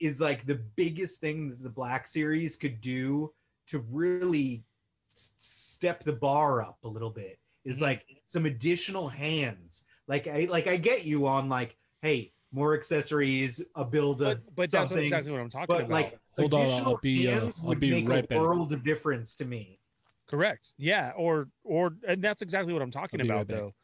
is 0.00 0.20
like 0.20 0.46
the 0.46 0.54
biggest 0.76 1.20
thing 1.20 1.50
that 1.50 1.62
the 1.62 1.70
Black 1.70 2.06
Series 2.06 2.56
could 2.56 2.80
do 2.80 3.32
to 3.66 3.84
really 3.92 4.64
s- 5.10 5.34
step 5.38 6.04
the 6.04 6.12
bar 6.14 6.62
up 6.62 6.78
a 6.84 6.88
little 6.88 7.10
bit 7.10 7.38
is 7.64 7.82
like 7.82 8.06
some 8.26 8.46
additional 8.46 9.08
hands. 9.08 9.86
Like 10.06 10.26
I 10.28 10.46
like 10.50 10.66
I 10.68 10.76
get 10.76 11.04
you 11.04 11.26
on 11.26 11.48
like, 11.48 11.76
hey, 12.02 12.32
more 12.52 12.74
accessories, 12.74 13.62
a 13.74 13.84
build 13.84 14.18
but, 14.20 14.36
of 14.38 14.54
but 14.56 14.70
that's 14.70 14.90
exactly 14.92 15.32
what 15.32 15.40
I'm 15.40 15.50
talking 15.50 15.64
about. 15.64 15.78
but 15.78 15.84
about. 15.86 15.90
like 15.90 16.18
Hold 16.38 16.54
on, 16.54 16.60
I'll 16.60 16.66
additional 16.66 16.98
be, 17.02 17.28
uh, 17.28 17.40
hands 17.40 17.60
I'll 17.60 17.68
would 17.68 17.80
be 17.80 17.90
make 17.90 18.08
right 18.08 18.24
a 18.24 18.28
back. 18.28 18.38
world 18.38 18.72
of 18.72 18.84
difference 18.84 19.34
to 19.36 19.44
me. 19.44 19.80
Correct. 20.28 20.74
Yeah. 20.78 21.12
Or 21.16 21.48
or 21.64 21.94
and 22.06 22.22
that's 22.22 22.40
exactly 22.42 22.72
what 22.72 22.82
I'm 22.82 22.90
talking 22.92 23.20
I'll 23.20 23.26
be 23.26 23.30
right 23.30 23.36
about 23.40 23.48
back. 23.48 23.56
though. 23.56 23.74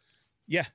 Yeah. 0.46 0.66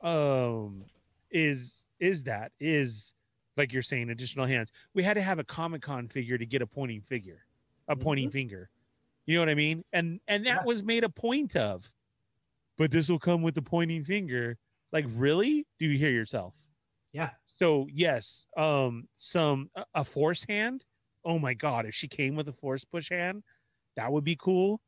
Um 0.00 0.84
is 1.30 1.86
is 1.98 2.24
that 2.24 2.52
is 2.60 3.14
like 3.56 3.72
you're 3.72 3.82
saying 3.82 4.10
additional 4.10 4.46
hands. 4.46 4.70
We 4.94 5.02
had 5.02 5.14
to 5.14 5.22
have 5.22 5.38
a 5.38 5.44
Comic 5.44 5.82
Con 5.82 6.08
figure 6.08 6.36
to 6.38 6.46
get 6.46 6.62
a 6.62 6.66
pointing 6.66 7.00
figure, 7.00 7.46
a 7.88 7.96
pointing 7.96 8.30
finger. 8.30 8.70
You 9.24 9.34
know 9.34 9.40
what 9.40 9.48
I 9.48 9.54
mean? 9.54 9.84
And 9.92 10.20
and 10.28 10.44
that 10.46 10.60
Yeah. 10.60 10.64
was 10.64 10.84
made 10.84 11.04
a 11.04 11.08
point 11.08 11.56
of. 11.56 11.90
But 12.78 12.90
this 12.90 13.08
will 13.08 13.18
come 13.18 13.42
with 13.42 13.54
the 13.54 13.62
pointing 13.62 14.04
finger. 14.04 14.58
Like 14.92 15.06
really? 15.08 15.66
Do 15.78 15.86
you 15.86 15.98
hear 15.98 16.10
yourself? 16.10 16.54
Yeah. 17.12 17.30
So 17.46 17.86
yes, 17.90 18.46
um, 18.56 19.08
some 19.16 19.70
a- 19.74 19.86
a 19.94 20.04
force 20.04 20.44
hand. 20.44 20.84
Oh 21.24 21.38
my 21.38 21.54
god, 21.54 21.86
if 21.86 21.94
she 21.94 22.06
came 22.06 22.36
with 22.36 22.48
a 22.48 22.52
force 22.52 22.84
push 22.84 23.08
hand, 23.08 23.42
that 23.96 24.12
would 24.12 24.24
be 24.24 24.36
cool. 24.36 24.80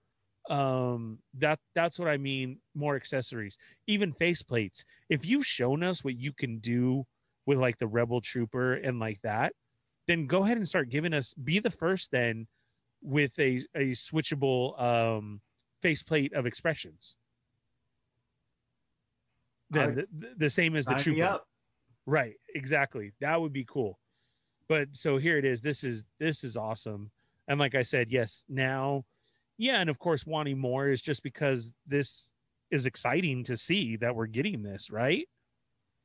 Um, 0.48 1.18
that 1.34 1.58
that's 1.74 1.98
what 1.98 2.08
I 2.08 2.16
mean. 2.16 2.58
More 2.74 2.96
accessories, 2.96 3.58
even 3.86 4.12
face 4.12 4.42
plates. 4.42 4.84
If 5.08 5.26
you've 5.26 5.46
shown 5.46 5.82
us 5.82 6.02
what 6.02 6.16
you 6.16 6.32
can 6.32 6.58
do 6.58 7.06
with 7.46 7.58
like 7.58 7.78
the 7.78 7.86
rebel 7.86 8.20
trooper 8.20 8.74
and 8.74 8.98
like 8.98 9.20
that, 9.22 9.52
then 10.06 10.26
go 10.26 10.44
ahead 10.44 10.56
and 10.56 10.68
start 10.68 10.88
giving 10.88 11.12
us. 11.12 11.34
Be 11.34 11.58
the 11.58 11.70
first 11.70 12.10
then 12.10 12.46
with 13.02 13.38
a 13.38 13.62
a 13.74 13.90
switchable 13.90 14.80
um 14.80 15.40
faceplate 15.82 16.32
of 16.32 16.46
expressions. 16.46 17.16
Then 19.70 20.06
the, 20.18 20.34
the 20.36 20.50
same 20.50 20.76
as 20.76 20.86
the 20.86 20.94
trooper. 21.02 21.18
Right, 22.06 22.36
exactly. 22.54 23.12
That 23.20 23.38
would 23.38 23.52
be 23.52 23.66
cool. 23.68 23.98
But 24.66 24.96
so 24.96 25.18
here 25.18 25.36
it 25.36 25.44
is. 25.44 25.60
This 25.60 25.84
is 25.84 26.06
this 26.18 26.42
is 26.42 26.56
awesome. 26.56 27.10
And 27.46 27.60
like 27.60 27.74
I 27.74 27.82
said, 27.82 28.10
yes, 28.10 28.44
now, 28.48 29.04
yeah, 29.58 29.80
and 29.80 29.90
of 29.90 29.98
course 29.98 30.24
wanting 30.24 30.58
more 30.58 30.88
is 30.88 31.02
just 31.02 31.22
because 31.22 31.74
this 31.86 32.32
is 32.70 32.86
exciting 32.86 33.44
to 33.44 33.56
see 33.56 33.96
that 33.96 34.14
we're 34.14 34.26
getting 34.26 34.62
this, 34.62 34.90
right? 34.90 35.28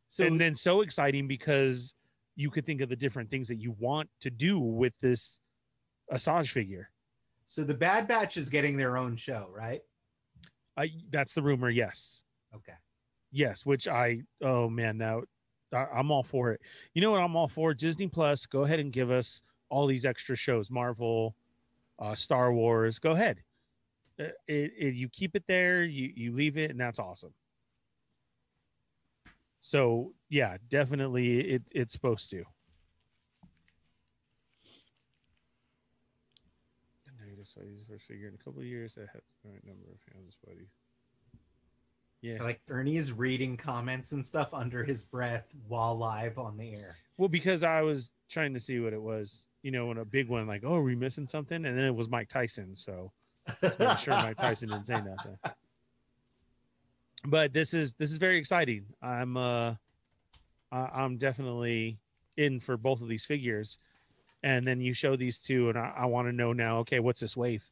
So 0.07 0.25
and 0.25 0.39
then 0.39 0.55
so 0.55 0.81
exciting 0.81 1.27
because 1.27 1.93
you 2.35 2.49
could 2.49 2.65
think 2.65 2.81
of 2.81 2.89
the 2.89 2.95
different 2.95 3.29
things 3.29 3.47
that 3.47 3.59
you 3.59 3.75
want 3.79 4.09
to 4.21 4.31
do 4.31 4.59
with 4.59 4.93
this 5.01 5.39
Asajj 6.11 6.49
figure. 6.49 6.89
so 7.45 7.63
the 7.63 7.73
Bad 7.73 8.07
Batch 8.07 8.37
is 8.37 8.49
getting 8.49 8.75
their 8.77 8.97
own 8.97 9.15
show, 9.15 9.49
right? 9.55 9.81
I 10.75 10.89
that's 11.09 11.33
the 11.33 11.43
rumor, 11.43 11.69
yes. 11.69 12.23
Okay. 12.55 12.73
Yes, 13.31 13.65
which 13.65 13.87
I 13.87 14.21
oh 14.41 14.69
man, 14.69 14.97
now 14.97 15.23
I, 15.73 15.85
I'm 15.93 16.11
all 16.11 16.23
for 16.23 16.51
it. 16.51 16.61
You 16.93 17.01
know 17.01 17.11
what 17.11 17.21
I'm 17.21 17.35
all 17.35 17.47
for? 17.47 17.73
Disney 17.73 18.07
Plus, 18.07 18.45
go 18.45 18.63
ahead 18.63 18.79
and 18.79 18.91
give 18.91 19.11
us 19.11 19.41
all 19.69 19.85
these 19.85 20.05
extra 20.05 20.35
shows, 20.35 20.69
Marvel, 20.69 21.35
uh, 21.99 22.15
Star 22.15 22.53
Wars. 22.53 22.99
Go 22.99 23.11
ahead. 23.11 23.43
Uh, 24.19 24.25
It, 24.47 24.73
it, 24.77 24.93
you 24.95 25.09
keep 25.09 25.35
it 25.35 25.43
there, 25.47 25.83
you 25.83 26.11
you 26.15 26.31
leave 26.33 26.57
it, 26.57 26.71
and 26.71 26.79
that's 26.79 26.99
awesome. 26.99 27.33
So 29.61 30.13
yeah, 30.29 30.57
definitely, 30.69 31.39
it 31.39 31.63
it's 31.71 31.93
supposed 31.93 32.29
to. 32.31 32.43
I 37.43 37.45
saw 37.45 37.59
his 37.59 37.83
first 37.83 38.05
figure 38.05 38.29
in 38.29 38.35
a 38.35 38.37
couple 38.37 38.61
of 38.61 38.65
years 38.65 38.95
that 38.95 39.09
has 39.11 39.21
the 39.43 39.49
right 39.49 39.65
number 39.65 39.83
of 39.91 40.13
hands, 40.13 40.37
buddy. 40.45 40.69
Yeah. 42.21 42.41
Like 42.41 42.61
Ernie 42.69 42.95
is 42.95 43.11
reading 43.11 43.57
comments 43.57 44.13
and 44.13 44.23
stuff 44.23 44.53
under 44.53 44.85
his 44.85 45.03
breath 45.03 45.53
while 45.67 45.97
live 45.97 46.37
on 46.37 46.55
the 46.55 46.73
air. 46.73 46.95
Well, 47.17 47.27
because 47.27 47.61
I 47.61 47.81
was 47.81 48.13
trying 48.29 48.53
to 48.53 48.61
see 48.61 48.79
what 48.79 48.93
it 48.93 49.01
was, 49.01 49.45
you 49.63 49.71
know, 49.71 49.87
when 49.87 49.97
a 49.97 50.05
big 50.05 50.29
one 50.29 50.45
like, 50.45 50.63
oh, 50.63 50.75
are 50.75 50.83
we 50.83 50.95
missing 50.95 51.27
something? 51.27 51.65
And 51.65 51.77
then 51.77 51.85
it 51.85 51.95
was 51.95 52.09
Mike 52.09 52.29
Tyson, 52.29 52.75
so 52.75 53.11
I'm 53.79 53.97
sure 53.97 54.13
Mike 54.13 54.37
Tyson 54.37 54.69
didn't 54.69 54.85
say 54.85 55.01
nothing. 55.01 55.37
But 57.25 57.53
this 57.53 57.73
is 57.73 57.93
this 57.95 58.11
is 58.11 58.17
very 58.17 58.37
exciting. 58.37 58.85
I'm 59.01 59.37
uh 59.37 59.75
I'm 60.71 61.17
definitely 61.17 61.99
in 62.37 62.59
for 62.59 62.77
both 62.77 63.01
of 63.01 63.07
these 63.07 63.25
figures. 63.25 63.79
And 64.41 64.67
then 64.67 64.81
you 64.81 64.93
show 64.93 65.15
these 65.15 65.39
two, 65.39 65.69
and 65.69 65.77
I, 65.77 65.93
I 65.99 66.05
want 66.05 66.27
to 66.27 66.33
know 66.33 66.51
now. 66.51 66.79
Okay, 66.79 66.99
what's 66.99 67.21
this 67.21 67.37
wave? 67.37 67.63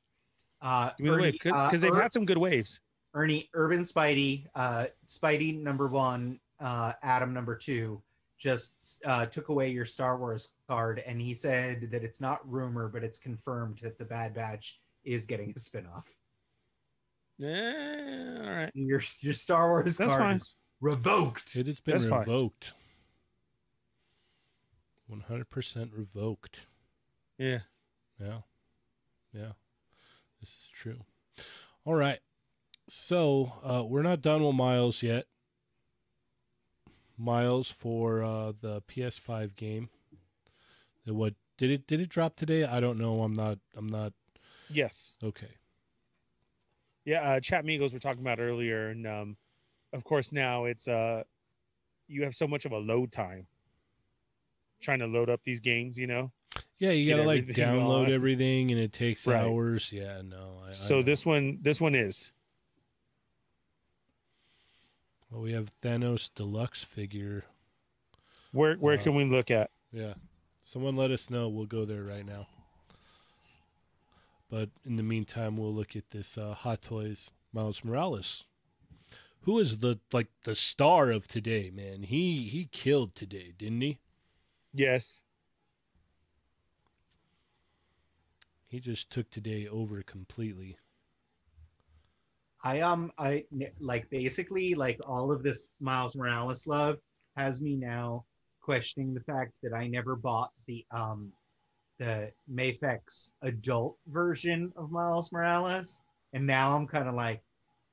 Uh, 0.62 0.92
Give 0.98 1.08
me 1.08 1.22
wave 1.22 1.34
because 1.34 1.84
uh, 1.84 1.88
they've 1.88 2.02
had 2.02 2.14
some 2.14 2.24
good 2.24 2.38
waves. 2.38 2.80
Ernie, 3.14 3.50
Urban 3.54 3.82
Spidey, 3.82 4.46
uh, 4.56 4.86
Spidey 5.06 5.60
number 5.62 5.90
one, 5.90 6.40
uh, 6.62 6.94
Adam 7.04 7.34
number 7.34 7.58
two, 7.58 8.02
just 8.42 9.02
uh, 9.06 9.28
took 9.28 9.50
away 9.50 9.70
your 9.70 9.86
Star 9.86 10.18
Wars 10.18 10.56
card, 10.68 11.02
and 11.06 11.22
he 11.22 11.36
said 11.36 11.90
that 11.92 12.04
it's 12.04 12.20
not 12.20 12.40
rumor, 12.50 12.90
but 12.90 13.04
it's 13.04 13.20
confirmed 13.20 13.80
that 13.84 14.00
the 14.00 14.06
Bad 14.06 14.34
Batch 14.34 14.80
is 15.04 15.28
getting 15.28 15.52
a 15.52 15.54
spinoff. 15.54 16.06
Yeah, 17.38 18.40
all 18.44 18.52
right, 18.52 18.72
Your 18.74 19.02
your 19.20 19.34
Star 19.34 19.70
Wars 19.70 19.98
that's 19.98 20.10
card 20.12 20.22
fine. 20.22 20.36
is 20.38 20.56
revoked. 20.82 21.56
It 21.56 21.68
has 21.68 21.80
been 21.80 21.94
That's 22.00 22.06
revoked. 22.06 22.74
One 25.08 25.22
hundred 25.22 25.50
percent 25.50 25.92
revoked. 25.94 26.62
Yeah, 27.38 27.60
Yeah. 28.20 28.40
Yeah. 29.34 29.52
This 30.40 30.50
is 30.50 30.70
true. 30.76 31.00
All 31.86 31.94
right. 31.96 32.20
So 32.90 33.54
uh, 33.64 33.84
we're 33.86 34.02
not 34.02 34.22
done 34.22 34.44
with 34.44 34.56
Miles 34.56 35.02
yet. 35.02 35.26
Miles 37.22 37.70
for 37.70 38.24
uh, 38.24 38.54
the 38.60 38.82
PS5 38.82 39.56
game. 39.56 39.90
What 41.06 41.36
did 41.58 41.70
it 41.72 41.88
did 41.88 42.00
it 42.00 42.10
drop 42.10 42.36
today? 42.36 42.64
I 42.64 42.80
don't 42.80 42.98
know. 42.98 43.22
I'm 43.24 43.34
not 43.34 43.60
I'm 43.76 43.88
not 43.88 44.14
yes. 44.70 45.18
okay. 45.24 45.58
Yeah, 47.06 47.22
uh, 47.22 47.40
chat 47.40 47.66
Migos 47.66 47.94
were 47.94 48.00
talking 48.00 48.22
about 48.22 48.40
earlier, 48.40 48.90
and 48.90 49.08
um, 49.08 49.38
of 49.94 50.04
course 50.04 50.32
now 50.32 50.66
it's 50.66 50.88
uh, 50.88 51.24
you 52.08 52.24
have 52.24 52.36
so 52.36 52.48
much 52.48 52.66
of 52.66 52.72
a 52.72 52.78
load 52.78 53.12
time 53.12 53.48
trying 54.80 55.00
to 55.00 55.08
load 55.08 55.30
up 55.30 55.42
these 55.44 55.60
games, 55.60 55.98
you 55.98 56.08
know. 56.08 56.32
Yeah, 56.78 56.92
you 56.92 57.10
gotta 57.10 57.28
like 57.28 57.46
download 57.48 58.06
on. 58.08 58.12
everything, 58.12 58.72
and 58.72 58.80
it 58.80 58.94
takes 58.94 59.28
Right. 59.28 59.42
hours. 59.42 59.92
Yeah, 59.92 60.22
no. 60.24 60.62
I, 60.66 60.70
I 60.70 60.74
So 60.74 60.96
know. 60.96 61.02
this 61.04 61.26
one, 61.26 61.60
this 61.62 61.80
one 61.80 61.96
is 61.96 62.34
well, 65.32 65.42
we 65.42 65.54
have 65.54 65.72
Thanos 65.82 66.30
deluxe 66.36 66.84
figure. 66.84 67.46
where 68.52 68.76
where 68.76 69.00
Uh, 69.00 69.04
can 69.04 69.16
we 69.16 69.24
look 69.26 69.50
at? 69.50 69.72
Yeah. 69.92 70.16
Someone 70.62 70.96
let 70.96 71.10
us 71.12 71.30
know. 71.30 71.50
We'll 71.50 71.66
go 71.66 71.86
there 71.86 72.04
right 72.04 72.26
now. 72.26 72.48
But 74.50 74.70
in 74.86 74.98
the 74.98 75.04
meantime, 75.04 75.58
we'll 75.58 75.74
look 75.74 75.96
at 75.96 76.10
this 76.12 76.38
uh, 76.38 76.54
Hot 76.54 76.82
Toys 76.82 77.32
Miles 77.54 77.84
Morales, 77.84 78.44
who 79.42 79.58
is 79.60 79.80
the 79.80 80.00
like 80.12 80.28
the 80.44 80.56
star 80.56 81.10
of 81.10 81.28
today, 81.28 81.72
man. 81.72 82.04
He 82.04 82.48
he 82.50 82.66
killed 82.66 83.16
today, 83.16 83.54
didn't 83.58 83.82
he? 83.82 84.00
Yes, 84.74 85.24
He 88.68 88.80
just 88.80 89.10
took 89.10 89.30
today 89.30 89.68
over 89.68 90.02
completely. 90.02 90.78
I 92.64 92.82
um 92.82 93.12
I 93.18 93.46
like 93.80 94.10
basically 94.10 94.76
like 94.76 95.00
all 95.08 95.32
of 95.32 95.44
this 95.44 95.72
Miles 95.80 96.16
Morales 96.16 96.68
love 96.68 96.98
has 97.36 97.62
me 97.62 97.76
now 97.76 98.26
questioning 98.62 99.14
the 99.14 99.22
fact 99.22 99.54
that 99.64 99.74
I 99.74 99.88
never 99.88 100.16
bought 100.16 100.52
the 100.68 100.86
um 100.92 101.32
the 101.98 102.32
Mafex 102.52 103.34
adult 103.42 103.98
version 104.08 104.72
of 104.76 104.92
Miles 104.92 105.32
Morales. 105.32 106.04
And 106.34 106.48
now 106.48 106.76
I'm 106.76 106.88
kind 106.88 107.08
of 107.08 107.16
like 107.16 107.42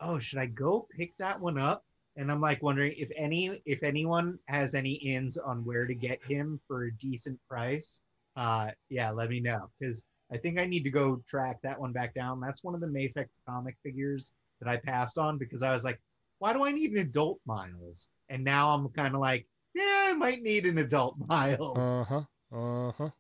oh 0.01 0.19
should 0.19 0.39
I 0.39 0.47
go 0.47 0.87
pick 0.91 1.17
that 1.19 1.41
one 1.41 1.59
up? 1.59 1.85
And 2.17 2.31
I'm 2.31 2.41
like 2.41 2.63
wondering 2.63 2.95
if 2.97 3.11
any 3.17 3.59
if 3.65 3.83
anyone 3.83 4.39
has 4.49 4.75
any 4.75 4.95
ins 4.95 5.39
on 5.39 5.65
where 5.65 5.87
to 5.87 5.95
get 5.95 6.23
him 6.25 6.61
for 6.67 6.85
a 6.85 6.93
decent 6.93 7.39
price 7.49 8.03
uh 8.37 8.69
yeah 8.91 9.11
let 9.11 9.31
me 9.31 9.41
know. 9.41 9.71
Because 9.79 10.07
I 10.31 10.37
think 10.37 10.59
I 10.59 10.67
need 10.67 10.85
to 10.85 10.91
go 10.91 11.23
track 11.27 11.59
that 11.63 11.81
one 11.81 11.93
back 11.93 12.13
down. 12.13 12.39
That's 12.39 12.63
one 12.63 12.75
of 12.75 12.83
the 12.83 12.87
Mafex 12.87 13.41
comic 13.49 13.77
figures 13.83 14.35
that 14.61 14.69
I 14.69 14.77
passed 14.77 15.19
on 15.19 15.39
because 15.39 15.63
I 15.63 15.73
was 15.73 15.85
like, 15.85 16.01
why 16.39 16.53
do 16.53 16.65
I 16.65 16.73
need 16.73 16.93
an 16.93 16.99
adult 16.99 17.41
Miles? 17.47 18.13
And 18.29 18.45
now 18.45 18.71
I'm 18.71 18.89
kind 18.91 19.15
of 19.15 19.21
like, 19.21 19.47
yeah, 19.75 20.07
I 20.09 20.13
might 20.15 20.43
need 20.43 20.67
an 20.67 20.79
adult 20.79 21.17
Miles. 21.29 21.79
Uh 21.81 22.05
huh. 22.53 22.57
Uh 22.57 22.93
huh. 22.93 23.11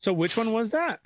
So 0.00 0.12
which 0.12 0.36
one 0.36 0.52
was 0.52 0.70
that? 0.70 1.00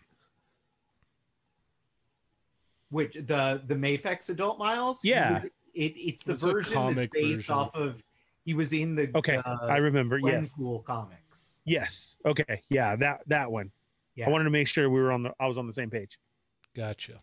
Which 2.90 3.14
the 3.14 3.62
the 3.66 3.74
Mafex 3.74 4.28
adult 4.30 4.58
Miles? 4.58 5.04
Yeah. 5.04 5.32
was- 5.34 5.42
it, 5.74 5.94
it's 5.96 6.24
the 6.24 6.34
It's 6.34 6.42
version 6.42 6.86
that's 6.94 7.06
based 7.06 7.36
version. 7.36 7.54
off 7.54 7.74
of. 7.74 8.02
He 8.44 8.52
was 8.54 8.72
in 8.74 8.94
the 8.96 9.10
Okay, 9.14 9.36
uh, 9.36 9.56
I 9.62 9.76
remember. 9.78 10.18
Yes, 10.18 10.54
Gwenpool 10.58 10.84
comics. 10.84 11.60
yes. 11.64 12.16
Okay, 12.26 12.60
yeah, 12.68 12.94
that 12.96 13.20
that 13.28 13.50
one. 13.50 13.70
Yeah. 14.16 14.26
I 14.26 14.30
wanted 14.30 14.44
to 14.44 14.50
make 14.50 14.66
sure 14.68 14.90
we 14.90 15.00
were 15.00 15.12
on 15.12 15.22
the. 15.22 15.32
I 15.40 15.46
was 15.46 15.56
on 15.56 15.66
the 15.66 15.72
same 15.72 15.88
page. 15.88 16.18
Gotcha. 16.76 17.22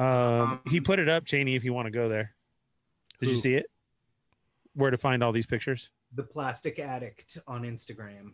Um, 0.00 0.60
he 0.66 0.80
put 0.80 0.98
it 0.98 1.10
up, 1.10 1.26
Cheney. 1.26 1.56
If 1.56 1.64
you 1.64 1.74
want 1.74 1.86
to 1.86 1.90
go 1.90 2.08
there, 2.08 2.34
did 3.20 3.28
you 3.28 3.36
see 3.36 3.54
it? 3.54 3.66
Where 4.74 4.90
to 4.90 4.96
find 4.96 5.22
all 5.22 5.32
these 5.32 5.46
pictures? 5.46 5.90
Thee 6.14 6.22
Plastic 6.22 6.78
Addict 6.78 7.36
on 7.46 7.64
Instagram. 7.64 8.32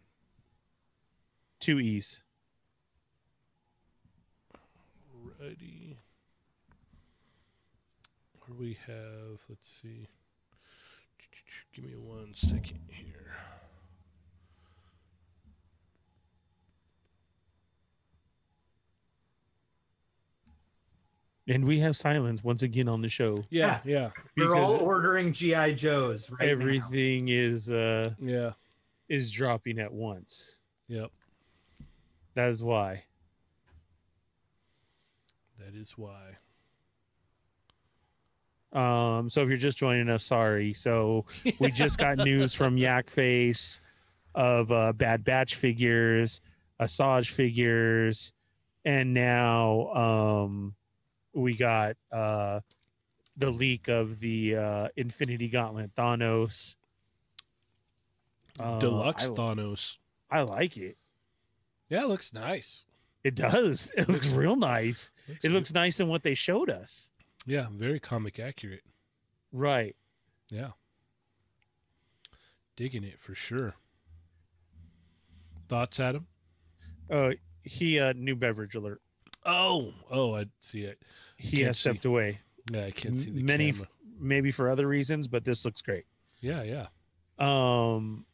Two 1.59 1.81
E's. 1.81 2.23
Righty. 5.41 5.99
Where 8.39 8.57
we 8.59 8.79
have, 8.87 9.41
let's 9.49 9.69
see. 9.69 10.07
Give 11.75 11.85
me 11.85 11.97
one 11.97 12.33
second 12.33 12.81
here. 12.89 13.35
And 21.49 21.65
we 21.65 21.79
have 21.79 21.97
silence 21.97 22.43
once 22.43 22.63
again 22.63 22.89
on 22.89 23.03
the 23.03 23.09
show. 23.09 23.45
Yeah, 23.51 23.79
yeah, 23.85 24.11
We're 24.37 24.57
all 24.57 24.77
ordering 24.77 25.33
GI 25.33 25.75
Joes 25.75 26.29
right 26.31 26.47
now. 26.47 26.53
Everything 26.53 27.29
is 27.29 27.71
uh 27.71 28.11
yeah. 28.19 28.53
is 29.09 29.31
dropping 29.31 29.79
at 29.79 29.93
once. 29.93 30.59
Yep. 30.89 31.11
That 32.35 32.49
is 32.49 32.63
why. 32.63 33.05
That 35.59 35.75
is 35.75 35.97
why. 35.97 36.37
Um, 38.73 39.31
so 39.31 39.43
if 39.43 39.49
you're 39.49 39.57
just 39.57 39.79
joining 39.79 40.09
us, 40.11 40.25
sorry. 40.25 40.75
So 40.75 41.25
we 41.59 41.71
just 41.71 41.99
got 41.99 42.19
news 42.19 42.53
from 42.53 42.77
Yak 42.77 43.09
Face 43.09 43.81
of 44.35 44.71
uh, 44.71 44.93
Bad 44.93 45.25
Batch 45.25 45.55
figures, 45.55 46.43
Asajj 46.81 47.31
figures, 47.31 48.35
and 48.85 49.15
now 49.15 49.89
um, 49.95 50.75
we 51.37 51.55
got 51.55 51.97
uh, 52.11 52.61
the 53.37 53.51
leak 53.51 53.89
of 53.89 54.19
the 54.21 54.57
uh, 54.57 54.89
Infinity 54.97 55.49
Gauntlet 55.49 55.95
Thanos. 55.95 56.77
Uh, 58.59 58.79
Deluxe 58.79 59.27
I, 59.27 59.29
Thanos. 59.29 59.99
I 60.31 60.41
like 60.41 60.77
it. 60.79 60.97
Yeah, 61.91 62.05
it 62.05 62.09
looks 62.09 62.33
nice. 62.33 62.87
It 63.23 63.35
does. 63.35 63.93
It 63.97 64.09
looks 64.09 64.29
real 64.29 64.57
nice. 64.57 65.11
It 65.29 65.43
good. 65.43 65.53
looks 65.53 65.75
nice 65.75 66.01
in 66.01 66.09
what 66.09 66.23
they 66.23 66.35
showed 66.35 66.71
us. 66.71 67.11
yeah, 67.45 67.67
very 67.71 68.01
comic 68.01 68.39
accurate. 68.39 68.83
Right. 69.53 69.95
Yeah. 70.51 70.71
Digging 72.77 73.05
it 73.05 73.21
for 73.21 73.35
sure. 73.35 73.75
Thoughts, 75.69 76.01
Adam? 76.01 76.27
Uh, 77.11 77.33
he 77.63 77.99
uh, 77.99 78.13
new 78.17 78.37
beverage 78.37 78.75
alert. 78.75 79.01
Oh, 79.45 79.93
oh, 80.11 80.35
I 80.35 80.47
see 80.61 80.83
it. 80.83 81.01
He 81.39 81.61
has 81.63 81.77
see. 81.79 81.91
stepped 81.91 82.05
away. 82.05 82.41
Yeah, 82.73 82.87
I 82.87 82.91
can't 82.91 83.15
see 83.17 83.31
the 83.31 83.43
Many, 83.43 83.73
camera. 83.73 83.89
maybe 84.19 84.51
for 84.51 84.69
other 84.69 84.89
reasons, 84.89 85.29
but 85.29 85.45
this 85.45 85.65
looks 85.65 85.83
great. 85.83 86.05
Yeah, 86.41 86.63
yeah. 86.63 86.87
Um, 87.39 88.25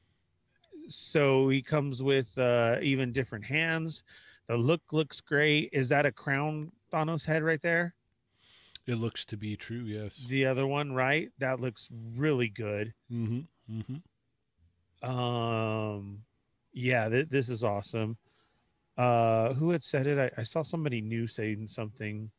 so 0.88 1.48
he 1.48 1.62
comes 1.62 2.02
with 2.02 2.36
uh 2.38 2.78
even 2.82 3.12
different 3.12 3.44
hands. 3.44 4.04
The 4.48 4.56
look 4.56 4.80
looks 4.92 5.20
great. 5.20 5.70
Is 5.72 5.88
that 5.90 6.06
a 6.06 6.12
crown 6.12 6.72
Thanos 6.92 7.24
head 7.24 7.42
right 7.42 7.60
there? 7.62 7.94
It 8.86 8.96
looks 8.96 9.24
to 9.26 9.36
be 9.36 9.56
true. 9.56 9.82
Yes. 9.84 10.26
The 10.28 10.46
other 10.46 10.66
one, 10.66 10.92
right? 10.92 11.30
That 11.38 11.60
looks 11.60 11.88
really 12.16 12.48
good. 12.48 12.92
Mm-hmm. 13.12 13.40
Mm-hmm. 13.78 13.96
Um, 15.08 16.22
yeah, 16.72 17.08
th- 17.08 17.28
this 17.28 17.48
is 17.48 17.62
awesome. 17.64 18.16
Uh, 18.96 19.54
who 19.54 19.70
had 19.70 19.82
said 19.82 20.06
it? 20.06 20.18
I, 20.18 20.40
I 20.40 20.42
saw 20.44 20.62
somebody 20.62 21.00
new 21.00 21.26
saying 21.26 21.66
something. 21.68 22.30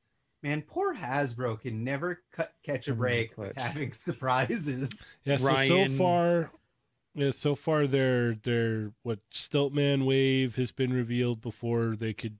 Man, 0.44 0.62
poor 0.62 0.94
Hasbro 0.94 1.62
can 1.62 1.86
never 1.86 2.22
cut, 2.34 2.54
catch 2.64 2.90
a 2.90 2.94
break 2.94 3.38
with 3.38 3.56
having 3.56 3.92
surprises. 3.94 5.22
Yeah. 5.24 5.38
So 5.38 5.48
Ryan- 5.48 5.68
so 5.68 5.98
far, 5.98 6.52
yeah. 7.16 7.32
So 7.32 7.56
far, 7.56 7.88
their 7.88 8.36
their 8.36 8.92
what 9.04 9.20
Stiltman 9.34 10.06
wave 10.06 10.58
has 10.58 10.74
been 10.74 10.94
revealed 10.94 11.42
before 11.42 11.96
they 11.96 12.14
could 12.14 12.38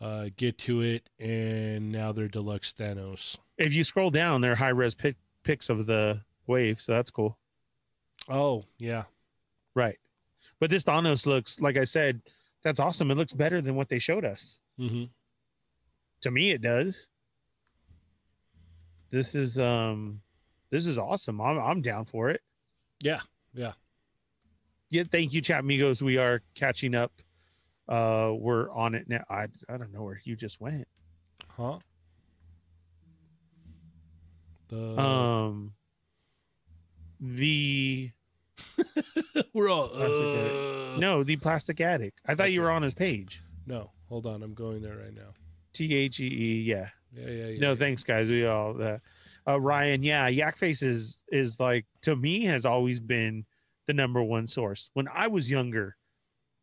uh, 0.00 0.26
get 0.36 0.56
to 0.58 0.82
it, 0.82 1.08
and 1.18 1.90
now 1.90 2.12
they're 2.12 2.28
deluxe 2.28 2.72
Thanos. 2.72 3.36
If 3.58 3.74
you 3.74 3.82
scroll 3.82 4.10
down, 4.10 4.40
there 4.40 4.52
are 4.52 4.56
high 4.56 4.68
res 4.68 4.94
pic- 4.94 5.16
pics 5.42 5.68
of 5.68 5.86
the 5.86 6.20
wave, 6.46 6.80
so 6.80 6.92
that's 6.92 7.10
cool. 7.10 7.38
Oh 8.28 8.64
yeah. 8.78 9.04
Right. 9.74 9.98
But 10.60 10.70
this 10.70 10.84
Thanos 10.84 11.26
looks, 11.26 11.60
like 11.60 11.76
I 11.76 11.84
said, 11.84 12.22
that's 12.62 12.80
awesome. 12.80 13.10
It 13.10 13.16
looks 13.16 13.32
better 13.34 13.60
than 13.60 13.74
what 13.74 13.88
they 13.88 13.98
showed 13.98 14.24
us. 14.24 14.60
Mm-hmm. 14.80 15.04
To 16.22 16.30
me, 16.30 16.52
it 16.52 16.62
does. 16.62 17.08
This 19.10 19.34
is 19.34 19.58
um 19.58 20.20
this 20.70 20.86
is 20.86 20.98
awesome. 20.98 21.40
I'm 21.40 21.58
I'm 21.58 21.80
down 21.80 22.04
for 22.04 22.30
it. 22.30 22.42
Yeah. 23.00 23.20
Yeah. 23.54 23.72
Yeah, 24.90 25.02
thank 25.10 25.32
you, 25.32 25.40
chat 25.40 25.60
amigos. 25.60 26.02
We 26.02 26.18
are 26.18 26.42
catching 26.54 26.94
up. 26.94 27.12
Uh 27.88 28.32
we're 28.36 28.70
on 28.70 28.94
it 28.94 29.08
now. 29.08 29.24
I 29.28 29.46
I 29.68 29.76
don't 29.76 29.92
know 29.92 30.02
where 30.02 30.20
you 30.24 30.36
just 30.36 30.60
went. 30.60 30.86
Huh. 31.56 31.78
The 34.68 35.00
Um 35.00 35.72
the 37.20 38.10
we're 39.52 39.68
all 39.70 39.90
uh, 39.94 40.98
no, 40.98 41.22
the 41.22 41.36
plastic 41.36 41.80
addict. 41.80 42.20
I 42.26 42.34
thought 42.34 42.52
you 42.52 42.60
were 42.62 42.70
on 42.70 42.82
his 42.82 42.94
page. 42.94 43.42
no. 43.66 43.90
Hold 44.08 44.24
on, 44.26 44.44
I'm 44.44 44.54
going 44.54 44.82
there 44.82 44.96
right 44.96 45.12
now. 45.12 45.34
T 45.72 45.92
H 45.92 46.20
E 46.20 46.26
E, 46.26 46.62
yeah. 46.62 46.90
Yeah, 47.12 47.28
yeah, 47.28 47.46
yeah. 47.48 47.60
no 47.60 47.70
yeah. 47.70 47.76
thanks 47.76 48.04
guys 48.04 48.30
we 48.30 48.44
all 48.46 48.80
uh, 48.82 48.98
uh 49.46 49.60
ryan 49.60 50.02
yeah 50.02 50.28
yak 50.28 50.56
face 50.56 50.82
is 50.82 51.22
is 51.30 51.58
like 51.60 51.86
to 52.02 52.14
me 52.16 52.44
has 52.44 52.64
always 52.66 53.00
been 53.00 53.44
the 53.86 53.94
number 53.94 54.22
one 54.22 54.46
source 54.46 54.90
when 54.94 55.08
i 55.14 55.26
was 55.28 55.50
younger 55.50 55.96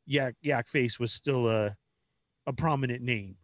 yak 0.05 0.35
yak 0.41 0.67
face 0.67 0.99
was 0.99 1.11
still 1.13 1.47
a 1.47 1.75
a 2.45 2.51
prominent 2.53 3.01
name 3.01 3.37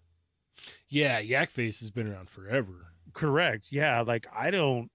Yeah, 0.89 1.19
Yak 1.19 1.49
Face 1.51 1.80
has 1.80 1.89
been 1.89 2.05
around 2.11 2.30
forever. 2.30 2.91
correct 3.13 3.71
yeah 3.71 4.01
like 4.01 4.27
i 4.35 4.51
don't 4.51 4.91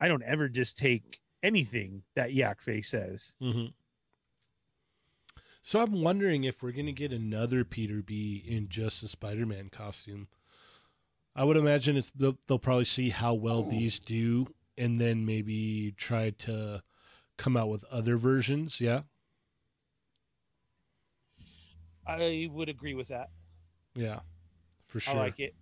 i 0.00 0.06
don't 0.06 0.22
ever 0.22 0.48
just 0.48 0.78
take 0.78 1.20
anything 1.42 2.02
that 2.14 2.32
yak 2.32 2.60
face 2.60 2.90
says 2.90 3.34
Mm-hmm. 3.42 3.66
So 5.62 5.80
I'm 5.82 6.00
wondering 6.00 6.44
if 6.44 6.62
we're 6.62 6.72
gonna 6.72 6.92
get 6.92 7.12
another 7.12 7.64
Peter 7.64 8.02
B 8.02 8.42
in 8.46 8.68
just 8.68 9.02
a 9.02 9.08
Spider-Man 9.08 9.68
costume. 9.70 10.28
I 11.34 11.44
would 11.44 11.56
imagine 11.56 11.96
it's 11.96 12.10
they'll, 12.10 12.38
they'll 12.46 12.58
probably 12.58 12.84
see 12.84 13.10
how 13.10 13.34
well 13.34 13.62
these 13.62 13.98
do, 13.98 14.48
and 14.76 15.00
then 15.00 15.24
maybe 15.24 15.94
try 15.96 16.30
to 16.30 16.82
come 17.38 17.56
out 17.56 17.68
with 17.68 17.84
other 17.84 18.16
versions. 18.16 18.80
Yeah, 18.80 19.02
i 22.06 22.48
would 22.50 22.68
agree 22.68 22.94
with 22.94 23.08
that 23.08 23.28
yeah, 23.94 24.20
for 24.88 25.00
sure. 25.00 25.14
i 25.14 25.18
like 25.18 25.38
it 25.40 25.54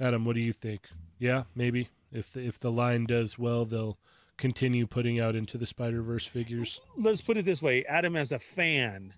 Adam, 0.00 0.24
what 0.24 0.34
do 0.34 0.40
you 0.40 0.54
think? 0.54 0.88
Yeah, 1.18 1.42
maybe 1.54 1.90
if 2.10 2.32
the, 2.32 2.40
if 2.40 2.58
the 2.58 2.70
line 2.72 3.04
does 3.04 3.38
well, 3.38 3.66
they'll 3.66 3.98
continue 4.38 4.86
putting 4.86 5.20
out 5.20 5.36
into 5.36 5.58
the 5.58 5.66
Spider 5.66 6.00
Verse 6.00 6.24
figures. 6.24 6.80
let's 6.96 7.20
put 7.20 7.36
it 7.36 7.44
this 7.44 7.60
way 7.60 7.84
adam 7.84 8.16
as 8.16 8.32
a 8.32 8.38
fan 8.38 9.12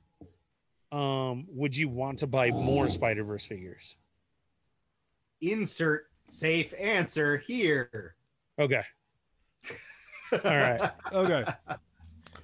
um 0.90 1.46
would 1.48 1.76
you 1.76 1.88
want 1.88 2.18
to 2.18 2.26
buy 2.26 2.50
more 2.50 2.90
spider 2.90 3.22
verse 3.22 3.44
figures 3.44 3.96
Insert 5.42 6.06
safe 6.28 6.72
answer 6.78 7.36
here. 7.38 8.14
okay 8.58 8.82
all 10.32 10.56
right 10.56 10.80
Okay. 11.12 11.44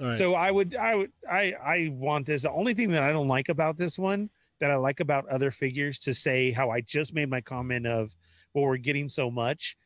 All 0.01 0.07
right. 0.07 0.19
So 0.19 0.35
I 0.35 0.51
would, 0.51 0.77
I 0.77 0.95
would, 0.95 1.11
I, 1.29 1.55
I 1.61 1.91
want 1.93 2.27
this. 2.27 2.43
The 2.43 2.53
only 2.53 2.73
thing 2.73 2.91
that 2.91 3.03
I 3.03 3.11
don't 3.11 3.27
like 3.27 3.49
about 3.49 3.77
this 3.77 3.99
one, 3.99 4.31
that 4.61 4.71
I 4.71 4.77
like 4.77 5.01
about 5.01 5.27
other 5.29 5.51
figures, 5.51 5.99
to 6.01 6.15
say 6.15 6.53
how 6.53 6.71
I 6.71 6.83
just 6.83 7.15
made 7.15 7.29
my 7.29 7.41
comment 7.41 7.87
of, 7.87 8.15
well, 8.55 8.65
we're 8.65 8.77
getting 8.77 9.09
so 9.09 9.29
much. 9.31 9.77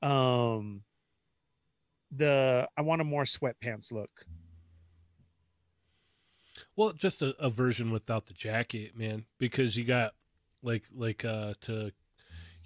Um, 0.00 0.82
the 2.10 2.66
I 2.76 2.80
want 2.80 3.02
a 3.02 3.04
more 3.04 3.24
sweatpants 3.24 3.92
look. 3.92 4.10
Well, 6.74 6.92
just 6.92 7.20
a, 7.20 7.34
a 7.38 7.50
version 7.50 7.90
without 7.90 8.26
the 8.26 8.32
jacket, 8.32 8.96
man, 8.96 9.26
because 9.38 9.76
you 9.76 9.84
got 9.84 10.12
like 10.62 10.84
like 10.94 11.24
uh 11.24 11.54
to 11.62 11.92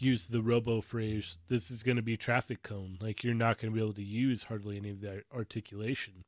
use 0.04 0.26
the 0.26 0.42
robo 0.42 0.80
phrase, 0.80 1.38
this 1.48 1.70
is 1.70 1.82
going 1.82 1.96
to 1.96 2.02
be 2.02 2.16
traffic 2.16 2.62
cone. 2.62 2.98
Like 3.00 3.24
you're 3.24 3.34
not 3.34 3.58
going 3.58 3.72
to 3.72 3.74
be 3.74 3.82
able 3.82 3.94
to 3.94 4.02
use 4.04 4.44
hardly 4.44 4.76
any 4.76 4.90
of 4.90 5.00
that 5.00 5.24
articulation 5.34 6.24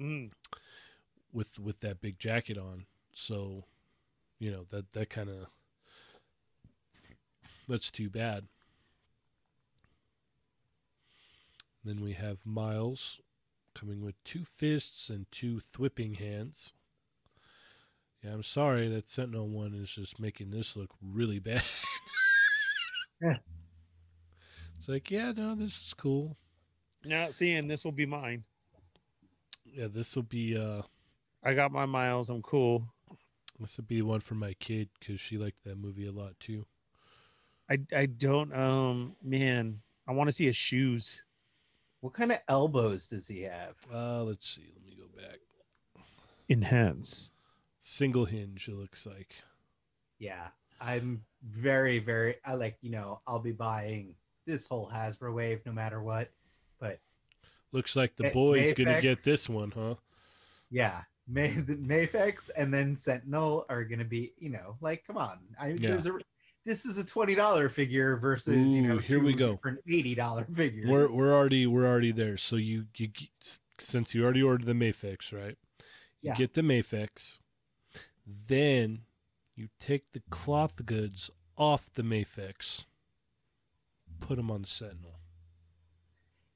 Mm. 0.00 0.32
with 1.32 1.58
with 1.58 1.80
that 1.80 2.00
big 2.00 2.18
jacket 2.18 2.58
on. 2.58 2.86
So, 3.14 3.64
you 4.40 4.50
know, 4.50 4.66
that 4.70 4.92
that 4.94 5.10
kind 5.10 5.28
of 5.28 5.46
that's 7.68 7.90
too 7.90 8.10
bad. 8.10 8.46
Then 11.84 12.00
we 12.00 12.12
have 12.12 12.46
Miles 12.46 13.20
coming 13.74 14.02
with 14.02 14.22
two 14.24 14.44
fists 14.44 15.08
and 15.08 15.26
two 15.30 15.60
thwipping 15.60 16.14
hands. 16.14 16.74
Yeah, 18.22 18.32
I'm 18.34 18.42
sorry 18.42 18.88
that 18.88 19.08
Sentinel 19.08 19.48
one 19.48 19.74
is 19.74 19.90
just 19.90 20.20
making 20.20 20.50
this 20.50 20.76
look 20.76 20.90
really 21.02 21.38
bad. 21.40 21.62
Yeah. 23.22 23.36
It's 24.78 24.88
like, 24.88 25.10
yeah, 25.10 25.32
no, 25.36 25.54
this 25.54 25.80
is 25.86 25.94
cool. 25.96 26.36
Now, 27.04 27.30
seeing 27.30 27.68
this 27.68 27.84
will 27.84 27.92
be 27.92 28.06
mine. 28.06 28.44
Yeah, 29.64 29.86
this 29.88 30.14
will 30.16 30.24
be 30.24 30.56
uh 30.56 30.82
I 31.42 31.54
got 31.54 31.72
my 31.72 31.86
miles. 31.86 32.28
I'm 32.30 32.42
cool. 32.42 32.84
this 33.58 33.76
will 33.76 33.84
be 33.84 34.02
one 34.02 34.20
for 34.20 34.34
my 34.34 34.54
kid 34.54 34.88
because 34.98 35.20
she 35.20 35.38
liked 35.38 35.64
that 35.64 35.76
movie 35.76 36.06
a 36.06 36.12
lot 36.12 36.38
too. 36.38 36.66
I, 37.70 37.78
I 37.94 38.06
don't. 38.06 38.54
Um, 38.54 39.16
man, 39.22 39.80
I 40.06 40.12
want 40.12 40.28
to 40.28 40.32
see 40.32 40.46
his 40.46 40.56
shoes. 40.56 41.24
What 42.00 42.12
kind 42.12 42.32
of 42.32 42.40
elbows 42.48 43.08
does 43.08 43.28
he 43.28 43.42
have? 43.42 43.76
Uh, 43.92 44.24
let's 44.24 44.48
see. 44.48 44.72
Let 44.74 44.84
me 44.84 44.96
go 44.96 45.20
back. 45.20 45.38
Enhance. 46.48 47.30
Single 47.80 48.26
hinge. 48.26 48.68
It 48.68 48.74
looks 48.74 49.06
like. 49.06 49.34
Yeah, 50.18 50.48
I'm 50.82 51.22
very, 51.46 51.98
very. 52.00 52.34
I 52.44 52.54
like, 52.54 52.76
you 52.82 52.90
know, 52.90 53.20
I'll 53.26 53.38
be 53.38 53.52
buying 53.52 54.14
this 54.46 54.66
whole 54.66 54.90
Hasbro 54.90 55.32
wave 55.34 55.62
no 55.64 55.72
matter 55.72 56.02
what. 56.02 56.30
But 56.80 56.98
Looks 57.70 57.94
like 57.96 58.16
the 58.16 58.30
boy's 58.30 58.72
gonna 58.74 59.00
get 59.00 59.22
this 59.24 59.48
one, 59.48 59.70
huh? 59.70 59.94
yeah, 60.70 61.02
May 61.28 61.52
the 61.52 61.76
Mafex 61.76 62.50
and 62.56 62.74
then 62.74 62.96
Sentinel 62.96 63.64
are 63.68 63.84
gonna 63.84 64.04
be, 64.04 64.32
you 64.38 64.50
know, 64.50 64.76
like, 64.80 65.04
come 65.06 65.16
on. 65.16 65.38
I 65.60 65.68
Yeah. 65.68 65.90
there's 65.90 66.06
a 66.06 66.18
this 66.64 66.84
is 66.84 66.98
a 66.98 67.04
twenty 67.04 67.34
dollar 67.34 67.68
figure 67.68 68.16
versus 68.16 68.74
you 68.74 68.82
know 68.82 68.98
here 68.98 69.20
we 69.22 69.32
go. 69.34 69.52
different 69.54 69.80
eighty 69.88 70.14
dollar 70.14 70.44
figures. 70.44 70.88
We're 70.88 71.14
we're 71.16 71.32
already 71.32 71.66
we're 71.66 71.86
already 71.86 72.12
there. 72.12 72.36
So 72.36 72.56
you 72.56 72.86
you 72.96 73.08
since 73.78 74.14
you 74.14 74.22
already 74.24 74.42
ordered 74.42 74.66
the 74.66 74.72
Mafex, 74.74 75.32
right? 75.32 75.56
You 76.20 76.30
Yeah. 76.30 76.34
get 76.36 76.54
the 76.54 76.62
Mafex, 76.62 77.38
then 78.26 79.02
you 79.54 79.68
take 79.80 80.12
the 80.12 80.22
cloth 80.30 80.84
goods 80.84 81.30
off 81.56 81.92
the 81.92 82.02
Mafex, 82.02 82.84
put 84.20 84.36
them 84.36 84.50
on 84.50 84.62
the 84.62 84.68
Sentinel. 84.68 85.16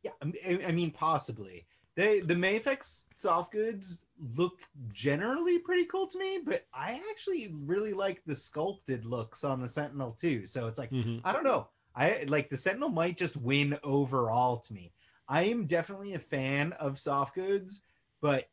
Yeah, 0.02 0.12
I 0.22 0.72
mean- 0.72 0.90
possibly, 0.92 1.66
They 1.96 2.20
the 2.20 2.34
Mafex 2.34 3.06
soft 3.14 3.52
goods 3.52 4.04
look 4.36 4.60
generally 4.92 5.58
pretty 5.58 5.86
cool 5.86 6.06
to 6.06 6.18
me, 6.18 6.40
but 6.44 6.66
I 6.74 7.00
actually 7.10 7.48
really 7.50 7.94
like 7.94 8.22
the 8.26 8.34
sculpted 8.34 9.06
looks 9.06 9.44
on 9.44 9.62
the 9.62 9.68
Sentinel 9.68 10.10
too. 10.12 10.44
So 10.44 10.66
it's 10.66 10.78
like 10.78 10.90
Mhm. 10.90 11.22
I 11.24 11.32
don't 11.32 11.42
know. 11.44 11.68
I 11.94 12.24
like 12.28 12.50
the 12.50 12.56
Sentinel 12.58 12.90
might 12.90 13.16
just 13.16 13.38
win 13.38 13.78
overall 13.82 14.58
to 14.58 14.74
me. 14.74 14.92
I 15.26 15.44
am 15.44 15.66
definitely 15.66 16.12
a 16.12 16.18
fan 16.18 16.74
of 16.74 17.00
soft 17.00 17.34
goods, 17.34 17.80
but 18.20 18.50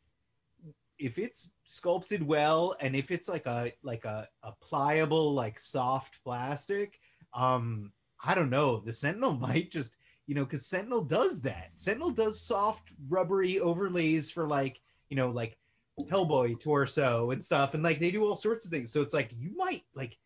if 0.98 1.18
it's 1.18 1.52
sculpted 1.64 2.22
well 2.22 2.76
and 2.80 2.94
if 2.94 3.10
it's 3.10 3.28
like 3.28 3.46
a 3.46 3.72
like 3.82 4.04
a, 4.04 4.28
a 4.42 4.52
pliable 4.60 5.32
like 5.34 5.58
soft 5.58 6.22
plastic, 6.24 7.00
um, 7.32 7.92
I 8.24 8.34
don't 8.34 8.50
know. 8.50 8.78
The 8.78 8.92
Sentinel 8.92 9.36
might 9.38 9.70
just 9.70 9.96
you 10.26 10.34
know 10.34 10.44
because 10.44 10.66
Sentinel 10.66 11.04
does 11.04 11.42
that. 11.42 11.70
Sentinel 11.74 12.10
does 12.10 12.40
soft 12.40 12.92
rubbery 13.08 13.58
overlays 13.60 14.30
for 14.30 14.46
like 14.46 14.80
you 15.08 15.16
know 15.16 15.30
like 15.30 15.58
Hellboy 16.00 16.60
torso 16.60 17.30
and 17.30 17.42
stuff, 17.42 17.74
and 17.74 17.82
like 17.82 17.98
they 17.98 18.10
do 18.10 18.24
all 18.24 18.36
sorts 18.36 18.64
of 18.64 18.70
things. 18.70 18.92
So 18.92 19.02
it's 19.02 19.14
like 19.14 19.32
you 19.38 19.54
might 19.56 19.82
like 19.94 20.18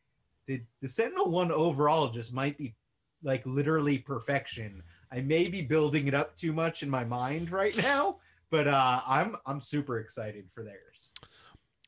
the 0.46 0.62
the 0.80 0.88
Sentinel 0.88 1.30
one 1.30 1.52
overall 1.52 2.10
just 2.10 2.34
might 2.34 2.56
be 2.56 2.74
like 3.22 3.44
literally 3.46 3.98
perfection. 3.98 4.82
I 5.10 5.20
may 5.20 5.48
be 5.48 5.62
building 5.62 6.06
it 6.06 6.14
up 6.14 6.34
too 6.36 6.52
much 6.52 6.82
in 6.82 6.90
my 6.90 7.04
mind 7.04 7.50
right 7.50 7.76
now, 7.82 8.18
but 8.50 8.66
uh, 8.68 9.00
I'm 9.06 9.36
I'm 9.46 9.60
super 9.60 9.98
excited 9.98 10.46
for 10.54 10.62
theirs. 10.62 11.12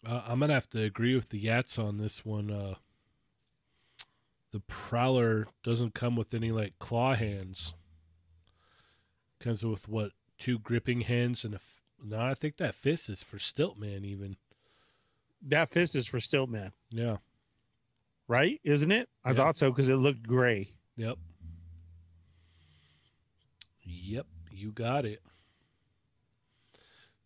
Uh, 0.07 0.23
I'm 0.27 0.41
gonna 0.41 0.55
have 0.55 0.69
to 0.71 0.83
agree 0.83 1.15
with 1.15 1.29
the 1.31 1.45
Yats 1.45 1.79
on 1.79 1.99
this 1.99 2.25
one. 2.25 2.51
Uh, 2.51 2.75
the 4.53 4.61
Prowler 4.61 5.47
doesn't 5.63 5.95
come 5.95 6.17
with 6.17 6.35
any 6.35 6.51
like 6.53 6.79
claw 6.79 7.15
hands. 7.15 7.75
Comes 9.39 9.65
with 9.65 9.89
what 9.89 10.13
two 10.39 10.59
gripping 10.59 11.03
hands 11.03 11.45
and 11.45 11.55
a. 11.55 11.57
F- 11.57 11.81
no, 12.03 12.19
I 12.19 12.35
think 12.35 12.57
that 12.57 12.75
fist 12.75 13.09
is 13.11 13.23
for 13.23 13.37
Stiltman 13.39 14.05
even. 14.05 14.37
That 15.43 15.71
fist 15.71 15.95
is 15.95 16.07
for 16.07 16.19
Stiltman, 16.19 16.73
Yeah. 16.91 17.19
right? 18.29 18.61
Isn't 18.65 18.91
it? 18.93 19.09
I 19.25 19.31
Yeah. 19.31 19.37
thought 19.37 19.57
so 19.57 19.71
because 19.71 19.89
it 19.89 19.97
looked 19.97 20.27
gray. 20.27 20.73
Yep. 20.97 21.19
Yep, 23.83 24.27
you 24.53 24.73
got 24.73 25.05
it. 25.07 25.21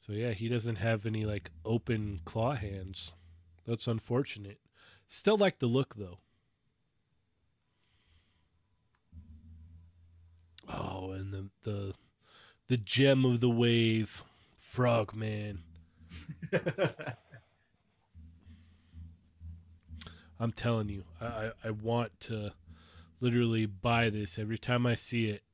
So 0.05 0.13
yeah, 0.13 0.33
he 0.33 0.49
doesn't 0.49 0.77
have 0.77 1.07
any 1.07 1.25
like 1.25 1.51
open 1.65 2.21
claw 2.27 2.53
hands. 2.53 3.13
That's 3.67 3.87
unfortunate. 3.87 4.59
Still 5.07 5.39
like 5.39 5.61
the 5.61 5.67
look 5.67 5.95
though. 5.97 6.19
Oh, 10.69 11.13
and 11.13 11.33
the 11.33 11.49
the 11.63 11.95
the 12.69 12.77
gem 12.77 13.25
of 13.25 13.41
the 13.41 13.49
wave, 13.49 14.23
Frogman. 14.59 15.63
I'm 20.39 20.53
telling 20.53 20.91
you, 20.91 21.05
I, 21.19 21.27
I, 21.27 21.53
I 21.65 21.71
want 21.71 22.21
to 22.21 22.53
literally 23.21 23.65
buy 23.65 24.11
this 24.11 24.39
every 24.39 24.59
time 24.59 24.85
I 24.85 24.97
see 24.97 25.31
it, 25.31 25.45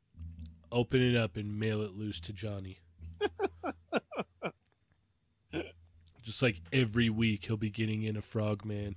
open 0.73 1.01
it 1.01 1.15
up 1.17 1.37
and 1.37 1.57
mail 1.61 1.83
it 1.83 1.93
loose 1.93 2.19
to 2.19 2.33
Johnny. 2.33 2.81
Just 6.31 6.43
like 6.43 6.61
every 6.73 7.11
week, 7.11 7.47
he'll 7.47 7.57
be 7.57 7.71
getting 7.71 8.05
in 8.05 8.17
a 8.17 8.23
Frogman. 8.23 8.95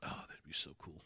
Oh, 0.00 0.06
that'd 0.28 0.46
be 0.46 0.52
so 0.52 0.70
cool. 0.80 1.02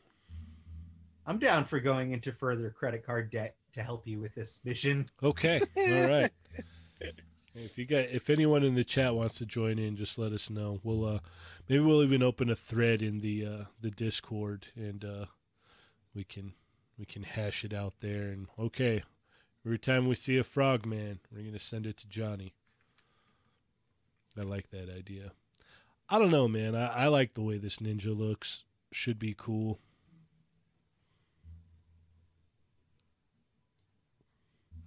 I'm 1.25 1.39
down 1.39 1.65
for 1.65 1.81
going 1.81 2.13
into 2.13 2.31
further 2.31 2.69
credit 2.69 3.07
card 3.07 3.31
debt 3.31 3.57
to 3.73 3.83
help 3.83 4.07
you 4.07 4.21
with 4.21 4.35
this 4.35 4.63
mission. 4.67 5.07
Okay, 5.23 5.63
all 5.75 6.09
right. 6.11 6.31
If 7.55 7.79
you 7.79 7.87
got, 7.87 8.11
if 8.11 8.29
anyone 8.29 8.63
in 8.63 8.75
the 8.75 8.85
chat 8.85 9.15
wants 9.15 9.37
to 9.37 9.47
join 9.47 9.79
in, 9.79 9.97
just 9.97 10.19
let 10.19 10.33
us 10.33 10.51
know. 10.51 10.79
We'll 10.83 11.07
uh, 11.07 11.21
maybe 11.71 11.83
we'll 11.83 12.03
even 12.03 12.23
open 12.23 12.51
a 12.51 12.55
thread 12.55 13.01
in 13.01 13.21
the 13.21 13.47
uh, 13.47 13.65
the 13.81 13.91
Discord, 13.91 14.67
and 14.77 15.03
uh, 15.03 15.25
we 16.15 16.23
can 16.23 16.53
we 16.99 17.07
can 17.07 17.23
hash 17.23 17.65
it 17.65 17.73
out 17.73 17.95
there. 18.01 18.25
And 18.25 18.49
okay, 18.59 19.05
every 19.65 19.79
time 19.79 20.07
we 20.07 20.17
see 20.17 20.37
a 20.37 20.45
frogman, 20.45 21.21
we're 21.33 21.45
gonna 21.45 21.59
send 21.59 21.87
it 21.87 21.97
to 21.97 22.09
Johnny. 22.09 22.53
I 24.39 24.43
like 24.43 24.71
that 24.71 24.89
idea. 24.91 25.33
I 26.09 26.19
don't 26.19 26.31
know, 26.31 26.47
man. 26.49 26.75
I, 26.75 26.87
I 26.87 27.07
like 27.09 27.35
the 27.35 27.43
way 27.43 27.59
this 27.59 27.79
ninja 27.79 28.17
looks. 28.17 28.65
Should 28.93 29.19
be 29.19 29.35
cool. 29.37 29.81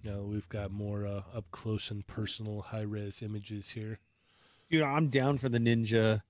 Now 0.02 0.20
we've 0.20 0.48
got 0.48 0.70
more 0.70 1.06
uh, 1.06 1.22
up 1.34 1.44
close 1.50 1.90
and 1.90 2.06
personal 2.06 2.62
high 2.62 2.80
res 2.82 3.22
images 3.22 3.70
here. 3.70 3.98
Dude, 4.70 4.82
I'm 4.82 5.08
down 5.08 5.36
for 5.38 5.48
the 5.48 5.58
ninja, 5.58 6.22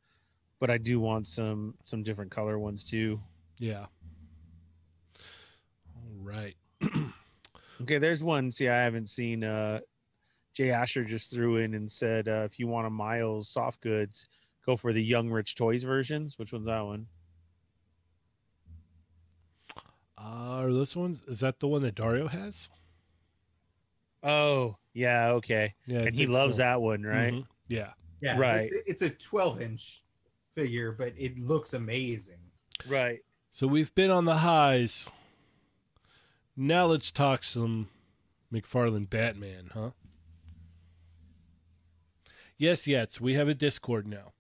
but 0.58 0.70
I 0.70 0.78
do 0.78 0.98
want 0.98 1.26
some 1.28 1.74
some 1.84 2.02
different 2.02 2.32
color 2.32 2.58
ones 2.58 2.82
too. 2.82 3.20
Yeah. 3.58 3.86
All 5.94 6.22
right. 6.22 6.56
Okay, 7.82 7.96
there's 7.96 8.22
one. 8.22 8.52
See, 8.52 8.68
I 8.68 8.84
haven't 8.84 9.08
seen. 9.08 9.42
uh 9.42 9.80
Jay 10.52 10.70
Asher 10.70 11.04
just 11.04 11.30
threw 11.30 11.56
in 11.56 11.74
and 11.74 11.90
said, 11.90 12.28
uh, 12.28 12.42
if 12.44 12.58
you 12.58 12.66
want 12.66 12.86
a 12.86 12.90
Miles 12.90 13.48
soft 13.48 13.80
goods, 13.80 14.26
go 14.66 14.76
for 14.76 14.92
the 14.92 15.02
Young 15.02 15.30
Rich 15.30 15.54
Toys 15.54 15.82
versions. 15.84 16.38
Which 16.38 16.52
one's 16.52 16.66
that 16.66 16.84
one? 16.84 17.06
Uh, 20.18 20.62
are 20.62 20.72
those 20.72 20.94
ones? 20.96 21.22
Is 21.26 21.40
that 21.40 21.60
the 21.60 21.68
one 21.68 21.82
that 21.82 21.94
Dario 21.94 22.28
has? 22.28 22.68
Oh, 24.22 24.76
yeah, 24.92 25.30
okay. 25.32 25.74
Yeah, 25.86 26.00
and 26.00 26.14
he 26.14 26.26
loves 26.26 26.56
so. 26.56 26.62
that 26.62 26.80
one, 26.82 27.02
right? 27.04 27.32
Mhm. 27.32 27.46
Yeah. 27.68 27.92
Yeah, 28.20 28.38
Right. 28.38 28.70
it- 28.70 28.84
it's 28.86 29.02
a 29.02 29.08
12 29.08 29.62
inch 29.62 30.02
figure, 30.54 30.92
but 30.92 31.14
it 31.16 31.38
looks 31.38 31.72
amazing. 31.72 32.50
Right. 32.86 33.20
So 33.50 33.66
we've 33.66 33.94
been 33.94 34.10
on 34.10 34.26
the 34.26 34.38
highs. 34.38 35.08
Now 36.54 36.84
let's 36.86 37.10
talk 37.10 37.44
some 37.44 37.88
McFarlane 38.52 39.08
Batman, 39.08 39.70
huh? 39.72 39.92
Yes, 42.60 42.86
yes, 42.86 43.18
we 43.18 43.32
have 43.36 43.48
a 43.48 43.54
Discord 43.54 44.06
now. 44.06 44.34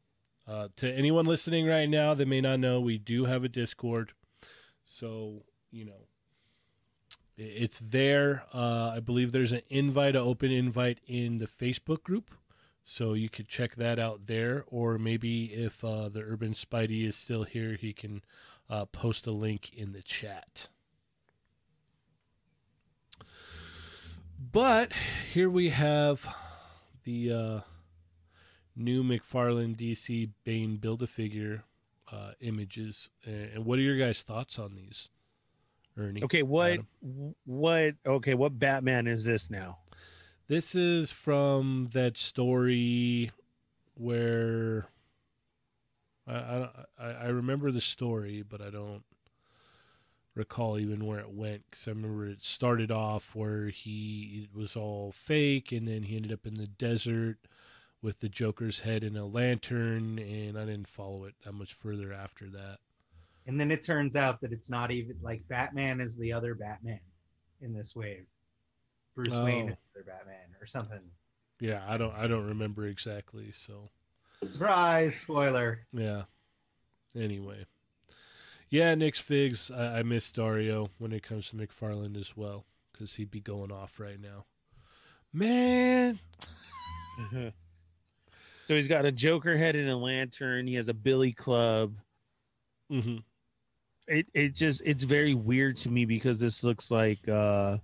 Uh, 0.46 0.68
to 0.76 0.92
anyone 0.92 1.24
listening 1.24 1.66
right 1.66 1.88
now 1.88 2.12
that 2.12 2.28
may 2.28 2.42
not 2.42 2.60
know, 2.60 2.78
we 2.78 2.98
do 2.98 3.24
have 3.24 3.44
a 3.44 3.48
Discord. 3.48 4.12
So, 4.84 5.44
you 5.70 5.86
know, 5.86 6.06
it's 7.38 7.78
there. 7.78 8.42
Uh, 8.52 8.92
I 8.94 9.00
believe 9.00 9.32
there's 9.32 9.52
an 9.52 9.62
invite, 9.70 10.16
an 10.16 10.20
open 10.20 10.50
invite 10.50 11.00
in 11.06 11.38
the 11.38 11.46
Facebook 11.46 12.02
group. 12.02 12.34
So 12.84 13.14
you 13.14 13.30
could 13.30 13.48
check 13.48 13.76
that 13.76 13.98
out 13.98 14.26
there. 14.26 14.64
Or 14.66 14.98
maybe 14.98 15.44
if 15.54 15.82
uh, 15.82 16.10
the 16.10 16.20
Urban 16.20 16.52
Spidey 16.52 17.06
is 17.06 17.16
still 17.16 17.44
here, 17.44 17.78
he 17.80 17.94
can 17.94 18.20
uh, 18.68 18.84
post 18.84 19.26
a 19.26 19.32
link 19.32 19.72
in 19.72 19.92
the 19.92 20.02
chat. 20.02 20.68
But 24.38 24.92
here 25.32 25.48
we 25.48 25.70
have 25.70 26.36
the 27.04 27.32
uh, 27.32 27.60
new 28.80 29.04
McFarlane 29.04 29.76
DC 29.76 30.30
Bane 30.44 30.76
Build 30.76 31.02
a 31.02 31.06
Figure 31.06 31.64
uh, 32.10 32.32
images. 32.40 33.10
And 33.24 33.64
what 33.64 33.78
are 33.78 33.82
your 33.82 33.98
guys' 33.98 34.22
thoughts 34.22 34.58
on 34.58 34.74
these, 34.74 35.08
Ernie? 35.96 36.22
Okay, 36.24 36.42
what 36.42 36.72
Adam? 36.72 37.34
what 37.44 37.94
okay, 38.04 38.34
what 38.34 38.58
Batman 38.58 39.06
is 39.06 39.24
this 39.24 39.50
now? 39.50 39.78
This 40.48 40.74
is 40.74 41.10
from 41.10 41.90
that 41.92 42.18
story 42.18 43.30
where 43.94 44.88
I, 46.26 46.34
I 46.34 46.68
I 46.98 47.10
I 47.10 47.26
remember 47.26 47.70
the 47.70 47.80
story, 47.80 48.42
but 48.42 48.60
I 48.60 48.70
don't 48.70 49.04
recall 50.34 50.78
even 50.78 51.04
where 51.04 51.18
it 51.18 51.30
went 51.30 51.64
because 51.70 51.86
I 51.86 51.90
remember 51.90 52.26
it 52.26 52.42
started 52.42 52.90
off 52.90 53.34
where 53.34 53.68
he 53.68 54.48
it 54.50 54.56
was 54.56 54.74
all 54.74 55.12
fake, 55.12 55.70
and 55.70 55.86
then 55.86 56.04
he 56.04 56.16
ended 56.16 56.32
up 56.32 56.46
in 56.46 56.54
the 56.54 56.66
desert 56.66 57.38
with 58.02 58.20
the 58.20 58.28
Joker's 58.28 58.80
head 58.80 59.04
in 59.04 59.16
a 59.16 59.26
lantern, 59.26 60.18
and 60.18 60.58
I 60.58 60.64
didn't 60.64 60.88
follow 60.88 61.24
it 61.24 61.34
that 61.44 61.52
much 61.52 61.74
further 61.74 62.12
after 62.12 62.48
that. 62.50 62.78
And 63.46 63.58
then 63.58 63.70
it 63.70 63.82
turns 63.82 64.16
out 64.16 64.40
that 64.40 64.52
it's 64.52 64.70
not 64.70 64.90
even 64.90 65.16
like 65.22 65.46
Batman 65.48 66.00
is 66.00 66.16
the 66.16 66.32
other 66.32 66.54
Batman 66.54 67.00
in 67.60 67.74
this 67.74 67.96
wave. 67.96 68.26
Bruce 69.14 69.34
oh. 69.34 69.44
Wayne 69.44 69.68
Oh. 69.68 69.72
is 69.72 69.76
the 69.94 70.00
other 70.00 70.06
Batman 70.06 70.56
or 70.60 70.66
something. 70.66 71.00
Yeah, 71.58 71.82
I 71.86 71.96
don't 71.98 72.14
I 72.14 72.26
don't 72.26 72.46
remember 72.46 72.86
exactly, 72.86 73.52
so. 73.52 73.90
Surprise! 74.44 75.16
Spoiler. 75.16 75.80
Yeah. 75.92 76.22
Anyway. 77.14 77.66
Yeah, 78.70 78.94
Nick's 78.94 79.18
figs. 79.18 79.70
I, 79.70 79.98
I 79.98 80.02
miss 80.04 80.30
Dario 80.30 80.90
when 80.98 81.12
it 81.12 81.22
comes 81.22 81.50
to 81.50 81.56
McFarlane 81.56 82.18
as 82.18 82.36
well, 82.36 82.64
because 82.92 83.14
he'd 83.14 83.30
be 83.30 83.40
going 83.40 83.72
off 83.72 83.98
right 84.00 84.18
now. 84.20 84.46
Man. 85.32 86.20
so 88.70 88.76
he's 88.76 88.86
got 88.86 89.04
a 89.04 89.10
Joker 89.10 89.56
head 89.56 89.74
and 89.74 89.88
a 89.88 89.96
lantern. 89.96 90.64
He 90.64 90.74
has 90.74 90.86
a 90.86 90.94
Billy 90.94 91.32
Club. 91.32 91.96
hmm 92.88 93.16
It 94.06 94.28
it 94.32 94.54
just 94.54 94.80
it's 94.84 95.02
very 95.02 95.34
weird 95.34 95.76
to 95.78 95.90
me 95.90 96.04
because 96.04 96.38
this 96.38 96.62
looks 96.62 96.88
like 96.88 97.18
uh, 97.28 97.78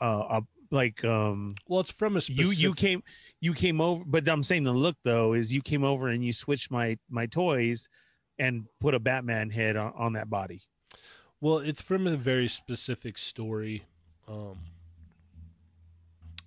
uh, 0.00 0.40
a 0.40 0.42
like 0.70 1.04
um 1.04 1.56
Well, 1.68 1.80
it's 1.80 1.92
from 1.92 2.16
a 2.16 2.22
you 2.26 2.52
you 2.52 2.72
came 2.74 3.02
you 3.42 3.52
came 3.52 3.82
over 3.82 4.02
but 4.06 4.26
i'm 4.28 4.42
saying 4.42 4.64
the 4.64 4.72
look 4.72 4.96
though 5.04 5.34
is 5.34 5.52
you 5.52 5.60
came 5.60 5.84
over 5.84 6.08
and 6.08 6.24
you 6.24 6.32
switched 6.32 6.70
my 6.70 6.98
my 7.10 7.26
toys 7.26 7.90
and 8.38 8.64
put 8.80 8.94
a 8.94 8.98
batman 8.98 9.50
head 9.50 9.76
on, 9.76 9.92
on 9.94 10.12
that 10.14 10.30
body 10.30 10.62
Well, 11.40 11.58
it's 11.58 11.82
from 11.82 12.06
a 12.06 12.16
very 12.16 12.48
specific 12.48 13.18
story. 13.18 13.84
Um, 14.28 14.58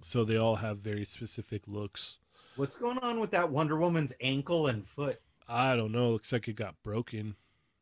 so 0.02 0.24
they 0.24 0.38
all 0.38 0.58
have 0.58 0.80
very 0.80 1.06
specific 1.06 1.68
looks. 1.68 2.19
What's 2.60 2.76
going 2.76 2.98
on 2.98 3.22
with 3.22 3.32
that 3.32 3.50
Wonder 3.50 3.78
Woman's 3.78 4.14
ankle 4.20 4.68
and 4.68 4.86
foot? 4.86 5.22
I 5.48 5.78
don't 5.78 5.94
know. 5.94 6.12
Looks 6.12 6.34
like 6.34 6.50
it 6.50 6.58
got 6.58 6.76
broken. 6.84 7.38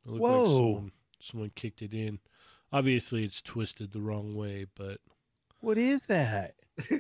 It 0.06 0.12
looked 0.12 0.22
Whoa. 0.22 0.44
like 0.44 0.52
someone, 0.52 0.92
someone 1.20 1.52
kicked 1.56 1.82
it 1.82 1.96
in. 1.96 2.20
Obviously, 2.72 3.24
it's 3.24 3.42
twisted 3.42 3.92
the 3.92 4.02
wrong 4.02 4.36
way, 4.36 4.68
but 4.76 5.00
what 5.62 5.80
is 5.80 6.06
that 6.06 6.54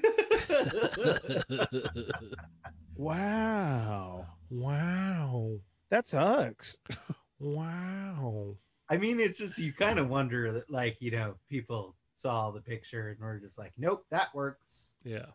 wow 2.97 4.25
wow, 4.49 5.59
that 5.91 6.07
sucks 6.07 6.77
wow. 7.39 8.55
I 8.89 8.97
mean, 8.97 9.19
it's 9.19 9.37
just 9.37 9.59
you 9.59 9.71
kind 9.71 9.99
of 9.99 10.09
wonder 10.09 10.51
that, 10.53 10.71
like, 10.71 10.99
you 10.99 11.11
know, 11.11 11.35
people 11.47 11.95
saw 12.15 12.49
the 12.49 12.61
picture 12.61 13.09
and 13.09 13.19
were 13.19 13.37
just 13.37 13.59
like, 13.59 13.73
nope, 13.77 14.03
that 14.09 14.33
works. 14.33 14.95
Yeah. 15.03 15.27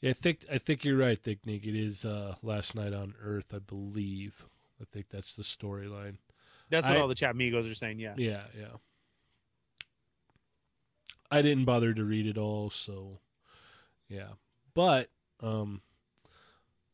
Yeah, 0.00 0.10
I 0.10 0.12
think 0.14 0.44
I 0.52 0.58
think 0.58 0.84
you're 0.84 0.96
right, 0.98 1.18
Thick 1.20 1.44
Nick. 1.46 1.64
It 1.66 1.74
is 1.78 2.04
uh, 2.04 2.34
Last 2.42 2.74
Knight 2.74 2.92
on 2.92 3.14
Earth, 3.22 3.52
I 3.54 3.58
believe. 3.58 4.46
I 4.80 4.84
think 4.92 5.08
that's 5.08 5.34
the 5.34 5.42
storyline. 5.42 6.18
that's 6.70 6.86
what 6.86 6.96
I- 6.96 7.00
all 7.00 7.08
the 7.08 7.14
chat 7.14 7.30
amigos 7.32 7.66
are 7.70 7.74
saying 7.74 7.98
yeah 7.98 8.14
Yeah, 8.18 8.42
yeah. 8.58 8.76
I 11.30 11.42
didn't 11.42 11.64
bother 11.64 11.92
to 11.92 12.04
read 12.04 12.26
it 12.26 12.38
all, 12.38 12.70
so 12.70 13.20
yeah. 14.08 14.30
But 14.74 15.10
um 15.40 15.80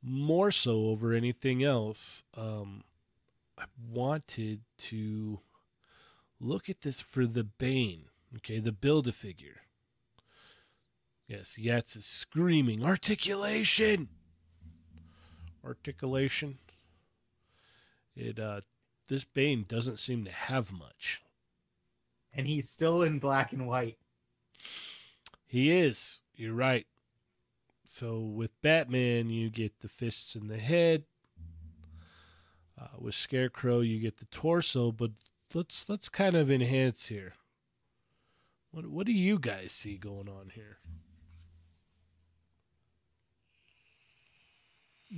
more 0.04 0.50
so 0.50 0.86
over 0.86 1.12
anything 1.12 1.62
else, 1.62 2.24
um 2.36 2.84
I 3.58 3.64
wanted 3.90 4.60
to 4.88 5.40
look 6.40 6.68
at 6.68 6.80
this 6.82 7.00
for 7.00 7.26
the 7.26 7.44
Bane, 7.44 8.06
okay, 8.36 8.58
the 8.58 8.72
build 8.72 9.06
a 9.06 9.12
figure. 9.12 9.60
Yes, 11.32 11.56
Yats 11.58 11.96
is 11.96 12.04
screaming 12.04 12.84
articulation. 12.84 14.08
Articulation. 15.64 16.58
It 18.14 18.38
uh 18.38 18.60
this 19.08 19.24
Bane 19.24 19.64
doesn't 19.66 19.98
seem 19.98 20.26
to 20.26 20.30
have 20.30 20.70
much. 20.70 21.22
And 22.34 22.46
he's 22.46 22.68
still 22.68 23.00
in 23.00 23.18
black 23.18 23.50
and 23.54 23.66
white. 23.66 23.96
He 25.46 25.70
is. 25.70 26.20
You're 26.34 26.52
right. 26.52 26.86
So 27.86 28.20
with 28.20 28.50
Batman, 28.60 29.30
you 29.30 29.48
get 29.48 29.80
the 29.80 29.88
fists 29.88 30.36
in 30.36 30.48
the 30.48 30.58
head. 30.58 31.04
Uh, 32.78 32.88
with 32.98 33.14
Scarecrow, 33.14 33.80
you 33.80 34.00
get 34.00 34.18
the 34.18 34.26
torso. 34.26 34.92
But 34.92 35.12
let's 35.54 35.88
let's 35.88 36.10
kind 36.10 36.34
of 36.34 36.50
enhance 36.50 37.06
here. 37.06 37.32
What 38.70 38.86
what 38.88 39.06
do 39.06 39.12
you 39.14 39.38
guys 39.38 39.72
see 39.72 39.96
going 39.96 40.28
on 40.28 40.50
here? 40.54 40.76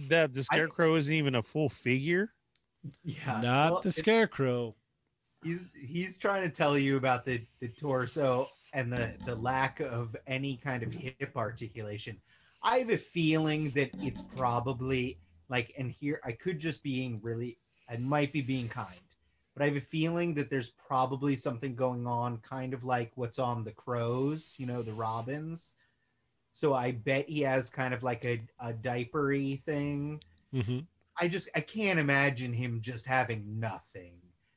That 0.09 0.33
the 0.35 0.43
scarecrow 0.43 0.97
isn't 0.97 1.15
even 1.15 1.35
a 1.37 1.43
full 1.43 1.69
figure 1.69 2.33
Yeah. 3.05 3.41
Not 3.41 3.73
well, 3.73 3.81
the 3.83 3.89
it- 3.89 3.93
Scarecrow. 3.93 4.75
he's 5.43 5.69
he's 5.75 6.19
trying 6.19 6.43
to 6.43 6.51
tell 6.51 6.77
you 6.79 6.97
about 6.97 7.25
the 7.25 7.43
the 7.61 7.69
torso 7.69 8.49
and 8.73 8.93
the 8.93 9.15
the 9.27 9.35
lack 9.37 9.81
of 9.81 10.17
any 10.27 10.57
kind 10.57 10.83
of 10.83 10.93
hip 10.93 11.33
articulation 11.37 12.21
i 12.63 12.79
have 12.79 12.91
a 12.91 12.97
feeling 12.97 13.71
that 13.71 13.91
it's 14.01 14.23
probably 14.23 15.19
like 15.49 15.73
and 15.79 15.93
here 15.93 16.19
i 16.25 16.33
could 16.33 16.59
just 16.59 16.83
being 16.83 17.21
really 17.23 17.59
i 17.89 17.97
might 17.97 18.33
be 18.33 18.41
being 18.43 18.69
kind 18.69 19.01
but 19.55 19.63
i 19.63 19.67
have 19.67 19.77
a 19.77 19.81
feeling 19.81 20.35
that 20.35 20.49
there's 20.51 20.71
probably 20.71 21.37
something 21.37 21.75
going 21.75 22.07
on 22.07 22.39
kind 22.39 22.73
of 22.75 22.83
like 22.83 23.13
what's 23.15 23.39
on 23.39 23.65
the 23.65 23.73
crows 23.73 24.55
you 24.59 24.67
know 24.67 24.83
the 24.83 24.93
robins 24.95 25.75
so 26.55 26.73
i 26.73 26.91
bet 26.91 27.29
he 27.29 27.43
has 27.43 27.69
kind 27.69 27.93
of 27.93 28.03
like 28.03 28.25
a, 28.25 28.41
a 28.59 28.73
diapery 28.73 29.61
thing 29.61 30.19
Mm-hmm. 30.55 30.79
I 31.21 31.29
just 31.29 31.49
I 31.55 31.61
can't 31.61 31.99
imagine 31.99 32.53
him 32.53 32.81
just 32.81 33.07
having 33.07 33.59
nothing. 33.61 34.15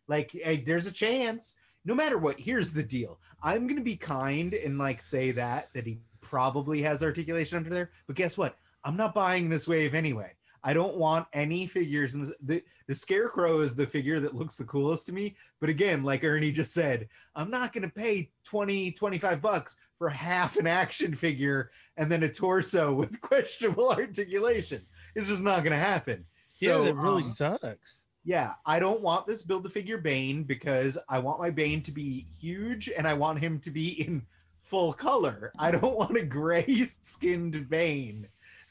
Like 0.07 0.31
there's 0.65 0.87
a 0.87 0.93
chance. 0.93 1.57
No 1.85 1.95
matter 1.95 2.17
what, 2.17 2.39
here's 2.39 2.73
the 2.73 2.83
deal. 2.83 3.19
I'm 3.41 3.67
gonna 3.67 3.81
be 3.81 3.95
kind 3.95 4.53
and 4.53 4.77
like 4.77 5.01
say 5.01 5.31
that 5.31 5.69
that 5.73 5.85
he 5.87 5.99
probably 6.21 6.81
has 6.81 7.03
articulation 7.03 7.57
under 7.57 7.69
there. 7.69 7.91
But 8.05 8.15
guess 8.15 8.37
what? 8.37 8.55
I'm 8.83 8.97
not 8.97 9.15
buying 9.15 9.49
this 9.49 9.67
wave 9.67 9.93
anyway. 9.93 10.33
I 10.63 10.73
don't 10.73 10.97
want 10.97 11.27
any 11.33 11.65
figures. 11.65 12.15
And 12.15 12.33
the 12.41 12.63
the 12.87 12.95
scarecrow 12.95 13.59
is 13.59 13.75
the 13.75 13.87
figure 13.87 14.19
that 14.19 14.35
looks 14.35 14.57
the 14.57 14.65
coolest 14.65 15.07
to 15.07 15.13
me. 15.13 15.35
But 15.59 15.69
again, 15.69 16.03
like 16.03 16.23
Ernie 16.23 16.51
just 16.51 16.73
said, 16.73 17.07
I'm 17.35 17.51
not 17.51 17.73
gonna 17.73 17.89
pay 17.89 18.31
20, 18.47 18.91
25 18.91 19.41
bucks 19.41 19.77
for 19.97 20.09
half 20.09 20.57
an 20.57 20.67
action 20.67 21.13
figure 21.13 21.71
and 21.97 22.11
then 22.11 22.23
a 22.23 22.29
torso 22.29 22.93
with 22.95 23.21
questionable 23.21 23.91
articulation. 23.91 24.81
It's 25.15 25.27
just 25.27 25.43
not 25.43 25.63
gonna 25.63 25.77
happen. 25.77 26.25
yeah 26.59 26.73
So 26.73 26.85
that 26.85 26.95
really 26.95 27.23
um, 27.23 27.23
sucks 27.23 28.07
yeah, 28.27 28.55
I 28.65 28.79
don't 28.79 29.01
want 29.01 29.25
this 29.25 29.43
build 29.43 29.65
a 29.65 29.69
figure 29.69 29.97
Bane 29.97 30.43
because 30.43 30.97
I 31.07 31.19
want 31.19 31.39
my 31.39 31.49
Bane 31.49 31.81
to 31.83 31.93
be 31.93 32.25
huge 32.41 32.89
and 32.89 33.07
I 33.07 33.13
want 33.13 33.39
him 33.39 33.57
to 33.59 33.71
be 33.71 34.01
in 34.05 34.23
full 34.59 34.91
color. 34.91 35.53
I 35.57 35.71
don't 35.71 35.95
want 35.95 36.17
a 36.17 36.25
gray 36.25 36.65
skinned 36.67 37.69
Bane. 37.69 38.27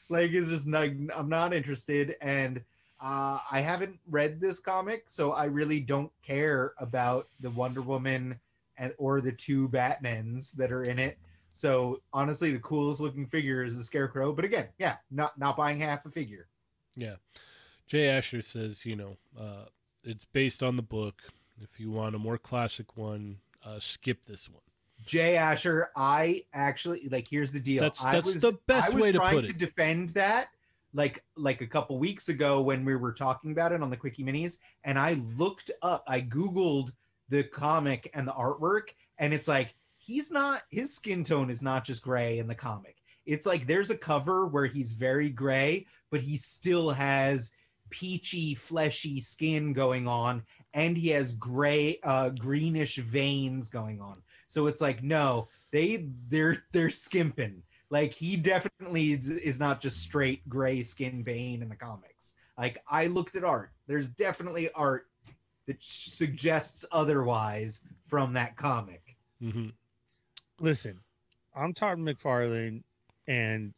Like 0.09 0.29
it's 0.29 0.49
just 0.49 0.67
not 0.67 0.89
I'm 1.15 1.27
not 1.27 1.55
interested 1.55 2.17
and 2.21 2.61
uh, 3.01 3.39
I 3.51 3.61
haven't 3.61 3.97
read 4.07 4.39
this 4.39 4.59
comic, 4.59 5.05
so 5.07 5.31
I 5.31 5.45
really 5.45 5.79
don't 5.79 6.11
care 6.21 6.73
about 6.77 7.27
the 7.39 7.49
Wonder 7.49 7.81
Woman 7.81 8.39
and 8.77 8.93
or 8.97 9.21
the 9.21 9.31
two 9.31 9.69
Batmans 9.69 10.55
that 10.57 10.71
are 10.71 10.83
in 10.83 10.99
it. 10.99 11.17
So 11.49 12.01
honestly, 12.13 12.51
the 12.51 12.59
coolest 12.59 13.01
looking 13.01 13.25
figure 13.25 13.63
is 13.63 13.77
the 13.77 13.83
Scarecrow. 13.83 14.33
But 14.33 14.45
again, 14.45 14.67
yeah, 14.77 14.97
not 15.09 15.37
not 15.37 15.57
buying 15.57 15.79
half 15.79 16.05
a 16.05 16.09
figure. 16.09 16.47
Yeah. 16.95 17.15
Jay 17.87 18.09
Asher 18.09 18.41
says, 18.41 18.85
you 18.85 18.95
know, 18.95 19.17
uh, 19.39 19.65
it's 20.03 20.25
based 20.25 20.61
on 20.61 20.75
the 20.75 20.81
book. 20.81 21.21
If 21.61 21.79
you 21.79 21.89
want 21.89 22.15
a 22.15 22.19
more 22.19 22.37
classic 22.37 22.97
one, 22.97 23.37
uh, 23.65 23.79
skip 23.79 24.25
this 24.25 24.49
one. 24.49 24.61
Jay 25.05 25.37
Asher, 25.37 25.89
I 25.95 26.41
actually 26.53 27.07
like. 27.09 27.27
Here's 27.29 27.53
the 27.53 27.59
deal. 27.59 27.81
That's- 27.81 28.03
I 28.03 28.13
that's 28.13 28.25
was, 28.25 28.41
the 28.41 28.57
best 28.67 28.89
I 28.89 28.93
was 28.93 29.03
way 29.03 29.11
to 29.11 29.17
trying 29.17 29.35
put 29.35 29.47
to 29.47 29.53
defend 29.53 30.09
that, 30.09 30.49
like 30.93 31.23
like 31.35 31.61
a 31.61 31.67
couple 31.67 31.97
weeks 31.97 32.29
ago 32.29 32.61
when 32.61 32.83
we 32.83 32.95
were 32.95 33.13
talking 33.13 33.51
about 33.51 33.71
it 33.71 33.81
on 33.81 33.89
the 33.89 33.97
Quickie 33.97 34.23
Minis, 34.23 34.59
and 34.83 34.97
I 34.97 35.13
looked 35.37 35.71
up, 35.81 36.03
I 36.07 36.21
googled 36.21 36.91
the 37.29 37.43
comic 37.43 38.09
and 38.13 38.27
the 38.27 38.33
artwork, 38.33 38.89
and 39.17 39.33
it's 39.33 39.47
like 39.47 39.75
he's 39.97 40.31
not. 40.31 40.61
His 40.71 40.95
skin 40.95 41.23
tone 41.23 41.49
is 41.49 41.63
not 41.63 41.83
just 41.83 42.03
gray 42.03 42.39
in 42.39 42.47
the 42.47 42.55
comic. 42.55 42.95
It's 43.25 43.45
like 43.45 43.67
there's 43.67 43.91
a 43.91 43.97
cover 43.97 44.47
where 44.47 44.65
he's 44.65 44.93
very 44.93 45.29
gray, 45.29 45.85
but 46.11 46.21
he 46.21 46.37
still 46.37 46.91
has 46.91 47.53
peachy, 47.89 48.55
fleshy 48.55 49.19
skin 49.19 49.73
going 49.73 50.07
on, 50.07 50.43
and 50.73 50.97
he 50.97 51.09
has 51.09 51.33
gray, 51.33 51.99
uh, 52.03 52.29
greenish 52.29 52.97
veins 52.97 53.69
going 53.69 54.01
on. 54.01 54.21
So 54.47 54.67
it's 54.67 54.81
like, 54.81 55.03
no, 55.03 55.49
they 55.71 56.07
they're 56.29 56.63
they're 56.71 56.89
skimping. 56.89 57.63
Like 57.89 58.13
he 58.13 58.35
definitely 58.35 59.11
is, 59.11 59.59
not 59.59 59.81
just 59.81 60.01
straight 60.01 60.47
gray 60.49 60.83
skin 60.83 61.23
vein 61.23 61.61
in 61.61 61.69
the 61.69 61.75
comics. 61.75 62.35
Like 62.57 62.79
I 62.89 63.07
looked 63.07 63.35
at 63.35 63.43
art. 63.43 63.71
There's 63.87 64.09
definitely 64.09 64.69
art 64.73 65.07
that 65.67 65.77
suggests 65.81 66.85
otherwise 66.91 67.85
from 68.05 68.33
that 68.33 68.55
comic. 68.55 69.15
Mm-hmm. 69.43 69.67
listen 70.59 70.99
i'm 71.55 71.71
todd 71.73 71.99
mcfarlane 71.99 72.81
and 73.27 73.73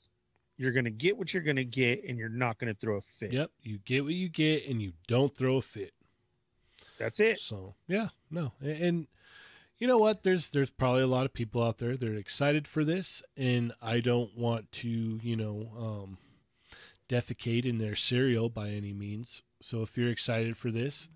you're 0.56 0.72
gonna 0.72 0.90
get 0.90 1.18
what 1.18 1.34
you're 1.34 1.44
gonna 1.44 1.66
get 1.66 2.06
and 2.06 2.18
you're 2.18 2.30
not 2.30 2.57
gonna 2.60 2.74
throw 2.74 2.95
a 2.98 3.02
fit 3.02 3.34
Yep. 3.34 3.52
You 3.61 3.80
get 3.84 4.06
what 4.06 4.14
you 4.14 4.30
get, 4.30 4.66
and 4.68 4.82
you 4.82 4.94
don't 5.07 5.36
throw 5.36 5.57
a 5.57 5.61
fit. 5.61 5.94
that's 6.98 7.20
it 7.20 7.40
So 7.40 7.76
yeah, 7.90 8.10
no, 8.32 8.53
and, 8.61 8.82
and 8.82 9.07
you 9.78 9.88
know 9.88 9.98
what? 9.98 10.24
There's 10.24 10.49
there's 10.52 10.70
probably 10.70 11.02
a 11.02 11.07
lot 11.07 11.26
of 11.26 11.34
people 11.34 11.64
out 11.64 11.78
there 11.78 11.95
that 11.98 12.07
are 12.07 12.16
excited 12.16 12.68
for 12.68 12.84
this, 12.86 13.24
and 13.38 13.74
I 13.82 13.99
don't 13.99 14.38
want 14.38 14.72
to 14.74 14.88
you 14.90 15.36
know 15.36 15.72
um, 15.78 16.18
defecate 17.10 17.66
in 17.66 17.78
their 17.80 17.95
cereal 17.95 18.49
by 18.49 18.70
any 18.70 18.94
means. 18.94 19.44
So 19.61 19.82
if 19.82 19.98
you're 19.98 20.10
excited 20.10 20.56
for 20.57 20.72
this, 20.72 21.10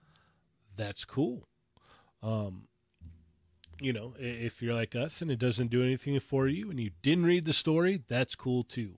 that's 0.75 1.05
cool. 1.05 1.43
Um, 2.21 2.67
you 3.79 3.91
know, 3.91 4.13
if 4.17 4.61
you're 4.61 4.73
like 4.73 4.95
us 4.95 5.21
and 5.21 5.29
it 5.29 5.39
doesn't 5.39 5.69
do 5.69 5.83
anything 5.83 6.19
for 6.19 6.47
you, 6.47 6.69
and 6.69 6.79
you 6.79 6.91
didn't 7.01 7.25
read 7.25 7.45
the 7.45 7.53
story, 7.53 8.03
that's 8.07 8.35
cool 8.35 8.63
too. 8.63 8.97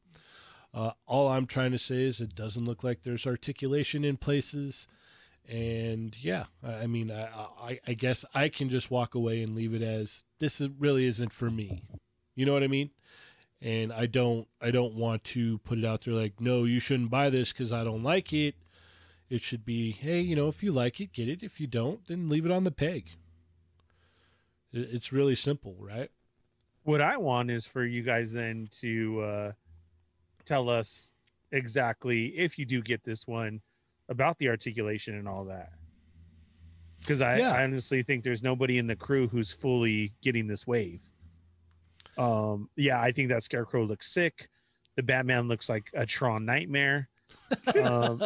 Uh, 0.73 0.91
all 1.07 1.29
I'm 1.29 1.45
trying 1.45 1.71
to 1.71 1.77
say 1.77 2.03
is 2.03 2.19
it 2.19 2.35
doesn't 2.35 2.65
look 2.65 2.83
like 2.83 3.03
there's 3.03 3.25
articulation 3.25 4.03
in 4.03 4.17
places 4.17 4.87
and 5.47 6.15
yeah 6.21 6.45
i 6.63 6.87
mean 6.87 7.11
I, 7.11 7.29
I 7.61 7.79
i 7.85 7.93
guess 7.93 8.25
i 8.33 8.49
can 8.49 8.67
just 8.67 8.89
walk 8.89 9.13
away 9.13 9.43
and 9.43 9.53
leave 9.53 9.75
it 9.75 9.83
as 9.83 10.23
this 10.39 10.59
really 10.79 11.05
isn't 11.05 11.31
for 11.31 11.51
me 11.51 11.83
you 12.33 12.47
know 12.47 12.53
what 12.53 12.63
i 12.63 12.67
mean 12.67 12.89
and 13.61 13.91
I 13.91 14.05
don't 14.05 14.47
I 14.61 14.71
don't 14.71 14.95
want 14.95 15.23
to 15.25 15.57
put 15.59 15.79
it 15.79 15.85
out 15.85 16.01
there 16.01 16.13
like 16.13 16.39
no 16.39 16.63
you 16.63 16.79
shouldn't 16.79 17.09
buy 17.09 17.29
this 17.29 17.51
because 17.51 17.71
I 17.71 17.83
don't 17.83 18.03
like 18.03 18.31
it. 18.33 18.55
It 19.29 19.41
should 19.41 19.65
be 19.65 19.91
hey 19.91 20.21
you 20.21 20.35
know 20.35 20.47
if 20.47 20.61
you 20.61 20.71
like 20.71 20.99
it 21.01 21.11
get 21.13 21.27
it 21.27 21.41
if 21.41 21.59
you 21.59 21.67
don't 21.67 22.07
then 22.07 22.29
leave 22.29 22.45
it 22.45 22.51
on 22.51 22.63
the 22.63 22.71
peg. 22.71 23.09
It's 24.71 25.13
really 25.13 25.35
simple, 25.35 25.75
right? 25.79 26.11
What 26.83 27.01
I 27.01 27.17
want 27.17 27.49
is 27.49 27.65
for 27.65 27.85
you 27.85 28.03
guys 28.03 28.33
then 28.33 28.67
to 28.81 29.19
uh, 29.21 29.51
tell 30.43 30.69
us 30.69 31.13
exactly 31.51 32.27
if 32.37 32.59
you 32.59 32.65
do 32.65 32.81
get 32.81 33.03
this 33.03 33.25
one 33.25 33.61
about 34.09 34.37
the 34.37 34.49
articulation 34.49 35.15
and 35.15 35.27
all 35.27 35.45
that. 35.45 35.69
Because 36.99 37.21
I, 37.21 37.37
Yeah. 37.37 37.53
I 37.53 37.63
honestly 37.63 38.03
think 38.03 38.23
there's 38.23 38.43
nobody 38.43 38.77
in 38.77 38.87
the 38.87 38.95
crew 38.95 39.27
who's 39.27 39.53
fully 39.53 40.13
getting 40.21 40.47
this 40.47 40.67
wave. 40.67 41.01
Um, 42.17 42.69
yeah, 42.75 42.99
I 43.01 43.11
think 43.11 43.29
that 43.29 43.43
Scarecrow 43.43 43.85
looks 43.85 44.11
sick. 44.11 44.49
The 44.95 45.03
Batman 45.03 45.47
looks 45.47 45.69
like 45.69 45.89
a 45.93 46.05
Tron 46.05 46.45
nightmare. 46.45 47.09
Um, 47.83 48.23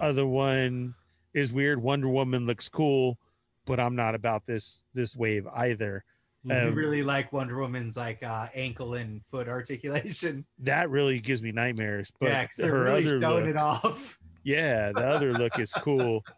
other 0.00 0.26
one 0.26 0.94
is 1.34 1.52
weird. 1.52 1.80
Wonder 1.82 2.08
Woman 2.08 2.46
looks 2.46 2.68
cool, 2.68 3.18
but 3.66 3.78
I'm 3.80 3.96
not 3.96 4.14
about 4.14 4.46
this 4.46 4.84
this 4.94 5.14
wave 5.16 5.46
either. 5.54 6.04
I 6.48 6.66
Um, 6.66 6.74
really 6.74 7.02
like 7.02 7.32
Wonder 7.32 7.58
Woman's 7.60 7.96
like 7.96 8.22
uh, 8.22 8.46
ankle 8.54 8.94
and 8.94 9.24
foot 9.26 9.48
articulation. 9.48 10.46
that 10.60 10.88
really 10.88 11.18
gives 11.20 11.42
me 11.42 11.52
nightmares. 11.52 12.10
But 12.20 12.28
yeah, 12.30 12.46
her 12.66 12.84
really 12.84 13.06
other 13.06 13.18
look, 13.18 13.44
it 13.44 13.56
off. 13.56 14.18
yeah, 14.44 14.92
the 14.92 15.06
other 15.06 15.32
look 15.32 15.58
is 15.58 15.72
cool. 15.74 16.24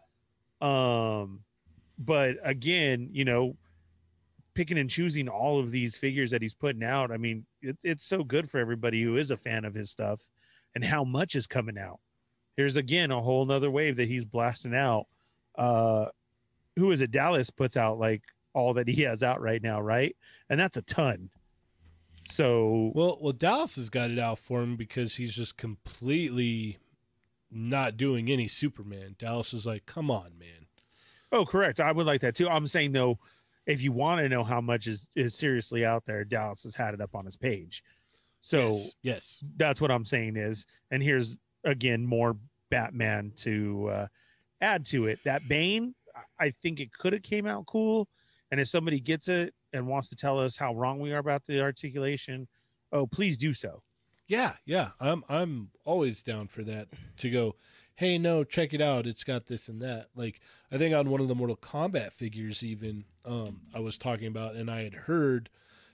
Um, 0.61 1.39
but 1.97 2.37
again, 2.43 3.09
you 3.11 3.25
know, 3.25 3.57
picking 4.53 4.77
and 4.77 4.87
choosing 4.89 5.27
all 5.27 5.59
of 5.59 5.71
these 5.71 5.97
figures 5.97 6.29
that 6.29 6.41
he's 6.43 6.53
putting 6.53 6.83
out. 6.83 7.11
I 7.11 7.17
mean, 7.17 7.47
it, 7.63 7.77
it's 7.83 8.05
so 8.05 8.23
good 8.23 8.47
for 8.47 8.59
everybody 8.59 9.01
who 9.01 9.17
is 9.17 9.31
a 9.31 9.37
fan 9.37 9.65
of 9.65 9.73
his 9.73 9.89
stuff, 9.89 10.21
and 10.75 10.83
how 10.83 11.03
much 11.03 11.35
is 11.35 11.47
coming 11.47 11.77
out. 11.77 11.99
Here's 12.57 12.77
again 12.77 13.11
a 13.11 13.21
whole 13.21 13.45
nother 13.45 13.71
wave 13.71 13.95
that 13.97 14.07
he's 14.07 14.25
blasting 14.25 14.75
out. 14.75 15.07
Uh, 15.55 16.07
who 16.75 16.91
is 16.91 17.01
it? 17.01 17.11
Dallas 17.11 17.49
puts 17.49 17.77
out 17.77 17.99
like 17.99 18.23
all 18.53 18.73
that 18.73 18.87
he 18.87 19.01
has 19.03 19.23
out 19.23 19.41
right 19.41 19.61
now, 19.61 19.81
right? 19.81 20.15
And 20.49 20.59
that's 20.59 20.77
a 20.77 20.81
ton. 20.81 21.29
So 22.27 22.91
Well, 22.93 23.17
well, 23.21 23.33
Dallas 23.33 23.75
has 23.75 23.89
got 23.89 24.11
it 24.11 24.19
out 24.19 24.39
for 24.39 24.61
him 24.61 24.75
because 24.75 25.15
he's 25.15 25.33
just 25.33 25.57
completely 25.57 26.77
not 27.49 27.97
doing 27.97 28.29
any 28.29 28.47
Superman. 28.47 29.15
Dallas 29.17 29.53
is 29.53 29.65
like, 29.65 29.85
come 29.85 30.09
on, 30.09 30.31
man. 30.39 30.67
Oh, 31.31 31.45
correct. 31.45 31.79
I 31.79 31.91
would 31.91 32.05
like 32.05 32.21
that 32.21 32.35
too. 32.35 32.49
I'm 32.49 32.67
saying 32.67 32.91
though, 32.91 33.19
if 33.65 33.81
you 33.81 33.91
want 33.91 34.21
to 34.21 34.29
know 34.29 34.43
how 34.43 34.61
much 34.61 34.87
is 34.87 35.07
is 35.15 35.35
seriously 35.35 35.85
out 35.85 36.05
there, 36.05 36.23
Dallas 36.23 36.63
has 36.63 36.75
had 36.75 36.93
it 36.93 37.01
up 37.01 37.15
on 37.15 37.25
his 37.25 37.37
page. 37.37 37.83
So 38.41 38.67
yes, 38.69 38.93
yes. 39.03 39.43
that's 39.57 39.79
what 39.79 39.91
I'm 39.91 40.05
saying 40.05 40.35
is, 40.35 40.65
and 40.89 41.01
here's 41.03 41.37
again 41.63 42.05
more 42.05 42.37
Batman 42.69 43.31
to 43.37 43.87
uh, 43.89 44.07
add 44.61 44.85
to 44.87 45.05
it. 45.07 45.19
That 45.25 45.47
Bane, 45.47 45.93
I- 46.39 46.53
think 46.61 46.79
it 46.79 46.91
could 46.91 47.13
have 47.13 47.21
came 47.23 47.45
out 47.45 47.65
cool, 47.67 48.07
and 48.49 48.59
if 48.59 48.67
somebody 48.67 48.99
gets 48.99 49.27
it 49.27 49.53
and 49.73 49.87
wants 49.87 50.09
to 50.09 50.15
tell 50.15 50.39
us 50.39 50.57
how 50.57 50.73
wrong 50.73 50.99
we 50.99 51.13
are 51.13 51.19
about 51.19 51.45
the 51.45 51.61
articulation, 51.61 52.47
oh 52.91 53.05
please 53.07 53.37
do 53.37 53.53
so. 53.53 53.83
yeah, 54.27 54.53
yeah. 54.65 54.89
I'm 54.99 55.23
I'm 55.29 55.69
always 55.85 56.23
down 56.23 56.47
for 56.47 56.63
that 56.63 56.87
to 57.17 57.29
go. 57.29 57.55
Hey, 57.95 58.17
no, 58.17 58.43
check 58.43 58.73
it 58.73 58.81
out. 58.81 59.05
It's 59.05 59.23
got 59.23 59.45
this 59.45 59.69
and 59.69 59.79
that. 59.83 60.07
Like 60.15 60.39
I 60.71 60.77
think 60.79 60.95
on 60.95 61.09
one 61.11 61.21
of 61.21 61.27
the 61.27 61.35
Mortal 61.35 61.57
Kombat 61.57 62.13
figures, 62.13 62.63
even 62.63 63.05
um, 63.23 63.61
I 63.75 63.79
was 63.79 63.97
talking 63.99 64.25
about, 64.27 64.55
and 64.55 64.71
I 64.71 64.81
had 64.83 64.93
heard 64.95 65.49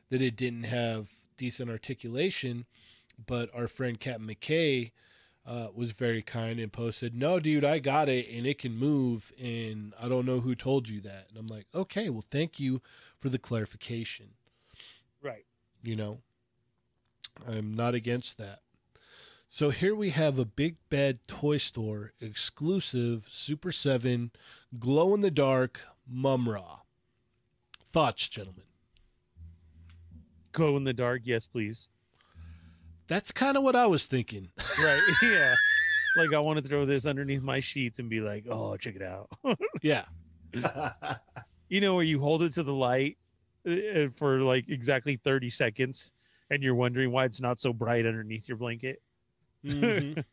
that 0.09 0.21
it 0.21 0.37
didn't 0.37 0.63
have 0.63 1.09
decent 1.37 1.69
articulation, 1.69 2.65
but 3.25 3.49
our 3.53 3.67
friend 3.67 3.99
Captain 3.99 4.27
McKay 4.27 4.91
uh, 5.45 5.67
was 5.73 5.91
very 5.91 6.21
kind 6.21 6.59
and 6.59 6.73
posted, 6.73 7.15
"No, 7.15 7.39
dude, 7.39 7.63
I 7.63 7.79
got 7.79 8.09
it, 8.09 8.27
and 8.29 8.45
it 8.45 8.59
can 8.59 8.75
move, 8.75 9.31
and 9.39 9.93
I 9.99 10.09
don't 10.09 10.25
know 10.25 10.41
who 10.41 10.55
told 10.55 10.89
you 10.89 10.99
that." 11.01 11.27
And 11.29 11.37
I'm 11.37 11.47
like, 11.47 11.67
"Okay, 11.73 12.09
well, 12.09 12.23
thank 12.29 12.59
you 12.59 12.81
for 13.19 13.29
the 13.29 13.39
clarification." 13.39 14.31
Right. 15.21 15.45
You 15.81 15.95
know, 15.95 16.19
I'm 17.47 17.73
not 17.73 17.95
against 17.95 18.37
that. 18.37 18.59
So 19.49 19.69
here 19.69 19.95
we 19.95 20.09
have 20.09 20.37
a 20.37 20.45
big 20.45 20.75
bad 20.89 21.25
toy 21.27 21.57
store 21.57 22.11
exclusive 22.19 23.27
Super 23.29 23.71
7 23.71 24.31
glow 24.77 25.13
in 25.13 25.21
the 25.21 25.31
dark 25.31 25.79
Mumm-Ra. 26.05 26.81
Thoughts, 27.85 28.27
gentlemen? 28.27 28.66
Glow 30.57 30.75
in 30.75 30.83
the 30.85 30.93
dark, 30.93 31.21
yes, 31.23 31.45
please. 31.45 31.87
That's 33.07 33.31
kind 33.31 33.55
of 33.57 33.61
what 33.61 33.75
I 33.75 33.85
was 33.85 34.05
thinking. 34.07 34.49
Right. 34.83 34.99
yeah. 35.21 35.53
Like 36.15 36.33
I 36.33 36.39
want 36.39 36.57
to 36.57 36.67
throw 36.67 36.83
this 36.83 37.05
underneath 37.05 37.43
my 37.43 37.59
sheets 37.59 37.99
and 37.99 38.09
be 38.09 38.21
like, 38.21 38.45
oh, 38.49 38.75
check 38.75 38.95
it 38.95 39.03
out. 39.03 39.29
yeah. 39.83 40.05
you 41.69 41.79
know 41.79 41.93
where 41.93 42.03
you 42.03 42.19
hold 42.19 42.41
it 42.41 42.53
to 42.53 42.63
the 42.63 42.73
light 42.73 43.19
uh, 43.69 44.07
for 44.15 44.39
like 44.41 44.67
exactly 44.67 45.15
30 45.23 45.51
seconds 45.51 46.11
and 46.49 46.63
you're 46.63 46.73
wondering 46.73 47.11
why 47.11 47.25
it's 47.25 47.39
not 47.39 47.59
so 47.59 47.71
bright 47.71 48.07
underneath 48.07 48.47
your 48.47 48.57
blanket 48.57 48.99
Mhm. 49.65 50.23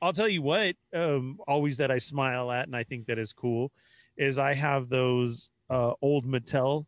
i'll 0.00 0.12
tell 0.12 0.28
you 0.28 0.40
what 0.40 0.76
um 0.94 1.38
always 1.48 1.78
that 1.78 1.90
i 1.90 1.98
smile 1.98 2.52
at 2.52 2.66
and 2.66 2.76
i 2.76 2.84
think 2.84 3.06
that 3.06 3.18
is 3.18 3.32
cool 3.32 3.72
is 4.16 4.38
i 4.38 4.54
have 4.54 4.88
those 4.88 5.50
uh 5.70 5.92
old 6.00 6.24
mattel 6.24 6.86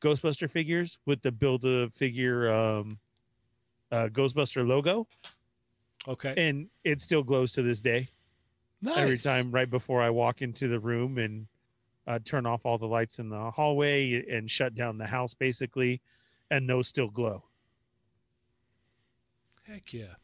ghostbuster 0.00 0.48
figures 0.48 0.98
with 1.06 1.22
the 1.22 1.32
build 1.32 1.64
a 1.64 1.88
figure 1.90 2.52
um 2.52 2.98
uh 3.92 4.08
ghostbuster 4.12 4.66
logo 4.66 5.06
okay. 6.06 6.34
and 6.36 6.68
it 6.84 7.00
still 7.00 7.22
glows 7.22 7.52
to 7.52 7.62
this 7.62 7.80
day 7.80 8.08
Nice. 8.82 8.98
every 8.98 9.18
time 9.18 9.50
right 9.50 9.68
before 9.68 10.02
I 10.02 10.10
walk 10.10 10.42
into 10.42 10.68
the 10.68 10.78
room 10.78 11.18
and 11.18 11.46
uh, 12.06 12.18
turn 12.24 12.46
off 12.46 12.64
all 12.64 12.78
the 12.78 12.86
lights 12.86 13.18
in 13.18 13.28
the 13.28 13.50
hallway 13.50 14.24
and 14.30 14.50
shut 14.50 14.74
down 14.74 14.98
the 14.98 15.06
house 15.06 15.34
basically, 15.34 16.00
and 16.50 16.68
those 16.68 16.88
still 16.88 17.08
glow. 17.08 17.42
Heck 19.64 19.92
yeah. 19.92 20.14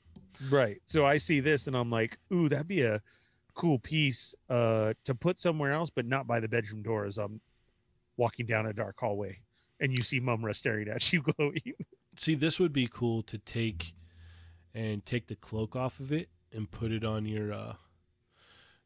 Right. 0.51 0.81
So 0.86 1.05
I 1.05 1.16
see 1.16 1.40
this 1.40 1.66
and 1.66 1.77
I'm 1.77 1.90
like, 1.90 2.19
ooh, 2.32 2.49
that'd 2.49 2.69
be 2.69 2.82
a 2.82 3.01
cool 3.55 3.78
piece 3.78 4.35
uh, 4.49 4.94
to 5.05 5.15
put 5.15 5.40
somewhere 5.40 5.73
else, 5.73 5.90
but 5.90 6.07
not 6.07 6.27
by 6.27 6.39
the 6.39 6.49
bedroom 6.49 6.82
door 6.82 7.05
as 7.05 7.19
I'm 7.19 7.40
walking 8.16 8.47
down 8.47 8.66
a 8.66 8.73
dark 8.73 8.97
hallway 9.01 9.40
and 9.82 9.92
you 9.92 10.02
see 10.02 10.20
Mumm-Ra 10.20 10.52
staring 10.52 10.88
at 10.88 11.12
you 11.12 11.20
glowing. 11.36 11.74
See, 12.16 12.34
this 12.34 12.59
would 12.59 12.72
be 12.72 12.88
cool 12.90 13.22
to 13.24 13.36
take 13.36 13.94
and 14.72 15.04
take 15.04 15.26
the 15.26 15.34
cloak 15.34 15.76
off 15.76 16.00
of 16.00 16.12
it 16.12 16.30
and 16.52 16.70
put 16.70 16.92
it 16.92 17.04
on 17.04 17.26
your 17.26 17.52
uh 17.52 17.74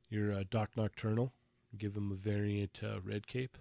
your 0.09 0.33
uh, 0.33 0.45
Doc 0.51 0.71
Nocturnal. 0.77 1.33
Give 1.77 1.97
him 1.97 2.11
a 2.11 2.15
variant 2.15 2.81
uh, 2.83 3.01
red 3.01 3.27
cape. 3.27 3.59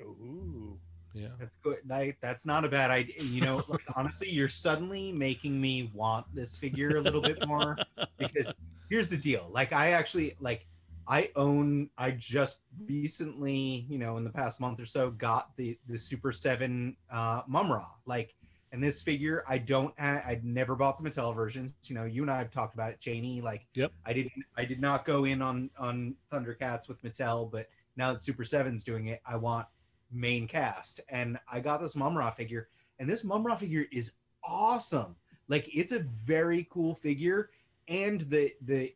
ooh. 0.00 0.78
Yeah. 1.14 1.28
That's 1.38 1.56
good. 1.58 1.78
Like, 1.86 2.18
that's 2.20 2.44
not 2.44 2.64
a 2.64 2.68
bad 2.68 2.90
idea. 2.90 3.22
You 3.22 3.40
know, 3.42 3.62
like, 3.68 3.84
honestly, 3.96 4.28
you're 4.28 4.48
suddenly 4.48 5.12
making 5.12 5.60
me 5.60 5.90
want 5.94 6.26
this 6.34 6.56
figure 6.56 6.96
a 6.96 7.00
little 7.00 7.22
bit 7.22 7.46
more 7.46 7.78
because 8.18 8.52
here's 8.90 9.08
the 9.08 9.16
deal. 9.16 9.48
Like, 9.52 9.72
I 9.72 9.92
actually 9.92 10.34
like 10.40 10.66
I 11.06 11.30
own. 11.36 11.90
I 11.98 12.12
just 12.12 12.62
recently, 12.86 13.86
you 13.88 13.98
know, 13.98 14.16
in 14.16 14.24
the 14.24 14.30
past 14.30 14.60
month 14.60 14.80
or 14.80 14.86
so, 14.86 15.10
got 15.10 15.56
the 15.56 15.78
the 15.88 15.98
Super 15.98 16.32
Seven 16.32 16.96
uh, 17.10 17.42
Mumm-Ra. 17.46 17.86
Like, 18.06 18.34
and 18.72 18.82
this 18.82 19.02
figure, 19.02 19.44
I 19.48 19.58
don't. 19.58 19.98
Ha- 19.98 20.22
I 20.26 20.40
never 20.42 20.74
bought 20.74 21.02
the 21.02 21.08
Mattel 21.08 21.34
versions. 21.34 21.74
You 21.84 21.94
know, 21.94 22.04
you 22.04 22.22
and 22.22 22.30
I 22.30 22.38
have 22.38 22.50
talked 22.50 22.74
about 22.74 22.92
it, 22.92 23.00
Cheney. 23.00 23.40
Like, 23.40 23.66
Yep. 23.74 23.92
I 24.04 24.12
didn't. 24.12 24.44
I 24.56 24.64
did 24.64 24.80
not 24.80 25.04
go 25.04 25.24
in 25.24 25.42
on 25.42 25.70
on 25.78 26.14
Thundercats 26.32 26.88
with 26.88 27.02
Mattel, 27.02 27.50
but 27.50 27.68
now 27.96 28.12
that 28.12 28.22
Super 28.22 28.44
Seven's 28.44 28.84
doing 28.84 29.06
it, 29.08 29.20
I 29.26 29.36
want 29.36 29.66
main 30.10 30.46
cast. 30.48 31.00
And 31.08 31.38
I 31.50 31.60
got 31.60 31.80
this 31.80 31.96
Mumm-Ra 31.96 32.30
figure, 32.30 32.68
and 32.98 33.08
this 33.08 33.24
Mumm-Ra 33.24 33.56
figure 33.56 33.84
is 33.92 34.14
awesome. 34.42 35.16
Like 35.48 35.68
it's 35.74 35.92
a 35.92 36.00
very 36.00 36.66
cool 36.70 36.94
figure, 36.94 37.50
and 37.88 38.20
the 38.22 38.52
the 38.62 38.94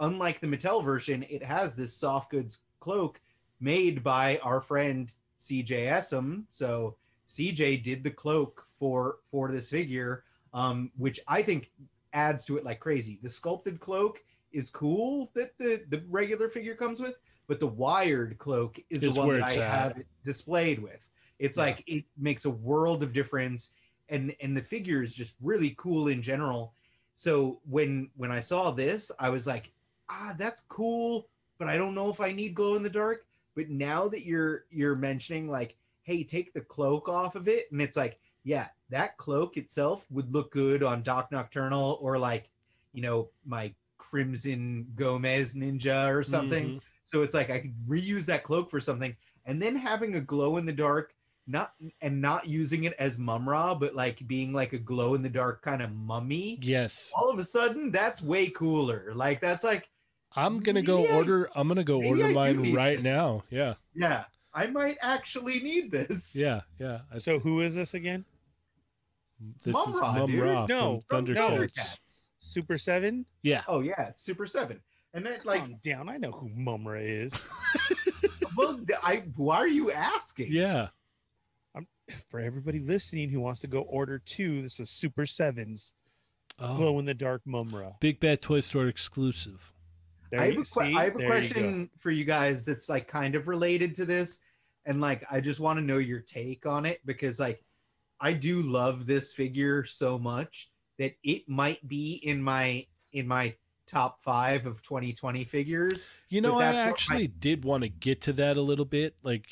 unlike 0.00 0.40
the 0.40 0.46
Mattel 0.46 0.84
version, 0.84 1.24
it 1.28 1.42
has 1.42 1.76
this 1.76 1.94
soft 1.94 2.30
goods 2.30 2.64
cloak 2.80 3.20
made 3.60 4.02
by 4.04 4.38
our 4.42 4.60
friend 4.60 5.10
CJ 5.38 5.88
Essam. 5.88 6.44
So 6.50 6.96
CJ 7.28 7.82
did 7.82 8.04
the 8.04 8.10
cloak 8.10 8.64
for 8.78 9.18
for 9.30 9.50
this 9.50 9.70
figure, 9.70 10.24
um, 10.54 10.90
which 10.96 11.20
I 11.28 11.42
think 11.42 11.70
adds 12.12 12.44
to 12.46 12.56
it 12.56 12.64
like 12.64 12.80
crazy. 12.80 13.18
The 13.22 13.28
sculpted 13.28 13.80
cloak 13.80 14.20
is 14.52 14.70
cool 14.70 15.30
that 15.34 15.56
the 15.58 15.84
the 15.88 16.02
regular 16.08 16.48
figure 16.48 16.74
comes 16.74 17.00
with, 17.00 17.18
but 17.46 17.60
the 17.60 17.66
wired 17.66 18.38
cloak 18.38 18.78
is, 18.90 19.00
the 19.02 19.10
one 19.12 19.32
that 19.34 19.42
I 19.42 19.54
at. 19.56 19.62
have 19.64 19.98
it 19.98 20.06
displayed 20.24 20.78
with. 20.80 21.08
It's 21.38 21.58
Yeah. 21.58 21.64
like 21.64 21.84
it 21.86 22.04
makes 22.16 22.44
a 22.46 22.50
world 22.50 23.02
of 23.02 23.12
difference, 23.12 23.74
and 24.08 24.34
and 24.40 24.56
the 24.56 24.62
figure 24.62 25.02
is 25.02 25.14
just 25.14 25.36
really 25.42 25.74
cool 25.76 26.08
in 26.08 26.22
general. 26.22 26.72
So 27.14 27.60
when 27.68 28.10
when 28.16 28.30
I 28.30 28.40
saw 28.40 28.70
this, 28.70 29.10
I 29.18 29.28
was 29.30 29.46
like, 29.46 29.72
ah, 30.10 30.34
that's 30.38 30.62
cool, 30.62 31.28
but 31.58 31.68
I 31.68 31.76
don't 31.76 31.94
know 31.94 32.10
if 32.10 32.20
I 32.20 32.32
need 32.32 32.54
glow 32.54 32.74
in 32.74 32.82
the 32.82 32.90
dark. 32.90 33.26
But 33.54 33.70
now 33.70 34.08
that 34.08 34.24
you're 34.24 34.66
you're 34.70 34.94
mentioning 34.94 35.50
like, 35.50 35.76
hey, 36.02 36.22
take 36.22 36.52
the 36.52 36.60
cloak 36.60 37.08
off 37.08 37.34
of 37.34 37.48
it, 37.48 37.70
and 37.72 37.82
it's 37.82 37.96
like, 37.96 38.18
yeah, 38.44 38.68
that 38.90 39.16
cloak 39.16 39.56
itself 39.56 40.06
would 40.10 40.32
look 40.32 40.52
good 40.52 40.82
on 40.82 41.02
Doc 41.02 41.32
Nocturnal 41.32 41.98
or 42.00 42.18
like, 42.18 42.50
you 42.92 43.02
know, 43.02 43.30
my 43.44 43.74
Crimson 43.98 44.86
Gomez 44.94 45.56
ninja 45.56 46.08
or 46.08 46.22
something. 46.22 46.76
Mhm. 46.76 46.80
So 47.04 47.22
it's 47.22 47.34
like 47.34 47.50
I 47.50 47.60
could 47.60 47.74
reuse 47.86 48.26
that 48.26 48.44
cloak 48.44 48.70
for 48.70 48.80
something, 48.80 49.16
and 49.44 49.60
then 49.60 49.74
having 49.74 50.14
a 50.14 50.20
glow 50.20 50.56
in 50.56 50.66
the 50.66 50.72
dark, 50.72 51.14
not 51.48 51.74
and 52.00 52.20
not 52.20 52.46
using 52.46 52.84
it 52.84 52.92
as 52.98 53.18
Mumm-Ra, 53.18 53.74
but 53.74 53.94
like 53.94 54.24
being 54.28 54.52
like 54.52 54.72
a 54.72 54.78
glow 54.78 55.14
in 55.14 55.22
the 55.22 55.28
dark 55.28 55.62
kind 55.62 55.82
of 55.82 55.92
mummy. 55.92 56.58
Yes. 56.62 57.10
All 57.16 57.30
of 57.30 57.38
a 57.38 57.44
sudden, 57.44 57.90
that's 57.90 58.22
way 58.22 58.50
cooler. 58.50 59.12
Like 59.14 59.40
that's 59.40 59.64
like, 59.64 59.88
I'm 60.36 60.60
gonna 60.60 60.82
go 60.82 60.98
Maybe 60.98 61.12
I- 61.12 61.16
order. 61.16 61.50
I'm 61.54 61.68
gonna 61.68 61.84
go 61.84 62.02
order 62.02 62.28
mine 62.30 62.72
right 62.74 62.96
this. 62.96 63.04
now. 63.04 63.44
Yeah. 63.50 63.74
yeah, 63.94 64.24
I 64.54 64.66
might 64.66 64.96
actually 65.02 65.60
need 65.60 65.90
this. 65.90 66.36
Yeah. 66.38 66.62
Yeah. 66.78 67.00
I, 67.12 67.18
So 67.18 67.38
who 67.38 67.60
is 67.60 67.74
this 67.74 67.94
again? 67.94 68.24
this 69.64 69.72
Mum 69.72 69.90
is 69.90 70.00
Ra, 70.00 70.12
Mum. 70.12 70.40
Ra 70.40 70.66
No, 70.66 71.00
from 71.08 71.26
From 71.26 71.34
Thundercats. 71.34 71.70
Thundercats. 71.70 72.24
Super 72.40 72.76
Seven. 72.78 73.24
Yeah. 73.42 73.62
Oh 73.68 73.80
yeah, 73.80 74.08
it's 74.08 74.22
Super 74.22 74.46
Seven, 74.46 74.80
and 75.14 75.24
then 75.24 75.38
like, 75.44 75.60
Calm 75.60 75.78
down. 75.82 76.08
I 76.08 76.16
know 76.18 76.32
who 76.32 76.48
Mumm-Ra 76.48 76.98
is. 77.00 77.32
well, 78.56 78.80
I 79.02 79.22
who 79.36 79.50
are 79.50 79.68
you 79.68 79.92
asking? 79.92 80.48
Yeah. 80.52 80.88
I'm, 81.74 81.86
for 82.30 82.40
everybody 82.40 82.80
listening 82.80 83.28
who 83.30 83.40
wants 83.40 83.60
to 83.60 83.66
go 83.66 83.80
order 83.82 84.18
two, 84.18 84.62
this 84.62 84.78
was 84.78 84.90
Super 84.90 85.26
Sevens 85.26 85.94
Oh, 86.58 86.76
glow 86.76 86.98
in 86.98 87.04
the 87.04 87.14
dark 87.14 87.42
Mumm-Ra. 87.44 87.92
Big 88.00 88.18
Bad 88.18 88.42
Toy 88.42 88.60
Store 88.60 88.88
exclusive. 88.88 89.72
There 90.30 90.40
I 90.40 90.44
have 90.46 90.54
you 90.54 90.60
a, 90.60 90.64
que- 90.64 90.84
see? 90.86 90.96
I 90.96 91.04
have 91.04 91.14
a 91.14 91.18
There 91.18 91.26
you 91.26 91.28
question 91.30 91.90
for 91.98 92.10
you 92.10 92.24
guys 92.24 92.64
that's 92.64 92.88
like 92.88 93.06
kind 93.08 93.34
of 93.34 93.48
related 93.48 93.94
to 93.96 94.04
this, 94.04 94.40
and 94.86 95.00
like 95.00 95.24
I 95.30 95.40
just 95.40 95.60
want 95.60 95.78
to 95.78 95.84
know 95.84 95.98
your 95.98 96.20
take 96.20 96.66
on 96.66 96.84
it 96.86 97.00
because 97.04 97.40
like 97.40 97.62
I 98.20 98.32
do 98.32 98.62
love 98.62 99.06
this 99.06 99.32
figure 99.32 99.84
so 99.84 100.18
much 100.18 100.70
that 100.98 101.14
it 101.22 101.48
might 101.48 101.86
be 101.86 102.14
in 102.22 102.42
my 102.42 102.86
in 103.12 103.26
my 103.28 103.54
top 103.86 104.20
five 104.20 104.66
of 104.66 104.82
2020 104.82 105.44
figures. 105.44 106.08
You 106.28 106.40
know, 106.42 106.58
I 106.58 106.64
that's 106.64 106.76
what 106.78 106.84
my- 106.84 106.90
actually 106.90 107.26
did 107.28 107.64
want 107.64 107.82
to 107.84 107.88
get 107.88 108.20
to 108.22 108.32
that 108.34 108.56
a 108.56 108.60
little 108.60 108.84
bit. 108.84 109.14
Like, 109.22 109.46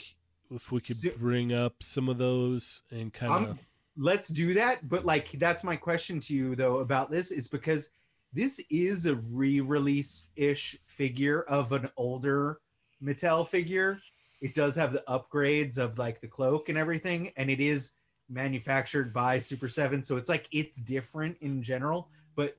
if 0.50 0.70
we 0.70 0.80
could 0.80 0.96
So- 0.96 1.10
bring 1.16 1.52
up 1.54 1.82
some 1.82 2.08
of 2.08 2.18
those 2.18 2.82
and 2.90 3.12
kind 3.12 3.32
of. 3.32 3.50
Um, 3.52 3.58
let's 3.96 4.28
do 4.28 4.52
that. 4.54 4.86
But 4.88 5.06
like 5.06 5.30
that's 5.32 5.64
my 5.64 5.76
question 5.76 6.20
to 6.20 6.34
you 6.34 6.54
though 6.54 6.80
about 6.80 7.10
this 7.10 7.30
is 7.30 7.48
because 7.48 7.92
this 8.36 8.62
is 8.70 9.06
a 9.06 9.16
re-release 9.16 10.28
ish 10.36 10.76
figure 10.84 11.40
of 11.42 11.72
an 11.72 11.88
older 11.96 12.60
Mattel 13.02 13.48
figure. 13.48 14.00
It 14.42 14.54
does 14.54 14.76
have 14.76 14.92
the 14.92 15.02
upgrades 15.08 15.78
of 15.78 15.98
like 15.98 16.20
the 16.20 16.28
cloak 16.28 16.68
and 16.68 16.76
everything, 16.76 17.32
and 17.36 17.48
it 17.50 17.60
is 17.60 17.92
manufactured 18.28 19.14
by 19.14 19.38
Super 19.38 19.68
7. 19.68 20.02
So 20.02 20.18
it's 20.18 20.28
like 20.28 20.48
it's 20.52 20.80
different 20.80 21.38
in 21.40 21.62
general. 21.62 22.10
But 22.34 22.56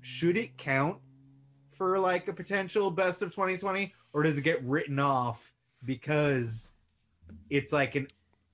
should 0.00 0.36
it 0.36 0.56
count 0.56 0.98
for 1.70 1.98
like 1.98 2.26
a 2.26 2.32
potential 2.32 2.90
best 2.90 3.22
of 3.22 3.30
2020, 3.30 3.94
or 4.12 4.24
does 4.24 4.38
it 4.38 4.42
get 4.42 4.62
written 4.64 4.98
off 4.98 5.52
because 5.84 6.72
it's 7.48 7.72
like 7.72 7.94
an 7.94 8.08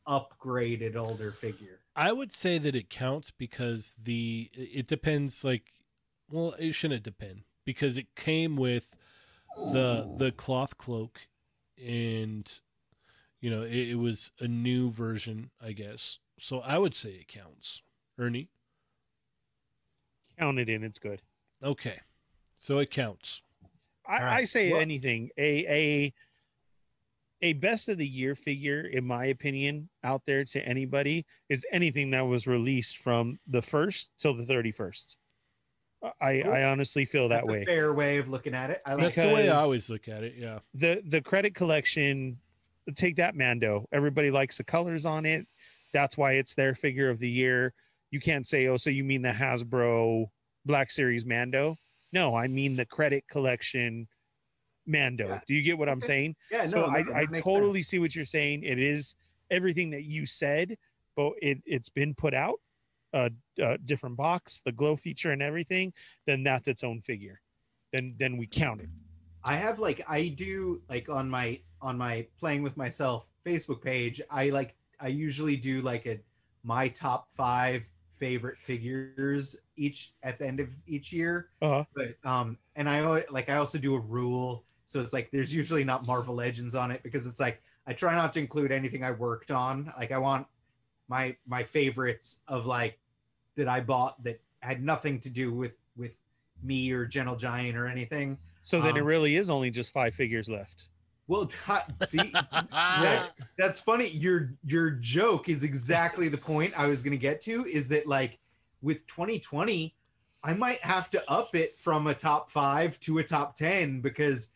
upgraded 0.06 0.96
older 0.96 1.32
figure? 1.32 1.80
I 1.96 2.12
would 2.12 2.32
say 2.32 2.58
that 2.58 2.74
it 2.74 2.90
counts 2.90 3.30
because 3.30 3.94
the 4.02 4.50
it 4.52 4.86
depends. 4.86 5.42
Like, 5.42 5.72
well, 6.30 6.54
it 6.58 6.72
shouldn't 6.72 7.02
depend 7.02 7.42
because 7.64 7.96
it 7.98 8.14
came 8.16 8.56
with 8.56 8.94
the 9.56 10.14
the 10.18 10.32
cloth 10.32 10.76
cloak, 10.78 11.20
and 11.82 12.50
you 13.40 13.50
know 13.50 13.62
it, 13.62 13.74
it 13.90 13.94
was 13.98 14.32
a 14.40 14.46
new 14.48 14.90
version, 14.90 15.50
I 15.62 15.72
guess. 15.72 16.18
So 16.38 16.60
I 16.60 16.78
would 16.78 16.94
say 16.94 17.10
it 17.10 17.28
counts. 17.28 17.82
Ernie, 18.18 18.48
Count 20.38 20.58
it 20.58 20.68
in. 20.68 20.82
It's 20.84 20.98
good. 20.98 21.22
okay, 21.62 22.00
so 22.58 22.78
it 22.78 22.90
counts. 22.90 23.42
I, 24.06 24.18
All 24.18 24.24
right. 24.24 24.36
I 24.38 24.44
say 24.44 24.70
Well- 24.72 24.80
anything. 24.80 25.30
A 25.38 25.66
a 25.66 26.14
a 27.42 27.52
best 27.54 27.88
of 27.90 27.98
the 27.98 28.06
year 28.06 28.34
figure, 28.34 28.80
in 28.80 29.04
my 29.06 29.26
opinion, 29.26 29.88
out 30.02 30.22
there 30.26 30.44
to 30.44 30.66
anybody 30.66 31.26
is 31.50 31.66
anything 31.70 32.10
that 32.12 32.22
was 32.22 32.46
released 32.46 32.96
from 32.98 33.38
the 33.46 33.60
first 33.62 34.10
till 34.18 34.34
the 34.34 34.44
thirty 34.46 34.72
first. 34.72 35.16
I 36.20 36.42
I 36.42 36.64
honestly 36.64 37.04
feel 37.04 37.28
that 37.30 37.42
That's 37.44 37.48
a 37.48 37.52
way. 37.52 37.64
fair 37.64 37.92
way 37.94 38.18
of 38.18 38.28
looking 38.28 38.54
at 38.54 38.70
it. 38.70 38.80
I 38.86 38.94
like 38.94 39.14
That's 39.14 39.28
the 39.28 39.34
way 39.34 39.48
I 39.48 39.56
always 39.56 39.88
look 39.90 40.08
at 40.08 40.22
it. 40.24 40.34
Yeah. 40.38 40.58
the 40.74 41.02
the 41.06 41.20
credit 41.22 41.54
collection 41.54 42.38
take 42.94 43.16
that 43.16 43.34
mando 43.34 43.84
everybody 43.92 44.30
likes 44.30 44.58
the 44.58 44.62
colors 44.64 45.04
on 45.04 45.26
it 45.26 45.44
that's 45.92 46.16
why 46.16 46.34
it's 46.34 46.54
their 46.54 46.72
figure 46.74 47.10
of 47.10 47.18
the 47.18 47.28
year 47.28 47.74
you 48.12 48.20
can't 48.20 48.46
say 48.46 48.68
oh 48.68 48.76
so 48.76 48.90
you 48.90 49.02
mean 49.02 49.22
the 49.22 49.28
hasbro 49.30 50.26
black 50.64 50.92
series 50.92 51.26
mando 51.26 51.76
no 52.12 52.36
i 52.36 52.46
mean 52.46 52.76
the 52.76 52.86
credit 52.86 53.24
collection 53.28 54.06
mando 54.86 55.26
Yeah. 55.26 55.40
do 55.48 55.54
you 55.54 55.62
get 55.62 55.76
what 55.76 55.88
i'm 55.88 56.00
saying 56.00 56.36
Yeah, 56.48 56.60
no, 56.62 56.66
so 56.68 56.90
that- 56.90 57.08
i, 57.12 57.22
I 57.22 57.26
totally 57.26 57.80
sense. 57.82 57.88
see 57.88 57.98
what 57.98 58.14
you're 58.14 58.24
saying 58.24 58.62
it 58.62 58.78
is 58.78 59.16
everything 59.50 59.90
that 59.90 60.04
you 60.04 60.24
said 60.24 60.76
but 61.16 61.32
it, 61.42 61.58
it's 61.66 61.88
been 61.88 62.14
put 62.14 62.34
out 62.34 62.60
a, 63.12 63.30
a 63.58 63.78
different 63.78 64.16
box 64.16 64.60
the 64.64 64.72
glow 64.72 64.96
feature 64.96 65.30
and 65.30 65.42
everything 65.42 65.92
then 66.26 66.42
that's 66.42 66.68
its 66.68 66.84
own 66.84 67.00
figure 67.00 67.40
then 67.92 68.14
then 68.18 68.36
we 68.36 68.46
count 68.46 68.80
it 68.80 68.88
I 69.46 69.54
have 69.54 69.78
like 69.78 70.02
I 70.08 70.34
do 70.36 70.82
like 70.88 71.08
on 71.08 71.30
my 71.30 71.60
on 71.80 71.96
my 71.96 72.26
playing 72.38 72.62
with 72.62 72.76
myself 72.76 73.30
Facebook 73.46 73.80
page. 73.80 74.20
I 74.28 74.50
like 74.50 74.74
I 75.00 75.08
usually 75.08 75.56
do 75.56 75.82
like 75.82 76.04
a 76.06 76.18
my 76.64 76.88
top 76.88 77.28
five 77.30 77.88
favorite 78.10 78.58
figures 78.58 79.60
each 79.76 80.14
at 80.24 80.40
the 80.40 80.46
end 80.46 80.58
of 80.58 80.70
each 80.88 81.12
year. 81.12 81.50
uh-huh 81.62 81.84
But 81.94 82.28
um, 82.28 82.58
and 82.74 82.88
I 82.88 83.22
like 83.30 83.48
I 83.48 83.56
also 83.56 83.78
do 83.78 83.94
a 83.94 84.00
rule, 84.00 84.64
so 84.84 85.00
it's 85.00 85.12
like 85.12 85.30
there's 85.30 85.54
usually 85.54 85.84
not 85.84 86.06
Marvel 86.06 86.34
Legends 86.34 86.74
on 86.74 86.90
it 86.90 87.04
because 87.04 87.24
it's 87.24 87.38
like 87.38 87.62
I 87.86 87.92
try 87.92 88.16
not 88.16 88.32
to 88.32 88.40
include 88.40 88.72
anything 88.72 89.04
I 89.04 89.12
worked 89.12 89.52
on. 89.52 89.92
Like 89.96 90.10
I 90.10 90.18
want 90.18 90.48
my 91.08 91.36
my 91.46 91.62
favorites 91.62 92.42
of 92.48 92.66
like 92.66 92.98
that 93.56 93.68
I 93.68 93.80
bought 93.80 94.22
that 94.24 94.40
had 94.60 94.82
nothing 94.82 95.20
to 95.20 95.30
do 95.30 95.52
with 95.52 95.78
with 95.96 96.18
me 96.62 96.90
or 96.92 97.06
Gentle 97.06 97.36
Giant 97.36 97.76
or 97.76 97.86
anything. 97.86 98.38
So 98.62 98.80
then 98.80 98.96
it 98.96 99.00
Um, 99.00 99.06
really 99.06 99.36
is 99.36 99.48
only 99.50 99.70
just 99.70 99.92
five 99.92 100.14
figures 100.14 100.48
left. 100.48 100.88
Well, 101.28 101.48
see, 102.04 102.18
that, 102.32 103.30
that's 103.58 103.80
funny. 103.80 104.08
Your 104.08 104.54
your 104.64 104.90
joke 104.90 105.48
is 105.48 105.64
exactly 105.64 106.28
the 106.28 106.38
point 106.38 106.78
I 106.78 106.86
was 106.88 107.02
going 107.02 107.12
to 107.12 107.18
get 107.18 107.40
to. 107.42 107.64
Is 107.64 107.88
that 107.90 108.06
like 108.06 108.38
with 108.82 109.06
2020, 109.06 109.94
I 110.44 110.52
might 110.52 110.78
have 110.80 111.10
to 111.10 111.30
up 111.30 111.54
it 111.54 111.78
from 111.78 112.06
a 112.06 112.14
top 112.14 112.50
five 112.50 112.98
to 113.00 113.18
a 113.18 113.24
top 113.24 113.54
ten 113.54 114.00
because 114.00 114.50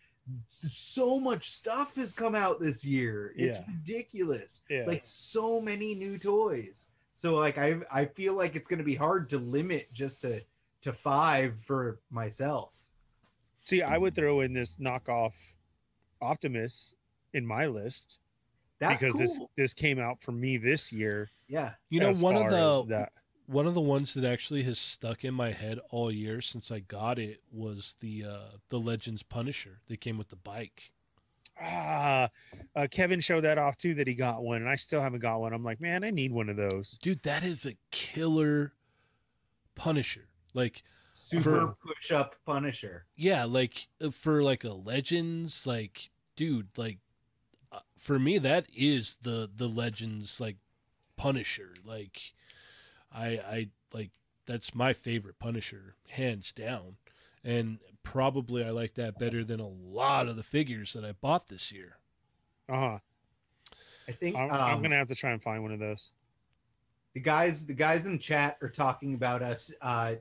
so 0.48 1.18
much 1.20 1.44
stuff 1.44 1.96
has 1.96 2.14
come 2.14 2.34
out 2.34 2.60
this 2.60 2.84
year. 2.84 3.32
It's 3.36 3.58
Yeah. 3.58 3.64
ridiculous. 3.66 4.62
Yeah. 4.68 4.84
Like 4.86 5.02
so 5.04 5.60
many 5.60 5.94
new 5.94 6.18
toys. 6.18 6.92
So 7.12 7.36
like 7.36 7.58
I 7.58 7.80
I 7.92 8.06
feel 8.06 8.34
like 8.34 8.56
it's 8.56 8.68
going 8.68 8.78
to 8.78 8.84
be 8.84 8.94
hard 8.94 9.28
to 9.30 9.38
limit 9.38 9.92
just 9.92 10.22
to 10.22 10.42
to 10.82 10.92
five 10.92 11.62
for 11.62 12.00
myself. 12.10 12.74
See, 13.64 13.82
I 13.82 13.98
would 13.98 14.14
mm. 14.14 14.16
throw 14.16 14.40
in 14.40 14.52
this 14.54 14.76
knockoff 14.76 15.54
Optimus 16.22 16.94
in 17.32 17.46
my 17.46 17.66
list 17.66 18.18
That's 18.78 19.02
because 19.02 19.12
cool. 19.14 19.20
this 19.20 19.40
this 19.56 19.74
came 19.74 19.98
out 19.98 20.20
for 20.22 20.32
me 20.32 20.56
this 20.56 20.92
year. 20.92 21.30
yeah. 21.48 21.74
You 21.88 22.00
know, 22.00 22.12
one 22.14 22.36
of 22.36 22.42
far 22.42 22.50
the 22.50 22.84
that. 22.88 23.12
One 23.50 23.66
of 23.66 23.74
the 23.74 23.80
ones 23.80 24.14
that 24.14 24.24
actually 24.24 24.62
has 24.62 24.78
stuck 24.78 25.24
in 25.24 25.34
my 25.34 25.50
head 25.50 25.80
all 25.90 26.10
year 26.10 26.40
since 26.40 26.70
I 26.70 26.78
got 26.78 27.18
it 27.18 27.42
was 27.50 27.94
the 28.00 28.24
uh 28.24 28.56
the 28.68 28.78
Legends 28.78 29.22
Punisher. 29.22 29.80
They 29.88 29.96
came 29.96 30.16
with 30.18 30.28
the 30.28 30.36
bike. 30.36 30.92
Ah, 31.60 32.30
uh, 32.74 32.86
Kevin 32.90 33.20
showed 33.20 33.42
that 33.42 33.58
off 33.58 33.76
too 33.76 33.94
that 33.94 34.06
he 34.06 34.14
got 34.14 34.42
one, 34.42 34.58
and 34.58 34.68
I 34.68 34.76
still 34.76 35.00
haven't 35.00 35.20
got 35.20 35.40
one. 35.40 35.52
I'm 35.52 35.64
like, 35.64 35.80
man, 35.80 36.04
I 36.04 36.10
need 36.10 36.32
one 36.32 36.48
of 36.48 36.56
those. 36.56 36.98
Dude, 37.02 37.22
that 37.24 37.42
is 37.42 37.66
a 37.66 37.76
killer 37.90 38.72
Punisher. 39.74 40.28
Like 40.54 40.82
Super 41.12 41.74
push 41.84 42.12
up 42.12 42.36
Punisher. 42.46 43.06
yeah, 43.16 43.44
like 43.44 43.88
uh, 44.00 44.10
for 44.10 44.42
like 44.42 44.64
a 44.64 44.72
Legends, 44.72 45.66
like 45.66 46.10
dude, 46.36 46.68
like 46.76 46.98
uh, 47.72 47.80
for 47.98 48.18
me 48.18 48.38
that 48.38 48.66
is 48.74 49.16
the 49.22 49.50
the 49.54 49.68
Legends 49.68 50.38
like 50.40 50.56
Punisher. 51.16 51.74
Like 51.84 52.32
I 53.12 53.26
I 53.44 53.68
like 53.92 54.10
that's 54.46 54.74
my 54.74 54.92
favorite 54.92 55.38
Punisher 55.38 55.94
hands 56.08 56.52
down. 56.52 56.96
And 57.44 57.78
probably 58.02 58.64
I 58.64 58.70
like 58.70 58.94
that 58.94 59.18
better 59.18 59.44
than 59.44 59.60
a 59.60 59.68
lot 59.68 60.28
of 60.28 60.36
the 60.36 60.42
figures 60.42 60.92
that 60.92 61.04
I 61.04 61.12
bought 61.12 61.48
this 61.48 61.72
year. 61.72 61.96
Uh 62.68 62.80
huh. 62.80 62.98
I 64.08 64.12
think 64.12 64.36
I'm, 64.36 64.50
um, 64.50 64.60
I'm 64.60 64.82
gonna 64.82 64.96
have 64.96 65.08
to 65.08 65.14
try 65.14 65.30
and 65.32 65.42
find 65.42 65.62
one 65.62 65.72
of 65.72 65.78
those. 65.78 66.10
the 67.14 67.20
guys 67.20 67.66
the 67.66 67.74
guys 67.74 68.06
in 68.06 68.18
chat 68.18 68.56
are 68.62 68.68
talking 68.68 69.14
about 69.14 69.42
us 69.42 69.72
uh 69.82 70.14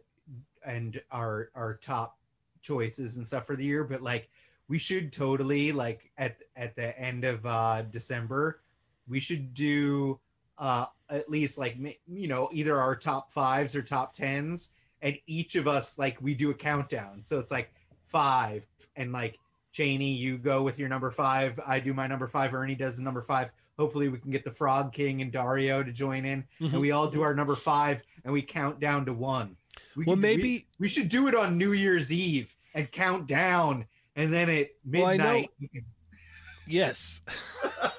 and 0.65 1.01
our 1.11 1.49
our 1.55 1.75
top 1.75 2.17
choices 2.61 3.17
and 3.17 3.25
stuff 3.25 3.45
for 3.45 3.55
the 3.55 3.63
year 3.63 3.83
but 3.83 4.01
like 4.01 4.29
we 4.67 4.77
should 4.77 5.11
totally 5.11 5.71
like 5.71 6.11
at 6.17 6.37
at 6.55 6.75
the 6.75 6.97
end 6.99 7.23
of 7.23 7.45
uh 7.45 7.81
december 7.83 8.61
we 9.07 9.19
should 9.19 9.53
do 9.53 10.19
uh, 10.59 10.85
at 11.09 11.29
least 11.29 11.57
like 11.57 11.77
you 12.07 12.27
know 12.27 12.49
either 12.53 12.79
our 12.79 12.95
top 12.95 13.31
fives 13.31 13.75
or 13.75 13.81
top 13.81 14.13
tens, 14.13 14.73
and 15.01 15.17
each 15.25 15.55
of 15.55 15.67
us 15.67 15.97
like 15.97 16.21
we 16.21 16.35
do 16.35 16.51
a 16.51 16.53
countdown. 16.53 17.23
So 17.23 17.39
it's 17.39 17.51
like 17.51 17.73
five, 18.05 18.67
and 18.95 19.11
like 19.11 19.39
Cheney, 19.71 20.13
you 20.13 20.37
go 20.37 20.61
with 20.61 20.77
your 20.77 20.89
number 20.89 21.09
five. 21.11 21.59
I 21.65 21.79
do 21.79 21.93
my 21.93 22.07
number 22.07 22.27
five. 22.27 22.53
Ernie 22.53 22.75
does 22.75 22.97
the 22.97 23.03
number 23.03 23.21
five. 23.21 23.51
Hopefully, 23.77 24.09
we 24.09 24.19
can 24.19 24.31
get 24.31 24.43
the 24.43 24.51
Frog 24.51 24.91
King 24.91 25.21
and 25.21 25.31
Dario 25.31 25.81
to 25.83 25.91
join 25.93 26.25
in, 26.25 26.43
Mhm. 26.59 26.73
and 26.73 26.81
we 26.81 26.91
all 26.91 27.09
do 27.09 27.21
our 27.21 27.33
number 27.33 27.55
five, 27.55 28.01
and 28.25 28.33
we 28.33 28.41
count 28.41 28.79
down 28.81 29.05
to 29.05 29.13
one. 29.13 29.55
We 29.95 30.03
Well, 30.05 30.15
could- 30.17 30.21
maybe 30.23 30.67
we, 30.79 30.89
should 30.89 31.07
do 31.07 31.27
it 31.29 31.35
on 31.35 31.57
New 31.57 31.71
Year's 31.71 32.11
Eve 32.11 32.55
and 32.73 32.91
count 32.91 33.25
down, 33.27 33.85
and 34.17 34.33
then 34.33 34.49
at 34.49 34.71
Well, 34.85 35.07
midnight. 35.07 35.49
we 35.61 35.67
can- 35.73 35.85
yes. 36.67 37.21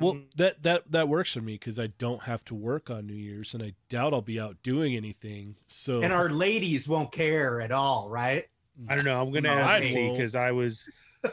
well, 0.00 0.14
Mhm. 0.14 0.26
that 0.36 0.62
that 0.62 0.90
that 0.92 1.08
works 1.08 1.32
for 1.32 1.40
me 1.40 1.54
because 1.54 1.78
I 1.78 1.88
don't 1.88 2.22
have 2.24 2.44
to 2.46 2.54
work 2.54 2.90
on 2.90 3.06
New 3.06 3.14
Year's, 3.14 3.54
and 3.54 3.62
I 3.62 3.74
doubt 3.88 4.12
I'll 4.14 4.22
be 4.22 4.40
out 4.40 4.56
doing 4.62 4.96
anything. 4.96 5.56
So 5.66 6.00
and 6.02 6.12
our 6.12 6.28
ladies 6.30 6.88
won't 6.88 7.12
care 7.12 7.60
at 7.60 7.70
all, 7.70 8.08
right? 8.08 8.46
I 8.88 8.94
don't 8.96 9.04
know. 9.04 9.20
I'm 9.20 9.30
gonna 9.32 9.48
No, 9.54 9.62
have 9.62 9.82
to 9.82 9.88
see 9.88 10.10
because 10.10 10.34
I 10.34 10.52
was 10.52 10.88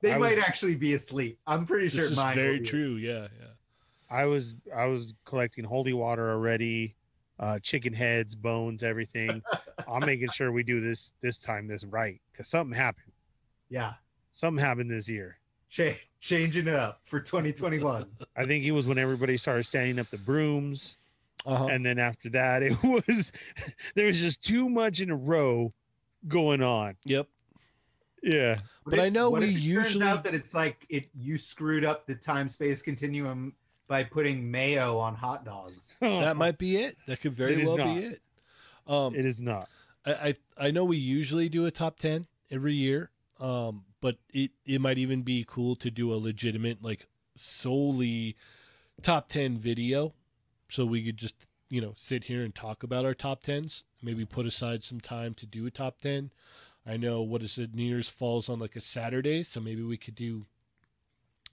They 0.00 0.12
I 0.12 0.18
might 0.18 0.36
was- 0.36 0.44
actually 0.44 0.76
be 0.76 0.92
asleep. 0.94 1.38
I'm 1.46 1.64
pretty 1.66 1.86
this 1.86 1.94
sure 1.94 2.04
is 2.04 2.16
mine. 2.16 2.36
will 2.36 2.42
very 2.44 2.58
be 2.60 2.66
true. 2.66 2.94
Yeah, 2.96 3.28
yeah. 3.40 3.46
I 4.10 4.26
was 4.26 4.54
I 4.74 4.84
was 4.86 5.14
collecting 5.24 5.64
holy 5.64 5.92
water 5.94 6.30
already, 6.30 6.94
uh, 7.40 7.58
chicken 7.60 7.92
heads, 7.94 8.34
bones, 8.34 8.82
everything. 8.82 9.42
I'm 9.88 10.04
making 10.04 10.28
sure 10.30 10.52
we 10.52 10.62
do 10.62 10.80
this 10.80 11.12
this 11.22 11.40
time 11.40 11.66
this 11.68 11.84
right 11.84 12.20
because 12.32 12.48
something 12.48 12.76
happened. 12.76 13.12
Yeah, 13.70 13.94
Something 14.32 14.62
happened 14.64 14.90
this 14.90 15.08
year. 15.08 15.38
Cha- 15.74 15.96
changing 16.20 16.68
it 16.68 16.74
up 16.74 17.00
for 17.02 17.18
2021. 17.20 18.06
I 18.36 18.46
think 18.46 18.64
it 18.64 18.70
was 18.70 18.86
when 18.86 18.96
everybody 18.98 19.36
started 19.36 19.64
standing 19.64 19.98
up 19.98 20.08
the 20.10 20.18
brooms, 20.18 20.98
Uh-huh. 21.44 21.66
and 21.66 21.84
then 21.84 21.98
after 21.98 22.28
that, 22.30 22.62
it 22.62 22.80
was 22.84 23.32
there 23.96 24.06
was 24.06 24.18
just 24.20 24.42
too 24.44 24.68
much 24.68 25.00
in 25.00 25.10
a 25.10 25.16
row 25.16 25.72
going 26.28 26.62
on. 26.62 26.96
yep. 27.04 27.26
Yeah, 28.22 28.60
But 28.86 29.00
I 29.00 29.06
if- 29.06 29.12
know 29.12 29.28
what 29.30 29.42
we 29.42 29.48
if 29.54 29.56
it 29.86 29.90
turns 29.92 30.00
out 30.02 30.24
that 30.24 30.34
it's 30.34 30.54
like 30.54 30.86
it 30.88 31.08
you 31.14 31.36
screwed 31.36 31.84
up 31.84 32.06
the 32.06 32.14
time 32.14 32.48
space 32.48 32.80
continuum 32.82 33.54
by 33.88 34.02
putting 34.04 34.50
mayo 34.50 34.96
on 34.98 35.14
hot 35.14 35.44
dogs. 35.44 35.98
That 36.00 36.36
might 36.36 36.56
be 36.56 36.76
it. 36.78 36.96
That 37.06 37.20
could 37.20 37.32
very 37.34 37.52
It 37.52 37.58
is 37.58 37.68
well 37.68 37.78
not. 37.78 37.94
be 37.96 38.00
it. 38.04 38.22
Um, 38.86 39.14
it 39.14 39.26
is 39.26 39.42
not. 39.42 39.68
I, 40.06 40.12
I 40.12 40.34
I 40.68 40.70
know 40.70 40.84
we 40.84 40.96
usually 40.98 41.48
do 41.50 41.66
a 41.66 41.70
top 41.70 41.98
ten 41.98 42.26
every 42.50 42.74
year, 42.74 43.10
um, 43.40 43.84
but 44.04 44.18
it 44.34 44.50
it 44.66 44.82
might 44.82 44.98
even 44.98 45.22
be 45.22 45.46
cool 45.48 45.74
to 45.74 45.90
do 45.90 46.12
a 46.12 46.20
legitimate 46.20 46.82
like 46.82 47.06
solely 47.36 48.36
top 49.00 49.30
ten 49.30 49.56
video, 49.56 50.12
so 50.68 50.84
we 50.84 51.02
could 51.02 51.16
just 51.16 51.46
you 51.70 51.80
know 51.80 51.94
sit 51.96 52.24
here 52.24 52.42
and 52.42 52.54
talk 52.54 52.82
about 52.82 53.06
our 53.06 53.14
top 53.14 53.42
tens. 53.42 53.82
Maybe 54.02 54.26
put 54.26 54.44
aside 54.44 54.84
some 54.84 55.00
time 55.00 55.32
to 55.36 55.46
do 55.46 55.64
a 55.64 55.70
top 55.70 56.00
ten. 56.02 56.32
I 56.86 56.98
know 56.98 57.22
what 57.22 57.42
is 57.42 57.56
it? 57.56 57.74
New 57.74 57.82
Year's 57.82 58.10
falls 58.10 58.50
on 58.50 58.58
like 58.58 58.76
a 58.76 58.80
Saturday, 58.82 59.42
so 59.42 59.58
maybe 59.58 59.82
we 59.82 59.96
could 59.96 60.16
do 60.16 60.44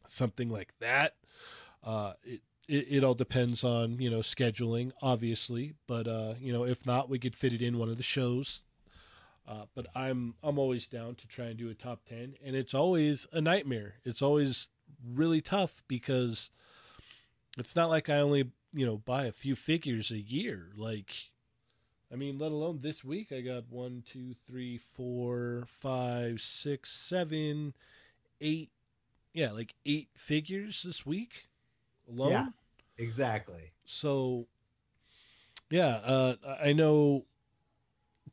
something 0.05 0.49
like 0.49 0.73
that. 0.81 1.15
Uh, 1.81 2.15
it, 2.21 2.41
it 2.67 2.97
it 2.97 3.03
all 3.05 3.13
depends 3.15 3.63
on 3.63 3.97
you 4.01 4.09
know 4.09 4.19
scheduling, 4.19 4.91
obviously, 5.01 5.75
but 5.87 6.05
uh, 6.05 6.33
you 6.41 6.51
know 6.51 6.65
if 6.65 6.85
not, 6.85 7.07
we 7.07 7.17
could 7.17 7.37
fit 7.37 7.53
it 7.53 7.61
in 7.61 7.77
one 7.77 7.87
of 7.87 7.95
the 7.95 8.03
shows. 8.03 8.59
Uh, 9.47 9.65
but 9.75 9.87
I'm 9.95 10.35
I'm 10.43 10.59
always 10.59 10.87
down 10.87 11.15
to 11.15 11.27
try 11.27 11.45
and 11.45 11.57
do 11.57 11.69
a 11.69 11.73
top 11.73 12.05
ten, 12.05 12.35
and 12.43 12.55
it's 12.55 12.73
always 12.73 13.27
a 13.33 13.41
nightmare. 13.41 13.95
It's 14.05 14.21
always 14.21 14.67
really 15.03 15.41
tough 15.41 15.81
because 15.87 16.49
it's 17.57 17.75
not 17.75 17.89
like 17.89 18.07
I 18.07 18.17
only 18.17 18.51
you 18.71 18.85
know 18.85 18.97
buy 18.97 19.25
a 19.25 19.31
few 19.31 19.55
figures 19.55 20.11
a 20.11 20.19
year. 20.19 20.69
Like, 20.75 21.31
I 22.11 22.15
mean, 22.15 22.37
let 22.37 22.51
alone 22.51 22.79
this 22.81 23.03
week, 23.03 23.31
I 23.31 23.41
got 23.41 23.63
one, 23.69 24.03
two, 24.09 24.35
three, 24.45 24.77
four, 24.77 25.63
five, 25.65 26.39
six, 26.39 26.91
seven, 26.91 27.73
eight. 28.39 28.69
Yeah, 29.33 29.51
like 29.51 29.73
eight 29.85 30.09
figures 30.13 30.83
this 30.83 31.05
week 31.05 31.47
alone. 32.07 32.31
Yeah. 32.31 32.45
Exactly. 32.97 33.71
So, 33.85 34.45
yeah, 35.69 35.95
uh, 36.03 36.35
I 36.45 36.69
I 36.69 36.73
know. 36.73 37.25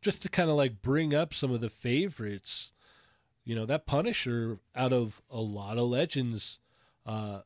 Just 0.01 0.23
to 0.23 0.29
kind 0.29 0.49
of 0.51 0.57
like 0.57 0.81
bring 0.81 1.15
up 1.15 1.35
some 1.35 1.53
of 1.53 1.61
the 1.61 1.71
favorites, 1.71 2.71
you 3.45 3.55
know, 3.55 3.67
that 3.67 3.87
Punisher 3.87 4.59
out 4.77 4.93
of 4.93 5.23
a 5.31 5.41
lot 5.41 5.79
of 5.79 5.89
legends 5.89 6.59
uh, 7.07 7.41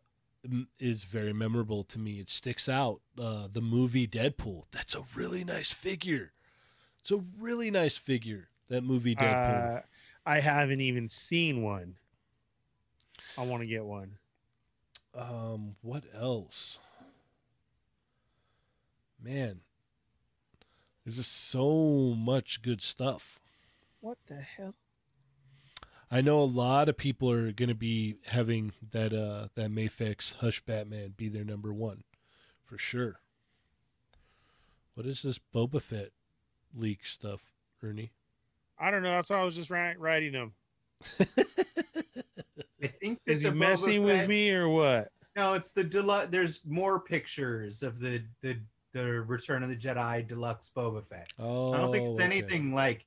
is 0.79 1.05
very 1.05 1.33
memorable 1.33 1.85
to 1.85 1.99
me. 1.99 2.21
It 2.21 2.29
sticks 2.29 2.69
out. 2.69 3.01
Uh, 3.19 3.49
the 3.51 3.61
movie 3.63 4.07
Deadpool. 4.07 4.65
That's 4.71 4.95
a 4.95 5.05
really 5.15 5.45
nice 5.45 5.73
figure. 5.73 6.33
It's 7.01 7.11
a 7.11 7.23
really 7.39 7.71
nice 7.71 7.97
figure. 7.97 8.49
That 8.69 8.83
movie 8.85 9.15
Deadpool. 9.15 9.79
Uh, 9.79 9.81
I 10.25 10.41
haven't 10.41 10.81
even 10.81 11.09
seen 11.09 11.63
one. 11.63 11.97
I 13.37 13.43
want 13.45 13.63
to 13.63 13.67
get 13.67 13.85
one. 13.85 14.19
Um, 15.15 15.77
what 15.83 16.05
else? 16.15 16.79
Man, 19.23 19.61
there's 21.05 21.17
just 21.17 21.51
so 21.51 22.15
much 22.17 22.63
good 22.63 22.81
stuff. 22.83 23.41
What 24.01 24.19
the 24.27 24.37
hell? 24.41 24.75
I 26.11 26.21
know 26.21 26.41
a 26.41 26.45
lot 26.45 26.89
of 26.89 26.97
people 26.97 27.31
are 27.31 27.53
going 27.53 27.71
to 27.71 27.75
be 27.75 28.17
having 28.27 28.73
that 28.91 29.13
uh 29.15 29.49
that 29.55 29.71
Mafex 29.71 30.35
Hush 30.35 30.61
Batman 30.61 31.15
be 31.17 31.29
their 31.29 31.45
number 31.45 31.73
one, 31.73 32.05
for 32.65 32.77
sure. 32.77 33.21
What 34.95 35.07
is 35.07 35.23
this 35.23 35.41
Boba 35.55 35.81
Fett 35.81 36.11
leak 36.75 37.07
stuff, 37.07 37.53
Ernie? 37.83 38.13
I 38.79 38.91
don't 38.91 39.03
know. 39.03 39.13
That's 39.13 39.31
why 39.31 39.41
I 39.41 39.45
was 39.45 39.55
just 39.57 39.71
wri- 39.71 39.95
writing 39.99 40.33
them. 40.33 40.53
I 42.83 42.89
think 42.89 43.21
Is 43.27 43.43
he 43.43 43.49
that 43.49 43.55
the 43.55 43.57
Boba 43.57 43.59
messing 43.59 44.05
with 44.05 44.19
Fett- 44.19 44.29
me 44.29 44.53
or 44.53 44.69
what? 44.69 45.09
No, 45.35 45.55
it's 45.55 45.73
the 45.73 45.85
deluxe. 45.85 46.29
There's 46.31 46.61
more 46.67 47.01
pictures 47.01 47.83
of 47.83 48.01
the 48.01 48.23
the 48.43 48.61
the 48.93 49.23
Return 49.23 49.63
of 49.63 49.69
the 49.69 49.77
Jedi 49.77 50.27
deluxe 50.27 50.71
Boba 50.75 51.03
Fett. 51.05 51.29
Oh, 51.39 51.73
I 51.73 51.79
don't 51.79 51.93
think 51.93 52.11
it's 52.11 52.21
okay. 52.21 52.27
anything 52.27 52.75
like. 52.75 53.07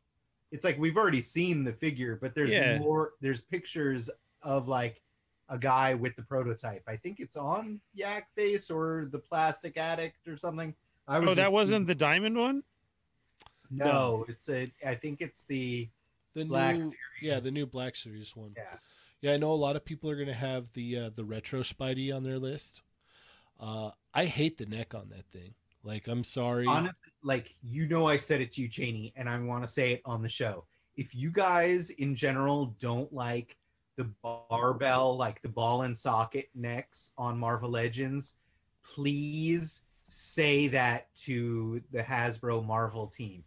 It's 0.52 0.64
like 0.64 0.78
we've 0.80 0.95
already 0.95 1.22
seen 1.22 1.64
the 1.64 1.74
figure, 1.74 2.18
but 2.22 2.34
there's 2.36 2.53
Yeah. 2.53 2.78
more. 2.80 3.14
There's 3.22 3.41
pictures 3.41 4.10
of 4.41 4.68
like 4.68 5.02
a 5.49 5.57
guy 5.60 5.94
with 5.95 6.16
the 6.16 6.22
prototype. 6.24 6.84
I 6.88 6.95
think 6.95 7.20
it's 7.20 7.36
on 7.38 7.82
Yak 7.94 8.30
Face 8.36 8.72
or 8.72 9.07
Thee 9.12 9.20
Plastic 9.20 9.78
Addict 9.78 10.28
or 10.28 10.38
something. 10.38 10.74
I 11.07 11.20
was 11.20 11.30
Oh, 11.30 11.34
that 11.36 11.52
wasn't 11.52 11.88
the 11.88 11.95
diamond 11.95 12.38
one. 12.38 12.64
No, 13.70 14.26
it's 14.30 14.49
a. 14.49 14.72
I 14.86 14.95
think 14.95 15.22
it's 15.22 15.45
the 15.45 15.90
the 16.34 16.45
Black 16.45 16.78
new, 16.78 16.84
Series. 16.84 16.98
yeah, 17.22 17.40
the 17.40 17.52
new 17.52 17.66
Black 17.66 17.95
Series 17.95 18.36
one. 18.36 18.53
Yeah. 18.56 18.78
Yeah, 19.22 19.34
I 19.34 19.38
know 19.38 19.52
a 19.52 19.56
lot 19.56 19.76
of 19.76 19.84
people 19.84 20.10
are 20.10 20.16
going 20.16 20.28
to 20.28 20.34
have 20.34 20.68
the 20.74 20.98
uh, 20.99 21.10
the 21.16 21.24
retro 21.26 21.62
Spidey 21.62 22.16
on 22.16 22.24
their 22.24 22.38
list. 22.38 22.82
Uh, 23.60 23.91
I 24.14 24.26
hate 24.26 24.57
the 24.57 24.66
neck 24.66 24.94
on 24.94 25.10
that 25.10 25.26
thing. 25.32 25.53
Like, 25.86 26.07
I'm 26.07 26.24
sorry. 26.24 26.66
honestly, 26.66 27.12
like 27.24 27.53
you 27.62 27.88
know, 27.88 28.07
I 28.07 28.18
said 28.18 28.41
it 28.41 28.52
to 28.52 28.62
you, 28.62 28.68
Cheney, 28.68 29.14
and 29.16 29.30
I 29.30 29.38
want 29.40 29.64
to 29.64 29.68
say 29.68 29.91
it 29.91 30.02
on 30.03 30.24
the 30.24 30.30
show. 30.30 30.66
If 30.98 31.14
you 31.14 31.32
guys 31.32 31.91
in 31.91 32.16
general 32.16 32.76
don't 32.80 33.14
like 33.14 33.56
the 33.95 34.12
barbell, 34.49 35.16
like 35.16 35.41
the 35.41 35.49
ball 35.49 35.84
and 35.84 35.95
socket 35.95 36.49
necks 36.56 37.14
on 37.18 37.38
Marvel 37.38 37.70
Legends, 37.70 38.40
please 38.84 39.88
say 40.07 40.68
that 40.70 41.14
to 41.16 41.82
the 41.91 42.02
Hasbro 42.02 42.66
Marvel 42.66 43.07
team. 43.07 43.44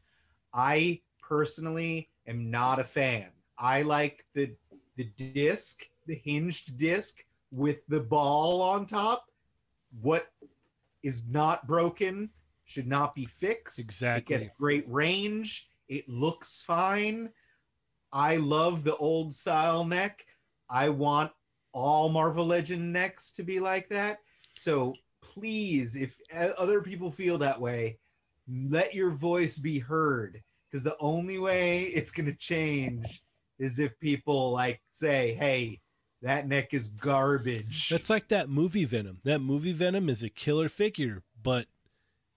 I 0.55 1.01
personally 1.21 2.09
am 2.27 2.51
not 2.51 2.79
a 2.79 2.85
fan. 2.85 3.27
I 3.59 3.83
like 3.83 4.25
the 4.35 4.55
the 4.97 5.11
disc, 5.17 5.83
the 6.07 6.21
hinged 6.25 6.79
disc 6.79 7.25
with 7.51 7.87
the 7.87 8.01
ball 8.01 8.63
on 8.63 8.87
top. 8.87 9.27
What 10.01 10.29
is 11.09 11.25
not 11.27 11.67
broken 11.67 12.31
should 12.67 12.87
not 12.87 13.15
be 13.15 13.25
fixed. 13.25 13.79
Exactly. 13.79 14.37
It 14.37 14.39
gets 14.41 14.51
great 14.59 14.85
range. 14.87 15.71
It 15.89 16.07
looks 16.07 16.61
fine. 16.61 17.31
I 18.13 18.37
love 18.37 18.85
the 18.85 18.97
old 18.97 19.33
style 19.33 19.85
neck. 19.85 20.25
I 20.69 20.91
want 20.91 21.33
all 21.73 22.11
Marvel 22.11 22.45
Legend 22.45 22.93
necks 22.93 23.33
to 23.33 23.43
be 23.43 23.59
like 23.59 23.89
that. 23.89 24.19
So 24.55 24.95
please, 25.23 25.97
if 25.97 26.15
other 26.59 26.83
people 26.83 27.11
feel 27.11 27.39
that 27.39 27.59
way, 27.59 27.99
let 28.47 28.95
your 28.95 29.13
voice 29.13 29.59
be 29.59 29.79
heard 29.79 30.39
because 30.71 30.85
the 30.85 30.97
only 31.01 31.39
way 31.39 31.85
it's 31.85 32.13
going 32.13 32.27
to 32.27 32.37
change 32.37 33.23
is 33.59 33.79
if 33.79 33.99
people 33.99 34.53
like 34.53 34.83
say, 34.91 35.35
"Hey, 35.35 35.81
that 36.23 36.47
neck 36.47 36.75
is 36.75 36.89
garbage." 36.89 37.89
That's 37.89 38.11
like 38.11 38.29
that 38.29 38.49
movie 38.49 38.85
Venom. 38.85 39.21
That 39.25 39.41
movie 39.41 39.73
Venom 39.73 40.09
is 40.09 40.23
a 40.23 40.29
killer 40.29 40.69
figure, 40.69 41.23
but 41.43 41.67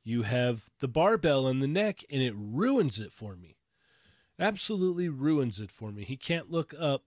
you 0.03 0.23
have 0.23 0.69
the 0.79 0.87
barbell 0.87 1.47
in 1.47 1.59
the 1.59 1.67
neck 1.67 2.03
and 2.09 2.21
it 2.21 2.33
ruins 2.35 2.99
it 2.99 3.11
for 3.11 3.35
me. 3.35 3.57
Absolutely 4.39 5.09
ruins 5.09 5.59
it 5.59 5.71
for 5.71 5.91
me. 5.91 6.03
He 6.03 6.17
can't 6.17 6.49
look 6.49 6.73
up 6.79 7.03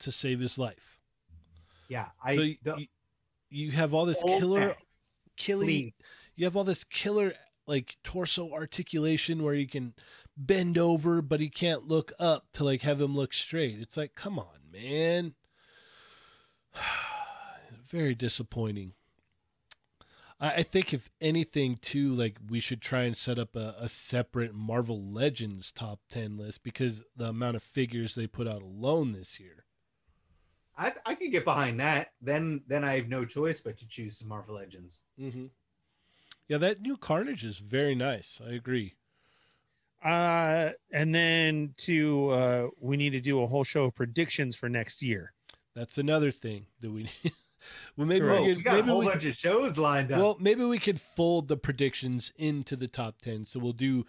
to 0.00 0.10
save 0.10 0.40
his 0.40 0.58
life. 0.58 0.98
yeah, 1.88 2.08
I 2.22 2.34
so 2.34 2.42
you, 2.42 2.56
the 2.62 2.86
you, 3.50 3.70
have 3.70 3.94
all 3.94 4.04
this 4.04 4.22
killer 4.22 4.74
killing. 5.36 5.92
You 6.34 6.44
have 6.44 6.56
all 6.56 6.64
this 6.64 6.84
killer 6.84 7.34
like 7.66 7.96
torso 8.02 8.50
articulation 8.52 9.42
where 9.42 9.54
you 9.54 9.68
can 9.68 9.94
bend 10.36 10.76
over, 10.76 11.22
but 11.22 11.40
he 11.40 11.48
can't 11.48 11.86
look 11.86 12.12
up 12.18 12.46
to 12.54 12.64
like 12.64 12.82
have 12.82 13.00
him 13.00 13.14
look 13.14 13.32
straight. 13.32 13.78
It's 13.80 13.96
like, 13.96 14.14
come 14.14 14.38
on, 14.38 14.70
man. 14.72 15.34
Very 17.88 18.14
disappointing. 18.14 18.94
I, 20.40 20.50
I 20.50 20.62
think 20.62 20.92
if 20.92 21.10
anything, 21.20 21.76
too, 21.76 22.14
like 22.14 22.38
we 22.48 22.60
should 22.60 22.80
try 22.80 23.02
and 23.02 23.16
set 23.16 23.38
up 23.38 23.56
a, 23.56 23.76
a 23.78 23.88
separate 23.88 24.54
Marvel 24.54 25.02
Legends 25.02 25.72
top 25.72 26.00
ten 26.10 26.36
list 26.36 26.62
because 26.62 27.04
the 27.16 27.26
amount 27.26 27.56
of 27.56 27.62
figures 27.62 28.14
they 28.14 28.26
put 28.26 28.48
out 28.48 28.62
alone 28.62 29.12
this 29.12 29.38
year. 29.38 29.64
I, 30.76 30.92
I 31.04 31.14
could 31.14 31.30
get 31.30 31.44
behind 31.44 31.80
that. 31.80 32.12
Then 32.20 32.62
then 32.66 32.84
I 32.84 32.94
have 32.96 33.08
no 33.08 33.24
choice 33.24 33.60
but 33.60 33.76
to 33.78 33.88
choose 33.88 34.18
some 34.18 34.28
Marvel 34.28 34.54
Legends. 34.54 35.04
Mm-hmm. 35.20 35.46
Yeah, 36.48 36.58
that 36.58 36.80
new 36.82 36.96
Carnage 36.96 37.44
is 37.44 37.58
very 37.58 37.94
nice. 37.94 38.40
I 38.44 38.52
agree. 38.52 38.94
Uh, 40.04 40.70
and 40.92 41.14
then 41.14 41.74
to 41.76 42.28
uh, 42.30 42.68
we 42.80 42.96
need 42.96 43.10
to 43.10 43.20
do 43.20 43.42
a 43.42 43.46
whole 43.46 43.64
show 43.64 43.84
of 43.84 43.94
predictions 43.94 44.56
for 44.56 44.68
next 44.68 45.02
year. 45.02 45.32
That's 45.74 45.98
another 45.98 46.30
thing 46.30 46.66
that 46.80 46.90
we 46.90 47.04
need. 47.04 47.32
well, 47.96 48.06
maybe 48.06 48.20
Correct. 48.26 48.42
we 48.42 48.48
We 48.48 48.54
could, 48.56 48.64
got 48.64 48.80
a 48.80 48.82
whole 48.82 48.98
we, 49.00 49.06
bunch 49.06 49.24
of 49.24 49.34
shows 49.34 49.78
lined 49.78 50.12
up. 50.12 50.18
well, 50.20 50.36
maybe 50.40 50.64
we 50.64 50.78
could 50.78 51.00
fold 51.00 51.48
the 51.48 51.56
predictions 51.56 52.32
into 52.36 52.76
the 52.76 52.88
top 52.88 53.20
ten. 53.22 53.44
So 53.44 53.58
we'll 53.60 53.72
do, 53.72 54.04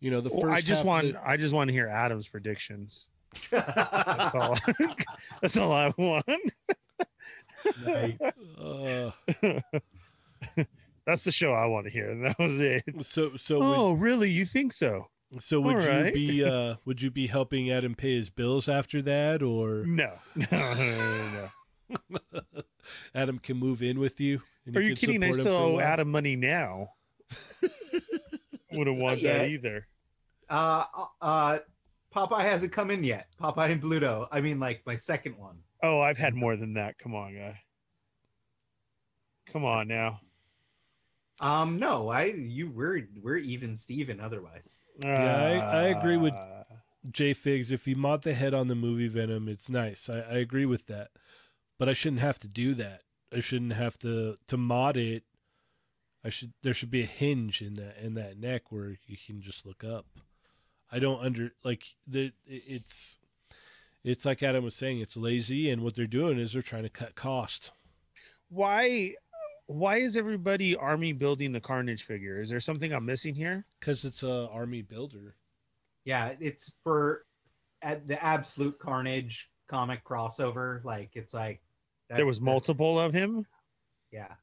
you 0.00 0.10
know, 0.10 0.20
the 0.20 0.30
Well, 0.30 0.40
first. 0.42 0.56
I 0.58 0.60
just 0.60 0.84
want 0.84 1.12
the- 1.12 1.28
I 1.28 1.36
just 1.36 1.54
want 1.54 1.68
to 1.68 1.72
hear 1.74 1.88
Adam's 1.88 2.28
predictions. 2.28 3.08
That's 3.50 4.34
all. 4.34 4.56
That's 5.42 5.56
all 5.56 5.72
I 5.72 5.92
want. 5.98 6.24
nice. 7.84 8.46
Uh, 8.58 9.10
That's 11.06 11.24
the 11.24 11.32
show 11.32 11.52
I 11.52 11.66
want 11.66 11.86
to 11.86 11.92
hear. 11.92 12.10
And 12.10 12.24
that 12.26 12.38
was 12.38 12.60
it. 12.60 12.84
so 13.00 13.36
so 13.36 13.58
Oh, 13.62 13.92
really? 13.94 14.30
You 14.30 14.44
think 14.44 14.72
so? 14.72 15.08
Would, 15.32 15.42
so 15.42 15.60
would 15.60 15.76
all 15.76 16.06
you 16.06 16.12
be 16.12 16.44
uh 16.44 16.76
would 16.84 17.02
you 17.02 17.10
be 17.10 17.26
helping 17.26 17.70
Adam 17.70 17.94
pay 17.94 18.14
his 18.14 18.30
bills 18.30 18.68
after 18.68 19.02
that, 19.02 19.42
or 19.42 19.84
No. 19.86 20.12
No, 20.36 20.46
no, 20.50 20.74
no, 20.74 21.48
no. 22.30 22.40
Adam 23.14 23.38
can 23.38 23.56
move 23.56 23.82
in 23.82 23.98
with 23.98 24.20
you? 24.20 24.42
and 24.66 24.76
Are 24.76 24.80
you 24.80 24.96
can 24.96 25.08
kidding? 25.08 25.22
I 25.22 25.28
support 25.32 25.40
still 25.40 25.58
for 25.58 25.72
a 25.72 25.76
owe? 25.76 25.80
Adam 25.80 26.10
money 26.10 26.36
now. 26.36 26.88
Wouldn't 28.72 28.98
want 28.98 29.22
that 29.22 29.48
either. 29.48 29.86
Uh, 30.48 30.84
uh, 31.20 31.58
Popeye 32.14 32.40
hasn't 32.42 32.72
come 32.72 32.90
in 32.90 33.04
yet. 33.04 33.26
Popeye 33.40 33.70
and 33.70 33.82
Bluto. 33.82 34.26
I 34.32 34.40
mean, 34.40 34.58
like 34.60 34.82
my 34.86 34.96
second 34.96 35.36
one. 35.36 35.58
Oh, 35.82 36.00
I've 36.00 36.18
had 36.18 36.34
more 36.34 36.56
than 36.56 36.74
that. 36.74 36.98
Come 36.98 37.14
on, 37.14 37.34
guy. 37.34 37.60
Come 39.46 39.64
on 39.64 39.88
now. 39.88 40.20
Um, 41.40 41.78
no, 41.78 42.08
I 42.08 42.24
you 42.26 42.70
we're 42.70 43.08
we're 43.20 43.36
even 43.36 43.74
Steven 43.76 44.20
otherwise. 44.20 44.78
Yeah, 45.04 45.36
I- 45.62 45.80
I 45.80 45.82
agree 45.88 46.16
with- 46.16 46.34
Uh, 46.34 46.64
J 47.10 47.34
Figs, 47.34 47.72
if 47.72 47.88
you 47.88 47.96
mod 47.96 48.22
the 48.22 48.32
head 48.34 48.54
on 48.54 48.68
the 48.68 48.74
movie 48.76 49.08
Venom, 49.08 49.48
it's 49.48 49.68
nice. 49.68 50.08
I, 50.08 50.20
I 50.20 50.34
agree 50.34 50.66
with 50.66 50.86
that. 50.86 51.10
But 51.78 51.88
I 51.88 51.94
shouldn't 51.94 52.22
have 52.22 52.38
to 52.40 52.48
do 52.48 52.74
that. 52.74 53.02
I 53.32 53.40
shouldn't 53.40 53.72
have 53.72 53.98
to 54.00 54.36
to 54.46 54.56
mod 54.56 54.96
it. 54.96 55.24
I 56.24 56.28
should 56.30 56.52
there 56.62 56.74
should 56.74 56.92
be 56.92 57.02
a 57.02 57.06
hinge 57.06 57.60
in 57.60 57.74
that 57.74 57.96
in 57.98 58.14
that 58.14 58.38
neck 58.38 58.70
where 58.70 58.96
you 59.06 59.16
can 59.26 59.40
just 59.40 59.66
look 59.66 59.82
up. 59.82 60.06
I 60.92 61.00
don't 61.00 61.24
under 61.24 61.52
like 61.64 61.96
the 62.06 62.32
it's 62.46 63.18
it's 64.04 64.24
like 64.24 64.42
Adam 64.42 64.62
was 64.62 64.76
saying, 64.76 65.00
it's 65.00 65.16
lazy 65.16 65.70
and 65.70 65.82
what 65.82 65.96
they're 65.96 66.06
doing 66.06 66.38
is 66.38 66.52
they're 66.52 66.62
trying 66.62 66.82
to 66.84 66.88
cut 66.88 67.16
cost. 67.16 67.70
why 68.48 69.14
why 69.72 69.96
is 69.96 70.16
everybody 70.16 70.76
army 70.76 71.12
building 71.12 71.52
the 71.52 71.60
carnage 71.60 72.04
figure? 72.04 72.40
Is 72.40 72.50
there 72.50 72.60
something 72.60 72.92
I'm 72.92 73.06
missing 73.06 73.34
here? 73.34 73.64
Because 73.80 74.04
it's 74.04 74.22
a 74.22 74.48
army 74.48 74.82
builder. 74.82 75.36
Yeah, 76.04 76.34
it's 76.40 76.72
for 76.82 77.24
at 77.82 78.08
the 78.08 78.22
absolute 78.22 78.78
carnage 78.78 79.50
comic 79.68 80.04
crossover. 80.04 80.82
Like 80.84 81.10
it's 81.14 81.34
like 81.34 81.62
there 82.08 82.26
was 82.26 82.38
the- 82.38 82.44
multiple 82.44 82.98
of 82.98 83.12
him. 83.12 83.46
Yeah, 84.10 84.34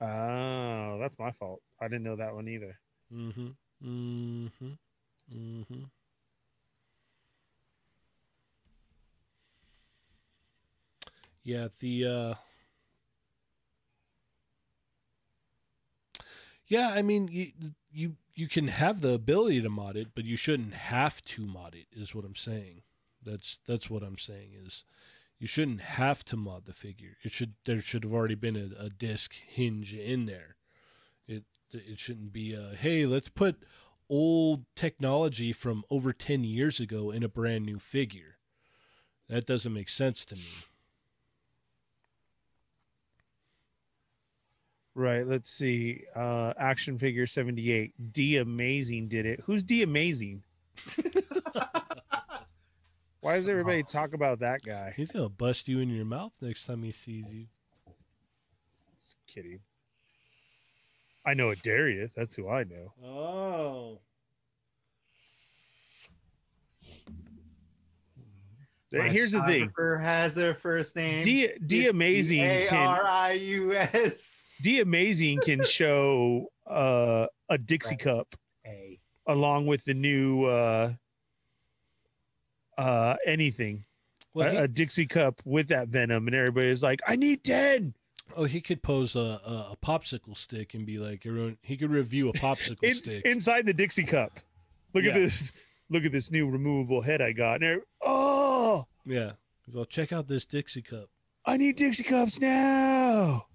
Oh, 0.00 0.98
that's 1.00 1.18
my 1.18 1.30
fault. 1.30 1.62
I 1.80 1.88
didn't 1.88 2.02
know 2.02 2.16
that 2.16 2.34
one 2.34 2.48
either. 2.48 2.78
Mm-hmm. 3.12 3.48
Mm-hmm. 3.82 4.72
Mm-hmm. 5.34 5.82
Yeah, 11.44 11.68
the 11.80 12.04
uh 12.06 12.34
Yeah, 16.66 16.90
I 16.94 17.02
mean 17.02 17.28
you 17.28 17.52
you 17.90 18.16
you 18.34 18.48
can 18.48 18.68
have 18.68 19.00
the 19.00 19.12
ability 19.12 19.62
to 19.62 19.70
mod 19.70 19.96
it, 19.96 20.08
but 20.14 20.24
you 20.24 20.36
shouldn't 20.36 20.74
have 20.74 21.24
to 21.26 21.46
mod 21.46 21.74
it 21.74 21.86
is 21.92 22.14
what 22.14 22.24
I'm 22.24 22.36
saying. 22.36 22.82
That's 23.24 23.58
that's 23.66 23.88
what 23.88 24.02
I'm 24.02 24.18
saying 24.18 24.50
is 24.64 24.84
you 25.38 25.46
shouldn't 25.46 25.80
have 25.82 26.24
to 26.26 26.36
mod 26.36 26.66
the 26.66 26.72
figure. 26.72 27.16
It 27.22 27.32
should 27.32 27.54
there 27.64 27.80
should 27.80 28.04
have 28.04 28.12
already 28.12 28.34
been 28.34 28.56
a, 28.56 28.84
a 28.84 28.88
disc 28.88 29.34
hinge 29.46 29.94
in 29.94 30.26
there. 30.26 30.56
It 31.26 31.44
it 31.72 31.98
shouldn't 31.98 32.32
be 32.32 32.52
a 32.52 32.74
hey, 32.78 33.06
let's 33.06 33.28
put 33.28 33.62
old 34.08 34.64
technology 34.76 35.52
from 35.52 35.84
over 35.90 36.12
10 36.12 36.44
years 36.44 36.78
ago 36.78 37.10
in 37.10 37.22
a 37.22 37.28
brand 37.28 37.66
new 37.66 37.78
figure. 37.78 38.38
That 39.28 39.46
doesn't 39.46 39.72
make 39.72 39.88
sense 39.88 40.24
to 40.26 40.36
me. 40.36 40.42
Right. 44.96 45.26
Let's 45.26 45.50
see. 45.50 46.04
Uh 46.14 46.54
action 46.58 46.98
figure 46.98 47.26
78. 47.26 48.12
D 48.12 48.38
amazing 48.38 49.08
did 49.08 49.26
it. 49.26 49.40
Who's 49.44 49.62
D 49.62 49.82
amazing? 49.82 50.42
Why 53.20 53.34
does 53.36 53.48
everybody 53.48 53.82
talk 53.82 54.14
about 54.14 54.38
that 54.38 54.62
guy? 54.64 54.94
He's 54.96 55.10
going 55.10 55.24
to 55.24 55.28
bust 55.28 55.66
you 55.66 55.80
in 55.80 55.88
your 55.90 56.04
mouth 56.04 56.30
next 56.40 56.64
time 56.64 56.84
he 56.84 56.92
sees 56.92 57.32
you. 57.34 57.46
Just 58.96 59.16
kidding. 59.26 59.58
I 61.24 61.34
know 61.34 61.50
a 61.50 61.56
Darius. 61.56 62.12
That's 62.14 62.36
who 62.36 62.48
I 62.48 62.62
know. 62.62 62.92
Oh. 63.04 63.98
My 68.92 69.08
Here's 69.08 69.32
the 69.32 69.42
thing. 69.42 69.70
has 70.02 70.38
a 70.38 70.54
first 70.54 70.94
name. 70.96 71.24
D 71.24 71.48
D 71.66 71.88
amazing 71.88 72.40
A 72.42 72.66
can 72.68 72.86
R 72.86 73.04
I 73.04 73.32
U 73.32 73.74
S 73.74 74.52
D 74.62 74.80
amazing 74.80 75.40
can 75.40 75.64
show 75.68 76.46
uh, 76.66 77.26
a 77.48 77.58
Dixie 77.58 77.90
Right. 77.94 77.98
cup 78.00 78.34
A. 78.66 78.98
along 79.26 79.66
with 79.66 79.84
the 79.84 79.94
new 79.94 80.44
uh 80.44 80.92
uh 82.78 83.16
anything 83.24 83.84
Well, 84.34 84.48
a, 84.48 84.50
he, 84.52 84.56
a 84.58 84.68
Dixie 84.68 85.06
cup 85.06 85.40
with 85.44 85.68
that 85.68 85.88
venom 85.88 86.26
and 86.26 86.36
everybody's 86.36 86.82
like 86.82 87.00
I 87.06 87.16
need 87.16 87.42
10 87.44 87.94
oh, 88.36 88.44
he 88.44 88.60
could 88.60 88.82
pose 88.82 89.16
a, 89.16 89.40
a, 89.44 89.68
a 89.72 89.76
popsicle 89.84 90.36
stick 90.36 90.74
and 90.74 90.84
be 90.84 90.98
like, 90.98 91.24
everyone, 91.24 91.56
he 91.62 91.76
could 91.76 91.90
review 91.90 92.28
a 92.28 92.32
popsicle 92.32 92.82
in, 92.82 92.94
stick. 92.96 93.24
inside 93.24 93.64
the 93.66 93.72
Dixie 93.74 94.04
cup 94.04 94.40
look 94.94 95.04
at 95.04 95.14
this 95.14 95.52
look 95.88 96.04
at 96.04 96.12
this 96.12 96.30
new 96.32 96.48
removable 96.50 97.00
head 97.00 97.22
I 97.22 97.32
got 97.32 97.62
and 97.62 97.80
oh 98.02 98.25
yeah. 99.06 99.32
All, 99.74 99.84
check 99.84 100.12
out 100.12 100.28
this 100.28 100.44
Dixie 100.44 100.82
cup. 100.82 101.08
I 101.44 101.56
need 101.56 101.76
Dixie 101.76 102.02
cups 102.04 102.40
now 102.40 103.46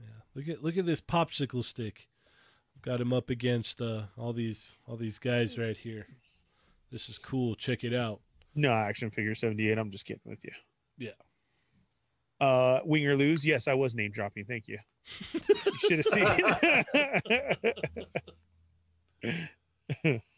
Yeah. 0.00 0.06
Look 0.34 0.48
at 0.48 0.62
look 0.64 0.76
at 0.78 0.86
this 0.86 1.00
popsicle 1.00 1.62
stick. 1.64 2.08
I've 2.76 2.82
Got 2.82 3.00
him 3.00 3.12
up 3.12 3.28
against 3.30 3.80
uh, 3.80 4.04
all 4.16 4.32
these 4.32 4.76
all 4.86 4.96
these 4.96 5.18
guys 5.18 5.58
right 5.58 5.76
here. 5.76 6.06
This 6.90 7.08
is 7.08 7.18
cool. 7.18 7.54
Check 7.54 7.84
it 7.84 7.92
out. 7.94 8.20
no 8.54 8.72
action 8.72 9.10
figure 9.10 9.34
78 9.34 9.78
I'm 9.78 9.90
just 9.90 10.04
kidding 10.06 10.22
with 10.24 10.42
you 10.44 10.52
Yeah. 10.98 11.10
uh 12.40 12.80
wing 12.84 13.06
or 13.06 13.14
lose 13.16 13.44
yes 13.44 13.68
I 13.68 13.74
was 13.74 13.94
name 13.94 14.10
dropping 14.10 14.44
thank 14.46 14.66
you 14.66 14.78
you 15.34 15.78
should 15.78 15.98
have 15.98 16.06
seen 16.06 16.26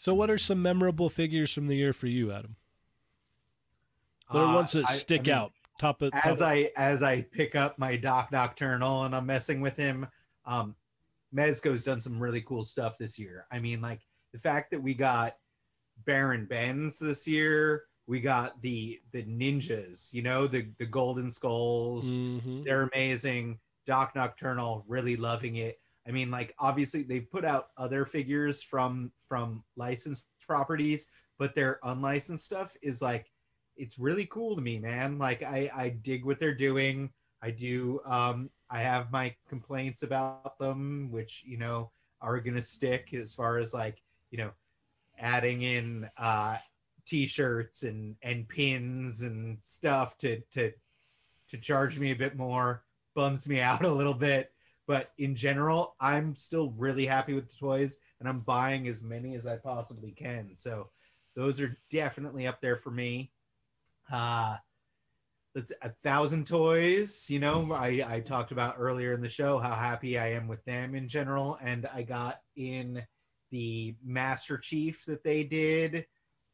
So, 0.00 0.14
what 0.14 0.30
are 0.30 0.38
some 0.38 0.62
memorable 0.62 1.10
figures 1.10 1.52
from 1.52 1.66
the 1.66 1.76
year 1.76 1.92
for 1.92 2.06
you, 2.06 2.32
Adam? 2.32 2.56
What 4.28 4.40
are 4.40 4.44
Uh, 4.46 4.54
ones 4.54 4.72
that 4.72 4.86
I- 4.86 4.92
I 4.92 4.94
stick 4.94 5.24
mean, 5.24 5.32
out? 5.32 5.52
Top 5.78 6.00
of 6.00 6.10
as 6.14 6.38
top 6.38 6.48
I 6.48 6.70
as 6.74 7.02
I 7.02 7.20
pick 7.20 7.54
up 7.54 7.78
my 7.78 7.96
Doc 7.96 8.32
Nocturnal 8.32 9.04
and 9.04 9.14
I'm 9.14 9.26
messing 9.26 9.60
with 9.60 9.76
him, 9.76 10.08
um, 10.46 10.74
Mezco's 11.34 11.84
done 11.84 12.00
some 12.00 12.18
really 12.18 12.40
cool 12.40 12.64
stuff 12.64 12.96
this 12.96 13.18
year. 13.18 13.46
I 13.50 13.60
mean, 13.60 13.82
like 13.82 14.00
the 14.32 14.38
fact 14.38 14.70
that 14.70 14.80
we 14.80 14.94
got 14.94 15.36
Baron 16.06 16.46
Bends 16.46 16.98
this 16.98 17.28
year, 17.28 17.84
we 18.06 18.22
got 18.22 18.62
the 18.62 19.02
the 19.12 19.22
ninjas, 19.24 20.14
you 20.14 20.22
know, 20.22 20.46
the 20.46 20.72
the 20.78 20.86
golden 20.86 21.30
skulls. 21.30 22.16
Mhm. 22.16 22.64
They're 22.64 22.84
amazing. 22.84 23.60
Doc 23.84 24.14
Nocturnal, 24.14 24.82
really 24.88 25.16
loving 25.16 25.56
it. 25.56 25.78
I 26.06 26.12
mean, 26.12 26.30
like 26.30 26.54
obviously 26.58 27.02
they 27.02 27.20
put 27.20 27.44
out 27.44 27.68
other 27.76 28.04
figures 28.04 28.62
from 28.62 29.12
from 29.28 29.64
licensed 29.76 30.28
properties, 30.46 31.08
but 31.38 31.54
their 31.54 31.78
unlicensed 31.82 32.44
stuff 32.44 32.74
is 32.82 33.02
like 33.02 33.30
it's 33.76 33.98
really 33.98 34.26
cool 34.26 34.56
to 34.56 34.62
me, 34.62 34.78
man. 34.78 35.18
Like 35.18 35.42
I 35.42 35.70
I 35.74 35.88
dig 35.90 36.24
what 36.24 36.38
they're 36.38 36.54
doing. 36.54 37.10
I 37.42 37.50
do. 37.50 38.00
Um, 38.04 38.50
I 38.70 38.80
have 38.80 39.12
my 39.12 39.34
complaints 39.48 40.02
about 40.02 40.58
them, 40.58 41.10
which 41.10 41.42
you 41.46 41.58
know 41.58 41.90
are 42.20 42.40
gonna 42.40 42.62
stick 42.62 43.14
as 43.14 43.34
far 43.34 43.58
as 43.58 43.74
like 43.74 44.02
you 44.30 44.38
know 44.38 44.50
adding 45.18 45.62
in 45.62 46.08
uh, 46.18 46.56
t-shirts 47.06 47.82
and 47.82 48.16
and 48.22 48.48
pins 48.48 49.22
and 49.22 49.58
stuff 49.62 50.16
to 50.18 50.40
to 50.52 50.72
to 51.48 51.58
charge 51.58 51.98
me 51.98 52.10
a 52.10 52.16
bit 52.16 52.36
more 52.36 52.84
bums 53.14 53.48
me 53.48 53.60
out 53.60 53.84
a 53.84 53.92
little 53.92 54.14
bit 54.14 54.52
but 54.90 55.12
in 55.18 55.36
general 55.36 55.94
i'm 56.00 56.34
still 56.34 56.74
really 56.76 57.06
happy 57.06 57.32
with 57.32 57.48
the 57.48 57.56
toys 57.56 58.00
and 58.18 58.28
i'm 58.28 58.40
buying 58.40 58.88
as 58.88 59.04
many 59.04 59.36
as 59.36 59.46
i 59.46 59.56
possibly 59.56 60.10
can. 60.10 60.50
So 60.54 60.88
those 61.36 61.60
are 61.60 61.78
definitely 61.90 62.48
up 62.48 62.60
there 62.60 62.76
for 62.76 62.90
me. 62.90 63.30
Uh 64.12 64.56
that's 65.54 65.72
a 65.82 65.88
thousand 65.88 66.46
toys 66.46 67.26
you 67.28 67.40
know 67.40 67.72
i 67.72 68.04
i 68.08 68.20
talked 68.20 68.52
about 68.52 68.76
earlier 68.78 69.12
in 69.12 69.20
the 69.20 69.28
show 69.28 69.58
how 69.58 69.74
happy 69.74 70.16
i 70.16 70.28
am 70.28 70.46
with 70.46 70.64
them 70.64 70.94
in 70.94 71.08
general 71.08 71.58
and 71.60 71.88
i 71.92 72.04
got 72.04 72.38
in 72.54 73.02
the 73.50 73.96
master 74.04 74.56
chief 74.58 75.04
that 75.06 75.24
they 75.24 75.42
did 75.42 76.06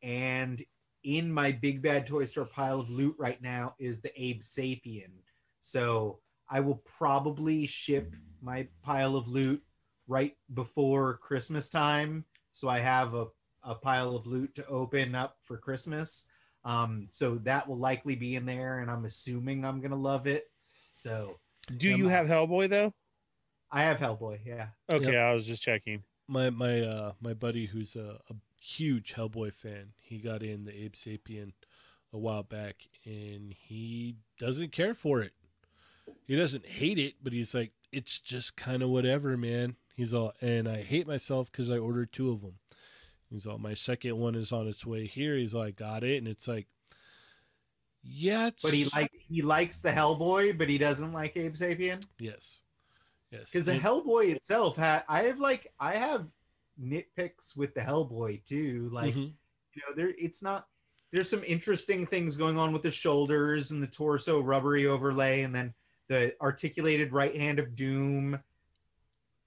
and 0.02 0.62
in 1.06 1.30
my 1.30 1.52
big 1.52 1.80
bad 1.82 2.06
toy 2.06 2.24
store 2.24 2.46
pile 2.46 2.80
of 2.80 2.90
loot 2.90 3.14
right 3.18 3.40
now 3.40 3.74
is 3.78 4.02
the 4.02 4.10
abe 4.20 4.40
sapien. 4.40 5.10
So 5.60 6.18
i 6.50 6.60
will 6.60 6.82
probably 6.98 7.66
ship 7.66 8.14
my 8.40 8.66
pile 8.82 9.16
of 9.16 9.28
loot 9.28 9.62
right 10.08 10.36
before 10.54 11.18
christmas 11.18 11.68
time 11.68 12.24
so 12.52 12.68
i 12.68 12.78
have 12.78 13.14
a, 13.14 13.26
a 13.64 13.74
pile 13.74 14.14
of 14.16 14.26
loot 14.26 14.54
to 14.54 14.66
open 14.66 15.14
up 15.14 15.36
for 15.42 15.58
christmas 15.58 16.28
um, 16.64 17.06
so 17.10 17.36
that 17.38 17.68
will 17.68 17.78
likely 17.78 18.16
be 18.16 18.34
in 18.34 18.44
there 18.46 18.80
and 18.80 18.90
i'm 18.90 19.04
assuming 19.04 19.64
i'm 19.64 19.80
gonna 19.80 19.94
love 19.96 20.26
it 20.26 20.44
so 20.90 21.38
Do 21.76 21.88
you 21.94 22.04
my- 22.04 22.10
have 22.12 22.26
Hellboy 22.26 22.68
though? 22.68 22.92
i 23.70 23.82
have 23.82 23.98
hellboy 23.98 24.38
yeah 24.44 24.68
Okay, 24.90 25.16
I 25.18 25.32
was 25.34 25.46
just 25.46 25.62
checking. 25.62 26.02
my 26.28 26.50
my 26.50 26.80
uh 26.80 27.12
my 27.20 27.34
buddy 27.34 27.66
who's 27.66 27.96
a, 27.96 28.18
a 28.30 28.34
huge 28.60 29.14
Hellboy 29.14 29.52
fan, 29.52 29.92
he 30.00 30.18
got 30.18 30.42
in 30.42 30.64
the 30.64 30.72
Abe 30.84 30.94
Sapien 30.94 31.52
a 32.12 32.18
while 32.18 32.42
back, 32.44 32.76
and 33.04 33.52
he 33.58 34.16
doesn't 34.38 34.72
care 34.72 34.94
for 34.94 35.20
it. 35.20 35.32
He 36.26 36.36
doesn't 36.36 36.66
hate 36.66 36.98
it, 36.98 37.14
but 37.22 37.32
he's 37.32 37.54
like, 37.54 37.72
it's 37.92 38.18
just 38.20 38.56
kind 38.56 38.82
of 38.82 38.88
whatever, 38.90 39.36
man. 39.36 39.76
He's 39.96 40.12
all, 40.12 40.32
and 40.40 40.68
I 40.68 40.82
hate 40.82 41.06
myself 41.06 41.50
because 41.50 41.70
I 41.70 41.78
ordered 41.78 42.12
two 42.12 42.30
of 42.30 42.42
them. 42.42 42.54
He's 43.30 43.46
all, 43.46 43.58
my 43.58 43.74
second 43.74 44.18
one 44.18 44.34
is 44.34 44.52
on 44.52 44.68
its 44.68 44.84
way 44.84 45.06
here. 45.06 45.36
He's 45.36 45.54
like, 45.54 45.76
got 45.76 46.04
it, 46.04 46.18
and 46.18 46.28
it's 46.28 46.46
like, 46.46 46.66
yeah, 48.02 48.48
it's, 48.48 48.62
but 48.62 48.72
he 48.72 48.84
like 48.94 49.10
he 49.28 49.42
likes 49.42 49.82
the 49.82 49.90
hellboy 49.90 50.56
but 50.56 50.68
he 50.68 50.78
doesn't 50.78 51.10
like 51.12 51.36
abe 51.36 51.54
sapien 51.54 52.06
yes, 52.20 52.62
yes, 53.32 53.50
because 53.50 53.66
the 53.66 53.72
And- 53.72 53.80
Hellboy 53.82 54.32
itself 54.32 54.76
had 54.76 55.02
I 55.08 55.24
have 55.24 55.40
like 55.40 55.66
I 55.80 55.96
have 55.96 56.28
nitpicks 56.80 57.56
with 57.56 57.74
the 57.74 57.80
Hellboy 57.80 58.44
too. 58.44 58.90
Like 58.92 59.14
Mhm. 59.14 59.32
you 59.74 59.82
know, 59.88 59.94
there 59.96 60.12
it's 60.18 60.40
not 60.40 60.68
there's 61.12 61.28
some 61.28 61.42
interesting 61.44 62.06
things 62.06 62.36
going 62.36 62.56
on 62.58 62.72
with 62.72 62.84
the 62.84 62.92
shoulders 62.92 63.72
and 63.72 63.82
the 63.82 63.88
torso 63.88 64.40
rubbery 64.40 64.86
overlay, 64.86 65.42
and 65.42 65.52
then 65.52 65.74
the 66.08 66.34
articulated 66.40 67.12
right 67.12 67.34
hand 67.34 67.58
of 67.58 67.74
Doom. 67.74 68.40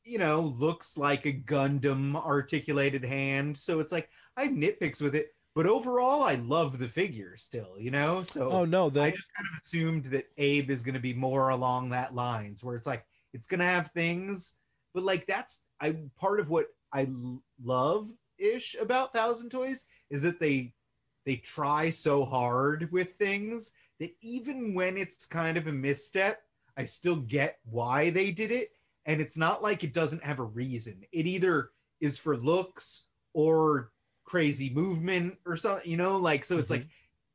You 0.06 0.18
know, 0.18 0.42
looks 0.42 0.98
like 0.98 1.26
a 1.26 1.34
Gundam 1.34 2.16
articulated 2.16 3.06
hand. 3.06 3.58
So 3.58 3.80
it's 3.80 3.92
like 3.92 4.10
I 4.38 4.44
have 4.44 4.54
nitpicks 4.54 5.02
with 5.02 5.14
it, 5.14 5.34
but 5.56 5.68
overall 5.68 6.24
I 6.24 6.36
love 6.36 6.80
the 6.80 6.88
figure 6.88 7.36
still, 7.36 7.76
you 7.78 7.92
know? 7.92 8.24
So 8.24 8.50
oh 8.52 8.66
no, 8.66 8.86
I 8.88 9.12
just 9.12 9.32
kind 9.36 9.48
of 9.54 9.62
assumed 9.64 10.06
that 10.06 10.26
Abe 10.38 10.70
is 10.70 10.84
going 10.84 10.96
to 10.96 11.02
be 11.02 11.14
more 11.14 11.50
along 11.50 11.90
that 11.90 12.16
lines 12.16 12.64
where 12.64 12.76
it's 12.76 12.88
like 12.88 13.06
it's 13.34 13.48
going 13.48 13.60
to 13.60 13.66
have 13.66 13.92
things, 13.92 14.58
but 14.94 15.04
like 15.04 15.28
that's 15.28 15.66
I 15.82 15.98
part 16.18 16.40
of 16.40 16.50
what 16.50 16.68
I 16.94 17.08
love 17.62 18.08
ish 18.38 18.76
about 18.82 19.14
Thousand 19.14 19.50
Toys 19.50 19.86
is 20.10 20.24
that 20.24 20.40
they 20.40 20.74
they 21.26 21.36
try 21.36 21.90
so 21.90 22.26
hard 22.26 22.92
with 22.92 23.12
things 23.12 23.74
that 24.00 24.16
even 24.22 24.74
when 24.74 24.98
it's 24.98 25.26
kind 25.26 25.58
of 25.58 25.68
a 25.68 25.72
misstep, 25.72 26.42
I 26.80 26.86
still 26.86 27.18
get 27.18 27.60
why 27.66 28.10
they 28.10 28.32
did 28.32 28.52
it, 28.52 28.70
and 29.06 29.20
it's 29.20 29.38
not 29.38 29.62
like 29.62 29.84
it 29.84 29.94
doesn't 29.94 30.24
have 30.24 30.40
a 30.40 30.44
reason. 30.46 31.04
It 31.12 31.28
either 31.28 31.72
is 32.00 32.18
for 32.18 32.38
looks 32.38 33.10
or 33.34 33.92
crazy 34.24 34.70
movement 34.70 35.40
or 35.46 35.58
something, 35.58 35.92
you 35.92 35.98
know, 35.98 36.16
like 36.18 36.46
so 36.46 36.58
it's 36.58 36.72
Mhm. 36.72 36.76
like 36.78 36.88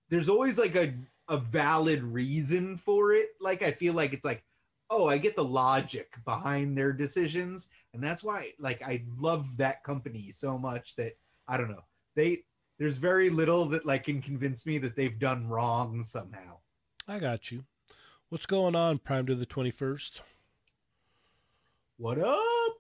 there's 0.09 0.31
always 0.31 0.59
like 0.59 0.75
a 0.75 0.95
a 1.29 1.37
valid 1.37 2.03
reason 2.05 2.77
for 2.79 3.13
it. 3.13 3.29
Like 3.41 3.63
I 3.63 3.71
feel 3.73 3.93
like 3.95 4.13
it's 4.15 4.25
like, 4.25 4.45
oh, 4.91 5.09
I 5.09 5.19
get 5.19 5.37
the 5.37 5.45
logic 5.45 6.17
behind 6.25 6.77
their 6.79 6.93
decisions, 6.95 7.71
and 7.93 8.03
that's 8.03 8.25
why 8.25 8.53
like 8.59 8.83
I 8.83 9.05
love 9.19 9.59
that 9.59 9.85
company 9.85 10.33
so 10.33 10.57
much 10.59 10.97
that 10.97 11.19
I 11.47 11.59
don't 11.59 11.71
know 11.71 11.85
they 12.15 12.45
there's 12.79 12.97
very 12.97 13.29
little 13.29 13.67
that 13.67 13.85
like 13.85 14.05
can 14.05 14.23
convince 14.23 14.65
me 14.67 14.79
that 14.79 14.97
they've 14.97 15.19
done 15.19 15.49
wrong 15.49 16.03
somehow. 16.03 16.61
I 17.07 17.19
got 17.19 17.51
you. 17.51 17.65
What's 18.35 18.47
going 18.47 18.75
on, 18.75 18.99
Prime 18.99 19.27
to 19.27 19.37
the 19.37 19.47
twenty 19.47 19.71
first? 19.71 20.21
What 21.99 22.19
up? 22.19 22.73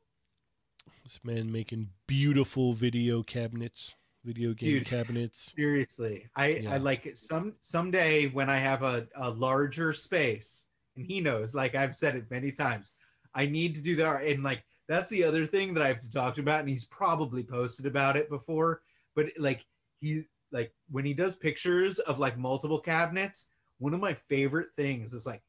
This 1.05 1.20
man 1.22 1.52
making 1.52 1.90
beautiful 2.09 2.72
video 2.72 3.22
cabinets, 3.22 3.94
video 4.24 4.52
game 4.52 4.78
Dude. 4.78 4.86
cabinets. 4.86 5.52
Seriously, 5.56 6.28
I 6.35 6.48
Yeah. 6.48 6.74
I 6.74 6.78
like 6.78 7.06
it. 7.06 7.16
Some 7.16 7.55
someday 7.60 8.26
when 8.26 8.51
I 8.51 8.56
have 8.56 8.82
a, 8.82 9.06
a 9.14 9.31
larger 9.31 9.93
space, 9.93 10.66
and 10.97 11.06
he 11.06 11.20
knows, 11.20 11.55
like 11.55 11.76
I've 11.76 11.94
said 11.94 12.16
it 12.16 12.32
many 12.32 12.51
times, 12.51 12.97
I 13.32 13.47
need 13.47 13.76
to 13.76 13.81
do 13.81 13.94
that. 13.94 14.24
And 14.24 14.43
like 14.43 14.64
that's 14.89 15.09
the 15.09 15.22
other 15.22 15.47
thing 15.47 15.74
that 15.74 15.85
I 15.85 15.86
have 15.86 16.01
to 16.01 16.10
talk 16.10 16.39
about, 16.39 16.62
and 16.62 16.68
he's 16.68 16.86
probably 16.86 17.44
posted 17.44 17.86
about 17.86 18.16
it 18.16 18.28
before. 18.28 18.82
But 19.14 19.26
like 19.39 19.64
he 20.01 20.24
like 20.51 20.74
when 20.90 21.05
he 21.05 21.14
does 21.14 21.36
pictures 21.36 22.01
of 22.01 22.18
like 22.18 22.36
multiple 22.36 22.81
cabinets, 22.81 23.52
one 23.85 23.94
of 23.94 24.01
my 24.01 24.15
favorite 24.15 24.69
things 24.74 25.12
is 25.12 25.27
like 25.27 25.43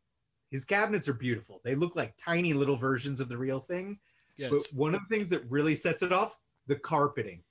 his 0.52 0.66
cabinets 0.66 1.08
are 1.08 1.14
beautiful. 1.14 1.62
They 1.64 1.76
look 1.76 1.96
like 1.96 2.16
tiny 2.18 2.54
little 2.54 2.76
versions 2.76 3.20
of 3.22 3.30
the 3.30 3.38
real 3.38 3.60
thing. 3.60 4.00
Yes, 4.38 4.52
But 4.52 4.78
one 4.78 4.94
of 4.94 5.02
the 5.02 5.16
things 5.16 5.30
that 5.30 5.50
really 5.50 5.76
sets 5.76 6.04
it 6.04 6.12
off, 6.12 6.38
the 6.68 6.76
carpeting 6.76 7.44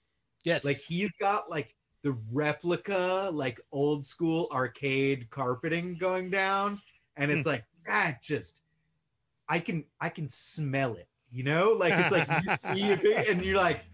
yes. 0.44 0.64
like 0.64 0.78
he's 0.86 1.10
got 1.18 1.50
like 1.50 1.74
the 2.02 2.16
replica 2.32 3.30
like 3.32 3.60
old 3.72 4.04
school 4.04 4.48
arcade 4.52 5.28
carpeting 5.30 5.96
going 5.96 6.30
down 6.30 6.80
and 7.16 7.32
it's 7.32 7.46
hmm. 7.46 7.54
like 7.54 7.64
that 7.86 8.22
just 8.22 8.62
i 9.48 9.58
can 9.58 9.84
i 10.00 10.08
can 10.08 10.28
smell 10.28 10.94
it 10.94 11.08
you 11.32 11.42
know 11.42 11.72
like 11.72 11.94
it's 11.94 12.12
like 12.12 12.28
you 12.44 12.56
see 12.56 12.92
it 12.92 13.28
and 13.28 13.44
you're 13.44 13.56
like 13.56 13.84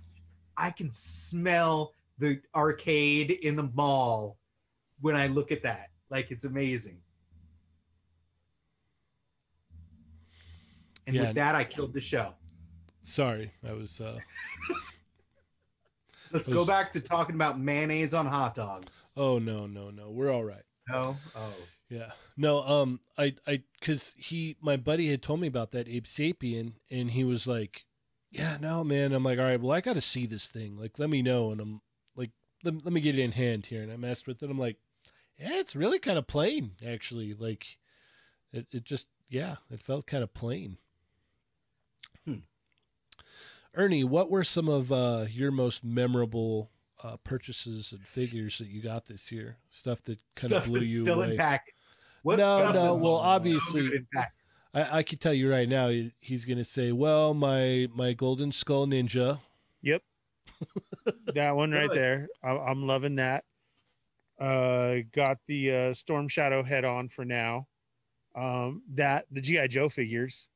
i 0.57 0.71
can 0.71 0.91
smell 0.91 1.95
the 2.19 2.41
arcade 2.55 3.31
in 3.31 3.57
the 3.57 3.71
mall 3.75 4.37
when 5.01 5.15
i 5.15 5.27
look 5.29 5.53
at 5.53 5.63
that 5.63 5.90
like 6.11 6.31
it's 6.31 6.45
amazing 6.45 7.01
and 11.07 11.17
Yeah. 11.17 11.23
with 11.23 11.35
that 11.37 11.55
i 11.55 11.65
killed 11.65 11.93
the 11.95 12.01
show 12.01 12.35
Sorry, 13.03 13.51
I 13.67 13.73
was. 13.73 13.99
uh 14.01 14.19
let's 16.33 16.49
go 16.49 16.67
back 16.67 16.93
to 16.93 17.01
talking 17.01 17.35
about 17.35 17.59
mayonnaise 17.59 18.13
on 18.13 18.27
hot 18.27 18.55
dogs 18.55 19.13
Oh 19.17 19.39
no, 19.39 19.67
no, 19.67 19.91
no. 19.91 20.11
We're 20.11 20.31
all 20.31 20.45
right. 20.45 20.63
no 20.89 21.17
oh 21.35 21.55
Yeah. 21.89 22.13
No, 22.37 22.63
um, 22.63 23.01
I, 23.19 23.35
I, 23.47 23.63
cause 23.81 24.15
he, 24.19 24.57
my 24.61 24.77
buddy 24.77 25.09
had 25.11 25.23
told 25.23 25.41
me 25.41 25.47
about 25.49 25.73
that 25.73 25.89
Abe 25.89 26.05
Sapien, 26.05 26.75
and 26.91 27.11
he 27.11 27.23
was 27.25 27.47
like, 27.47 27.85
"Yeah, 28.31 28.57
no, 28.61 28.83
man." 28.85 29.13
I'm 29.13 29.25
like, 29.25 29.39
"All 29.39 29.45
right, 29.45 29.61
well, 29.61 29.73
I 29.73 29.81
got 29.83 29.93
to 29.95 30.01
see 30.01 30.25
this 30.25 30.47
thing. 30.47 30.79
Like, 30.79 30.99
let 30.99 31.11
me 31.11 31.21
know." 31.21 31.51
And 31.51 31.61
I'm 31.61 31.81
like, 32.17 32.31
"Let, 32.65 32.83
let 32.85 32.95
me 32.95 33.01
get 33.03 33.19
it 33.19 33.23
in 33.23 33.33
hand 33.33 33.67
here." 33.67 33.83
And 33.83 33.93
I 33.93 33.97
messed 33.97 34.27
with 34.27 34.43
it. 34.43 34.49
I'm 34.49 34.59
like, 34.59 34.77
"Yeah, 35.41 35.59
it's 35.61 35.75
really 35.75 35.99
kind 35.99 36.19
of 36.19 36.27
plain, 36.27 36.73
actually. 36.87 37.33
Like, 37.35 37.79
it, 38.53 38.67
it 38.73 38.85
just, 38.85 39.07
yeah, 39.29 39.57
it 39.71 39.81
felt 39.81 40.07
kind 40.07 40.23
of 40.23 40.35
plain." 40.35 40.77
Hmm. 42.25 42.41
Ernie, 43.75 44.05
what 44.05 44.31
were 44.31 44.45
some 44.45 44.69
of 44.69 44.91
uh, 44.93 45.27
your 45.31 45.51
most 45.51 45.83
memorable 45.85 46.71
uh, 47.03 47.17
purchases 47.19 47.93
and 47.93 48.07
figures 48.07 48.59
that 48.59 48.67
you 48.69 48.83
got 48.83 49.07
this 49.07 49.31
year? 49.33 49.57
Stuff 49.71 50.03
that 50.05 50.19
kind 50.41 50.53
of 50.53 50.65
blew 50.65 50.81
you 50.81 50.91
still 51.01 51.23
away. 51.23 51.37
in. 51.37 51.59
What 52.23 52.39
No, 52.39 52.59
stuff 52.59 52.75
no, 52.75 52.95
well, 52.95 53.15
obviously- 53.15 53.83
good 53.83 53.93
in 53.95 54.07
package? 54.13 54.33
I, 54.73 54.99
I 54.99 55.03
can 55.03 55.19
tell 55.19 55.33
you 55.35 55.51
right 55.51 55.69
now, 55.69 55.89
he- 55.89 56.13
he's 56.21 56.45
gonna 56.45 56.63
say, 56.65 56.93
"Well, 56.93 57.35
my 57.35 57.89
my 57.93 58.13
Golden 58.13 58.53
Skull 58.53 58.87
Ninja." 58.87 59.41
Yep. 59.83 60.03
that 61.35 61.57
one 61.57 61.73
right 61.73 61.91
there. 61.93 62.29
I, 62.43 62.51
I'm 62.51 62.87
loving 62.87 63.17
that. 63.17 63.45
Uh, 64.41 65.01
got 65.13 65.37
the 65.47 65.71
uh, 65.71 65.93
Storm 65.93 66.27
Shadow 66.27 66.63
head 66.63 66.85
on 66.85 67.09
for 67.09 67.25
now. 67.25 67.67
Um, 68.35 68.83
that 68.95 69.27
the 69.31 69.41
GI 69.41 69.69
Joe 69.69 69.89
figures. 69.89 70.49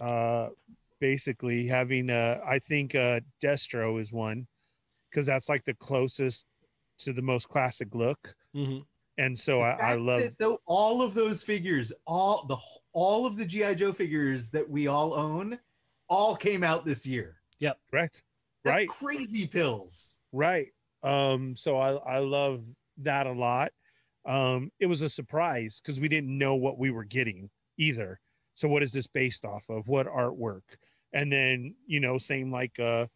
Uh, 0.00 0.48
basically 1.00 1.66
having 1.66 2.10
uh, 2.10 2.40
I 2.46 2.58
think 2.58 2.94
uh, 2.94 3.20
Destro 3.42 4.00
is 4.00 4.12
one 4.12 4.46
because 5.10 5.26
that's 5.26 5.48
like 5.48 5.64
the 5.64 5.74
closest 5.74 6.46
to 6.98 7.12
the 7.12 7.22
most 7.22 7.48
classic 7.48 7.94
look. 7.94 8.34
Mm-hmm. 8.54 8.80
And 9.18 9.36
so 9.36 9.60
I, 9.60 9.76
I 9.80 9.94
love 9.94 10.20
that 10.20 10.38
though 10.38 10.58
all 10.66 11.02
of 11.02 11.14
those 11.14 11.42
figures, 11.42 11.92
all 12.06 12.46
the 12.46 12.56
all 12.92 13.26
of 13.26 13.36
the 13.36 13.44
GI 13.44 13.76
Joe 13.76 13.92
figures 13.92 14.50
that 14.52 14.68
we 14.68 14.86
all 14.86 15.14
own, 15.14 15.58
all 16.08 16.36
came 16.36 16.62
out 16.62 16.84
this 16.84 17.06
year. 17.06 17.36
Yep, 17.58 17.78
correct. 17.90 18.22
That's 18.64 18.80
Right. 18.80 18.88
crazy 18.88 19.46
pills. 19.46 20.20
Right. 20.32 20.68
Um, 21.02 21.54
so 21.56 21.78
I, 21.78 21.94
I 21.94 22.18
love 22.18 22.62
that 22.98 23.26
a 23.26 23.32
lot. 23.32 23.70
Um, 24.26 24.70
it 24.78 24.86
was 24.86 25.02
a 25.02 25.08
surprise 25.08 25.80
because 25.80 26.00
we 26.00 26.08
didn't 26.08 26.36
know 26.36 26.54
what 26.56 26.78
we 26.78 26.90
were 26.90 27.04
getting 27.04 27.50
either. 27.78 28.20
So 28.54 28.68
what 28.68 28.82
is 28.82 28.92
this 28.92 29.06
based 29.06 29.44
off 29.44 29.68
of? 29.68 29.88
What 29.88 30.06
artwork? 30.06 30.62
And 31.12 31.32
then, 31.32 31.74
you 31.86 32.00
know, 32.00 32.18
same 32.18 32.52
like 32.52 32.78
uh 32.78 33.06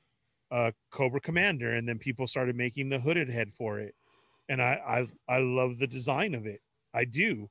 uh 0.50 0.70
Cobra 0.90 1.20
Commander, 1.20 1.74
and 1.74 1.88
then 1.88 1.98
people 1.98 2.26
started 2.26 2.56
making 2.56 2.88
the 2.88 3.00
hooded 3.00 3.28
head 3.28 3.52
for 3.52 3.78
it. 3.78 3.94
And 4.48 4.62
I 4.62 5.06
I 5.28 5.36
I 5.36 5.38
love 5.40 5.78
the 5.78 5.86
design 5.86 6.34
of 6.34 6.46
it. 6.46 6.60
I 6.94 7.04
do. 7.04 7.50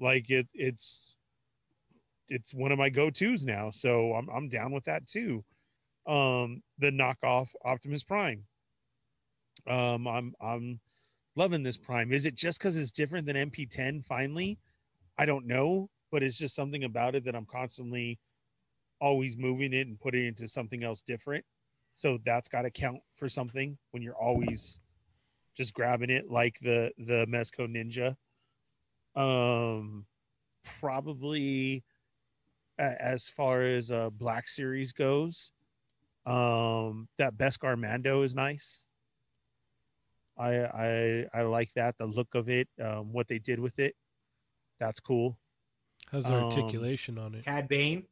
Like 0.00 0.30
it 0.30 0.48
it's 0.54 1.16
it's 2.28 2.54
one 2.54 2.72
of 2.72 2.78
my 2.78 2.88
go-tos 2.88 3.44
now. 3.44 3.70
So 3.70 4.14
I'm 4.14 4.28
I'm 4.30 4.48
down 4.48 4.72
with 4.72 4.84
that 4.84 5.06
too. 5.06 5.44
Um 6.06 6.62
the 6.78 6.90
knockoff 6.90 7.50
Optimus 7.64 8.04
Prime. 8.04 8.44
Um, 9.66 10.06
I'm 10.06 10.34
I'm 10.40 10.80
loving 11.36 11.62
this 11.62 11.76
Prime. 11.76 12.12
Is 12.12 12.26
it 12.26 12.34
just 12.34 12.58
because 12.58 12.76
it's 12.76 12.90
different 12.90 13.26
than 13.26 13.36
MP10? 13.36 14.04
Finally, 14.04 14.58
I 15.18 15.26
don't 15.26 15.46
know, 15.46 15.90
but 16.10 16.22
it's 16.22 16.38
just 16.38 16.54
something 16.54 16.84
about 16.84 17.14
it 17.14 17.24
that 17.24 17.34
I'm 17.34 17.46
constantly 17.46 18.18
always 19.00 19.36
moving 19.36 19.72
it 19.72 19.86
and 19.86 20.00
putting 20.00 20.24
it 20.24 20.28
into 20.28 20.48
something 20.48 20.82
else 20.84 21.00
different. 21.00 21.44
So 21.94 22.18
that's 22.24 22.48
got 22.48 22.62
to 22.62 22.70
count 22.70 22.98
for 23.16 23.28
something 23.28 23.78
when 23.92 24.02
you're 24.02 24.16
always 24.16 24.80
just 25.56 25.74
grabbing 25.74 26.10
it 26.10 26.30
like 26.30 26.58
the 26.60 26.90
the 26.98 27.26
Mezco 27.26 27.68
Ninja. 27.68 28.16
Um, 29.20 30.06
probably 30.80 31.84
as 32.78 33.28
far 33.28 33.62
as 33.62 33.92
uh 33.92 34.10
Black 34.10 34.48
Series 34.48 34.92
goes, 34.92 35.52
um, 36.26 37.08
that 37.18 37.36
Beskar 37.36 37.78
Mando 37.78 38.22
is 38.22 38.34
nice. 38.34 38.86
I 40.36 40.56
I 40.64 41.26
I 41.34 41.42
like 41.42 41.72
that 41.74 41.96
the 41.98 42.06
look 42.06 42.34
of 42.34 42.48
it, 42.48 42.68
um, 42.82 43.12
what 43.12 43.28
they 43.28 43.38
did 43.38 43.60
with 43.60 43.78
it. 43.78 43.94
That's 44.80 45.00
cool. 45.00 45.38
How's 46.10 46.24
the 46.26 46.34
Um, 46.34 46.44
articulation 46.44 47.18
on 47.18 47.34
it? 47.34 47.44
Cad 47.44 47.68
Bane. 47.68 48.06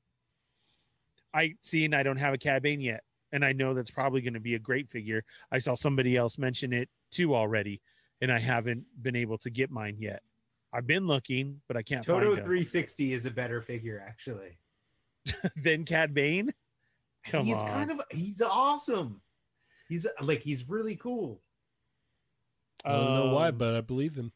I 1.34 1.54
see, 1.62 1.84
and 1.84 1.94
I 1.94 2.02
don't 2.02 2.18
have 2.18 2.34
a 2.34 2.38
Cad 2.38 2.62
Bane 2.62 2.80
yet, 2.80 3.02
and 3.32 3.44
I 3.44 3.52
know 3.52 3.74
that's 3.74 3.90
probably 3.90 4.20
going 4.20 4.34
to 4.34 4.40
be 4.40 4.54
a 4.54 4.58
great 4.58 4.88
figure. 4.88 5.24
I 5.50 5.58
saw 5.58 5.74
somebody 5.74 6.16
else 6.16 6.38
mention 6.38 6.72
it 6.72 6.88
too 7.10 7.34
already, 7.34 7.80
and 8.20 8.30
I 8.30 8.38
haven't 8.38 8.84
been 9.00 9.16
able 9.16 9.38
to 9.38 9.50
get 9.50 9.70
mine 9.70 9.96
yet. 9.98 10.22
I've 10.72 10.86
been 10.86 11.06
looking, 11.06 11.60
but 11.68 11.76
I 11.76 11.82
can't 11.82 12.04
Toto 12.04 12.26
find 12.26 12.38
him. 12.38 12.44
360 12.44 13.12
is 13.12 13.26
a 13.26 13.30
better 13.30 13.60
figure, 13.60 14.02
actually. 14.06 14.58
than 15.56 15.84
Cad 15.84 16.14
Bane. 16.14 16.52
Come 17.24 17.44
he's 17.46 17.58
on. 17.62 17.68
kind 17.68 17.90
of 17.92 18.00
he's 18.10 18.42
awesome. 18.42 19.20
He's 19.88 20.06
like 20.22 20.40
he's 20.40 20.68
really 20.68 20.96
cool. 20.96 21.40
I 22.84 22.92
don't 22.92 23.14
know 23.14 23.34
why, 23.34 23.48
Um, 23.48 23.58
but 23.58 23.74
I 23.76 23.80
believe 23.80 24.14
him. 24.16 24.32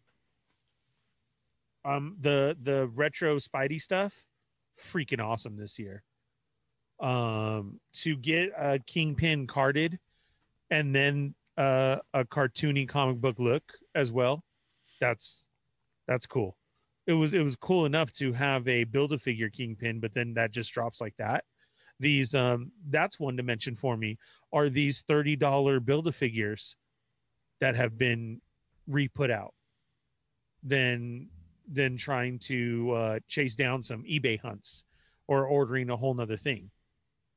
um 1.85 2.16
the 2.20 2.56
the 2.60 2.89
retro 2.89 3.36
spidey 3.36 3.81
stuff 3.81 4.27
freaking 4.78 5.24
awesome 5.24 5.56
this 5.56 5.78
year. 5.78 6.02
Um 7.01 7.81
to 7.94 8.16
get 8.16 8.51
a 8.56 8.78
kingpin 8.78 9.47
carded 9.47 9.98
and 10.70 10.94
then 10.94 11.35
uh 11.56 11.98
a 12.12 12.24
cartoony 12.24 12.89
comic 12.89 13.18
book 13.20 13.39
look 13.39 13.73
as 13.94 14.10
well 14.12 14.43
that's 15.01 15.47
that's 16.09 16.27
cool. 16.27 16.56
It 17.06 17.12
was 17.12 17.35
it 17.35 17.43
was 17.43 17.56
cool 17.56 17.85
enough 17.86 18.12
to 18.14 18.32
have 18.32 18.66
a 18.68 18.85
build 18.85 19.12
a 19.12 19.18
figure 19.18 19.51
kingpin 19.51 20.01
but 20.01 20.14
then 20.14 20.35
that 20.35 20.51
just 20.52 20.73
drops 20.73 21.01
like 21.01 21.14
that. 21.18 21.44
These 22.01 22.35
um 22.35 22.73
that's 22.89 23.20
one 23.20 23.36
dimension 23.36 23.77
for 23.77 23.97
me 23.97 24.18
are 24.52 24.68
these 24.68 25.02
$30 25.02 25.85
build 25.85 26.09
a 26.09 26.12
figures 26.12 26.77
that 27.61 27.77
have 27.77 27.97
been 27.99 28.41
re-put 28.87 29.31
out 29.31 29.55
than 30.62 31.28
than 31.69 31.97
trying 31.97 32.39
to 32.39 32.93
uh, 32.93 33.19
chase 33.27 33.57
down 33.57 33.83
some 33.83 34.05
eBay 34.05 34.39
hunts 34.41 34.85
or 35.27 35.47
ordering 35.47 35.91
a 35.91 35.97
whole 35.97 36.15
nother 36.15 36.37
thing. 36.37 36.70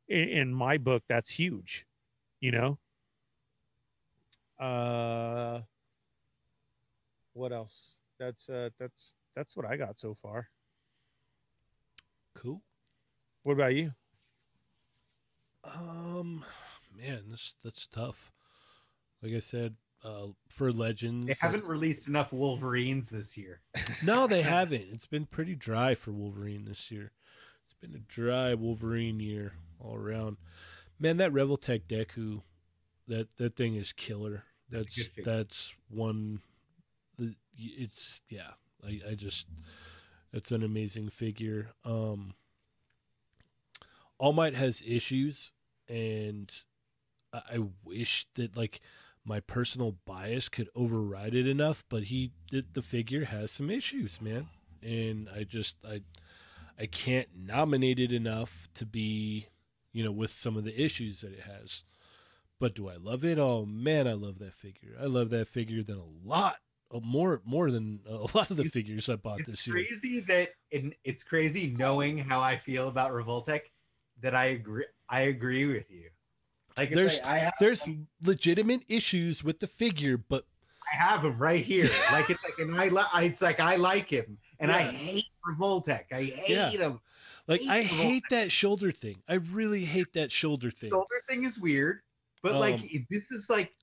In, 0.08 0.30
in 0.30 0.54
my 0.54 0.78
book, 0.78 1.04
that's 1.10 1.32
huge, 1.32 1.86
you 2.40 2.52
know. 2.52 2.78
Uh, 4.60 5.62
what 7.34 7.52
else? 7.52 8.02
That's 8.20 8.50
uh, 8.50 8.70
that's 8.78 9.16
that's 9.36 9.56
what 9.56 9.66
I 9.66 9.78
got 9.78 10.00
so 10.00 10.14
far. 10.14 10.50
Cool. 12.36 12.62
What 13.44 13.54
about 13.54 13.74
you? 13.74 13.94
Um, 15.64 16.44
man, 16.96 17.24
this 17.30 17.56
that's 17.64 17.88
tough. 17.88 18.32
Like 19.22 19.34
I 19.34 19.40
said, 19.40 19.76
uh, 20.04 20.28
for 20.50 20.72
legends, 20.72 21.28
They 21.28 21.36
haven't 21.42 21.66
released 21.66 22.08
enough 22.08 22.32
Wolverines 22.32 23.10
this 23.10 23.38
year. 23.38 23.62
No, 24.04 24.28
they 24.28 24.42
haven't. 24.44 24.88
It's 24.94 25.06
been 25.06 25.26
pretty 25.26 25.56
dry 25.56 25.94
for 25.94 26.12
Wolverine 26.12 26.66
this 26.66 26.90
year. 26.90 27.12
It's 27.66 27.74
been 27.74 27.94
a 27.94 28.00
dry 28.00 28.54
Wolverine 28.54 29.20
year 29.20 29.54
all 29.80 29.96
around. 29.96 30.38
Man, 31.00 31.18
that 31.18 31.32
Revoltech 31.34 31.84
Deku, 31.88 32.42
that 33.08 33.28
that 33.38 33.56
thing 33.56 33.76
is 33.76 33.92
killer. 33.92 34.44
That's 34.70 34.96
That's 34.96 35.26
that's 35.26 35.74
one. 35.90 36.42
The 37.18 37.36
it's 37.58 38.22
yeah. 38.30 38.52
I 38.86 39.02
I 39.12 39.16
just 39.16 39.48
that's 40.32 40.52
an 40.52 40.64
amazing 40.64 41.10
figure. 41.10 41.72
Um, 41.84 42.34
All 44.18 44.34
Might 44.34 44.56
has 44.56 44.84
issues, 44.86 45.52
and 45.88 46.52
I, 47.34 47.42
I 47.56 47.60
wish 47.84 48.28
that 48.36 48.56
like 48.56 48.80
my 49.30 49.40
personal 49.40 49.96
bias 50.06 50.50
could 50.50 50.68
override 50.76 51.36
it 51.36 51.48
enough, 51.48 51.84
but 51.88 52.06
he 52.06 52.32
the, 52.52 52.66
the 52.74 52.82
figure 52.82 53.26
has 53.26 53.52
some 53.52 53.70
issues, 53.70 54.20
man. 54.22 54.48
And 54.82 55.30
I 55.34 55.44
just 55.44 55.76
I 55.88 56.02
I 56.80 56.86
can't 56.88 57.28
nominate 57.38 58.00
it 58.00 58.12
enough 58.12 58.68
to 58.76 58.86
be, 58.86 59.48
you 59.94 60.04
know, 60.04 60.12
with 60.12 60.32
some 60.32 60.58
of 60.58 60.64
the 60.64 60.82
issues 60.84 61.22
that 61.22 61.32
it 61.34 61.42
has. 61.42 61.84
But 62.60 62.74
do 62.76 62.90
I 62.90 62.96
love 62.98 63.24
it? 63.24 63.38
Oh 63.38 63.66
man, 63.66 64.08
I 64.08 64.14
love 64.14 64.40
that 64.40 64.54
figure. 64.56 64.96
I 65.00 65.06
love 65.06 65.30
that 65.30 65.48
figure 65.48 65.84
than 65.84 65.98
a 66.00 66.28
lot. 66.28 66.58
uh, 66.94 67.00
More 67.02 67.42
more 67.46 67.70
than 67.72 68.00
a 68.08 68.16
lot 68.36 68.50
of 68.52 68.58
the 68.58 68.64
It's- 68.64 68.72
figures 68.74 69.10
I 69.10 69.16
bought 69.16 69.40
this 69.48 69.68
year. 69.68 69.78
It's 69.78 69.90
crazy 70.02 70.24
that 70.28 70.50
and 70.74 70.96
it's 71.04 71.24
crazy 71.24 71.68
knowing 71.78 72.18
how 72.18 72.42
I 72.42 72.56
feel 72.58 72.88
about 72.88 73.12
Revoltech 73.12 73.62
that 74.22 74.34
I 74.36 74.46
agree 74.46 74.86
I 75.08 75.22
agree 75.22 75.66
with 75.66 75.90
you. 75.92 76.10
Like 76.80 76.92
There's- 76.92 77.20
like, 77.24 77.54
There's 77.60 77.90
legitimate 78.24 78.84
issues 78.88 79.44
with 79.44 79.60
the 79.60 79.68
figure, 79.68 80.18
but 80.18 80.46
I 80.92 80.96
have 80.96 81.24
him 81.26 81.38
right 81.38 81.64
here. 81.64 81.90
Like 82.12 82.30
it's 82.30 82.44
like 82.44 82.58
and 82.58 82.80
I 82.80 82.88
li- 82.88 83.26
it's 83.28 83.42
like 83.42 83.60
I 83.60 83.76
like 83.76 84.10
him 84.10 84.38
and 84.60 84.72
I 84.72 84.80
hate 84.82 85.26
Revoltech. 85.46 86.06
I 86.12 86.24
hate 86.24 86.50
Yeah. 86.50 86.70
him. 86.72 87.02
like 87.48 87.62
I 87.68 87.82
Hate 87.82 87.86
hate 88.12 88.24
that 88.30 88.52
shoulder 88.52 88.92
thing. 88.92 89.22
I 89.28 89.36
really 89.36 89.84
hate 89.86 90.14
that 90.14 90.32
shoulder 90.32 90.72
thing. 90.72 90.90
Shoulder 90.90 91.22
thing 91.28 91.44
is 91.44 91.60
weird, 91.60 92.00
but 92.42 92.56
like 92.56 92.76
Um, 92.76 92.82
it- 92.92 93.08
this 93.10 93.30
is 93.32 93.50
like 93.50 93.76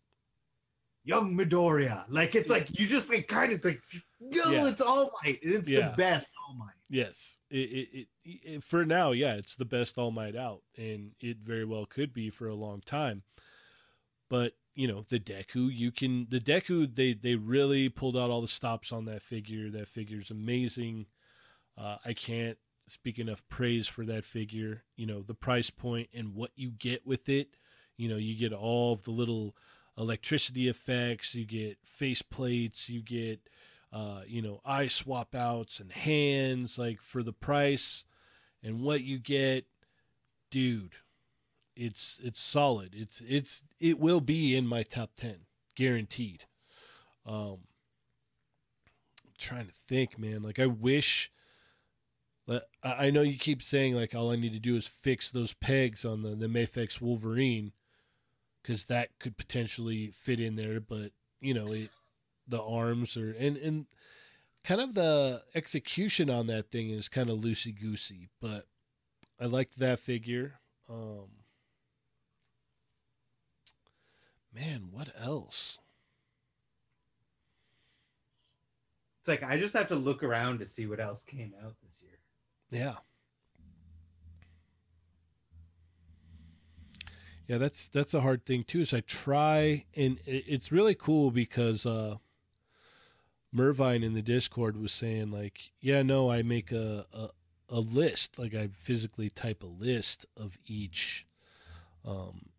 young 1.04 1.36
Midoriya. 1.36 2.06
Like 2.08 2.34
it's 2.34 2.48
like 2.50 2.78
you 2.78 2.86
just 2.86 3.12
like 3.12 3.28
kind 3.28 3.52
of 3.52 3.64
like 3.64 3.82
yo, 4.20 4.50
Yeah. 4.50 4.68
it's 4.68 4.80
All 4.80 5.10
Might, 5.22 5.42
and 5.42 5.54
it's 5.54 5.70
Yeah. 5.70 5.90
the 5.90 5.96
best 5.96 6.28
All 6.48 6.54
Might. 6.54 6.72
Yes, 6.88 7.40
it, 7.50 7.56
it, 7.56 7.88
it, 7.92 8.08
it 8.24 8.64
for 8.64 8.84
now, 8.84 9.10
yeah, 9.10 9.34
it's 9.34 9.56
the 9.56 9.64
best 9.64 9.98
All 9.98 10.12
Might 10.12 10.36
out, 10.36 10.62
and 10.76 11.12
it 11.20 11.38
very 11.38 11.64
well 11.64 11.84
could 11.84 12.12
be 12.12 12.30
for 12.30 12.46
a 12.46 12.54
long 12.54 12.80
time. 12.80 13.24
But 14.28 14.52
you 14.74 14.86
know, 14.86 15.04
the 15.08 15.18
Deku, 15.18 15.74
you 15.74 15.90
can 15.90 16.26
the 16.30 16.38
Deku, 16.40 16.94
they 16.94 17.12
they 17.14 17.34
really 17.34 17.88
pulled 17.88 18.16
out 18.16 18.30
all 18.30 18.40
the 18.40 18.48
stops 18.48 18.92
on 18.92 19.04
that 19.06 19.22
figure. 19.22 19.70
That 19.70 19.88
figure's 19.88 20.30
amazing. 20.30 21.06
Uh, 21.76 21.96
I 22.04 22.12
can't 22.12 22.58
speak 22.86 23.18
enough 23.18 23.42
praise 23.48 23.88
for 23.88 24.04
that 24.06 24.24
figure. 24.24 24.84
You 24.96 25.06
know, 25.06 25.22
the 25.22 25.34
price 25.34 25.70
point 25.70 26.08
and 26.14 26.34
what 26.34 26.52
you 26.54 26.70
get 26.70 27.06
with 27.06 27.28
it. 27.28 27.56
You 27.96 28.08
know, 28.08 28.16
you 28.16 28.36
get 28.36 28.52
all 28.52 28.92
of 28.92 29.04
the 29.04 29.10
little 29.10 29.56
electricity 29.98 30.68
effects. 30.68 31.34
You 31.34 31.46
get 31.46 31.78
face 31.82 32.22
plates. 32.22 32.88
You 32.88 33.02
get 33.02 33.48
uh, 33.96 34.20
you 34.26 34.42
know, 34.42 34.60
eye 34.62 34.88
swap 34.88 35.34
outs 35.34 35.80
and 35.80 35.90
hands, 35.90 36.76
like 36.76 37.00
for 37.00 37.22
the 37.22 37.32
price 37.32 38.04
and 38.62 38.82
what 38.82 39.02
you 39.02 39.18
get, 39.18 39.64
dude, 40.50 40.96
it's 41.74 42.20
it's 42.22 42.38
solid. 42.38 42.90
It's 42.94 43.22
it's 43.26 43.62
it 43.80 43.98
will 43.98 44.20
be 44.20 44.54
in 44.54 44.66
my 44.66 44.82
top 44.82 45.12
ten, 45.16 45.46
guaranteed. 45.74 46.44
Um 47.24 47.60
I'm 49.24 49.32
trying 49.38 49.66
to 49.66 49.72
think, 49.88 50.18
man. 50.18 50.42
Like 50.42 50.58
I 50.58 50.66
wish 50.66 51.30
I 52.82 53.08
know 53.08 53.22
you 53.22 53.38
keep 53.38 53.62
saying 53.62 53.94
like 53.94 54.14
all 54.14 54.30
I 54.30 54.36
need 54.36 54.52
to 54.52 54.58
do 54.58 54.76
is 54.76 54.86
fix 54.86 55.30
those 55.30 55.54
pegs 55.54 56.04
on 56.04 56.22
the 56.22 56.34
the 56.34 56.48
Mafex 56.48 57.00
Wolverine 57.00 57.72
because 58.60 58.84
that 58.84 59.18
could 59.18 59.38
potentially 59.38 60.10
fit 60.10 60.38
in 60.38 60.56
there, 60.56 60.80
but 60.80 61.12
you 61.40 61.54
know 61.54 61.64
it 61.68 61.88
the 62.48 62.62
arms 62.62 63.16
are 63.16 63.32
and 63.32 63.56
and 63.56 63.86
kind 64.64 64.80
of 64.80 64.94
the 64.94 65.42
execution 65.54 66.28
on 66.28 66.46
that 66.48 66.70
thing 66.70 66.90
is 66.90 67.08
kind 67.08 67.30
of 67.30 67.38
loosey 67.38 67.78
goosey, 67.78 68.28
but 68.40 68.66
I 69.40 69.44
liked 69.44 69.78
that 69.78 70.00
figure. 70.00 70.60
Um, 70.88 71.28
man, 74.52 74.88
what 74.90 75.08
else? 75.18 75.78
It's 79.20 79.28
like 79.28 79.42
I 79.42 79.58
just 79.58 79.76
have 79.76 79.88
to 79.88 79.96
look 79.96 80.22
around 80.22 80.60
to 80.60 80.66
see 80.66 80.86
what 80.86 81.00
else 81.00 81.24
came 81.24 81.52
out 81.64 81.74
this 81.82 82.02
year. 82.02 82.18
Yeah. 82.70 82.96
Yeah, 87.48 87.58
that's 87.58 87.88
that's 87.88 88.14
a 88.14 88.22
hard 88.22 88.44
thing 88.44 88.64
too. 88.64 88.80
Is 88.80 88.92
I 88.92 89.00
try, 89.00 89.84
and 89.94 90.18
it's 90.26 90.72
really 90.72 90.96
cool 90.96 91.30
because 91.30 91.86
uh, 91.86 92.16
Mervine 93.52 94.02
in 94.02 94.14
the 94.14 94.22
Discord 94.22 94.76
was 94.76 94.92
saying 94.92 95.30
like, 95.30 95.70
yeah, 95.80 96.02
no, 96.02 96.30
I 96.30 96.42
make 96.42 96.72
a, 96.72 97.06
a 97.12 97.28
a 97.68 97.80
list, 97.80 98.38
like 98.38 98.54
I 98.54 98.68
physically 98.68 99.28
type 99.28 99.62
a 99.62 99.66
list 99.66 100.26
of 100.36 100.58
each 100.66 101.26
um, 102.04 102.50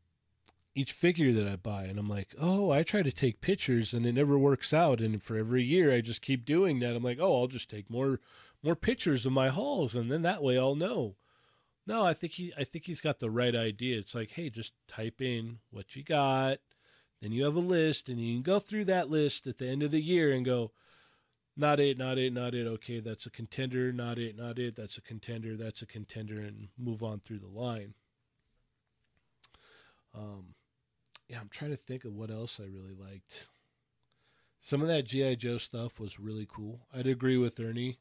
each 0.76 0.92
figure 0.92 1.32
that 1.34 1.48
I 1.48 1.56
buy, 1.56 1.84
and 1.86 1.98
I'm 1.98 2.10
like, 2.10 2.36
oh, 2.40 2.70
I 2.70 2.84
try 2.84 3.02
to 3.02 3.12
take 3.12 3.42
pictures, 3.42 3.94
and 3.94 4.06
it 4.06 4.12
never 4.14 4.38
works 4.38 4.74
out, 4.74 5.00
and 5.00 5.24
for 5.24 5.38
every 5.38 5.64
year 5.64 5.94
I 5.94 6.02
just 6.02 6.22
keep 6.22 6.46
doing 6.46 6.80
that. 6.80 6.96
I'm 6.96 7.04
like, 7.04 7.20
oh, 7.20 7.42
I'll 7.42 7.48
just 7.48 7.70
take 7.70 7.90
more 7.90 8.20
more 8.64 8.76
pictures 8.76 9.26
of 9.26 9.32
my 9.32 9.50
hauls, 9.50 9.96
and 9.96 10.12
then 10.12 10.24
that 10.24 10.44
way 10.44 10.58
I'll 10.58 10.76
know. 10.76 11.16
No, 11.86 12.04
I 12.04 12.14
think 12.14 12.34
he 12.34 12.54
I 12.58 12.64
think 12.64 12.86
he's 12.86 13.02
got 13.02 13.20
the 13.20 13.32
right 13.32 13.56
idea. 13.56 13.98
It's 13.98 14.14
like, 14.16 14.32
hey, 14.32 14.50
just 14.50 14.74
type 14.88 15.22
in 15.22 15.60
what 15.72 15.96
you 15.96 16.04
got, 16.04 16.60
then 17.22 17.32
you 17.32 17.46
have 17.46 17.56
a 17.56 17.60
list, 17.60 18.10
and 18.10 18.20
you 18.20 18.36
can 18.36 18.44
go 18.44 18.60
through 18.60 18.86
that 18.86 19.10
list 19.10 19.48
at 19.48 19.58
the 19.58 19.68
end 19.68 19.84
of 19.84 19.92
the 19.92 20.02
year 20.02 20.32
and 20.32 20.46
go, 20.46 20.72
not 21.56 21.80
it, 21.80 21.98
not 21.98 22.18
it, 22.20 22.32
not 22.32 22.54
it. 22.54 22.68
Okay, 22.68 23.00
that's 23.00 23.26
a 23.26 23.32
contender. 23.32 23.92
Not 23.92 24.20
it, 24.20 24.38
not 24.38 24.60
it. 24.60 24.76
That's 24.76 24.98
a 24.98 25.02
contender. 25.02 25.58
That's 25.58 25.82
a 25.82 25.88
contender, 25.88 26.40
and 26.40 26.68
move 26.78 27.02
on 27.02 27.20
through 27.20 27.40
the 27.40 27.48
line. 27.48 27.96
Um, 30.14 30.54
yeah, 31.28 31.40
I'm 31.40 31.50
trying 31.50 31.72
to 31.72 31.78
think 31.78 32.06
of 32.06 32.14
what 32.14 32.30
else 32.30 32.60
I 32.60 32.66
really 32.66 32.94
liked. 32.94 33.48
Some 34.60 34.82
of 34.82 34.88
that 34.88 35.06
GI 35.06 35.38
Joe 35.38 35.58
stuff 35.58 36.00
was 36.00 36.20
really 36.20 36.48
cool. 36.50 36.82
I'd 36.94 37.08
agree 37.08 37.38
with 37.38 37.60
Ernie. 37.60 37.98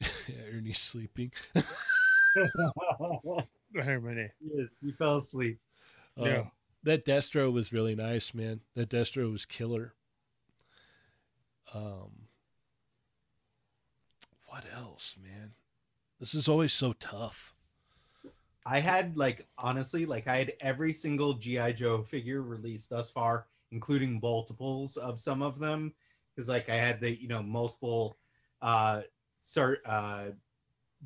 Ernie's 0.52 0.78
sleeping. 0.78 1.32
yes, 4.40 4.78
he 4.82 4.90
fell 4.92 5.16
asleep. 5.16 5.58
Yeah. 6.16 6.44
That 6.84 7.06
Destro 7.06 7.50
was 7.50 7.72
really 7.72 7.94
nice, 7.94 8.34
man. 8.34 8.60
That 8.74 8.90
Destro 8.90 9.32
was 9.32 9.46
killer. 9.46 9.94
Um, 11.72 12.28
what 14.46 14.64
else, 14.72 15.16
man? 15.20 15.52
This 16.20 16.34
is 16.34 16.46
always 16.46 16.74
so 16.74 16.92
tough. 16.92 17.54
I 18.66 18.80
had 18.80 19.16
like 19.16 19.46
honestly, 19.58 20.04
like 20.04 20.28
I 20.28 20.36
had 20.36 20.52
every 20.60 20.92
single 20.92 21.34
GI 21.34 21.72
Joe 21.72 22.02
figure 22.02 22.42
released 22.42 22.90
thus 22.90 23.10
far, 23.10 23.46
including 23.70 24.20
multiples 24.22 24.96
of 24.98 25.18
some 25.18 25.42
of 25.42 25.58
them, 25.58 25.94
because 26.34 26.48
like 26.50 26.68
I 26.68 26.76
had 26.76 27.00
the 27.00 27.18
you 27.18 27.28
know 27.28 27.42
multiple 27.42 28.18
uh, 28.62 29.02
sir, 29.40 29.78
uh 29.86 30.26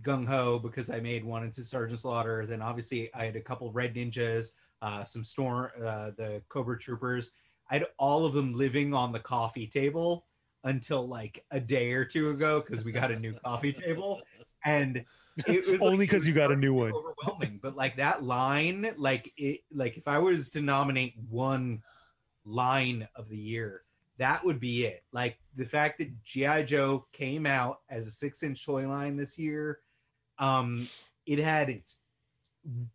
gung 0.03 0.27
ho 0.29 0.59
because 0.59 0.91
I 0.91 1.01
made 1.01 1.25
one 1.25 1.43
into 1.43 1.63
Sergeant 1.63 1.99
Slaughter. 1.99 2.47
Then 2.47 2.63
obviously 2.63 3.13
I 3.15 3.25
had 3.25 3.37
a 3.37 3.41
couple 3.41 3.73
Red 3.73 3.95
Ninjas, 3.95 4.53
uh, 4.83 5.05
some 5.05 5.25
Storm, 5.25 5.71
uh, 5.79 6.11
the 6.17 6.43
Cobra 6.49 6.79
Troopers. 6.79 7.33
I 7.71 7.75
had 7.75 7.87
all 7.99 8.25
of 8.25 8.35
them 8.35 8.55
living 8.55 8.95
on 8.95 9.13
the 9.13 9.19
coffee 9.19 9.67
table 9.67 10.27
until 10.65 11.07
like 11.07 11.45
a 11.51 11.61
day 11.61 11.93
or 11.93 12.05
two 12.05 12.31
ago 12.31 12.61
because 12.61 12.85
we 12.85 12.93
got 12.93 13.11
a 13.11 13.19
new 13.19 13.35
coffee 13.45 13.73
table, 13.73 14.23
and 14.65 15.05
it 15.47 15.67
was 15.67 15.83
only 15.83 15.99
because 15.99 16.25
like, 16.25 16.29
you 16.29 16.35
got 16.35 16.53
a 16.53 16.57
new 16.57 16.75
one. 16.75 16.93
Overwhelming, 16.93 17.61
but 17.63 17.77
like 17.77 17.97
that 17.97 18.23
line, 18.23 18.91
like 18.97 19.33
it, 19.37 19.61
like 19.73 19.97
if 19.97 20.09
I 20.09 20.19
was 20.19 20.51
to 20.51 20.61
nominate 20.61 21.15
one 21.29 21.83
line 22.45 23.07
of 23.15 23.29
the 23.29 23.39
year, 23.39 23.83
that 24.17 24.45
would 24.45 24.61
be 24.61 24.85
it. 24.85 25.05
Like 25.13 25.39
the 25.55 25.67
fact 25.67 25.99
that 25.99 26.25
GI 26.25 26.65
Joe 26.65 27.07
came 27.13 27.47
out 27.47 27.81
as 27.91 28.09
a 28.09 28.13
six-inch 28.13 28.65
toy 28.65 28.89
line 28.89 29.17
this 29.17 29.39
year 29.39 29.81
um, 30.39 30.89
it 31.27 31.39
had 31.39 31.69
its 31.69 32.01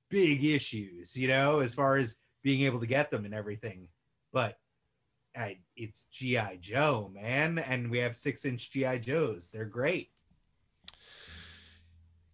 big 0.09 0.43
issues, 0.43 1.17
you 1.17 1.27
know, 1.27 1.59
as 1.59 1.73
far 1.73 1.97
as 1.97 2.19
being 2.43 2.63
able 2.63 2.79
to 2.79 2.87
get 2.87 3.11
them 3.11 3.25
and 3.25 3.33
everything. 3.33 3.87
But 4.31 4.57
I, 5.35 5.59
it's 5.75 6.03
GI 6.11 6.57
Joe, 6.59 7.11
man, 7.13 7.57
and 7.59 7.89
we 7.89 7.99
have 7.99 8.15
six 8.15 8.45
inch 8.45 8.71
GI 8.71 8.99
Joes. 8.99 9.51
They're 9.51 9.65
great. 9.65 10.11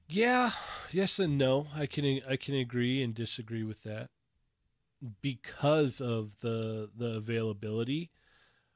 Yeah, 0.08 0.52
yes 0.92 1.20
and 1.20 1.38
no. 1.38 1.68
I 1.76 1.86
can 1.86 2.22
I 2.28 2.36
can 2.36 2.56
agree 2.56 3.04
and 3.04 3.14
disagree 3.14 3.64
with 3.64 3.84
that 3.84 4.10
because 5.22 6.02
of 6.02 6.40
the 6.42 6.90
the 6.96 7.18
availability. 7.18 8.12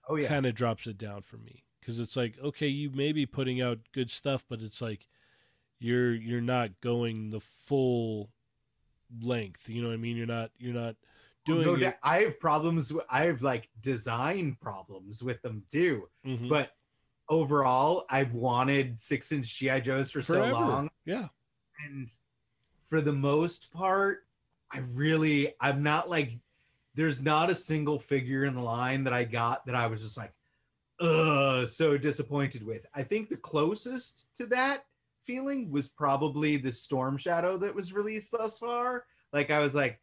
Oh 0.07 0.15
yeah, 0.15 0.27
kind 0.27 0.45
of 0.45 0.56
drops 0.56 0.85
it 0.85 0.98
down 0.98 1.23
for 1.23 1.38
me 1.38 1.64
because 1.80 1.99
it's 1.99 2.15
like 2.15 2.35
okay, 2.41 2.68
you 2.68 2.91
may 2.91 3.11
be 3.11 3.26
putting 3.26 3.61
out 3.61 3.80
good 3.94 4.11
stuff, 4.11 4.45
but 4.48 4.61
it's 4.61 4.81
like 4.81 5.07
you're 5.80 6.14
you're 6.14 6.40
not 6.40 6.80
going 6.81 7.31
the 7.31 7.41
full 7.41 8.30
length. 9.22 9.69
You 9.69 9.81
know 9.81 9.90
what 9.90 9.95
I 9.95 9.98
mean? 9.98 10.18
You're 10.18 10.27
not 10.27 10.52
you're 10.57 10.73
not 10.73 10.95
doing. 11.45 11.65
No, 11.65 11.76
your... 11.76 11.95
I 12.03 12.19
have 12.19 12.40
problems. 12.40 12.94
I 13.10 13.26
have 13.26 13.41
like 13.41 13.69
design 13.81 14.57
problems 14.61 15.23
with 15.23 15.41
them 15.41 15.64
too. 15.69 16.10
Mm-hmm. 16.26 16.48
But 16.48 16.72
overall, 17.30 18.06
I've 18.10 18.34
wanted 18.34 18.99
six 18.99 19.31
inch 19.31 19.60
GI 19.60 19.81
Joes 19.81 20.11
for 20.11 20.22
Forever. 20.22 20.52
so 20.52 20.60
long. 20.60 20.90
Yeah, 21.06 21.27
and 21.85 22.10
for 22.88 23.02
the 23.02 23.14
most 23.14 23.73
part, 23.73 24.19
I 24.72 24.81
really 24.94 25.53
I'm 25.60 25.84
not 25.84 26.10
like. 26.10 26.40
There's 26.95 27.23
not 27.23 27.49
a 27.49 27.56
single 27.56 27.98
figure 27.98 28.45
in 28.45 28.53
the 28.53 28.61
line 28.61 29.06
that 29.06 29.14
I 29.14 29.23
got 29.23 29.65
that 29.65 29.73
I 29.73 29.88
was 29.88 30.03
just 30.03 30.15
like, 30.15 30.31
uh, 30.99 31.65
so 31.65 31.98
disappointed 31.98 32.64
with. 32.64 32.85
I 32.94 33.02
think 33.02 33.30
the 33.30 33.38
closest 33.38 34.35
to 34.35 34.45
that 34.48 34.84
feeling 35.26 35.72
was 35.72 35.90
probably 35.90 36.58
the 36.58 36.72
Storm 36.72 37.18
Shadow 37.18 37.58
that 37.58 37.76
was 37.76 37.94
released 37.94 38.32
thus 38.32 38.60
far. 38.60 39.06
Like 39.32 39.52
I 39.52 39.60
was 39.60 39.74
like, 39.76 40.00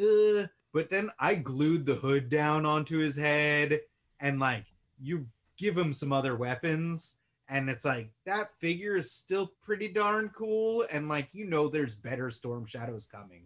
Ugh. 0.00 0.48
but 0.72 0.90
then 0.90 1.10
I 1.18 1.34
glued 1.36 1.86
the 1.86 1.94
hood 1.94 2.28
down 2.28 2.66
onto 2.66 2.98
his 2.98 3.16
head 3.16 3.80
and 4.20 4.40
like 4.40 4.64
you 5.00 5.26
give 5.58 5.76
him 5.76 5.92
some 5.92 6.12
other 6.12 6.34
weapons 6.36 7.18
and 7.48 7.68
it's 7.68 7.84
like 7.84 8.10
that 8.26 8.52
figure 8.58 8.96
is 8.96 9.12
still 9.12 9.52
pretty 9.62 9.88
darn 9.88 10.30
cool 10.30 10.84
and 10.90 11.08
like 11.08 11.28
you 11.32 11.44
know 11.44 11.68
there's 11.68 11.94
better 11.94 12.30
storm 12.30 12.64
shadows 12.66 13.06
coming. 13.06 13.44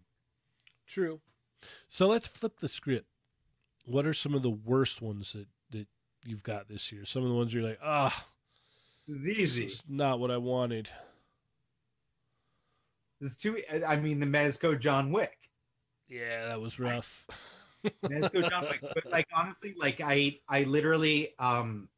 True. 0.86 1.20
So 1.88 2.06
let's 2.06 2.26
flip 2.26 2.60
the 2.60 2.68
script. 2.68 3.06
What 3.84 4.06
are 4.06 4.14
some 4.14 4.34
of 4.34 4.42
the 4.42 4.50
worst 4.50 5.02
ones 5.02 5.32
that 5.32 5.48
that 5.70 5.86
you've 6.24 6.42
got 6.42 6.68
this 6.68 6.90
year? 6.92 7.04
Some 7.04 7.22
of 7.24 7.28
the 7.28 7.34
ones 7.34 7.52
you're 7.52 7.62
like 7.62 7.80
ah 7.82 8.26
it's 9.08 9.26
easy. 9.26 9.72
not 9.88 10.20
what 10.20 10.30
i 10.30 10.36
wanted 10.36 10.86
this 13.20 13.30
is 13.30 13.36
too. 13.36 13.60
I 13.86 13.96
mean, 13.96 14.20
the 14.20 14.26
Mezco 14.26 14.78
John 14.78 15.10
Wick. 15.12 15.36
Yeah, 16.08 16.48
that 16.48 16.60
was 16.60 16.78
rough. 16.78 17.26
Mezco 18.04 18.48
John 18.48 18.64
Wick. 18.64 18.80
But 18.82 19.10
like 19.10 19.26
honestly, 19.34 19.74
like 19.78 20.00
I, 20.02 20.38
I 20.48 20.64
literally, 20.64 21.34
um, 21.38 21.88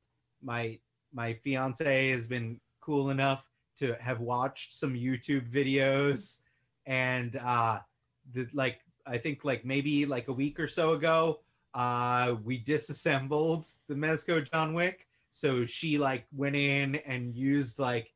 my 0.43 0.79
my 1.13 1.35
fiance 1.35 2.11
has 2.11 2.27
been 2.27 2.61
cool 2.81 3.11
enough 3.11 3.49
to 3.77 3.95
have 3.95 4.21
watched 4.21 4.73
some 4.73 4.95
YouTube 4.95 5.51
videos, 5.51 6.41
and 6.87 7.37
uh, 7.37 7.81
the 8.33 8.49
like 8.53 8.81
I 9.07 9.19
think 9.19 9.45
like 9.45 9.65
maybe 9.65 10.07
like 10.07 10.29
a 10.29 10.33
week 10.33 10.59
or 10.59 10.69
so 10.69 10.93
ago, 10.93 11.41
uh, 11.75 12.37
we 12.45 12.59
disassembled 12.59 13.65
the 13.89 13.95
Mezco 13.95 14.49
John 14.51 14.75
Wick. 14.75 15.07
So 15.31 15.65
she 15.65 15.99
like 15.99 16.27
went 16.33 16.57
in 16.57 16.97
and 16.97 17.37
used 17.37 17.79
like 17.79 18.13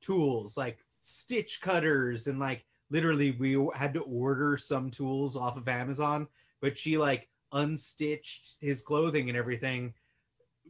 tools 0.00 0.56
like 0.56 0.78
stitch 1.04 1.60
cutters 1.60 2.26
and 2.26 2.38
like 2.38 2.64
literally 2.90 3.32
we 3.32 3.68
had 3.74 3.92
to 3.92 4.00
order 4.02 4.56
some 4.56 4.90
tools 4.90 5.36
off 5.36 5.56
of 5.56 5.68
Amazon, 5.68 6.26
but 6.62 6.78
she 6.78 6.96
like 6.96 7.28
unstitched 7.52 8.56
his 8.60 8.82
clothing 8.82 9.28
and 9.28 9.36
everything. 9.36 9.92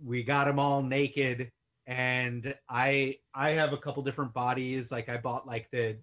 We 0.04 0.24
got 0.24 0.48
him 0.48 0.58
all 0.58 0.82
naked 0.82 1.52
and 1.86 2.52
I 2.68 3.18
I 3.32 3.50
have 3.50 3.72
a 3.72 3.78
couple 3.78 4.02
different 4.02 4.34
bodies 4.34 4.90
like 4.90 5.08
I 5.08 5.18
bought 5.18 5.46
like 5.46 5.70
the 5.70 5.98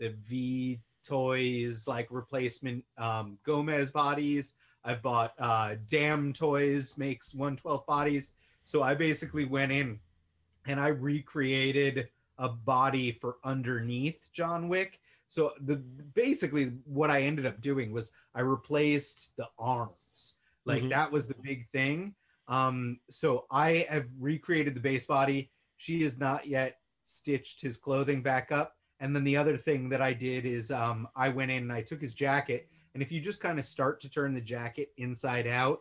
the 0.00 0.14
V 0.26 0.80
toys 1.06 1.86
like 1.86 2.08
replacement 2.10 2.84
um 2.98 3.38
Gomez 3.44 3.92
bodies. 3.92 4.56
I've 4.84 5.02
bought 5.02 5.34
uh 5.38 5.76
Damtoys 5.88 6.98
makes 6.98 7.34
112 7.34 7.86
bodies. 7.86 8.34
So 8.64 8.82
I 8.82 8.94
basically 8.94 9.44
went 9.44 9.70
in 9.70 10.00
and 10.66 10.80
I 10.80 10.88
recreated 10.88 12.08
a 12.40 12.48
body 12.48 13.12
for 13.12 13.36
underneath 13.44 14.30
John 14.32 14.68
Wick. 14.68 14.98
So 15.28 15.52
the 15.60 15.76
basically 15.76 16.72
what 16.84 17.10
I 17.10 17.20
ended 17.22 17.46
up 17.46 17.60
doing 17.60 17.92
was 17.92 18.12
I 18.34 18.40
replaced 18.40 19.36
the 19.36 19.46
arms. 19.58 20.38
Like 20.64 20.80
mm-hmm. 20.80 20.88
that 20.88 21.12
was 21.12 21.28
the 21.28 21.36
big 21.40 21.68
thing. 21.70 22.16
Um, 22.48 22.98
so 23.08 23.46
I 23.50 23.86
have 23.88 24.06
recreated 24.18 24.74
the 24.74 24.80
base 24.80 25.06
body. 25.06 25.52
She 25.76 26.02
has 26.02 26.18
not 26.18 26.46
yet 26.46 26.78
stitched 27.02 27.60
his 27.60 27.76
clothing 27.76 28.22
back 28.22 28.50
up. 28.50 28.74
And 28.98 29.14
then 29.14 29.24
the 29.24 29.36
other 29.36 29.56
thing 29.56 29.88
that 29.90 30.02
I 30.02 30.12
did 30.12 30.44
is 30.44 30.70
um, 30.70 31.06
I 31.14 31.28
went 31.28 31.52
in 31.52 31.62
and 31.62 31.72
I 31.72 31.82
took 31.82 32.00
his 32.00 32.14
jacket. 32.14 32.68
And 32.94 33.02
if 33.02 33.12
you 33.12 33.20
just 33.20 33.40
kind 33.40 33.58
of 33.58 33.64
start 33.64 34.00
to 34.00 34.10
turn 34.10 34.34
the 34.34 34.40
jacket 34.40 34.88
inside 34.96 35.46
out, 35.46 35.80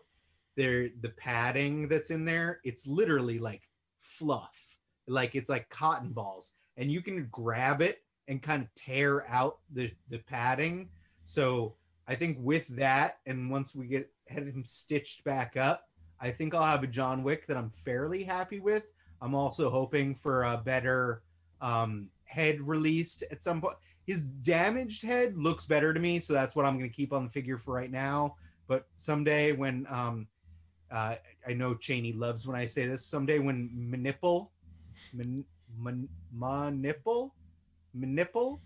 there 0.55 0.89
the 1.01 1.09
padding 1.09 1.87
that's 1.87 2.11
in 2.11 2.25
there, 2.25 2.59
it's 2.63 2.85
literally 2.85 3.39
like 3.39 3.63
fluff. 3.99 4.68
Like 5.09 5.35
it's 5.35 5.49
like 5.49 5.69
cotton 5.69 6.09
balls. 6.09 6.55
And 6.77 6.91
you 6.91 7.01
can 7.01 7.27
grab 7.31 7.81
it 7.81 8.03
and 8.27 8.41
kind 8.41 8.63
of 8.63 8.73
tear 8.75 9.27
out 9.27 9.57
the, 9.73 9.91
the 10.09 10.19
padding. 10.19 10.89
So 11.25 11.75
I 12.07 12.15
think 12.15 12.37
with 12.39 12.67
that, 12.77 13.19
and 13.25 13.51
once 13.51 13.75
we 13.75 13.87
get 13.87 14.09
had 14.29 14.43
him 14.43 14.63
stitched 14.63 15.23
back 15.23 15.57
up, 15.57 15.87
I 16.21 16.31
think 16.31 16.53
I'll 16.53 16.63
have 16.63 16.83
a 16.83 16.87
John 16.87 17.23
Wick 17.23 17.47
that 17.47 17.57
I'm 17.57 17.69
fairly 17.69 18.23
happy 18.23 18.59
with. 18.59 18.87
I'm 19.21 19.35
also 19.35 19.69
hoping 19.69 20.15
for 20.15 20.43
a 20.43 20.57
better 20.57 21.23
um, 21.61 22.09
head 22.23 22.61
released 22.61 23.23
at 23.31 23.43
some 23.43 23.61
point. 23.61 23.75
His 24.05 24.23
damaged 24.25 25.03
head 25.03 25.37
looks 25.37 25.65
better 25.65 25.93
to 25.93 25.99
me, 25.99 26.19
so 26.19 26.33
that's 26.33 26.55
what 26.55 26.65
I'm 26.65 26.77
going 26.77 26.89
to 26.89 26.95
keep 26.95 27.13
on 27.13 27.25
the 27.25 27.29
figure 27.29 27.57
for 27.57 27.73
right 27.75 27.91
now. 27.91 28.35
But 28.67 28.87
someday 28.95 29.51
when 29.51 29.85
um, 29.89 30.27
uh, 30.91 31.15
I 31.47 31.53
know 31.53 31.75
Cheney 31.75 32.13
loves 32.13 32.47
when 32.47 32.55
I 32.55 32.65
say 32.65 32.87
this, 32.87 33.05
someday 33.05 33.39
when 33.39 33.69
Manipple, 33.69 34.49
man, 35.13 35.45
man, 35.77 36.09
Manipple, 36.35 37.31
Manipple, 37.97 38.59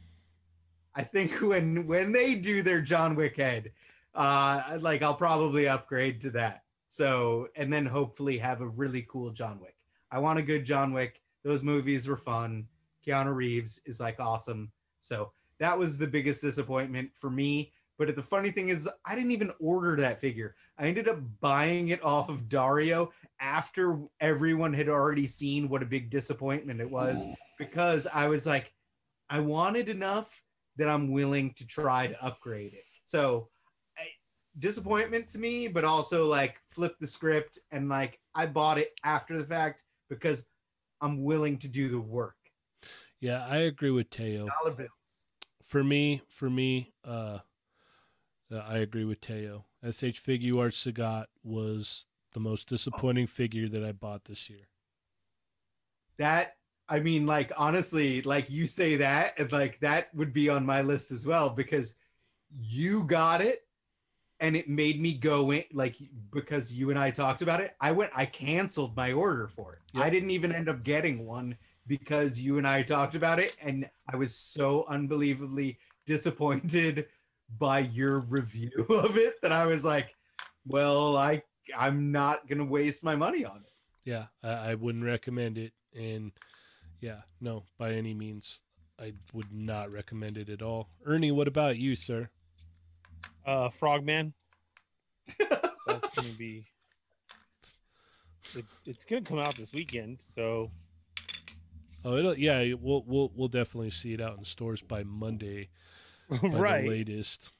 I 0.95 1.03
think 1.03 1.32
when 1.41 1.88
when 1.88 2.11
they 2.11 2.36
do 2.36 2.61
their 2.61 2.82
John 2.82 3.15
Wick 3.15 3.38
head, 3.38 3.72
uh, 4.14 4.78
like 4.80 5.02
I'll 5.02 5.15
probably 5.15 5.68
upgrade 5.68 6.22
to 6.22 6.32
that. 6.32 6.64
So, 6.88 7.48
and 7.56 7.74
then 7.74 7.88
hopefully 7.88 8.38
have 8.38 8.61
a 8.61 8.68
really 8.68 9.02
cool 9.02 9.32
John 9.32 9.60
Wick. 9.60 9.76
I 10.11 10.20
want 10.20 10.38
a 10.38 10.44
good 10.44 10.64
John 10.64 10.94
Wick. 10.94 11.20
Those 11.44 11.64
movies 11.64 12.07
were 12.07 12.18
fun. 12.18 12.68
Keanu 13.06 13.36
Reeves 13.36 13.82
is 13.86 13.99
like 13.99 14.20
awesome. 14.20 14.72
So 14.99 15.32
that 15.57 15.80
was 15.80 15.98
the 15.98 16.07
biggest 16.07 16.41
disappointment 16.41 17.11
for 17.15 17.30
me. 17.30 17.72
But 17.98 18.15
the 18.15 18.24
funny 18.24 18.52
thing 18.52 18.70
is, 18.70 18.90
I 19.06 19.15
didn't 19.15 19.32
even 19.32 19.52
order 19.60 19.95
that 19.98 20.20
figure. 20.20 20.56
I 20.78 20.88
ended 20.88 21.07
up 21.07 21.20
buying 21.40 21.90
it 21.90 22.03
off 22.03 22.30
of 22.30 22.49
Dario 22.49 23.11
after 23.40 23.99
everyone 24.20 24.74
had 24.74 24.90
already 24.90 25.28
seen 25.28 25.70
what 25.70 25.84
a 25.84 25.88
big 25.88 26.10
disappointment 26.10 26.82
it 26.82 26.90
was 26.90 27.28
because 27.60 28.07
I 28.07 28.28
was 28.28 28.48
like, 28.48 28.74
I 29.30 29.40
wanted 29.41 29.90
enough 29.90 30.44
that 30.78 30.90
I'm 30.90 31.11
willing 31.11 31.53
to 31.56 31.68
try 31.68 32.07
to 32.07 32.24
upgrade 32.24 32.74
it. 32.74 32.86
So 33.03 33.49
a 33.99 34.03
disappointment 34.57 35.30
to 35.30 35.40
me, 35.40 35.68
but 35.68 35.86
also 35.86 36.26
like 36.26 36.60
flip 36.70 36.98
the 36.99 37.07
script 37.07 37.60
and 37.72 37.90
like 37.90 38.20
I 38.34 38.48
bought 38.48 38.80
it 38.80 38.90
after 39.03 39.38
the 39.38 39.45
fact 39.45 39.84
because 40.10 40.48
I'm 40.99 41.24
willing 41.24 41.57
to 41.60 41.68
do 41.68 41.90
the 41.90 42.02
work. 42.02 42.36
Yeah, 43.20 43.45
I 43.48 43.57
agree 43.57 43.91
with 43.91 44.10
Teo. 44.10 44.48
Dollar 44.48 44.76
bills. 44.76 45.22
For 45.65 45.84
me, 45.84 46.22
for 46.28 46.49
me, 46.49 46.94
uh, 47.06 47.40
uh 48.52 48.57
I 48.57 48.78
agree 48.78 49.06
with 49.06 49.22
Teo. 49.22 49.65
SH 49.84 50.22
Figuarts 50.24 50.91
Sagat 50.91 51.26
was 51.44 52.06
the 52.34 52.40
most 52.40 52.68
disappointing 52.68 53.28
figure 53.28 53.70
that 53.70 53.84
I 53.84 53.91
bought 53.91 54.26
this 54.26 54.49
year. 54.49 54.68
That 56.18 56.56
I 56.90 56.99
mean, 56.99 57.26
like 57.26 57.52
honestly, 57.57 58.22
like 58.22 58.49
you 58.49 58.68
say 58.68 58.98
that, 58.98 59.40
and 59.40 59.52
like 59.52 59.80
that 59.80 60.14
would 60.14 60.34
be 60.34 60.49
on 60.49 60.65
my 60.65 60.82
list 60.82 61.11
as 61.11 61.26
well 61.26 61.49
because 61.49 61.95
you 62.60 63.03
got 63.06 63.41
it 63.41 63.60
and 64.40 64.56
it 64.56 64.68
made 64.68 64.99
me 64.99 65.14
go 65.14 65.52
in 65.52 65.64
like 65.72 65.95
because 66.32 66.74
you 66.74 66.90
and 66.90 66.99
I 66.99 67.11
talked 67.11 67.41
about 67.41 67.61
it. 67.61 67.76
I 67.80 67.94
went, 67.94 68.11
I 68.14 68.26
canceled 68.26 68.95
my 68.95 69.14
order 69.14 69.48
for 69.48 69.74
it. 69.74 69.80
Yep. 69.94 70.03
I 70.03 70.10
didn't 70.10 70.32
even 70.32 70.52
end 70.52 70.70
up 70.70 70.84
getting 70.84 71.26
one 71.26 71.57
because 71.88 72.41
you 72.41 72.57
and 72.57 72.68
I 72.68 72.84
talked 72.84 73.15
about 73.15 73.40
it, 73.40 73.56
and 73.61 73.90
I 74.11 74.18
was 74.18 74.36
so 74.36 74.86
unbelievably 74.88 75.78
disappointed 76.06 77.06
by 77.57 77.80
your 77.80 78.19
review 78.21 78.71
of 78.89 79.17
it 79.17 79.35
that 79.41 79.51
I 79.51 79.65
was 79.67 79.85
like, 79.85 80.15
well, 80.65 81.17
I 81.17 81.43
I'm 81.77 82.11
not 82.11 82.47
gonna 82.47 82.65
waste 82.65 83.03
my 83.03 83.15
money 83.15 83.45
on 83.45 83.57
it. 83.57 83.73
Yeah, 84.05 84.25
I, 84.43 84.71
I 84.71 84.75
wouldn't 84.75 85.05
recommend 85.05 85.57
it, 85.57 85.73
and 85.95 86.31
yeah, 86.99 87.21
no, 87.39 87.63
by 87.77 87.93
any 87.93 88.13
means, 88.13 88.59
I 88.99 89.13
would 89.34 89.51
not 89.53 89.93
recommend 89.93 90.38
it 90.38 90.49
at 90.49 90.61
all. 90.61 90.89
Ernie, 91.05 91.31
what 91.31 91.47
about 91.47 91.77
you, 91.77 91.95
sir? 91.95 92.30
uh 93.45 93.69
Frogman. 93.69 94.34
That's 95.88 96.09
gonna 96.15 96.30
be. 96.38 96.65
It, 98.55 98.65
it's 98.85 99.05
gonna 99.05 99.21
come 99.21 99.39
out 99.39 99.55
this 99.55 99.73
weekend, 99.73 100.19
so. 100.35 100.71
Oh, 102.05 102.17
it'll 102.17 102.38
yeah. 102.38 102.73
We'll 102.80 103.03
we'll 103.07 103.31
we'll 103.35 103.47
definitely 103.47 103.91
see 103.91 104.13
it 104.13 104.21
out 104.21 104.38
in 104.38 104.43
stores 104.43 104.81
by 104.81 105.03
Monday, 105.03 105.63
by 105.63 105.69
right? 106.43 106.87
latest. 106.87 107.51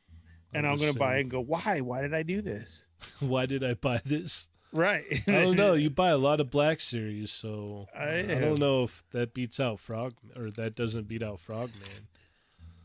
And 0.54 0.66
I'm, 0.68 0.74
I'm 0.74 0.80
gonna 0.80 0.94
buy 0.94 1.18
it 1.18 1.22
and 1.22 1.32
go. 1.32 1.40
Why? 1.40 1.82
Why 1.82 2.02
did 2.02 2.14
I 2.14 2.24
do 2.24 2.42
this? 2.42 2.88
Why 3.20 3.46
did 3.46 3.64
I 3.64 3.74
buy 3.74 4.02
this? 4.06 4.48
Right. 4.72 5.06
I 5.28 5.32
don't 5.32 5.56
know. 5.56 5.74
You 5.74 5.90
buy 5.92 6.10
a 6.10 6.18
lot 6.18 6.40
of 6.40 6.50
Black 6.50 6.82
Series, 6.82 7.32
so 7.32 7.88
I, 7.96 8.22
uh, 8.22 8.38
I 8.38 8.40
don't 8.40 8.60
know 8.60 8.84
if 8.84 9.04
that 9.12 9.34
beats 9.34 9.60
out 9.60 9.80
Frog 9.80 10.16
or 10.36 10.50
that 10.52 10.76
doesn't 10.76 11.08
beat 11.08 11.22
out 11.22 11.40
Frogman. 11.40 12.08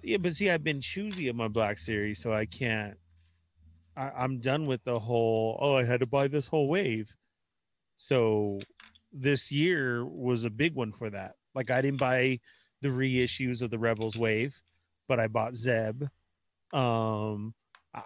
Yeah, 0.03 0.19
but 0.19 0.35
see, 0.35 0.51
I've 0.51 0.65
been 0.65 0.81
choosy 0.81 1.29
of 1.29 1.37
my 1.37 1.49
Black 1.49 1.79
Series, 1.79 2.21
so 2.21 2.33
I 2.33 2.47
can't. 2.47 2.97
I, 3.97 4.11
I'm 4.17 4.39
done 4.39 4.67
with 4.67 4.85
the 4.85 4.99
whole. 4.99 5.59
Oh, 5.61 5.75
I 5.75 5.85
had 5.85 6.01
to 6.01 6.07
buy 6.07 6.29
this 6.29 6.49
whole 6.49 6.69
wave. 6.69 7.17
So 7.97 8.61
this 9.13 9.51
year 9.51 10.05
was 10.05 10.45
a 10.45 10.51
big 10.51 10.75
one 10.75 10.93
for 10.93 11.11
that. 11.11 11.35
Like 11.55 11.71
I 11.71 11.81
didn't 11.81 12.01
buy 12.01 12.39
the 12.81 12.89
reissues 12.89 13.63
of 13.63 13.71
the 13.71 13.79
Rebels 13.79 14.17
wave, 14.17 14.63
but 15.09 15.19
I 15.19 15.27
bought 15.27 15.57
Zeb. 15.57 16.05
Um, 16.73 17.55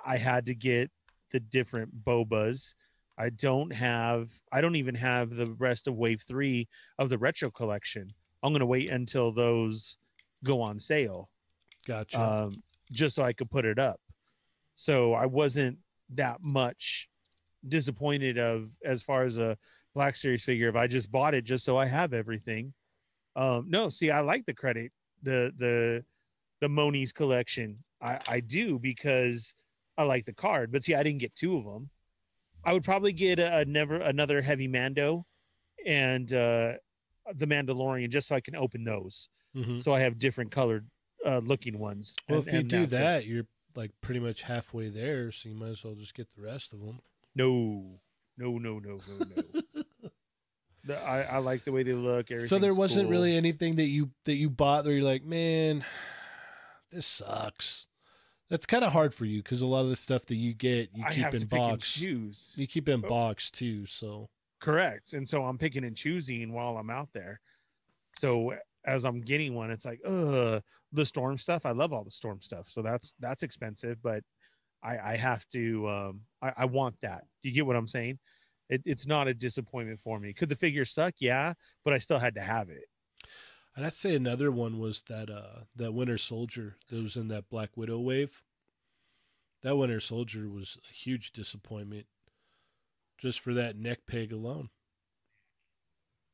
I 0.07 0.17
had 0.17 0.47
to 0.47 0.55
get 0.55 0.91
the 1.33 1.41
different 1.41 2.05
Bobas. 2.05 2.75
I 3.19 3.31
don't 3.31 3.73
have. 3.73 4.31
I 4.51 4.61
don't 4.61 4.77
even 4.77 4.95
have 4.95 5.31
the 5.31 5.55
rest 5.59 5.87
of 5.87 5.97
Wave 5.97 6.23
Three 6.23 6.69
of 6.99 7.11
the 7.11 7.19
retro 7.19 7.51
collection. 7.51 8.11
I'm 8.43 8.53
gonna 8.53 8.67
wait 8.67 8.91
until 8.91 9.33
those 9.33 9.99
go 10.45 10.63
on 10.63 10.79
sale. 10.79 11.29
Gotcha. 11.87 12.21
Um, 12.21 12.63
just 12.91 13.15
so 13.17 13.23
I 13.23 13.33
could 13.33 13.51
put 13.51 13.65
it 13.65 13.79
up. 13.79 14.01
So 14.75 15.15
I 15.15 15.27
wasn't 15.27 15.79
that 16.15 16.39
much 16.43 17.09
disappointed 17.67 18.39
of 18.39 18.71
as 18.85 19.03
far 19.03 19.25
as 19.25 19.39
a 19.39 19.57
Black 19.95 20.17
Series 20.17 20.45
figure 20.45 20.69
if 20.69 20.77
I 20.77 20.87
just 20.87 21.11
bought 21.11 21.35
it 21.35 21.45
just 21.45 21.65
so 21.65 21.77
I 21.77 21.87
have 21.87 22.13
everything. 22.13 22.73
Um, 23.37 23.67
no, 23.69 23.89
see, 23.89 24.11
I 24.11 24.21
like 24.21 24.47
the 24.47 24.55
credit, 24.55 24.93
the 25.23 25.53
the 25.57 26.05
the 26.63 26.69
Moni's 26.69 27.13
collection. 27.13 27.79
I 28.01 28.19
I 28.29 28.41
do 28.41 28.79
because 28.79 29.55
I 29.99 30.05
like 30.05 30.25
the 30.25 30.33
card, 30.33 30.71
but 30.73 30.85
see, 30.85 30.95
I 30.95 31.03
didn't 31.03 31.19
get 31.19 31.35
two 31.35 31.59
of 31.59 31.65
them. 31.65 31.91
I 32.65 32.73
would 32.73 32.85
probably 32.85 33.13
get 33.13 33.41
a, 33.41 33.59
a 33.59 33.65
never 33.65 33.97
another 33.97 34.41
heavy 34.41 34.69
Mando 34.69 35.27
and 35.85 36.33
uh, 36.33 36.75
the 37.35 37.47
Mandalorian 37.47 38.11
just 38.11 38.29
so 38.29 38.37
I 38.37 38.41
can 38.41 38.55
open 38.55 38.85
those. 38.85 39.29
Mm-hmm. 39.57 39.81
So 39.81 39.93
I 39.93 40.01
have 40.01 40.21
different 40.21 40.53
colored 40.53 40.87
uh, 41.27 41.39
looking 41.39 41.79
ones. 41.81 42.15
Well, 42.29 42.39
and, 42.39 42.49
if 42.49 42.55
you 42.55 42.63
do 42.63 42.87
that, 42.87 43.23
it. 43.23 43.27
you're 43.27 43.47
like 43.75 43.91
pretty 44.01 44.21
much 44.21 44.43
halfway 44.43 44.89
there, 44.89 45.33
so 45.33 45.49
you 45.49 45.57
might 45.57 45.71
as 45.71 45.85
well 45.85 45.95
just 45.95 46.15
get 46.15 46.29
the 46.37 46.43
rest 46.43 46.73
of 46.73 46.81
them. 46.81 47.01
No, 47.35 47.99
no, 48.39 48.59
no, 48.59 48.79
no, 48.79 49.01
no, 49.09 49.27
no. 49.75 49.83
the, 50.85 51.01
I, 51.01 51.23
I 51.23 51.39
like 51.39 51.65
the 51.65 51.73
way 51.73 51.83
they 51.83 51.93
look. 51.93 52.29
So 52.47 52.59
there 52.59 52.75
wasn't 52.75 53.05
cool. 53.05 53.11
really 53.11 53.37
anything 53.37 53.77
that 53.77 53.87
you 53.87 54.11
that 54.25 54.35
you 54.35 54.49
bought 54.49 54.85
where 54.85 54.95
you're 54.95 55.05
like, 55.05 55.25
man, 55.25 55.85
this 56.93 57.07
sucks. 57.07 57.87
That's 58.51 58.67
kind 58.67 58.85
of 58.85 58.93
hard 58.93 59.15
for 59.15 59.25
you 59.25 59.43
because 59.43 59.63
a 59.63 59.67
lot 59.67 59.81
of 59.81 59.89
the 59.89 59.97
stuff 59.97 60.27
that 60.27 60.35
you 60.35 60.53
get, 60.53 60.91
you 60.95 61.05
I 61.07 61.15
keep 61.15 61.35
in 61.35 61.47
box. 61.47 61.93
Choose. 61.93 62.55
You 62.57 62.67
keep 62.67 62.89
in 62.89 63.03
oh. 63.05 63.09
box 63.09 63.51
too. 63.51 63.87
So 63.87 64.29
correct, 64.61 65.15
and 65.15 65.27
so 65.27 65.45
I'm 65.45 65.59
picking 65.59 65.85
and 65.85 65.97
choosing 65.97 66.53
while 66.53 66.77
I'm 66.77 66.91
out 66.91 67.09
there. 67.15 67.41
So 68.19 68.55
as 68.85 69.05
I'm 69.05 69.21
getting 69.21 69.55
one, 69.55 69.71
it's 69.71 69.85
like, 69.85 70.01
uh, 70.05 70.61
the 70.93 71.07
storm 71.07 71.39
stuff. 71.39 71.65
I 71.65 71.71
love 71.71 71.93
all 71.93 72.05
the 72.05 72.11
storm 72.11 72.43
stuff, 72.43 72.69
so 72.69 72.83
that's 72.83 73.15
that's 73.21 73.43
expensive, 73.43 74.03
but 74.03 74.23
I, 74.83 74.99
I 74.99 75.17
have 75.17 75.47
to. 75.49 75.89
Um, 75.89 76.21
I, 76.43 76.53
I 76.59 76.65
want 76.67 76.97
that. 77.03 77.25
Do 77.43 77.49
You 77.49 77.55
get 77.55 77.67
what 77.67 77.77
I'm 77.77 77.89
saying? 77.89 78.19
It, 78.69 78.83
it's 78.85 79.07
not 79.07 79.29
a 79.29 79.35
disappointment 79.35 80.01
for 80.03 80.19
me. 80.19 80.33
Could 80.33 80.49
the 80.49 80.57
figure 80.57 80.85
suck? 80.85 81.15
Yeah, 81.21 81.55
but 81.85 81.95
I 81.95 81.99
still 81.99 82.19
had 82.19 82.35
to 82.35 82.41
have 82.41 82.69
it. 82.69 82.85
And 83.75 83.87
I'd 83.87 83.95
say 83.95 84.15
another 84.15 84.51
one 84.51 84.79
was 84.79 85.03
that 85.09 85.31
uh 85.31 85.65
that 85.75 85.95
Winter 85.95 86.19
Soldier 86.19 86.77
that 86.91 87.03
was 87.03 87.17
in 87.17 87.29
that 87.29 87.49
Black 87.49 87.71
Widow 87.77 87.99
wave. 87.99 88.43
That 89.63 89.77
Winter 89.77 90.01
Soldier 90.01 90.49
was 90.49 90.77
a 90.91 90.93
huge 90.93 91.33
disappointment, 91.33 92.07
just 93.17 93.41
for 93.41 93.55
that 93.55 93.77
neck 93.77 94.01
peg 94.07 94.33
alone. 94.33 94.71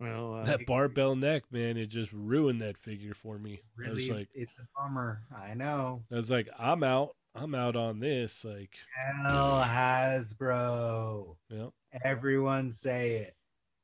Well, 0.00 0.34
uh, 0.34 0.44
that 0.44 0.64
barbell 0.66 1.16
neck, 1.16 1.44
man, 1.50 1.76
it 1.76 1.86
just 1.86 2.12
ruined 2.12 2.60
that 2.60 2.78
figure 2.78 3.14
for 3.14 3.38
me. 3.38 3.62
Really, 3.76 3.90
I 3.90 3.94
was 3.94 4.08
like, 4.08 4.28
it's 4.32 4.52
a 4.58 4.66
bummer. 4.80 5.22
I 5.36 5.54
know. 5.54 6.04
I 6.10 6.14
was 6.14 6.30
like, 6.30 6.48
I'm 6.58 6.82
out. 6.82 7.16
I'm 7.34 7.54
out 7.54 7.76
on 7.76 8.00
this. 8.00 8.44
Like, 8.44 8.70
hell 8.96 9.62
Hasbro. 9.64 11.36
Yeah. 11.50 11.66
Everyone 12.04 12.70
say 12.70 13.16
it. 13.16 13.34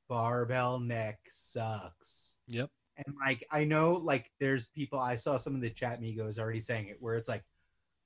Barbell 0.08 0.78
neck 0.80 1.18
sucks. 1.30 2.36
Yep. 2.46 2.70
And 2.96 3.16
like 3.24 3.44
I 3.50 3.64
know 3.64 3.94
like 3.94 4.30
there's 4.40 4.68
people 4.68 4.98
I 4.98 5.16
saw 5.16 5.36
some 5.36 5.54
of 5.54 5.60
the 5.60 5.70
chat 5.70 6.00
migos 6.00 6.38
already 6.38 6.60
saying 6.60 6.88
it 6.88 6.98
where 7.00 7.16
it's 7.16 7.28
like, 7.28 7.42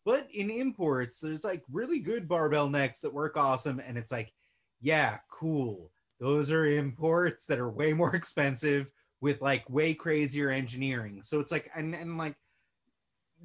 but 0.04 0.26
in 0.32 0.50
imports, 0.50 1.20
there's 1.20 1.44
like 1.44 1.62
really 1.70 2.00
good 2.00 2.28
barbell 2.28 2.68
necks 2.68 3.02
that 3.02 3.12
work 3.12 3.36
awesome. 3.36 3.80
And 3.80 3.98
it's 3.98 4.12
like, 4.12 4.32
yeah, 4.80 5.18
cool. 5.30 5.90
Those 6.20 6.50
are 6.50 6.66
imports 6.66 7.46
that 7.46 7.58
are 7.58 7.70
way 7.70 7.92
more 7.92 8.14
expensive 8.14 8.90
with 9.20 9.42
like 9.42 9.68
way 9.68 9.94
crazier 9.94 10.50
engineering. 10.50 11.22
So 11.22 11.40
it's 11.40 11.52
like 11.52 11.70
and, 11.74 11.94
and 11.94 12.16
like 12.18 12.36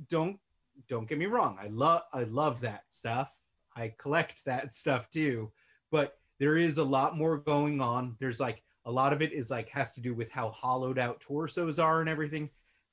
don't 0.10 0.40
don't 0.88 1.08
get 1.08 1.18
me 1.18 1.26
wrong. 1.26 1.58
I 1.62 1.68
love 1.68 2.04
I 2.14 2.24
love 2.24 2.62
that 2.62 2.84
stuff. 2.90 3.34
I 3.76 3.94
collect 3.98 4.46
that 4.46 4.74
stuff 4.76 5.10
too. 5.10 5.52
But 5.92 6.18
there 6.40 6.58
is 6.58 6.78
a 6.78 6.84
lot 6.84 7.18
more 7.18 7.38
going 7.38 7.82
on. 7.82 8.16
There's 8.20 8.40
like 8.40 8.64
a 8.86 8.92
lot 8.92 9.14
of 9.14 9.22
it 9.22 9.32
is 9.32 9.50
like 9.50 9.70
has 9.70 9.94
to 9.94 10.02
do 10.02 10.14
with 10.14 10.32
how 10.32 10.50
hollowed 10.50 11.00
out 11.00 11.20
torsos 11.22 11.80
are 11.80 12.02
and 12.02 12.10
everything. 12.10 12.50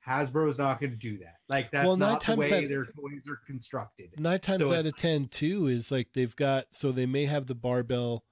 Hasbro's 0.06 0.56
not 0.56 0.80
going 0.80 0.90
to 0.92 0.96
do 0.96 1.18
that. 1.18 1.36
Like 1.48 1.70
that's 1.70 1.86
Well, 1.86 1.96
not 1.96 2.24
the 2.24 2.34
way 2.36 2.46
out- 2.64 2.68
their 2.68 2.86
toys 2.86 3.26
are 3.28 3.40
constructed. 3.46 4.10
Nine 4.18 4.38
times 4.40 4.58
So 4.58 4.72
out 4.72 4.86
of 4.86 4.96
ten, 4.96 5.28
too, 5.28 5.66
is 5.66 5.92
like 5.92 6.08
they've 6.14 6.34
got 6.36 6.66
so 6.72 6.90
they 6.92 7.06
may 7.06 7.26
have 7.26 7.46
the 7.46 7.54
barbell 7.54 8.24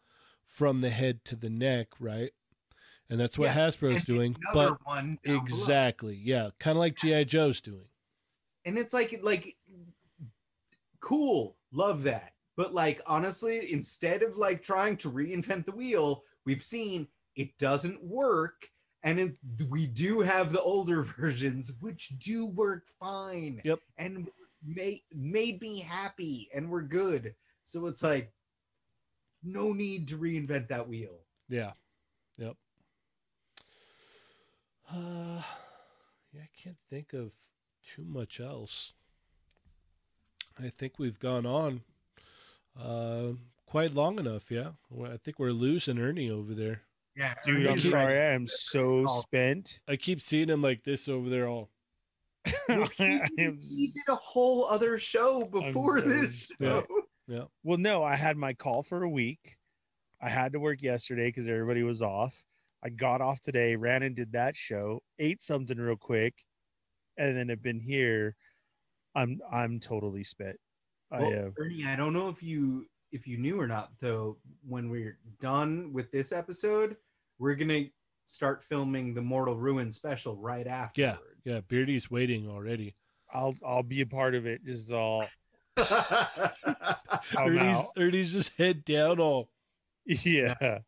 from 0.47 0.81
the 0.81 0.91
head 0.91 1.25
to 1.27 1.37
the 1.37 1.51
neck, 1.51 1.89
right? 2.01 2.31
And 3.11 3.19
that's 3.21 3.37
what 3.39 3.47
Yeah, 3.55 3.57
Hasbro's 3.69 4.05
doing. 4.05 4.37
But 4.55 4.79
one 4.85 5.19
down 5.25 5.35
below. 5.35 5.43
exactly, 5.43 6.15
yeah, 6.23 6.51
kind 6.59 6.77
of 6.77 6.81
like 6.81 6.97
GI 6.97 7.25
Joe's 7.27 7.61
doing. 7.61 7.89
and 8.65 8.79
it's 8.79 8.95
like 8.95 9.19
like 9.23 9.57
cool 11.01 11.57
love 11.73 12.03
that 12.05 12.33
but 12.57 12.75
like 12.75 13.01
honestly 13.07 13.61
instead 13.73 14.23
of 14.23 14.37
like 14.37 14.63
trying 14.63 14.97
to 14.97 15.11
reinvent 15.11 15.65
the 15.65 15.73
wheel 15.73 16.23
we've 16.45 16.63
seen 16.63 17.07
it 17.39 17.57
doesn't 17.59 18.05
work 18.05 18.67
and 19.03 19.19
it, 19.19 19.37
we 19.71 19.87
do 19.87 20.21
have 20.21 20.53
the 20.53 20.61
older 20.61 21.03
versions 21.19 21.79
which 21.81 22.09
do 22.19 22.45
work 22.45 22.85
fine 23.01 23.63
Yep. 23.65 23.79
and 23.97 24.29
made 24.67 25.03
made 25.15 25.61
me 25.63 25.81
happy 25.81 26.49
and 26.55 26.69
we're 26.69 26.83
good 26.83 27.35
so 27.65 27.87
it's 27.87 28.03
like 28.03 28.33
no 29.43 29.73
need 29.73 30.09
to 30.09 30.19
reinvent 30.19 30.69
that 30.69 30.89
wheel 30.89 31.21
Yeah. 31.49 31.73
Yep. 32.37 32.57
Uh, 34.91 34.97
yeah, 36.33 36.43
I 36.43 36.49
can't 36.63 36.77
think 36.91 37.13
of 37.13 37.33
too 37.95 38.05
much 38.05 38.41
else. 38.41 38.93
I 40.63 40.69
think 40.71 40.95
we've 40.99 41.19
gone 41.19 41.47
on 41.47 41.83
uh, 42.81 43.33
quite 43.67 43.95
long 43.95 44.19
enough. 44.19 44.51
Yeah, 44.51 44.71
I 45.05 45.17
think 45.17 45.39
we're 45.39 45.53
losing 45.53 45.99
Ernie 45.99 46.31
over 46.31 46.53
there. 46.55 46.83
Yeah 47.19 47.35
Dude, 47.45 47.67
I'm 47.67 47.79
sorry. 47.81 48.17
I 48.17 48.33
am 48.33 48.47
so 48.47 49.07
spent. 49.07 49.81
I 49.89 49.97
keep 49.97 50.23
seeing 50.23 50.49
him 50.49 50.63
like 50.63 50.85
this 50.85 51.09
over 51.09 51.29
there. 51.29 51.49
All 51.49 51.71
Well, 52.69 52.87
he, 52.97 53.21
am 53.39 53.59
he 53.61 53.91
did 53.93 54.13
a 54.13 54.15
whole 54.15 54.65
other 54.67 54.99
show 54.99 55.45
before 55.45 56.01
so 56.01 56.09
this 56.09 56.51
Yeah. 56.61 56.81
show. 56.81 56.87
yeah, 57.27 57.45
Well, 57.65 57.79
no, 57.79 58.03
I 58.05 58.17
had 58.17 58.37
my 58.37 58.55
call 58.55 58.83
for 58.83 59.03
a 59.03 59.09
week. 59.09 59.59
I 60.21 60.29
had 60.29 60.53
to 60.53 60.61
work 60.61 60.81
yesterday 60.83 61.29
because 61.29 61.47
everybody 61.49 61.83
was 61.83 62.01
off. 62.03 62.43
I 62.83 62.91
got 62.91 63.21
off 63.21 63.41
today, 63.41 63.75
ran 63.77 64.03
and 64.05 64.15
did 64.15 64.33
that 64.33 64.57
show, 64.57 65.03
ate 65.19 65.43
something 65.43 65.77
real 65.77 65.97
quick, 65.97 66.35
and 67.17 67.37
then 67.37 67.49
have 67.49 67.63
been 67.63 67.81
here. 67.81 68.37
I'm 69.15 69.41
I'm 69.51 69.81
totally 69.81 70.23
spent. 70.25 70.57
I 71.11 71.19
Well, 71.21 71.47
uh, 71.47 71.51
Ernie, 71.59 71.85
I 71.87 71.97
don't 71.97 72.13
know 72.13 72.29
if 72.29 72.43
you 72.43 72.87
if 73.11 73.27
you 73.27 73.39
knew 73.39 73.61
or 73.61 73.67
not 73.67 73.91
though. 74.01 74.39
When 74.67 74.91
we're 74.91 75.19
done 75.41 75.93
with 75.93 76.13
this 76.13 76.31
episode, 76.33 76.97
we're 77.39 77.55
gonna 77.55 77.85
start 78.25 78.63
filming 78.65 79.15
the 79.15 79.23
Mortal 79.23 79.57
Ruin 79.57 79.91
special 79.91 80.37
right 80.37 80.67
afterwards. 80.67 81.23
yeah. 81.45 81.55
yeah. 81.55 81.61
Beardy's 81.67 82.11
waiting 82.11 82.49
already. 82.49 82.95
I'll 83.33 83.55
I'll 83.67 83.83
be 83.83 84.01
a 84.01 84.07
part 84.07 84.35
of 84.35 84.47
it. 84.47 84.65
Just 84.65 84.91
all 84.91 85.25
I'm 85.77 85.87
Ernie's, 87.39 87.77
out. 87.77 87.93
Ernie's 87.97 88.33
just 88.33 88.53
head 88.59 88.85
down. 88.85 89.21
All 89.21 89.51
yeah 90.07 90.79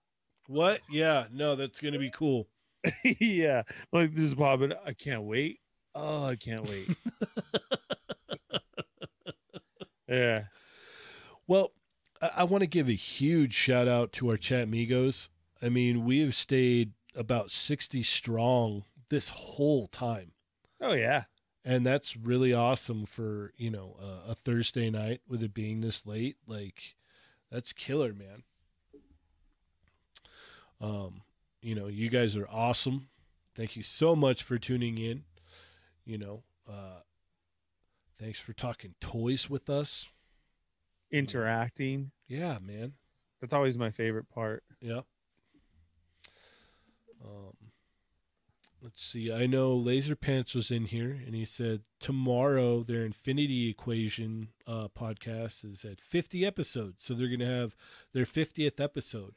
what? 0.51 0.81
Yeah, 0.91 1.27
no, 1.33 1.55
that's 1.55 1.81
gonna 1.81 1.99
be 1.99 2.11
cool. 2.11 2.49
yeah. 3.21 3.63
Like 3.93 4.15
this 4.15 4.25
is 4.27 4.35
popping. 4.35 4.73
I 4.85 4.93
can't 4.93 5.23
wait. 5.23 5.61
Oh, 5.95 6.27
I 6.27 6.37
can't 6.37 6.69
wait. 6.69 6.89
yeah. 10.09 10.45
Well, 11.47 11.73
I, 12.21 12.31
I 12.39 12.45
want 12.45 12.63
to 12.63 12.67
give 12.67 12.89
a 12.89 12.95
huge 12.95 13.55
shout 13.55 13.87
out 13.87 14.13
to 14.15 14.29
our 14.31 14.37
chat 14.37 14.65
amigos. 14.65 15.31
I 15.63 15.69
mean, 15.69 16.05
we 16.05 16.21
have 16.21 16.35
stayed 16.35 16.93
about 17.15 17.51
60 17.51 18.03
strong 18.03 18.85
this 19.09 19.29
whole 19.29 19.87
time. 19.87 20.33
Oh 20.81 20.95
yeah. 20.95 21.25
And 21.65 21.85
that's 21.85 22.17
really 22.17 22.55
awesome 22.55 23.05
for, 23.05 23.53
you 23.57 23.71
know, 23.71 23.97
uh, 24.01 24.31
a 24.31 24.35
Thursday 24.35 24.89
night 24.89 25.21
with 25.29 25.43
it 25.43 25.53
being 25.53 25.83
this 25.83 26.07
late. 26.07 26.37
Like, 26.47 26.95
that's 27.51 27.73
killer, 27.75 28.15
man. 28.15 28.45
Um, 30.81 31.23
you 31.61 31.75
know, 31.75 31.89
you 31.89 32.09
guys 32.09 32.35
are 32.35 32.49
awesome. 32.49 33.09
Thank 33.55 33.77
you 33.77 33.83
so 33.83 34.17
much 34.17 34.43
for 34.43 34.59
tuning 34.59 34.97
in. 34.97 35.25
You 36.07 36.17
know, 36.17 36.43
uh, 36.67 37.03
thanks 38.19 38.39
for 38.41 38.55
talking 38.55 38.95
toys 39.01 39.51
with 39.51 39.69
us. 39.69 40.09
Interacting. 41.11 42.13
Yeah, 42.27 42.59
man. 42.63 42.95
That's 43.41 43.53
always 43.53 43.77
my 43.77 43.91
favorite 43.91 44.31
part. 44.31 44.65
Yep. 44.81 45.05
Um, 47.25 47.55
let's 48.83 49.03
see. 49.05 49.33
I 49.33 49.47
know 49.47 49.75
Laser 49.75 50.17
Pants 50.17 50.55
was 50.55 50.71
in 50.71 50.87
here, 50.87 51.21
and 51.25 51.35
he 51.35 51.45
said 51.45 51.83
tomorrow 51.99 52.83
their 52.83 53.05
Infinity 53.05 53.69
Equation 53.69 54.49
uh, 54.67 54.89
podcast 54.89 55.71
is 55.71 55.85
at 55.85 56.01
50 56.01 56.45
episodes, 56.45 57.05
so 57.05 57.15
they're 57.15 57.29
going 57.29 57.41
to 57.41 57.47
have 57.47 57.77
their 58.13 58.25
50th 58.25 58.81
episode. 58.81 59.35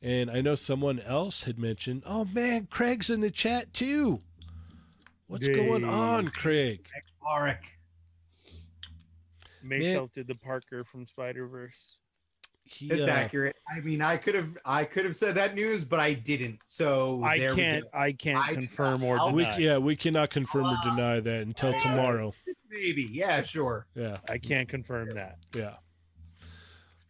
And 0.00 0.30
I 0.30 0.40
know 0.40 0.54
someone 0.54 1.00
else 1.00 1.44
had 1.44 1.58
mentioned, 1.58 2.02
oh 2.06 2.24
man, 2.24 2.66
Craig's 2.70 3.10
in 3.10 3.20
the 3.20 3.30
chat 3.30 3.72
too. 3.72 4.22
What's 5.26 5.48
going 5.48 5.84
on, 5.84 6.28
Craig? 6.28 6.86
Auric. 7.28 7.78
May 9.62 9.94
Man. 9.94 10.08
The 10.14 10.34
Parker 10.34 10.84
from 10.84 11.04
Spider 11.04 11.46
Verse. 11.46 11.96
He, 12.70 12.86
It's 12.88 13.06
uh, 13.08 13.10
accurate. 13.10 13.56
I 13.68 13.80
mean, 13.80 14.02
I 14.02 14.16
could 14.16 14.34
have 14.34 14.56
I 14.64 14.84
could 14.84 15.04
have 15.04 15.16
said 15.16 15.34
that 15.36 15.54
news, 15.54 15.84
but 15.84 16.00
I 16.00 16.14
didn't. 16.14 16.58
So 16.66 17.22
I 17.24 17.38
there 17.38 17.54
can't. 17.54 17.84
go. 17.84 17.90
I 17.92 18.12
can't 18.12 18.38
I 18.38 18.54
confirm 18.54 19.02
or 19.02 19.16
help. 19.16 19.34
We, 19.34 19.44
yeah, 19.58 19.78
we 19.78 19.96
cannot 19.96 20.30
confirm 20.30 20.66
or 20.66 20.76
deny 20.84 21.20
that 21.20 21.42
until 21.42 21.74
I- 21.74 21.78
tomorrow. 21.78 22.34
Maybe. 22.70 23.08
Yeah, 23.10 23.42
sure. 23.42 23.86
Yeah. 23.94 24.18
I 24.28 24.36
can't 24.38 24.68
confirm 24.68 25.14
that. 25.14 25.38
Yeah. 25.54 25.76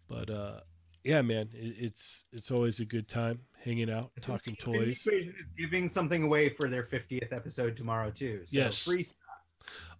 But 0.08 0.30
uh 0.30 0.60
yeah, 1.04 1.22
man, 1.22 1.48
it, 1.52 1.76
it's 1.78 2.24
it's 2.32 2.50
always 2.50 2.80
a 2.80 2.84
good 2.84 3.08
time 3.08 3.40
hanging 3.64 3.90
out, 3.90 4.10
talking 4.20 4.54
toys. 4.56 5.04
Equation 5.06 5.34
is 5.38 5.46
giving 5.58 5.88
something 5.88 6.22
away 6.22 6.48
for 6.48 6.68
their 6.68 6.84
50th 6.84 7.32
episode 7.32 7.76
tomorrow 7.76 8.10
too. 8.10 8.42
So 8.46 8.58
Yes. 8.58 8.82
free 8.84 9.02
stuff. 9.02 9.18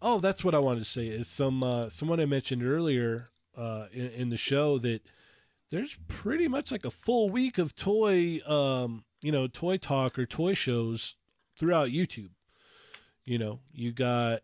Oh, 0.01 0.19
that's 0.21 0.45
what 0.45 0.55
I 0.55 0.59
wanted 0.59 0.81
to 0.85 0.91
say. 0.91 1.09
Is 1.09 1.29
some 1.29 1.63
uh 1.63 1.89
someone 1.89 2.21
I 2.21 2.25
mentioned 2.25 2.63
earlier 2.65 3.31
uh 3.57 3.87
in, 3.93 4.07
in 4.11 4.29
the 4.31 4.37
show 4.37 4.79
that 4.79 5.03
there's 5.71 5.97
pretty 6.09 6.49
much 6.49 6.73
like 6.73 6.85
a 6.85 6.91
full 6.91 7.29
week 7.31 7.59
of 7.59 7.75
toy 7.75 8.41
um 8.47 9.05
you 9.23 9.33
know, 9.33 9.47
toy 9.47 9.77
talk 9.77 10.19
or 10.19 10.27
toy 10.27 10.55
shows 10.55 11.17
throughout 11.59 11.89
YouTube. 11.89 12.31
You 13.25 13.39
know, 13.39 13.61
you 13.73 13.93
got 13.93 14.43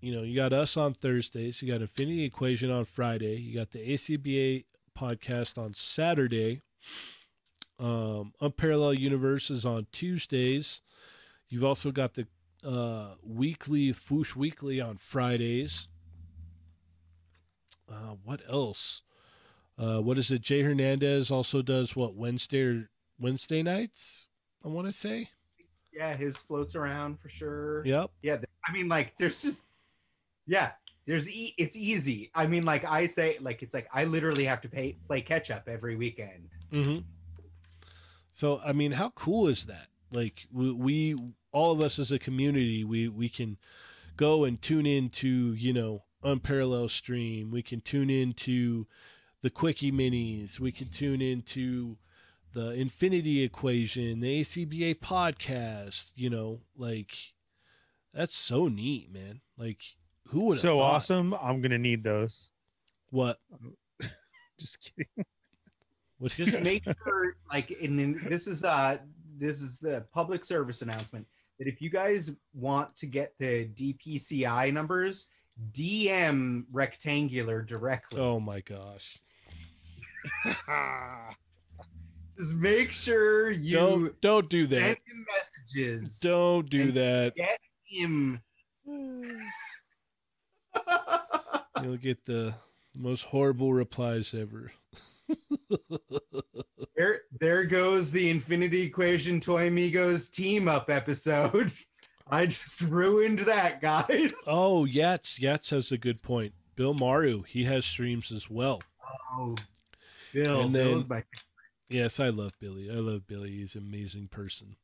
you 0.00 0.14
know, 0.14 0.22
you 0.22 0.36
got 0.36 0.52
us 0.52 0.76
on 0.76 0.94
Thursdays, 0.94 1.62
you 1.62 1.72
got 1.72 1.80
Infinity 1.80 2.24
Equation 2.24 2.70
on 2.70 2.84
Friday, 2.84 3.36
you 3.36 3.54
got 3.54 3.70
the 3.70 3.78
ACBA 3.78 4.64
podcast 4.96 5.58
on 5.58 5.74
Saturday. 5.74 6.62
Um, 7.78 8.32
Unparalleled 8.40 8.98
Universes 8.98 9.66
on 9.66 9.86
Tuesdays. 9.92 10.80
You've 11.48 11.64
also 11.64 11.90
got 11.90 12.14
the 12.14 12.26
uh, 12.64 13.14
weekly 13.22 13.92
Foosh 13.92 14.34
Weekly 14.34 14.80
on 14.80 14.96
Fridays. 14.96 15.88
Uh, 17.88 18.14
what 18.24 18.42
else? 18.48 19.02
Uh, 19.78 20.00
what 20.00 20.18
is 20.18 20.30
it? 20.30 20.40
Jay 20.40 20.62
Hernandez 20.62 21.30
also 21.30 21.62
does 21.62 21.94
what 21.94 22.14
Wednesday 22.14 22.62
or 22.62 22.90
Wednesday 23.18 23.62
nights? 23.62 24.28
I 24.64 24.68
want 24.68 24.86
to 24.86 24.92
say. 24.92 25.30
Yeah, 25.92 26.14
his 26.14 26.38
floats 26.38 26.74
around 26.74 27.20
for 27.20 27.28
sure. 27.28 27.84
Yep. 27.86 28.10
Yeah, 28.22 28.38
I 28.66 28.72
mean, 28.72 28.88
like, 28.88 29.14
there's 29.18 29.42
just, 29.42 29.66
yeah, 30.46 30.72
there's, 31.06 31.30
e- 31.30 31.54
it's 31.56 31.76
easy. 31.76 32.30
I 32.34 32.46
mean, 32.46 32.64
like 32.64 32.84
I 32.84 33.06
say, 33.06 33.36
like, 33.40 33.62
it's 33.62 33.74
like 33.74 33.88
I 33.92 34.04
literally 34.04 34.44
have 34.44 34.60
to 34.62 34.68
pay 34.68 34.96
play 35.06 35.20
catch 35.20 35.50
up 35.50 35.68
every 35.68 35.96
weekend. 35.96 36.48
Mm-hmm. 36.72 37.00
So 38.36 38.60
I 38.62 38.72
mean, 38.72 38.92
how 38.92 39.10
cool 39.10 39.48
is 39.48 39.64
that? 39.64 39.86
Like 40.12 40.46
we, 40.52 40.70
we 40.70 41.16
all 41.52 41.72
of 41.72 41.80
us 41.80 41.98
as 41.98 42.12
a 42.12 42.18
community, 42.18 42.84
we 42.84 43.08
we 43.08 43.30
can 43.30 43.56
go 44.16 44.44
and 44.44 44.60
tune 44.60 44.84
into 44.84 45.54
you 45.54 45.72
know 45.72 46.04
unparalleled 46.22 46.90
stream. 46.90 47.50
We 47.50 47.62
can 47.62 47.80
tune 47.80 48.10
into 48.10 48.86
the 49.46 49.50
quickie 49.50 49.92
minis. 49.92 50.58
We 50.58 50.72
can 50.72 50.88
tune 50.88 51.22
into 51.22 51.98
the 52.52 52.70
Infinity 52.70 53.44
Equation, 53.44 54.18
the 54.18 54.40
ACBA 54.40 54.96
podcast. 54.96 56.06
You 56.16 56.30
know, 56.30 56.62
like 56.76 57.14
that's 58.12 58.36
so 58.36 58.66
neat, 58.66 59.12
man. 59.12 59.40
Like 59.56 59.78
who 60.30 60.46
would 60.46 60.58
So 60.58 60.80
awesome. 60.80 61.32
I'm 61.40 61.60
gonna 61.60 61.78
need 61.78 62.02
those. 62.02 62.48
What? 63.10 63.38
Just 64.58 64.80
kidding. 64.80 65.24
What 66.18 66.36
is 66.40 66.46
just 66.46 66.64
make 66.64 66.82
sure 67.04 67.36
like 67.52 67.70
in, 67.70 68.00
in 68.00 68.26
this 68.28 68.48
is 68.48 68.64
uh 68.64 68.96
this 69.38 69.62
is 69.62 69.78
the 69.78 70.06
public 70.12 70.44
service 70.44 70.82
announcement 70.82 71.26
that 71.60 71.68
if 71.68 71.80
you 71.80 71.88
guys 71.88 72.32
want 72.52 72.96
to 72.96 73.06
get 73.06 73.34
the 73.38 73.68
DPCI 73.68 74.72
numbers, 74.72 75.28
DM 75.70 76.64
rectangular 76.72 77.62
directly. 77.62 78.20
Oh 78.20 78.40
my 78.40 78.60
gosh! 78.60 79.18
Just 82.38 82.56
make 82.56 82.92
sure 82.92 83.50
you 83.50 83.76
Don't 83.76 84.20
don't 84.20 84.50
do 84.50 84.66
send 84.66 84.72
that. 84.82 84.98
him 84.98 85.26
messages. 85.26 86.18
Don't 86.20 86.68
do 86.68 86.92
that. 86.92 87.34
get 87.34 87.58
him. 87.84 88.42
You'll 91.82 91.96
get 91.96 92.24
the 92.26 92.54
most 92.94 93.24
horrible 93.24 93.72
replies 93.72 94.34
ever. 94.34 94.72
there, 96.96 97.20
there 97.40 97.64
goes 97.64 98.12
the 98.12 98.28
Infinity 98.30 98.82
Equation 98.82 99.40
Toy 99.40 99.68
Amigos 99.68 100.28
team 100.28 100.68
up 100.68 100.90
episode. 100.90 101.72
I 102.28 102.46
just 102.46 102.80
ruined 102.80 103.40
that, 103.40 103.80
guys. 103.80 104.32
Oh, 104.48 104.84
Yats 104.88 105.38
Yats 105.38 105.70
has 105.70 105.92
a 105.92 105.98
good 105.98 106.22
point. 106.22 106.52
Bill 106.74 106.92
Maru, 106.92 107.42
he 107.42 107.64
has 107.64 107.84
streams 107.86 108.30
as 108.32 108.50
well. 108.50 108.82
Oh, 109.32 109.54
Bill, 110.44 110.60
And 110.66 110.74
then- 110.74 110.88
Bill's 110.88 111.08
my 111.08 111.24
Yes, 111.88 112.18
I 112.20 112.28
love 112.30 112.52
Billy. 112.60 112.90
I 112.90 112.94
love 112.94 113.26
Billy. 113.28 113.50
He's 113.52 113.74
an 113.76 113.86
amazing 113.86 114.26
person. 114.28 114.76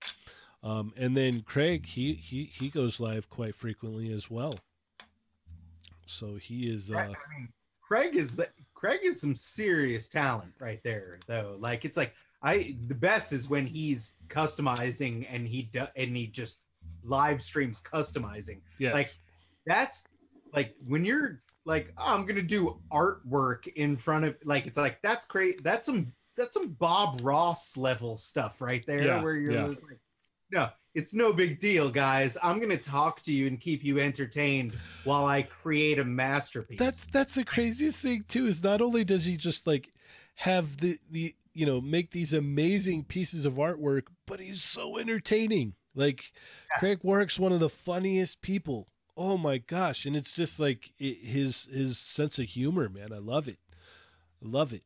Um, 0.63 0.95
and 0.97 1.17
then 1.17 1.43
Craig, 1.43 1.87
he 1.87 2.15
he 2.15 2.45
he 2.45 2.71
goes 2.71 3.01
live 3.01 3.29
quite 3.29 3.57
frequently 3.57 4.13
as 4.13 4.31
well. 4.31 4.61
So 6.07 6.37
he 6.37 6.71
is. 6.73 6.91
Craig, 6.91 7.11
Uh, 7.11 7.13
I 7.13 7.39
mean, 7.39 7.49
Craig 7.83 8.15
is 8.17 8.37
the, 8.37 8.49
Craig 8.75 9.01
is 9.03 9.21
some 9.21 9.35
serious 9.35 10.09
talent 10.09 10.55
right 10.61 10.81
there, 10.85 11.19
though. 11.27 11.57
Like 11.59 11.85
it's 11.85 11.97
like 11.97 12.15
I 12.43 12.77
the 12.87 12.95
best 12.95 13.33
is 13.33 13.49
when 13.49 13.67
he's 13.67 14.17
customizing 14.29 15.27
and 15.29 15.49
he 15.49 15.63
do, 15.63 15.87
and 15.97 16.17
he 16.17 16.29
just 16.29 16.61
live 17.03 17.43
streams 17.43 17.83
customizing. 17.83 18.61
yes. 18.79 18.95
Like 18.95 19.09
that's 19.67 20.05
like 20.53 20.77
when 20.87 21.05
you're 21.05 21.43
like 21.65 21.93
oh, 21.99 22.15
I'm 22.15 22.27
gonna 22.27 22.43
do 22.43 22.81
artwork 22.93 23.67
in 23.69 23.97
front 23.97 24.25
of 24.25 24.37
like 24.45 24.67
it's 24.67 24.79
like 24.79 25.01
that's 25.03 25.27
great. 25.27 25.63
That's 25.63 25.87
some 25.87 26.13
that's 26.37 26.55
some 26.55 26.69
Bob 26.73 27.21
Ross 27.23 27.77
level 27.77 28.17
stuff 28.17 28.61
right 28.61 28.85
there 28.87 29.05
Yeah, 29.05 29.23
where 29.23 29.37
you're 29.37 29.53
yeah. 29.53 29.67
just 29.69 29.85
like 29.85 29.99
no, 30.51 30.69
it's 30.95 31.15
no 31.15 31.33
big 31.33 31.59
deal, 31.59 31.91
guys. 31.91 32.37
I'm 32.43 32.61
gonna 32.61 32.77
talk 32.77 33.23
to 33.23 33.33
you 33.33 33.47
and 33.47 33.61
keep 33.61 33.85
you 33.85 33.99
entertained 33.99 34.75
while 35.05 35.25
I 35.25 35.43
create 35.43 35.99
a 35.99 36.05
masterpiece. 36.05 36.79
That's 36.79 37.07
that's 37.07 37.35
the 37.35 37.45
craziest 37.45 38.03
thing 38.03 38.25
too. 38.29 38.47
Is 38.47 38.63
not 38.63 38.81
only 38.81 39.05
does 39.05 39.25
he 39.25 39.37
just 39.37 39.67
like 39.67 39.93
have 40.37 40.79
the 40.79 40.99
the 41.11 41.35
you 41.55 41.67
know 41.67 41.81
make 41.81 42.11
these 42.11 42.33
amazing 42.33 43.05
pieces 43.05 43.45
of 43.45 43.55
artwork, 43.55 44.05
but 44.27 44.41
he's 44.41 44.63
so 44.63 44.99
entertaining. 44.99 45.75
Like 45.95 46.33
Craig 46.79 47.01
Warwick's 47.03 47.39
one 47.39 47.53
of 47.53 47.61
the 47.61 47.69
funniest 47.69 48.41
people. 48.43 48.89
Oh 49.17 49.37
my 49.37 49.59
gosh! 49.59 50.07
And 50.07 50.17
it's 50.17 50.33
just 50.33 50.59
like 50.59 50.93
it, 50.99 51.19
his 51.19 51.65
his 51.73 51.99
sense 51.99 52.39
of 52.39 52.47
humor, 52.47 52.89
man. 52.89 53.13
I 53.13 53.19
love 53.19 53.47
it. 53.49 53.59
I 54.45 54.49
love 54.49 54.73
it. 54.73 54.83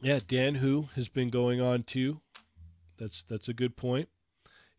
Yeah, 0.00 0.20
Dan 0.26 0.56
Who 0.56 0.88
has 0.94 1.08
been 1.08 1.30
going 1.30 1.60
on 1.60 1.82
too. 1.82 2.20
That's 2.98 3.22
that's 3.28 3.48
a 3.48 3.52
good 3.54 3.76
point. 3.76 4.08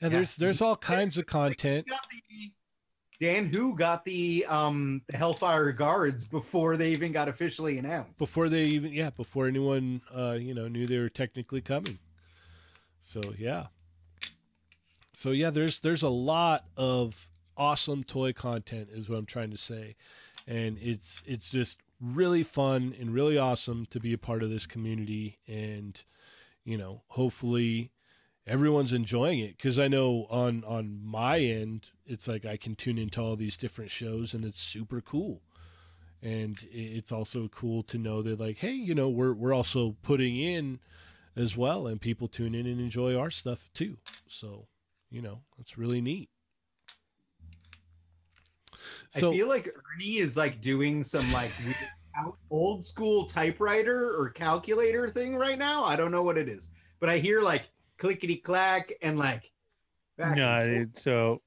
Yeah, 0.02 0.08
Yeah. 0.08 0.10
there's 0.10 0.36
there's 0.36 0.62
all 0.62 0.76
kinds 0.78 1.18
of 1.18 1.26
content. 1.26 1.88
the 1.88 2.52
Dan 3.20 3.48
who 3.48 3.76
got 3.76 4.06
the 4.06 4.46
um 4.48 5.02
the 5.08 5.18
Hellfire 5.18 5.72
Guards 5.72 6.26
before 6.26 6.78
they 6.78 6.92
even 6.92 7.12
got 7.12 7.28
officially 7.28 7.78
announced. 7.80 8.20
before 8.20 8.48
they 8.48 8.64
even 8.64 8.94
yeah 8.94 9.10
before 9.10 9.48
anyone 9.48 10.02
uh 10.16 10.34
you 10.40 10.54
know 10.54 10.68
knew 10.68 10.86
they 10.88 11.00
were 11.00 11.10
technically 11.10 11.62
coming 11.62 11.98
so 13.00 13.22
yeah 13.38 13.68
so 15.18 15.32
yeah 15.32 15.50
there's 15.50 15.80
there's 15.80 16.04
a 16.04 16.10
lot 16.10 16.66
of 16.78 17.28
awesome 17.58 18.04
toy 18.04 18.32
content 18.32 18.88
is 18.94 19.10
what 19.10 19.18
i'm 19.18 19.26
trying 19.26 19.50
to 19.50 19.58
say. 19.58 19.96
And 20.46 20.78
it's 20.80 21.24
it's 21.26 21.50
just 21.50 21.82
really 22.00 22.44
fun 22.44 22.96
and 23.00 23.12
really 23.12 23.36
awesome 23.36 23.88
to 23.88 24.00
be 24.00 24.14
a 24.14 24.18
part 24.20 24.44
of 24.44 24.52
this 24.52 24.68
community 24.68 25.40
and 25.48 26.00
you 26.64 26.78
know 26.78 27.02
hopefully 27.08 27.90
everyone's 28.46 28.94
enjoying 28.94 29.40
it. 29.40 29.58
Because 29.58 29.80
i 29.80 29.88
know 29.88 30.28
on 30.30 30.64
on 30.66 31.00
my 31.04 31.40
end 31.40 31.88
it's 32.06 32.28
like 32.28 32.46
i 32.46 32.56
can 32.56 32.76
tune 32.76 33.00
into 33.00 33.20
all 33.20 33.36
these 33.36 33.58
different 33.58 33.90
shows 33.90 34.36
and 34.36 34.46
it's 34.46 34.62
super 34.62 35.02
cool. 35.02 35.42
And 36.22 36.60
it's 36.72 37.12
also 37.12 37.48
cool 37.48 37.82
to 37.84 37.98
know 37.98 38.22
that 38.22 38.40
like 38.40 38.60
hey 38.60 38.74
you 38.74 38.94
know 38.94 39.10
we're 39.10 39.34
we're 39.34 39.54
also 39.54 39.96
putting 40.04 40.38
in 40.38 40.80
as 41.36 41.58
well 41.58 41.88
and 41.88 42.00
people 42.00 42.28
tune 42.28 42.54
in 42.54 42.68
and 42.68 42.80
enjoy 42.80 43.18
our 43.18 43.32
stuff 43.32 43.72
too. 43.74 43.98
So 44.28 44.68
you 45.10 45.22
know 45.22 45.42
it's 45.60 45.78
really 45.78 46.02
neat 46.02 46.30
so 49.10 49.32
I 49.32 49.34
feel 49.34 49.48
like 49.48 49.68
Ernie 49.68 50.18
is 50.18 50.36
like 50.38 50.62
doing 50.62 51.04
some 51.04 51.32
like 51.32 51.52
old 52.50 52.84
school 52.84 53.26
typewriter 53.26 54.16
or 54.18 54.30
calculator 54.30 55.10
thing 55.10 55.36
right 55.36 55.58
now. 55.58 55.84
I 55.84 55.96
don't 55.96 56.12
know 56.12 56.24
what 56.24 56.38
it 56.38 56.48
is, 56.48 56.72
but 57.00 57.10
I 57.10 57.18
hear 57.18 57.42
like 57.42 57.70
clickety 57.98 58.38
clack 58.38 58.92
and 59.02 59.18
like. 59.18 59.52
back 60.18 60.36
no, 60.36 60.60
and 60.60 60.88
forth. 60.88 60.98
so 60.98 61.42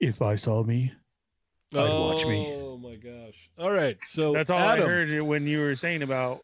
if 0.00 0.22
I 0.22 0.36
saw 0.36 0.62
me, 0.62 0.92
I'd 1.72 1.98
watch 1.98 2.24
me. 2.26 2.52
oh 2.54 2.76
my 2.76 2.94
gosh 2.96 3.50
all 3.58 3.70
right 3.70 3.96
so 4.02 4.32
that's 4.32 4.50
all 4.50 4.60
Adam, 4.60 4.84
I 4.84 4.88
heard 4.88 5.22
when 5.22 5.46
you 5.46 5.58
were 5.58 5.74
saying 5.74 6.02
about 6.02 6.42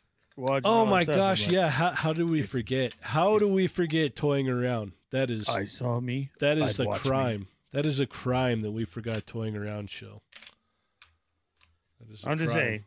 oh 0.64 0.86
my 0.86 1.04
that 1.04 1.12
stuff. 1.12 1.14
I'm 1.16 1.20
gosh 1.20 1.48
yeah 1.48 1.68
how, 1.68 1.90
how 1.90 2.12
do 2.12 2.26
we 2.26 2.42
forget 2.42 2.94
how 3.00 3.38
do 3.38 3.48
we 3.48 3.66
forget 3.66 4.16
toying 4.16 4.48
around 4.48 4.92
that 5.10 5.30
is 5.30 5.48
I 5.48 5.64
saw 5.66 6.00
me. 6.00 6.30
that 6.40 6.56
is 6.58 6.70
I'd 6.70 6.76
the 6.76 6.84
watch 6.86 7.04
me. 7.04 7.10
crime 7.10 7.48
that 7.72 7.86
is 7.86 8.00
a 8.00 8.06
crime 8.06 8.62
that 8.62 8.72
we 8.72 8.84
forgot 8.84 9.26
toying 9.26 9.56
around 9.56 9.90
show 9.90 10.22
That 12.00 12.10
is 12.12 12.22
I'm 12.24 12.38
just 12.38 12.52
saying. 12.54 12.84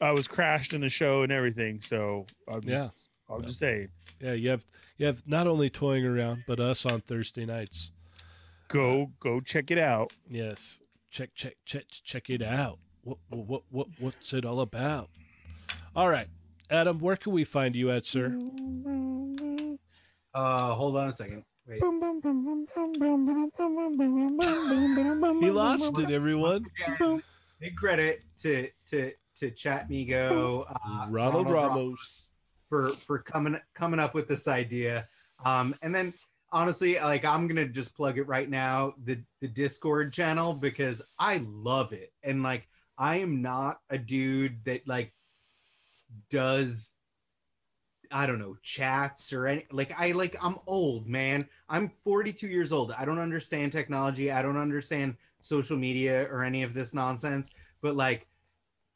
I 0.00 0.12
was 0.12 0.26
crashed 0.28 0.72
in 0.72 0.80
the 0.80 0.88
show 0.88 1.22
and 1.22 1.30
everything, 1.30 1.82
so 1.82 2.24
I'm 2.48 2.62
just, 2.62 2.66
Yeah. 2.72 2.88
I'm 3.28 3.40
Yeah. 3.42 3.46
just 3.46 3.58
saying. 3.58 3.88
Yeah, 4.20 4.32
you 4.32 4.48
have 4.50 4.64
you 4.96 5.06
have 5.06 5.26
not 5.26 5.46
only 5.46 5.68
toying 5.70 6.06
around, 6.06 6.44
but 6.46 6.58
us 6.60 6.86
on 6.86 7.00
Thursday 7.02 7.44
nights. 7.44 7.92
Go 8.68 9.12
go 9.20 9.40
check 9.40 9.70
it 9.70 9.78
out. 9.78 10.12
Yes, 10.28 10.80
check 11.10 11.34
check 11.34 11.56
check 11.66 11.84
check 11.90 12.30
it 12.30 12.40
out. 12.42 12.78
What 13.02 13.18
what 13.28 13.62
what 13.70 13.86
what's 13.98 14.32
it 14.32 14.44
all 14.46 14.60
about? 14.60 15.10
All 15.94 16.08
right, 16.08 16.28
Adam, 16.70 16.98
where 16.98 17.16
can 17.16 17.32
we 17.32 17.44
find 17.44 17.74
you 17.74 17.90
at, 17.90 18.06
sir? 18.06 18.38
Uh, 20.32 20.74
hold 20.74 20.96
on 20.96 21.08
a 21.08 21.12
second. 21.12 21.44
Wait. 21.66 21.82
He 25.40 25.50
lost 25.50 25.98
it, 25.98 26.10
everyone. 26.10 26.60
Again, 27.00 27.22
big 27.58 27.76
credit 27.76 28.22
to 28.38 28.68
to 28.86 29.12
to 29.36 29.50
Chatmigo, 29.50 30.64
uh, 30.68 31.06
Ronald 31.08 31.46
Ram- 31.50 31.70
Ramos. 31.70 32.26
for 32.68 32.90
for 32.90 33.18
coming 33.18 33.56
coming 33.74 34.00
up 34.00 34.14
with 34.14 34.28
this 34.28 34.46
idea. 34.48 35.08
Um, 35.44 35.74
and 35.82 35.94
then 35.94 36.14
honestly, 36.52 36.96
like 37.00 37.24
I'm 37.24 37.48
gonna 37.48 37.66
just 37.68 37.96
plug 37.96 38.18
it 38.18 38.24
right 38.28 38.48
now, 38.48 38.94
the 39.02 39.22
the 39.40 39.48
Discord 39.48 40.12
channel 40.12 40.54
because 40.54 41.02
I 41.18 41.40
love 41.44 41.92
it. 41.92 42.10
And 42.22 42.42
like 42.42 42.68
I 42.98 43.16
am 43.16 43.42
not 43.42 43.80
a 43.90 43.98
dude 43.98 44.64
that 44.64 44.86
like 44.86 45.12
does 46.28 46.96
I 48.12 48.26
don't 48.26 48.40
know, 48.40 48.56
chats 48.62 49.32
or 49.32 49.46
any 49.46 49.66
like 49.70 49.92
I 49.98 50.12
like 50.12 50.34
I'm 50.42 50.56
old, 50.66 51.06
man. 51.06 51.48
I'm 51.68 51.88
42 51.88 52.48
years 52.48 52.72
old. 52.72 52.92
I 52.98 53.04
don't 53.04 53.20
understand 53.20 53.70
technology. 53.70 54.32
I 54.32 54.42
don't 54.42 54.56
understand 54.56 55.16
social 55.40 55.76
media 55.76 56.26
or 56.30 56.42
any 56.42 56.64
of 56.64 56.74
this 56.74 56.92
nonsense. 56.92 57.54
But 57.82 57.94
like 57.94 58.26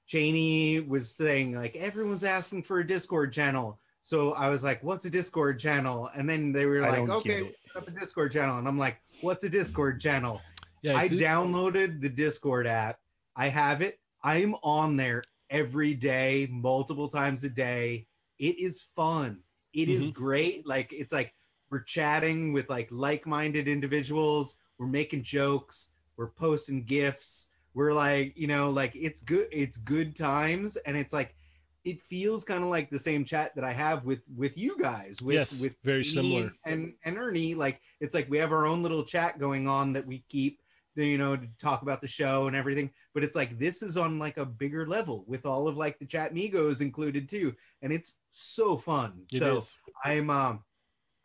Cheney 0.06 0.80
was 0.80 1.10
saying, 1.10 1.54
like 1.54 1.76
everyone's 1.76 2.24
asking 2.24 2.64
for 2.64 2.80
a 2.80 2.86
Discord 2.86 3.32
channel. 3.32 3.78
So 4.02 4.32
I 4.32 4.48
was 4.48 4.64
like, 4.64 4.82
"What's 4.82 5.04
a 5.04 5.10
Discord 5.10 5.58
channel?" 5.60 6.10
And 6.14 6.28
then 6.28 6.52
they 6.52 6.66
were 6.66 6.84
I 6.84 6.98
like, 6.98 7.08
"Okay, 7.08 7.54
up 7.74 7.88
a 7.88 7.90
Discord 7.90 8.32
channel." 8.32 8.58
And 8.58 8.68
I'm 8.68 8.76
like, 8.78 9.00
"What's 9.22 9.44
a 9.44 9.48
Discord 9.48 10.00
channel?" 10.00 10.42
Yeah, 10.82 10.96
I 10.96 11.08
who- 11.08 11.16
downloaded 11.16 12.02
the 12.02 12.10
Discord 12.10 12.66
app. 12.66 12.98
I 13.36 13.48
have 13.48 13.80
it. 13.80 13.98
I'm 14.22 14.54
on 14.62 14.96
there 14.96 15.24
every 15.54 15.94
day, 15.94 16.48
multiple 16.50 17.06
times 17.06 17.44
a 17.44 17.48
day. 17.48 18.08
It 18.40 18.58
is 18.58 18.82
fun. 18.82 19.42
It 19.72 19.88
is 19.88 20.08
mm-hmm. 20.08 20.22
great. 20.22 20.66
Like 20.66 20.92
it's 20.92 21.12
like 21.12 21.32
we're 21.70 21.84
chatting 21.84 22.52
with 22.52 22.68
like 22.68 22.88
like-minded 22.90 23.68
individuals. 23.68 24.58
We're 24.78 24.88
making 24.88 25.22
jokes. 25.22 25.92
We're 26.16 26.30
posting 26.30 26.84
gifts. 26.84 27.50
We're 27.72 27.92
like, 27.92 28.36
you 28.36 28.48
know, 28.48 28.70
like 28.70 28.92
it's 28.94 29.22
good. 29.22 29.46
It's 29.52 29.76
good 29.76 30.16
times, 30.16 30.76
and 30.76 30.96
it's 30.96 31.14
like 31.14 31.36
it 31.84 32.00
feels 32.00 32.44
kind 32.44 32.64
of 32.64 32.70
like 32.70 32.90
the 32.90 32.98
same 32.98 33.24
chat 33.24 33.54
that 33.54 33.64
I 33.64 33.72
have 33.72 34.04
with 34.04 34.24
with 34.36 34.58
you 34.58 34.76
guys. 34.78 35.20
With, 35.22 35.36
Yes, 35.36 35.62
with 35.62 35.76
very 35.84 36.04
similar. 36.04 36.52
And 36.64 36.94
and 37.04 37.16
Ernie, 37.16 37.54
like 37.54 37.80
it's 38.00 38.14
like 38.14 38.28
we 38.28 38.38
have 38.38 38.52
our 38.52 38.66
own 38.66 38.82
little 38.82 39.04
chat 39.04 39.38
going 39.38 39.68
on 39.68 39.92
that 39.92 40.06
we 40.06 40.24
keep, 40.28 40.60
you 40.96 41.18
know, 41.18 41.36
to 41.36 41.48
talk 41.60 41.82
about 41.82 42.00
the 42.00 42.08
show 42.08 42.46
and 42.46 42.56
everything. 42.56 42.90
But 43.14 43.24
it's 43.24 43.36
like 43.36 43.58
this 43.58 43.82
is 43.82 43.96
on 43.96 44.18
like 44.18 44.36
a 44.36 44.46
bigger 44.46 44.86
level 44.86 45.24
with 45.26 45.46
all 45.46 45.68
of 45.68 45.76
like 45.76 45.98
the 45.98 46.06
chat 46.06 46.34
migos 46.34 46.80
included 46.80 47.28
too, 47.28 47.54
and 47.82 47.92
it's 47.92 48.18
so 48.30 48.76
fun. 48.76 49.22
It 49.32 49.38
so 49.38 49.58
is. 49.58 49.78
I'm 50.04 50.30
um 50.30 50.62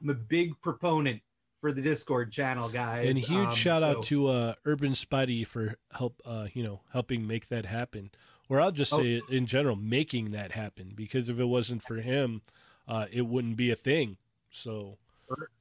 I'm 0.01 0.09
a 0.09 0.13
big 0.15 0.59
proponent 0.61 1.21
for 1.61 1.73
the 1.73 1.81
Discord 1.81 2.31
channel, 2.31 2.69
guys. 2.69 3.05
And 3.09 3.17
huge 3.17 3.47
Um, 3.49 3.55
shout 3.55 3.81
so- 3.81 3.89
out 3.99 4.03
to 4.05 4.27
uh, 4.27 4.53
Urban 4.65 4.93
Spidey 4.93 5.45
for 5.45 5.75
help, 5.91 6.21
uh, 6.23 6.47
you 6.53 6.63
know, 6.63 6.81
helping 6.93 7.27
make 7.27 7.49
that 7.49 7.65
happen. 7.65 8.11
Or 8.47 8.61
I'll 8.61 8.71
just 8.71 8.93
Oh. 8.93 8.99
say 9.01 9.15
it 9.15 9.23
in 9.29 9.45
general, 9.45 9.75
making 9.75 10.31
that 10.31 10.53
happen. 10.53 10.93
Because 10.95 11.27
if 11.27 11.37
it 11.37 11.45
wasn't 11.45 11.83
for 11.83 11.97
him, 11.97 12.41
uh, 12.87 13.07
it 13.11 13.23
wouldn't 13.23 13.57
be 13.57 13.69
a 13.71 13.75
thing. 13.75 14.15
So 14.49 14.97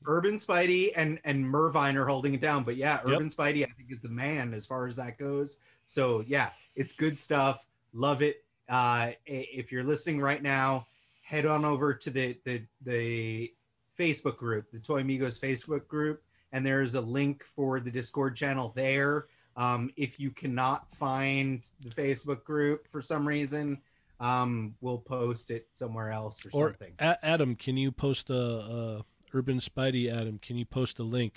Urban 0.07 0.35
Spidey 0.35 0.91
and 0.97 1.19
and 1.25 1.49
Mervine 1.49 1.97
are 1.97 2.07
holding 2.07 2.35
it 2.35 2.41
down. 2.41 2.65
But 2.65 2.77
yeah, 2.77 2.97
Yep. 2.97 3.07
Urban 3.07 3.29
Spidey 3.29 3.65
I 3.65 3.73
think 3.77 3.91
is 3.91 4.03
the 4.03 4.09
man 4.09 4.55
as 4.55 4.67
far 4.67 4.87
as 4.89 4.97
that 4.97 5.19
goes. 5.19 5.59
So 5.87 6.25
yeah, 6.27 6.51
it's 6.77 6.95
good 6.95 7.19
stuff. 7.19 7.67
Love 7.93 8.23
it. 8.23 8.45
Uh, 8.69 9.13
if 9.27 9.73
you're 9.73 9.83
listening 9.85 10.21
right 10.21 10.43
now, 10.43 10.87
head 11.23 11.47
on 11.47 11.65
over 11.65 11.95
to 11.95 12.11
the 12.11 12.37
the 12.45 12.63
the 12.85 13.53
Facebook 13.99 14.37
group, 14.37 14.71
the 14.71 14.79
Toy 14.79 15.03
Migos 15.03 15.41
Facebook 15.41 15.89
group, 15.89 16.23
and 16.53 16.65
there's 16.65 16.95
a 16.95 17.01
link 17.01 17.43
for 17.43 17.81
the 17.81 17.91
Discord 17.91 18.37
channel 18.37 18.73
there. 18.77 19.27
Um, 19.57 19.91
if 19.97 20.21
you 20.21 20.31
cannot 20.31 20.93
find 20.93 21.63
the 21.83 21.91
Facebook 21.91 22.45
group 22.45 22.87
for 22.87 23.03
some 23.03 23.27
reason, 23.27 23.81
um, 24.21 24.77
we'll 24.81 24.99
post 24.99 25.51
it 25.51 25.67
somewhere 25.73 26.13
else 26.13 26.47
or, 26.47 26.51
or 26.53 26.69
something. 26.71 26.93
A- 27.01 27.19
Adam, 27.27 27.57
can 27.57 27.77
you 27.77 27.91
post 27.91 28.31
a, 28.31 28.35
a 28.37 29.05
Urban 29.33 29.59
Spidey? 29.61 30.13
Adam, 30.13 30.39
can 30.39 30.57
you 30.57 30.65
post 30.65 30.99
a 30.99 31.03
link? 31.03 31.35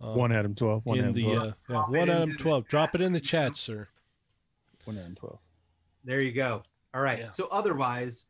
Um, 0.00 0.14
one 0.14 0.32
Adam 0.32 0.54
twelve. 0.54 0.84
One 0.84 0.98
in 0.98 1.04
Adam 1.04 1.14
the 1.14 1.22
twelve. 1.22 1.38
uh, 1.38 1.44
yeah, 1.46 1.52
Drop 1.66 1.88
it 1.88 1.98
one 1.98 2.08
Adam 2.10 2.22
into 2.24 2.36
the 2.36 2.42
twelve. 2.42 2.68
Drop 2.68 2.94
it 2.94 3.00
in 3.00 3.12
the 3.12 3.20
chat, 3.20 3.56
sir. 3.56 3.88
one 4.84 4.98
Adam 4.98 5.14
twelve. 5.14 5.38
There 6.04 6.20
you 6.20 6.32
go. 6.32 6.62
All 6.94 7.02
right. 7.02 7.18
Yeah. 7.18 7.30
So 7.30 7.48
otherwise, 7.50 8.28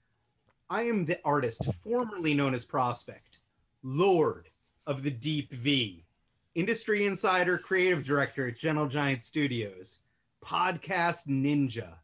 I 0.70 0.82
am 0.82 1.04
the 1.04 1.18
artist 1.24 1.64
formerly 1.82 2.34
known 2.34 2.54
as 2.54 2.64
Prospect, 2.64 3.40
Lord 3.82 4.48
of 4.86 5.02
the 5.02 5.10
Deep 5.10 5.52
V, 5.52 6.04
industry 6.54 7.04
insider, 7.04 7.58
creative 7.58 8.04
director 8.04 8.48
at 8.48 8.56
Gentle 8.56 8.88
Giant 8.88 9.22
Studios, 9.22 10.00
podcast 10.44 11.28
ninja, 11.28 11.98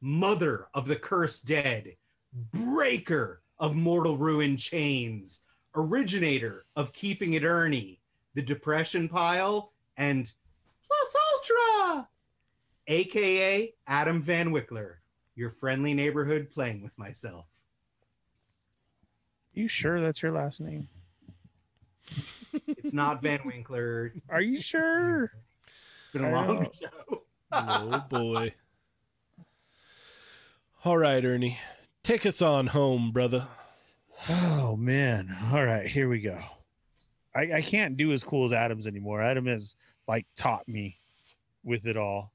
mother 0.00 0.66
of 0.74 0.88
the 0.88 0.96
cursed 0.96 1.46
dead, 1.46 1.96
breaker 2.32 3.42
of 3.58 3.76
mortal 3.76 4.16
ruin 4.16 4.56
chains, 4.56 5.44
originator 5.74 6.64
of 6.76 6.92
keeping 6.92 7.34
it 7.34 7.44
Ernie, 7.44 8.00
the 8.34 8.42
depression 8.42 9.08
pile, 9.08 9.72
and 9.96 10.32
plus 10.86 11.16
ultra 11.34 12.08
aka 12.86 13.72
Adam 13.86 14.22
Van 14.22 14.52
Wickler, 14.52 14.96
your 15.34 15.50
friendly 15.50 15.94
neighborhood 15.94 16.50
playing 16.50 16.82
with 16.82 16.98
myself. 16.98 17.46
You 19.54 19.68
sure 19.68 20.00
that's 20.00 20.22
your 20.22 20.32
last 20.32 20.60
name? 20.60 20.88
It's 22.66 22.94
not 22.94 23.22
Van 23.22 23.40
Winkler. 23.44 24.12
Are 24.28 24.40
you 24.40 24.60
sure? 24.60 25.24
It's 25.24 26.12
been 26.12 26.24
a 26.24 26.28
I 26.28 26.32
long 26.32 26.62
know. 26.62 26.72
show. 26.80 27.22
oh 27.52 28.04
boy. 28.08 28.54
All 30.84 30.98
right, 30.98 31.24
Ernie, 31.24 31.58
take 32.02 32.26
us 32.26 32.42
on 32.42 32.68
home, 32.68 33.12
brother. 33.12 33.46
Oh 34.28 34.76
man. 34.76 35.36
All 35.52 35.64
right, 35.64 35.86
here 35.86 36.08
we 36.08 36.20
go. 36.20 36.38
I, 37.34 37.52
I 37.54 37.62
can't 37.62 37.96
do 37.96 38.12
as 38.12 38.22
cool 38.22 38.44
as 38.44 38.52
Adams 38.52 38.86
anymore. 38.86 39.22
Adam 39.22 39.46
has 39.46 39.74
like 40.06 40.26
taught 40.36 40.66
me 40.68 40.98
with 41.64 41.86
it 41.86 41.96
all. 41.96 42.32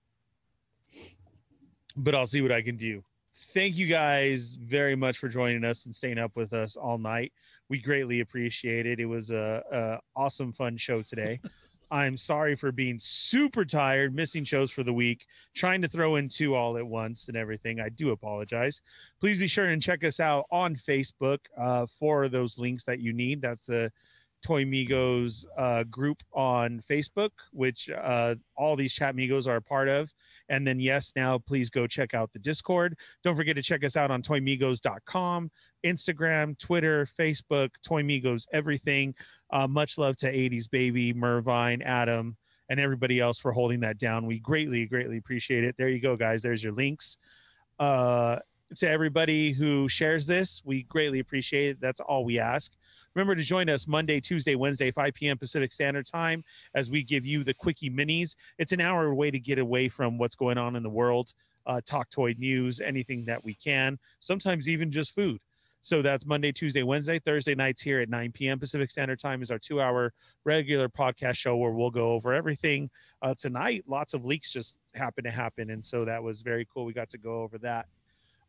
But 1.96 2.16
I'll 2.16 2.26
see 2.26 2.42
what 2.42 2.52
I 2.52 2.62
can 2.62 2.78
do. 2.78 3.04
Thank 3.54 3.78
you 3.78 3.88
guys 3.88 4.56
very 4.56 4.96
much 4.96 5.18
for 5.18 5.30
joining 5.30 5.64
us 5.64 5.86
and 5.86 5.94
staying 5.94 6.18
up 6.18 6.32
with 6.36 6.54
us 6.54 6.76
all 6.76 6.98
night. 6.98 7.32
We 7.70 7.80
greatly 7.80 8.22
appreciate 8.22 8.86
it. 8.86 9.00
It 9.00 9.06
was 9.06 9.32
a, 9.32 9.64
a 9.72 10.00
awesome, 10.16 10.54
fun 10.54 10.78
show 10.78 11.02
today. 11.02 11.40
I'm 11.90 12.18
sorry 12.18 12.56
for 12.56 12.72
being 12.72 12.98
super 13.00 13.64
tired, 13.66 14.14
missing 14.14 14.44
shows 14.44 14.72
for 14.72 14.84
the 14.84 14.94
week, 14.94 15.26
trying 15.56 15.82
to 15.84 15.88
throw 15.88 16.16
in 16.18 16.30
two 16.30 16.56
all 16.56 16.78
at 16.78 16.86
once 16.86 17.28
and 17.28 17.38
everything. 17.38 17.80
I 17.80 17.90
do 17.90 18.12
apologize 18.12 18.82
please 19.20 19.40
be 19.40 19.48
sure 19.48 19.66
and 19.66 19.82
check 19.82 20.04
us 20.04 20.20
out 20.20 20.46
on 20.52 20.76
Facebook 20.76 21.40
uh, 21.58 21.86
for 22.00 22.30
those 22.30 22.58
links 22.58 22.84
that 22.84 23.00
you 23.00 23.14
need. 23.14 23.42
That's 23.42 23.66
the 23.66 23.92
Toy 24.44 24.64
Migos 24.66 25.46
uh, 25.58 25.84
group 25.86 26.22
on 26.34 26.80
Facebook, 26.80 27.32
which 27.52 27.90
uh, 27.90 28.36
all 28.56 28.76
these 28.76 28.94
chat 28.94 29.16
Migos 29.16 29.48
are 29.48 29.58
a 29.58 29.62
part 29.62 29.90
of. 29.90 30.14
And 30.50 30.66
then, 30.66 30.80
yes, 30.80 31.14
now 31.16 31.38
please 31.38 31.70
go 31.70 31.88
check 31.88 32.14
out 32.14 32.32
the 32.32 32.40
Discord. 32.40 32.98
Don't 33.24 33.36
forget 33.36 33.56
to 33.56 33.62
check 33.62 33.84
us 33.84 33.98
out 33.98 34.12
on 34.12 34.22
toymigos.com, 34.22 35.52
Instagram, 35.86 36.58
Twitter, 36.58 37.06
Facebook, 37.06 37.70
Toy 37.86 38.04
Migos, 38.04 38.46
everything. 38.54 39.14
Uh, 39.50 39.68
much 39.68 39.98
love 39.98 40.16
to 40.18 40.32
80s 40.32 40.70
Baby, 40.70 41.14
Mervine, 41.14 41.82
Adam, 41.82 42.38
and 42.70 42.80
everybody 42.80 43.20
else 43.20 43.40
for 43.40 43.52
holding 43.52 43.82
that 43.82 43.98
down. 43.98 44.26
We 44.26 44.40
greatly, 44.40 44.86
greatly 44.86 45.18
appreciate 45.18 45.64
it. 45.64 45.76
There 45.78 45.90
you 45.90 46.00
go, 46.00 46.16
guys. 46.16 46.42
There's 46.42 46.64
your 46.64 46.74
links. 46.74 47.18
Uh, 47.80 48.38
to 48.76 48.90
everybody 48.90 49.54
who 49.54 49.88
shares 49.88 50.26
this. 50.26 50.62
We 50.66 50.84
greatly 50.84 51.20
appreciate 51.20 51.70
it. 51.70 51.82
That's 51.82 52.00
all 52.02 52.26
we 52.26 52.40
ask. 52.40 52.74
Remember 53.18 53.34
to 53.34 53.42
join 53.42 53.68
us 53.68 53.88
Monday, 53.88 54.20
Tuesday, 54.20 54.54
Wednesday, 54.54 54.92
5 54.92 55.12
p.m. 55.16 55.40
Pacific 55.40 55.74
Standard 55.74 56.06
Time 56.06 56.44
as 56.76 56.92
we 56.92 57.02
give 57.02 57.26
you 57.26 57.44
the 57.44 57.52
quickie 57.56 57.90
minis. 57.90 58.36
It's 58.60 58.74
an 58.74 58.80
hour 58.80 59.12
way 59.12 59.32
to 59.32 59.40
get 59.40 59.58
away 59.58 59.90
from 59.90 60.20
what's 60.20 60.36
going 60.36 60.60
on 60.60 60.76
in 60.76 60.84
the 60.84 60.90
world, 60.92 61.34
uh, 61.66 61.82
talk 61.84 62.12
toy 62.12 62.36
news, 62.38 62.80
anything 62.80 63.26
that 63.26 63.44
we 63.44 63.56
can, 63.56 63.98
sometimes 64.20 64.70
even 64.70 64.92
just 64.92 65.16
food. 65.16 65.40
So 65.82 66.04
that's 66.04 66.28
Monday, 66.28 66.52
Tuesday, 66.52 66.84
Wednesday, 66.84 67.18
Thursday 67.18 67.56
nights 67.56 67.82
here 67.82 68.00
at 68.02 68.08
9 68.08 68.34
p.m. 68.34 68.60
Pacific 68.60 68.92
Standard 68.92 69.18
Time 69.18 69.42
is 69.42 69.50
our 69.50 69.58
two 69.58 69.82
hour 69.82 70.14
regular 70.44 70.88
podcast 70.88 71.38
show 71.38 71.58
where 71.58 71.72
we'll 71.72 71.90
go 71.90 72.12
over 72.12 72.36
everything. 72.36 72.88
Uh, 73.24 73.34
tonight, 73.36 73.84
lots 73.88 74.14
of 74.14 74.26
leaks 74.26 74.54
just 74.54 74.78
happened 74.94 75.26
to 75.26 75.32
happen. 75.32 75.72
And 75.72 75.84
so 75.84 76.06
that 76.06 76.22
was 76.22 76.44
very 76.44 76.68
cool. 76.72 76.86
We 76.86 76.94
got 76.94 77.10
to 77.10 77.18
go 77.18 77.42
over 77.42 77.58
that. 77.58 77.88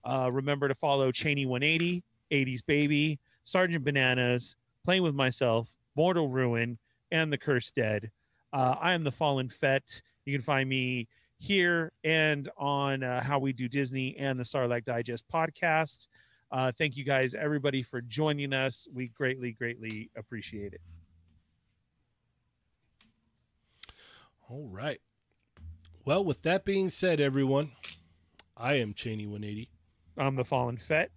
Uh, 0.05 0.29
remember 0.31 0.69
to 0.69 0.75
follow 0.75 1.11
Cheney 1.11 1.47
180, 1.47 2.05
80s 2.31 2.61
Baby, 2.67 3.19
Sergeant 3.49 3.83
Bananas, 3.83 4.57
Playing 4.85 5.03
with 5.03 5.15
Myself, 5.15 5.75
Mortal 5.97 6.29
Ruin, 6.29 6.79
and 7.11 7.33
The 7.33 7.39
Cursed 7.39 7.75
Dead. 7.75 8.11
Uh, 8.53 8.77
I 8.81 8.95
am 8.95 9.05
the 9.05 9.13
Fallen 9.13 9.49
Fett. 9.49 10.01
You 10.25 10.33
can 10.33 10.43
find 10.43 10.69
me 10.69 11.09
here 11.39 11.93
and 12.05 12.49
on 12.57 13.03
uh, 13.03 13.23
How 13.23 13.39
We 13.39 13.53
Do 13.53 13.69
Disney 13.69 14.17
and 14.17 14.39
the 14.39 14.45
Sarlacc 14.45 14.85
Digest 14.85 15.25
podcast. 15.33 16.09
Uh, 16.51 16.73
thank 16.77 16.97
you 16.97 17.05
guys, 17.05 17.35
everybody, 17.35 17.83
for 17.83 18.01
joining 18.01 18.53
us. 18.53 18.89
We 18.93 19.09
greatly, 19.09 19.53
greatly 19.53 20.11
appreciate 20.17 20.73
it. 20.73 20.81
All 24.49 24.69
right. 24.71 25.01
Well, 26.05 26.25
with 26.25 26.43
that 26.43 26.65
being 26.65 26.89
said, 26.89 27.21
everyone, 27.21 27.73
I 28.57 28.75
am 28.75 28.95
Cheney 28.95 29.27
180. 29.27 29.69
I'm 30.17 30.37
the 30.37 30.45
Fallen 30.45 30.79
Fett. 30.79 31.11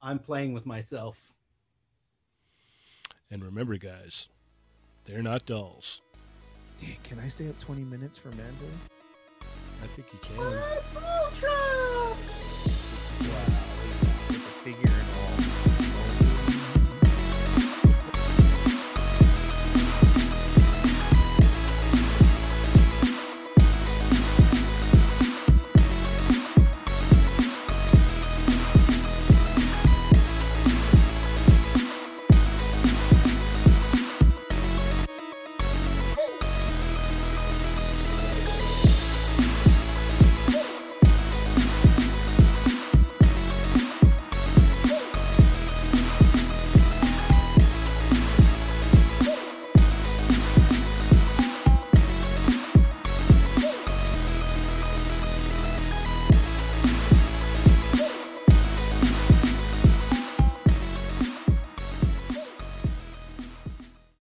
I'm 0.00 0.20
playing 0.20 0.52
with 0.52 0.64
myself. 0.64 1.34
And 3.32 3.42
remember, 3.42 3.78
guys, 3.78 4.28
they're 5.06 5.22
not 5.22 5.46
dolls. 5.46 6.02
Dang, 6.78 6.98
can 7.02 7.18
I 7.18 7.28
stay 7.28 7.48
up 7.48 7.58
20 7.60 7.80
minutes 7.80 8.18
for 8.18 8.28
Mando? 8.28 8.68
I 9.82 9.86
think 9.86 10.06
you 10.12 10.18
can. 10.20 10.36
Ultra! 10.36 11.48
Wow, 13.22 13.48
figure 14.62 15.01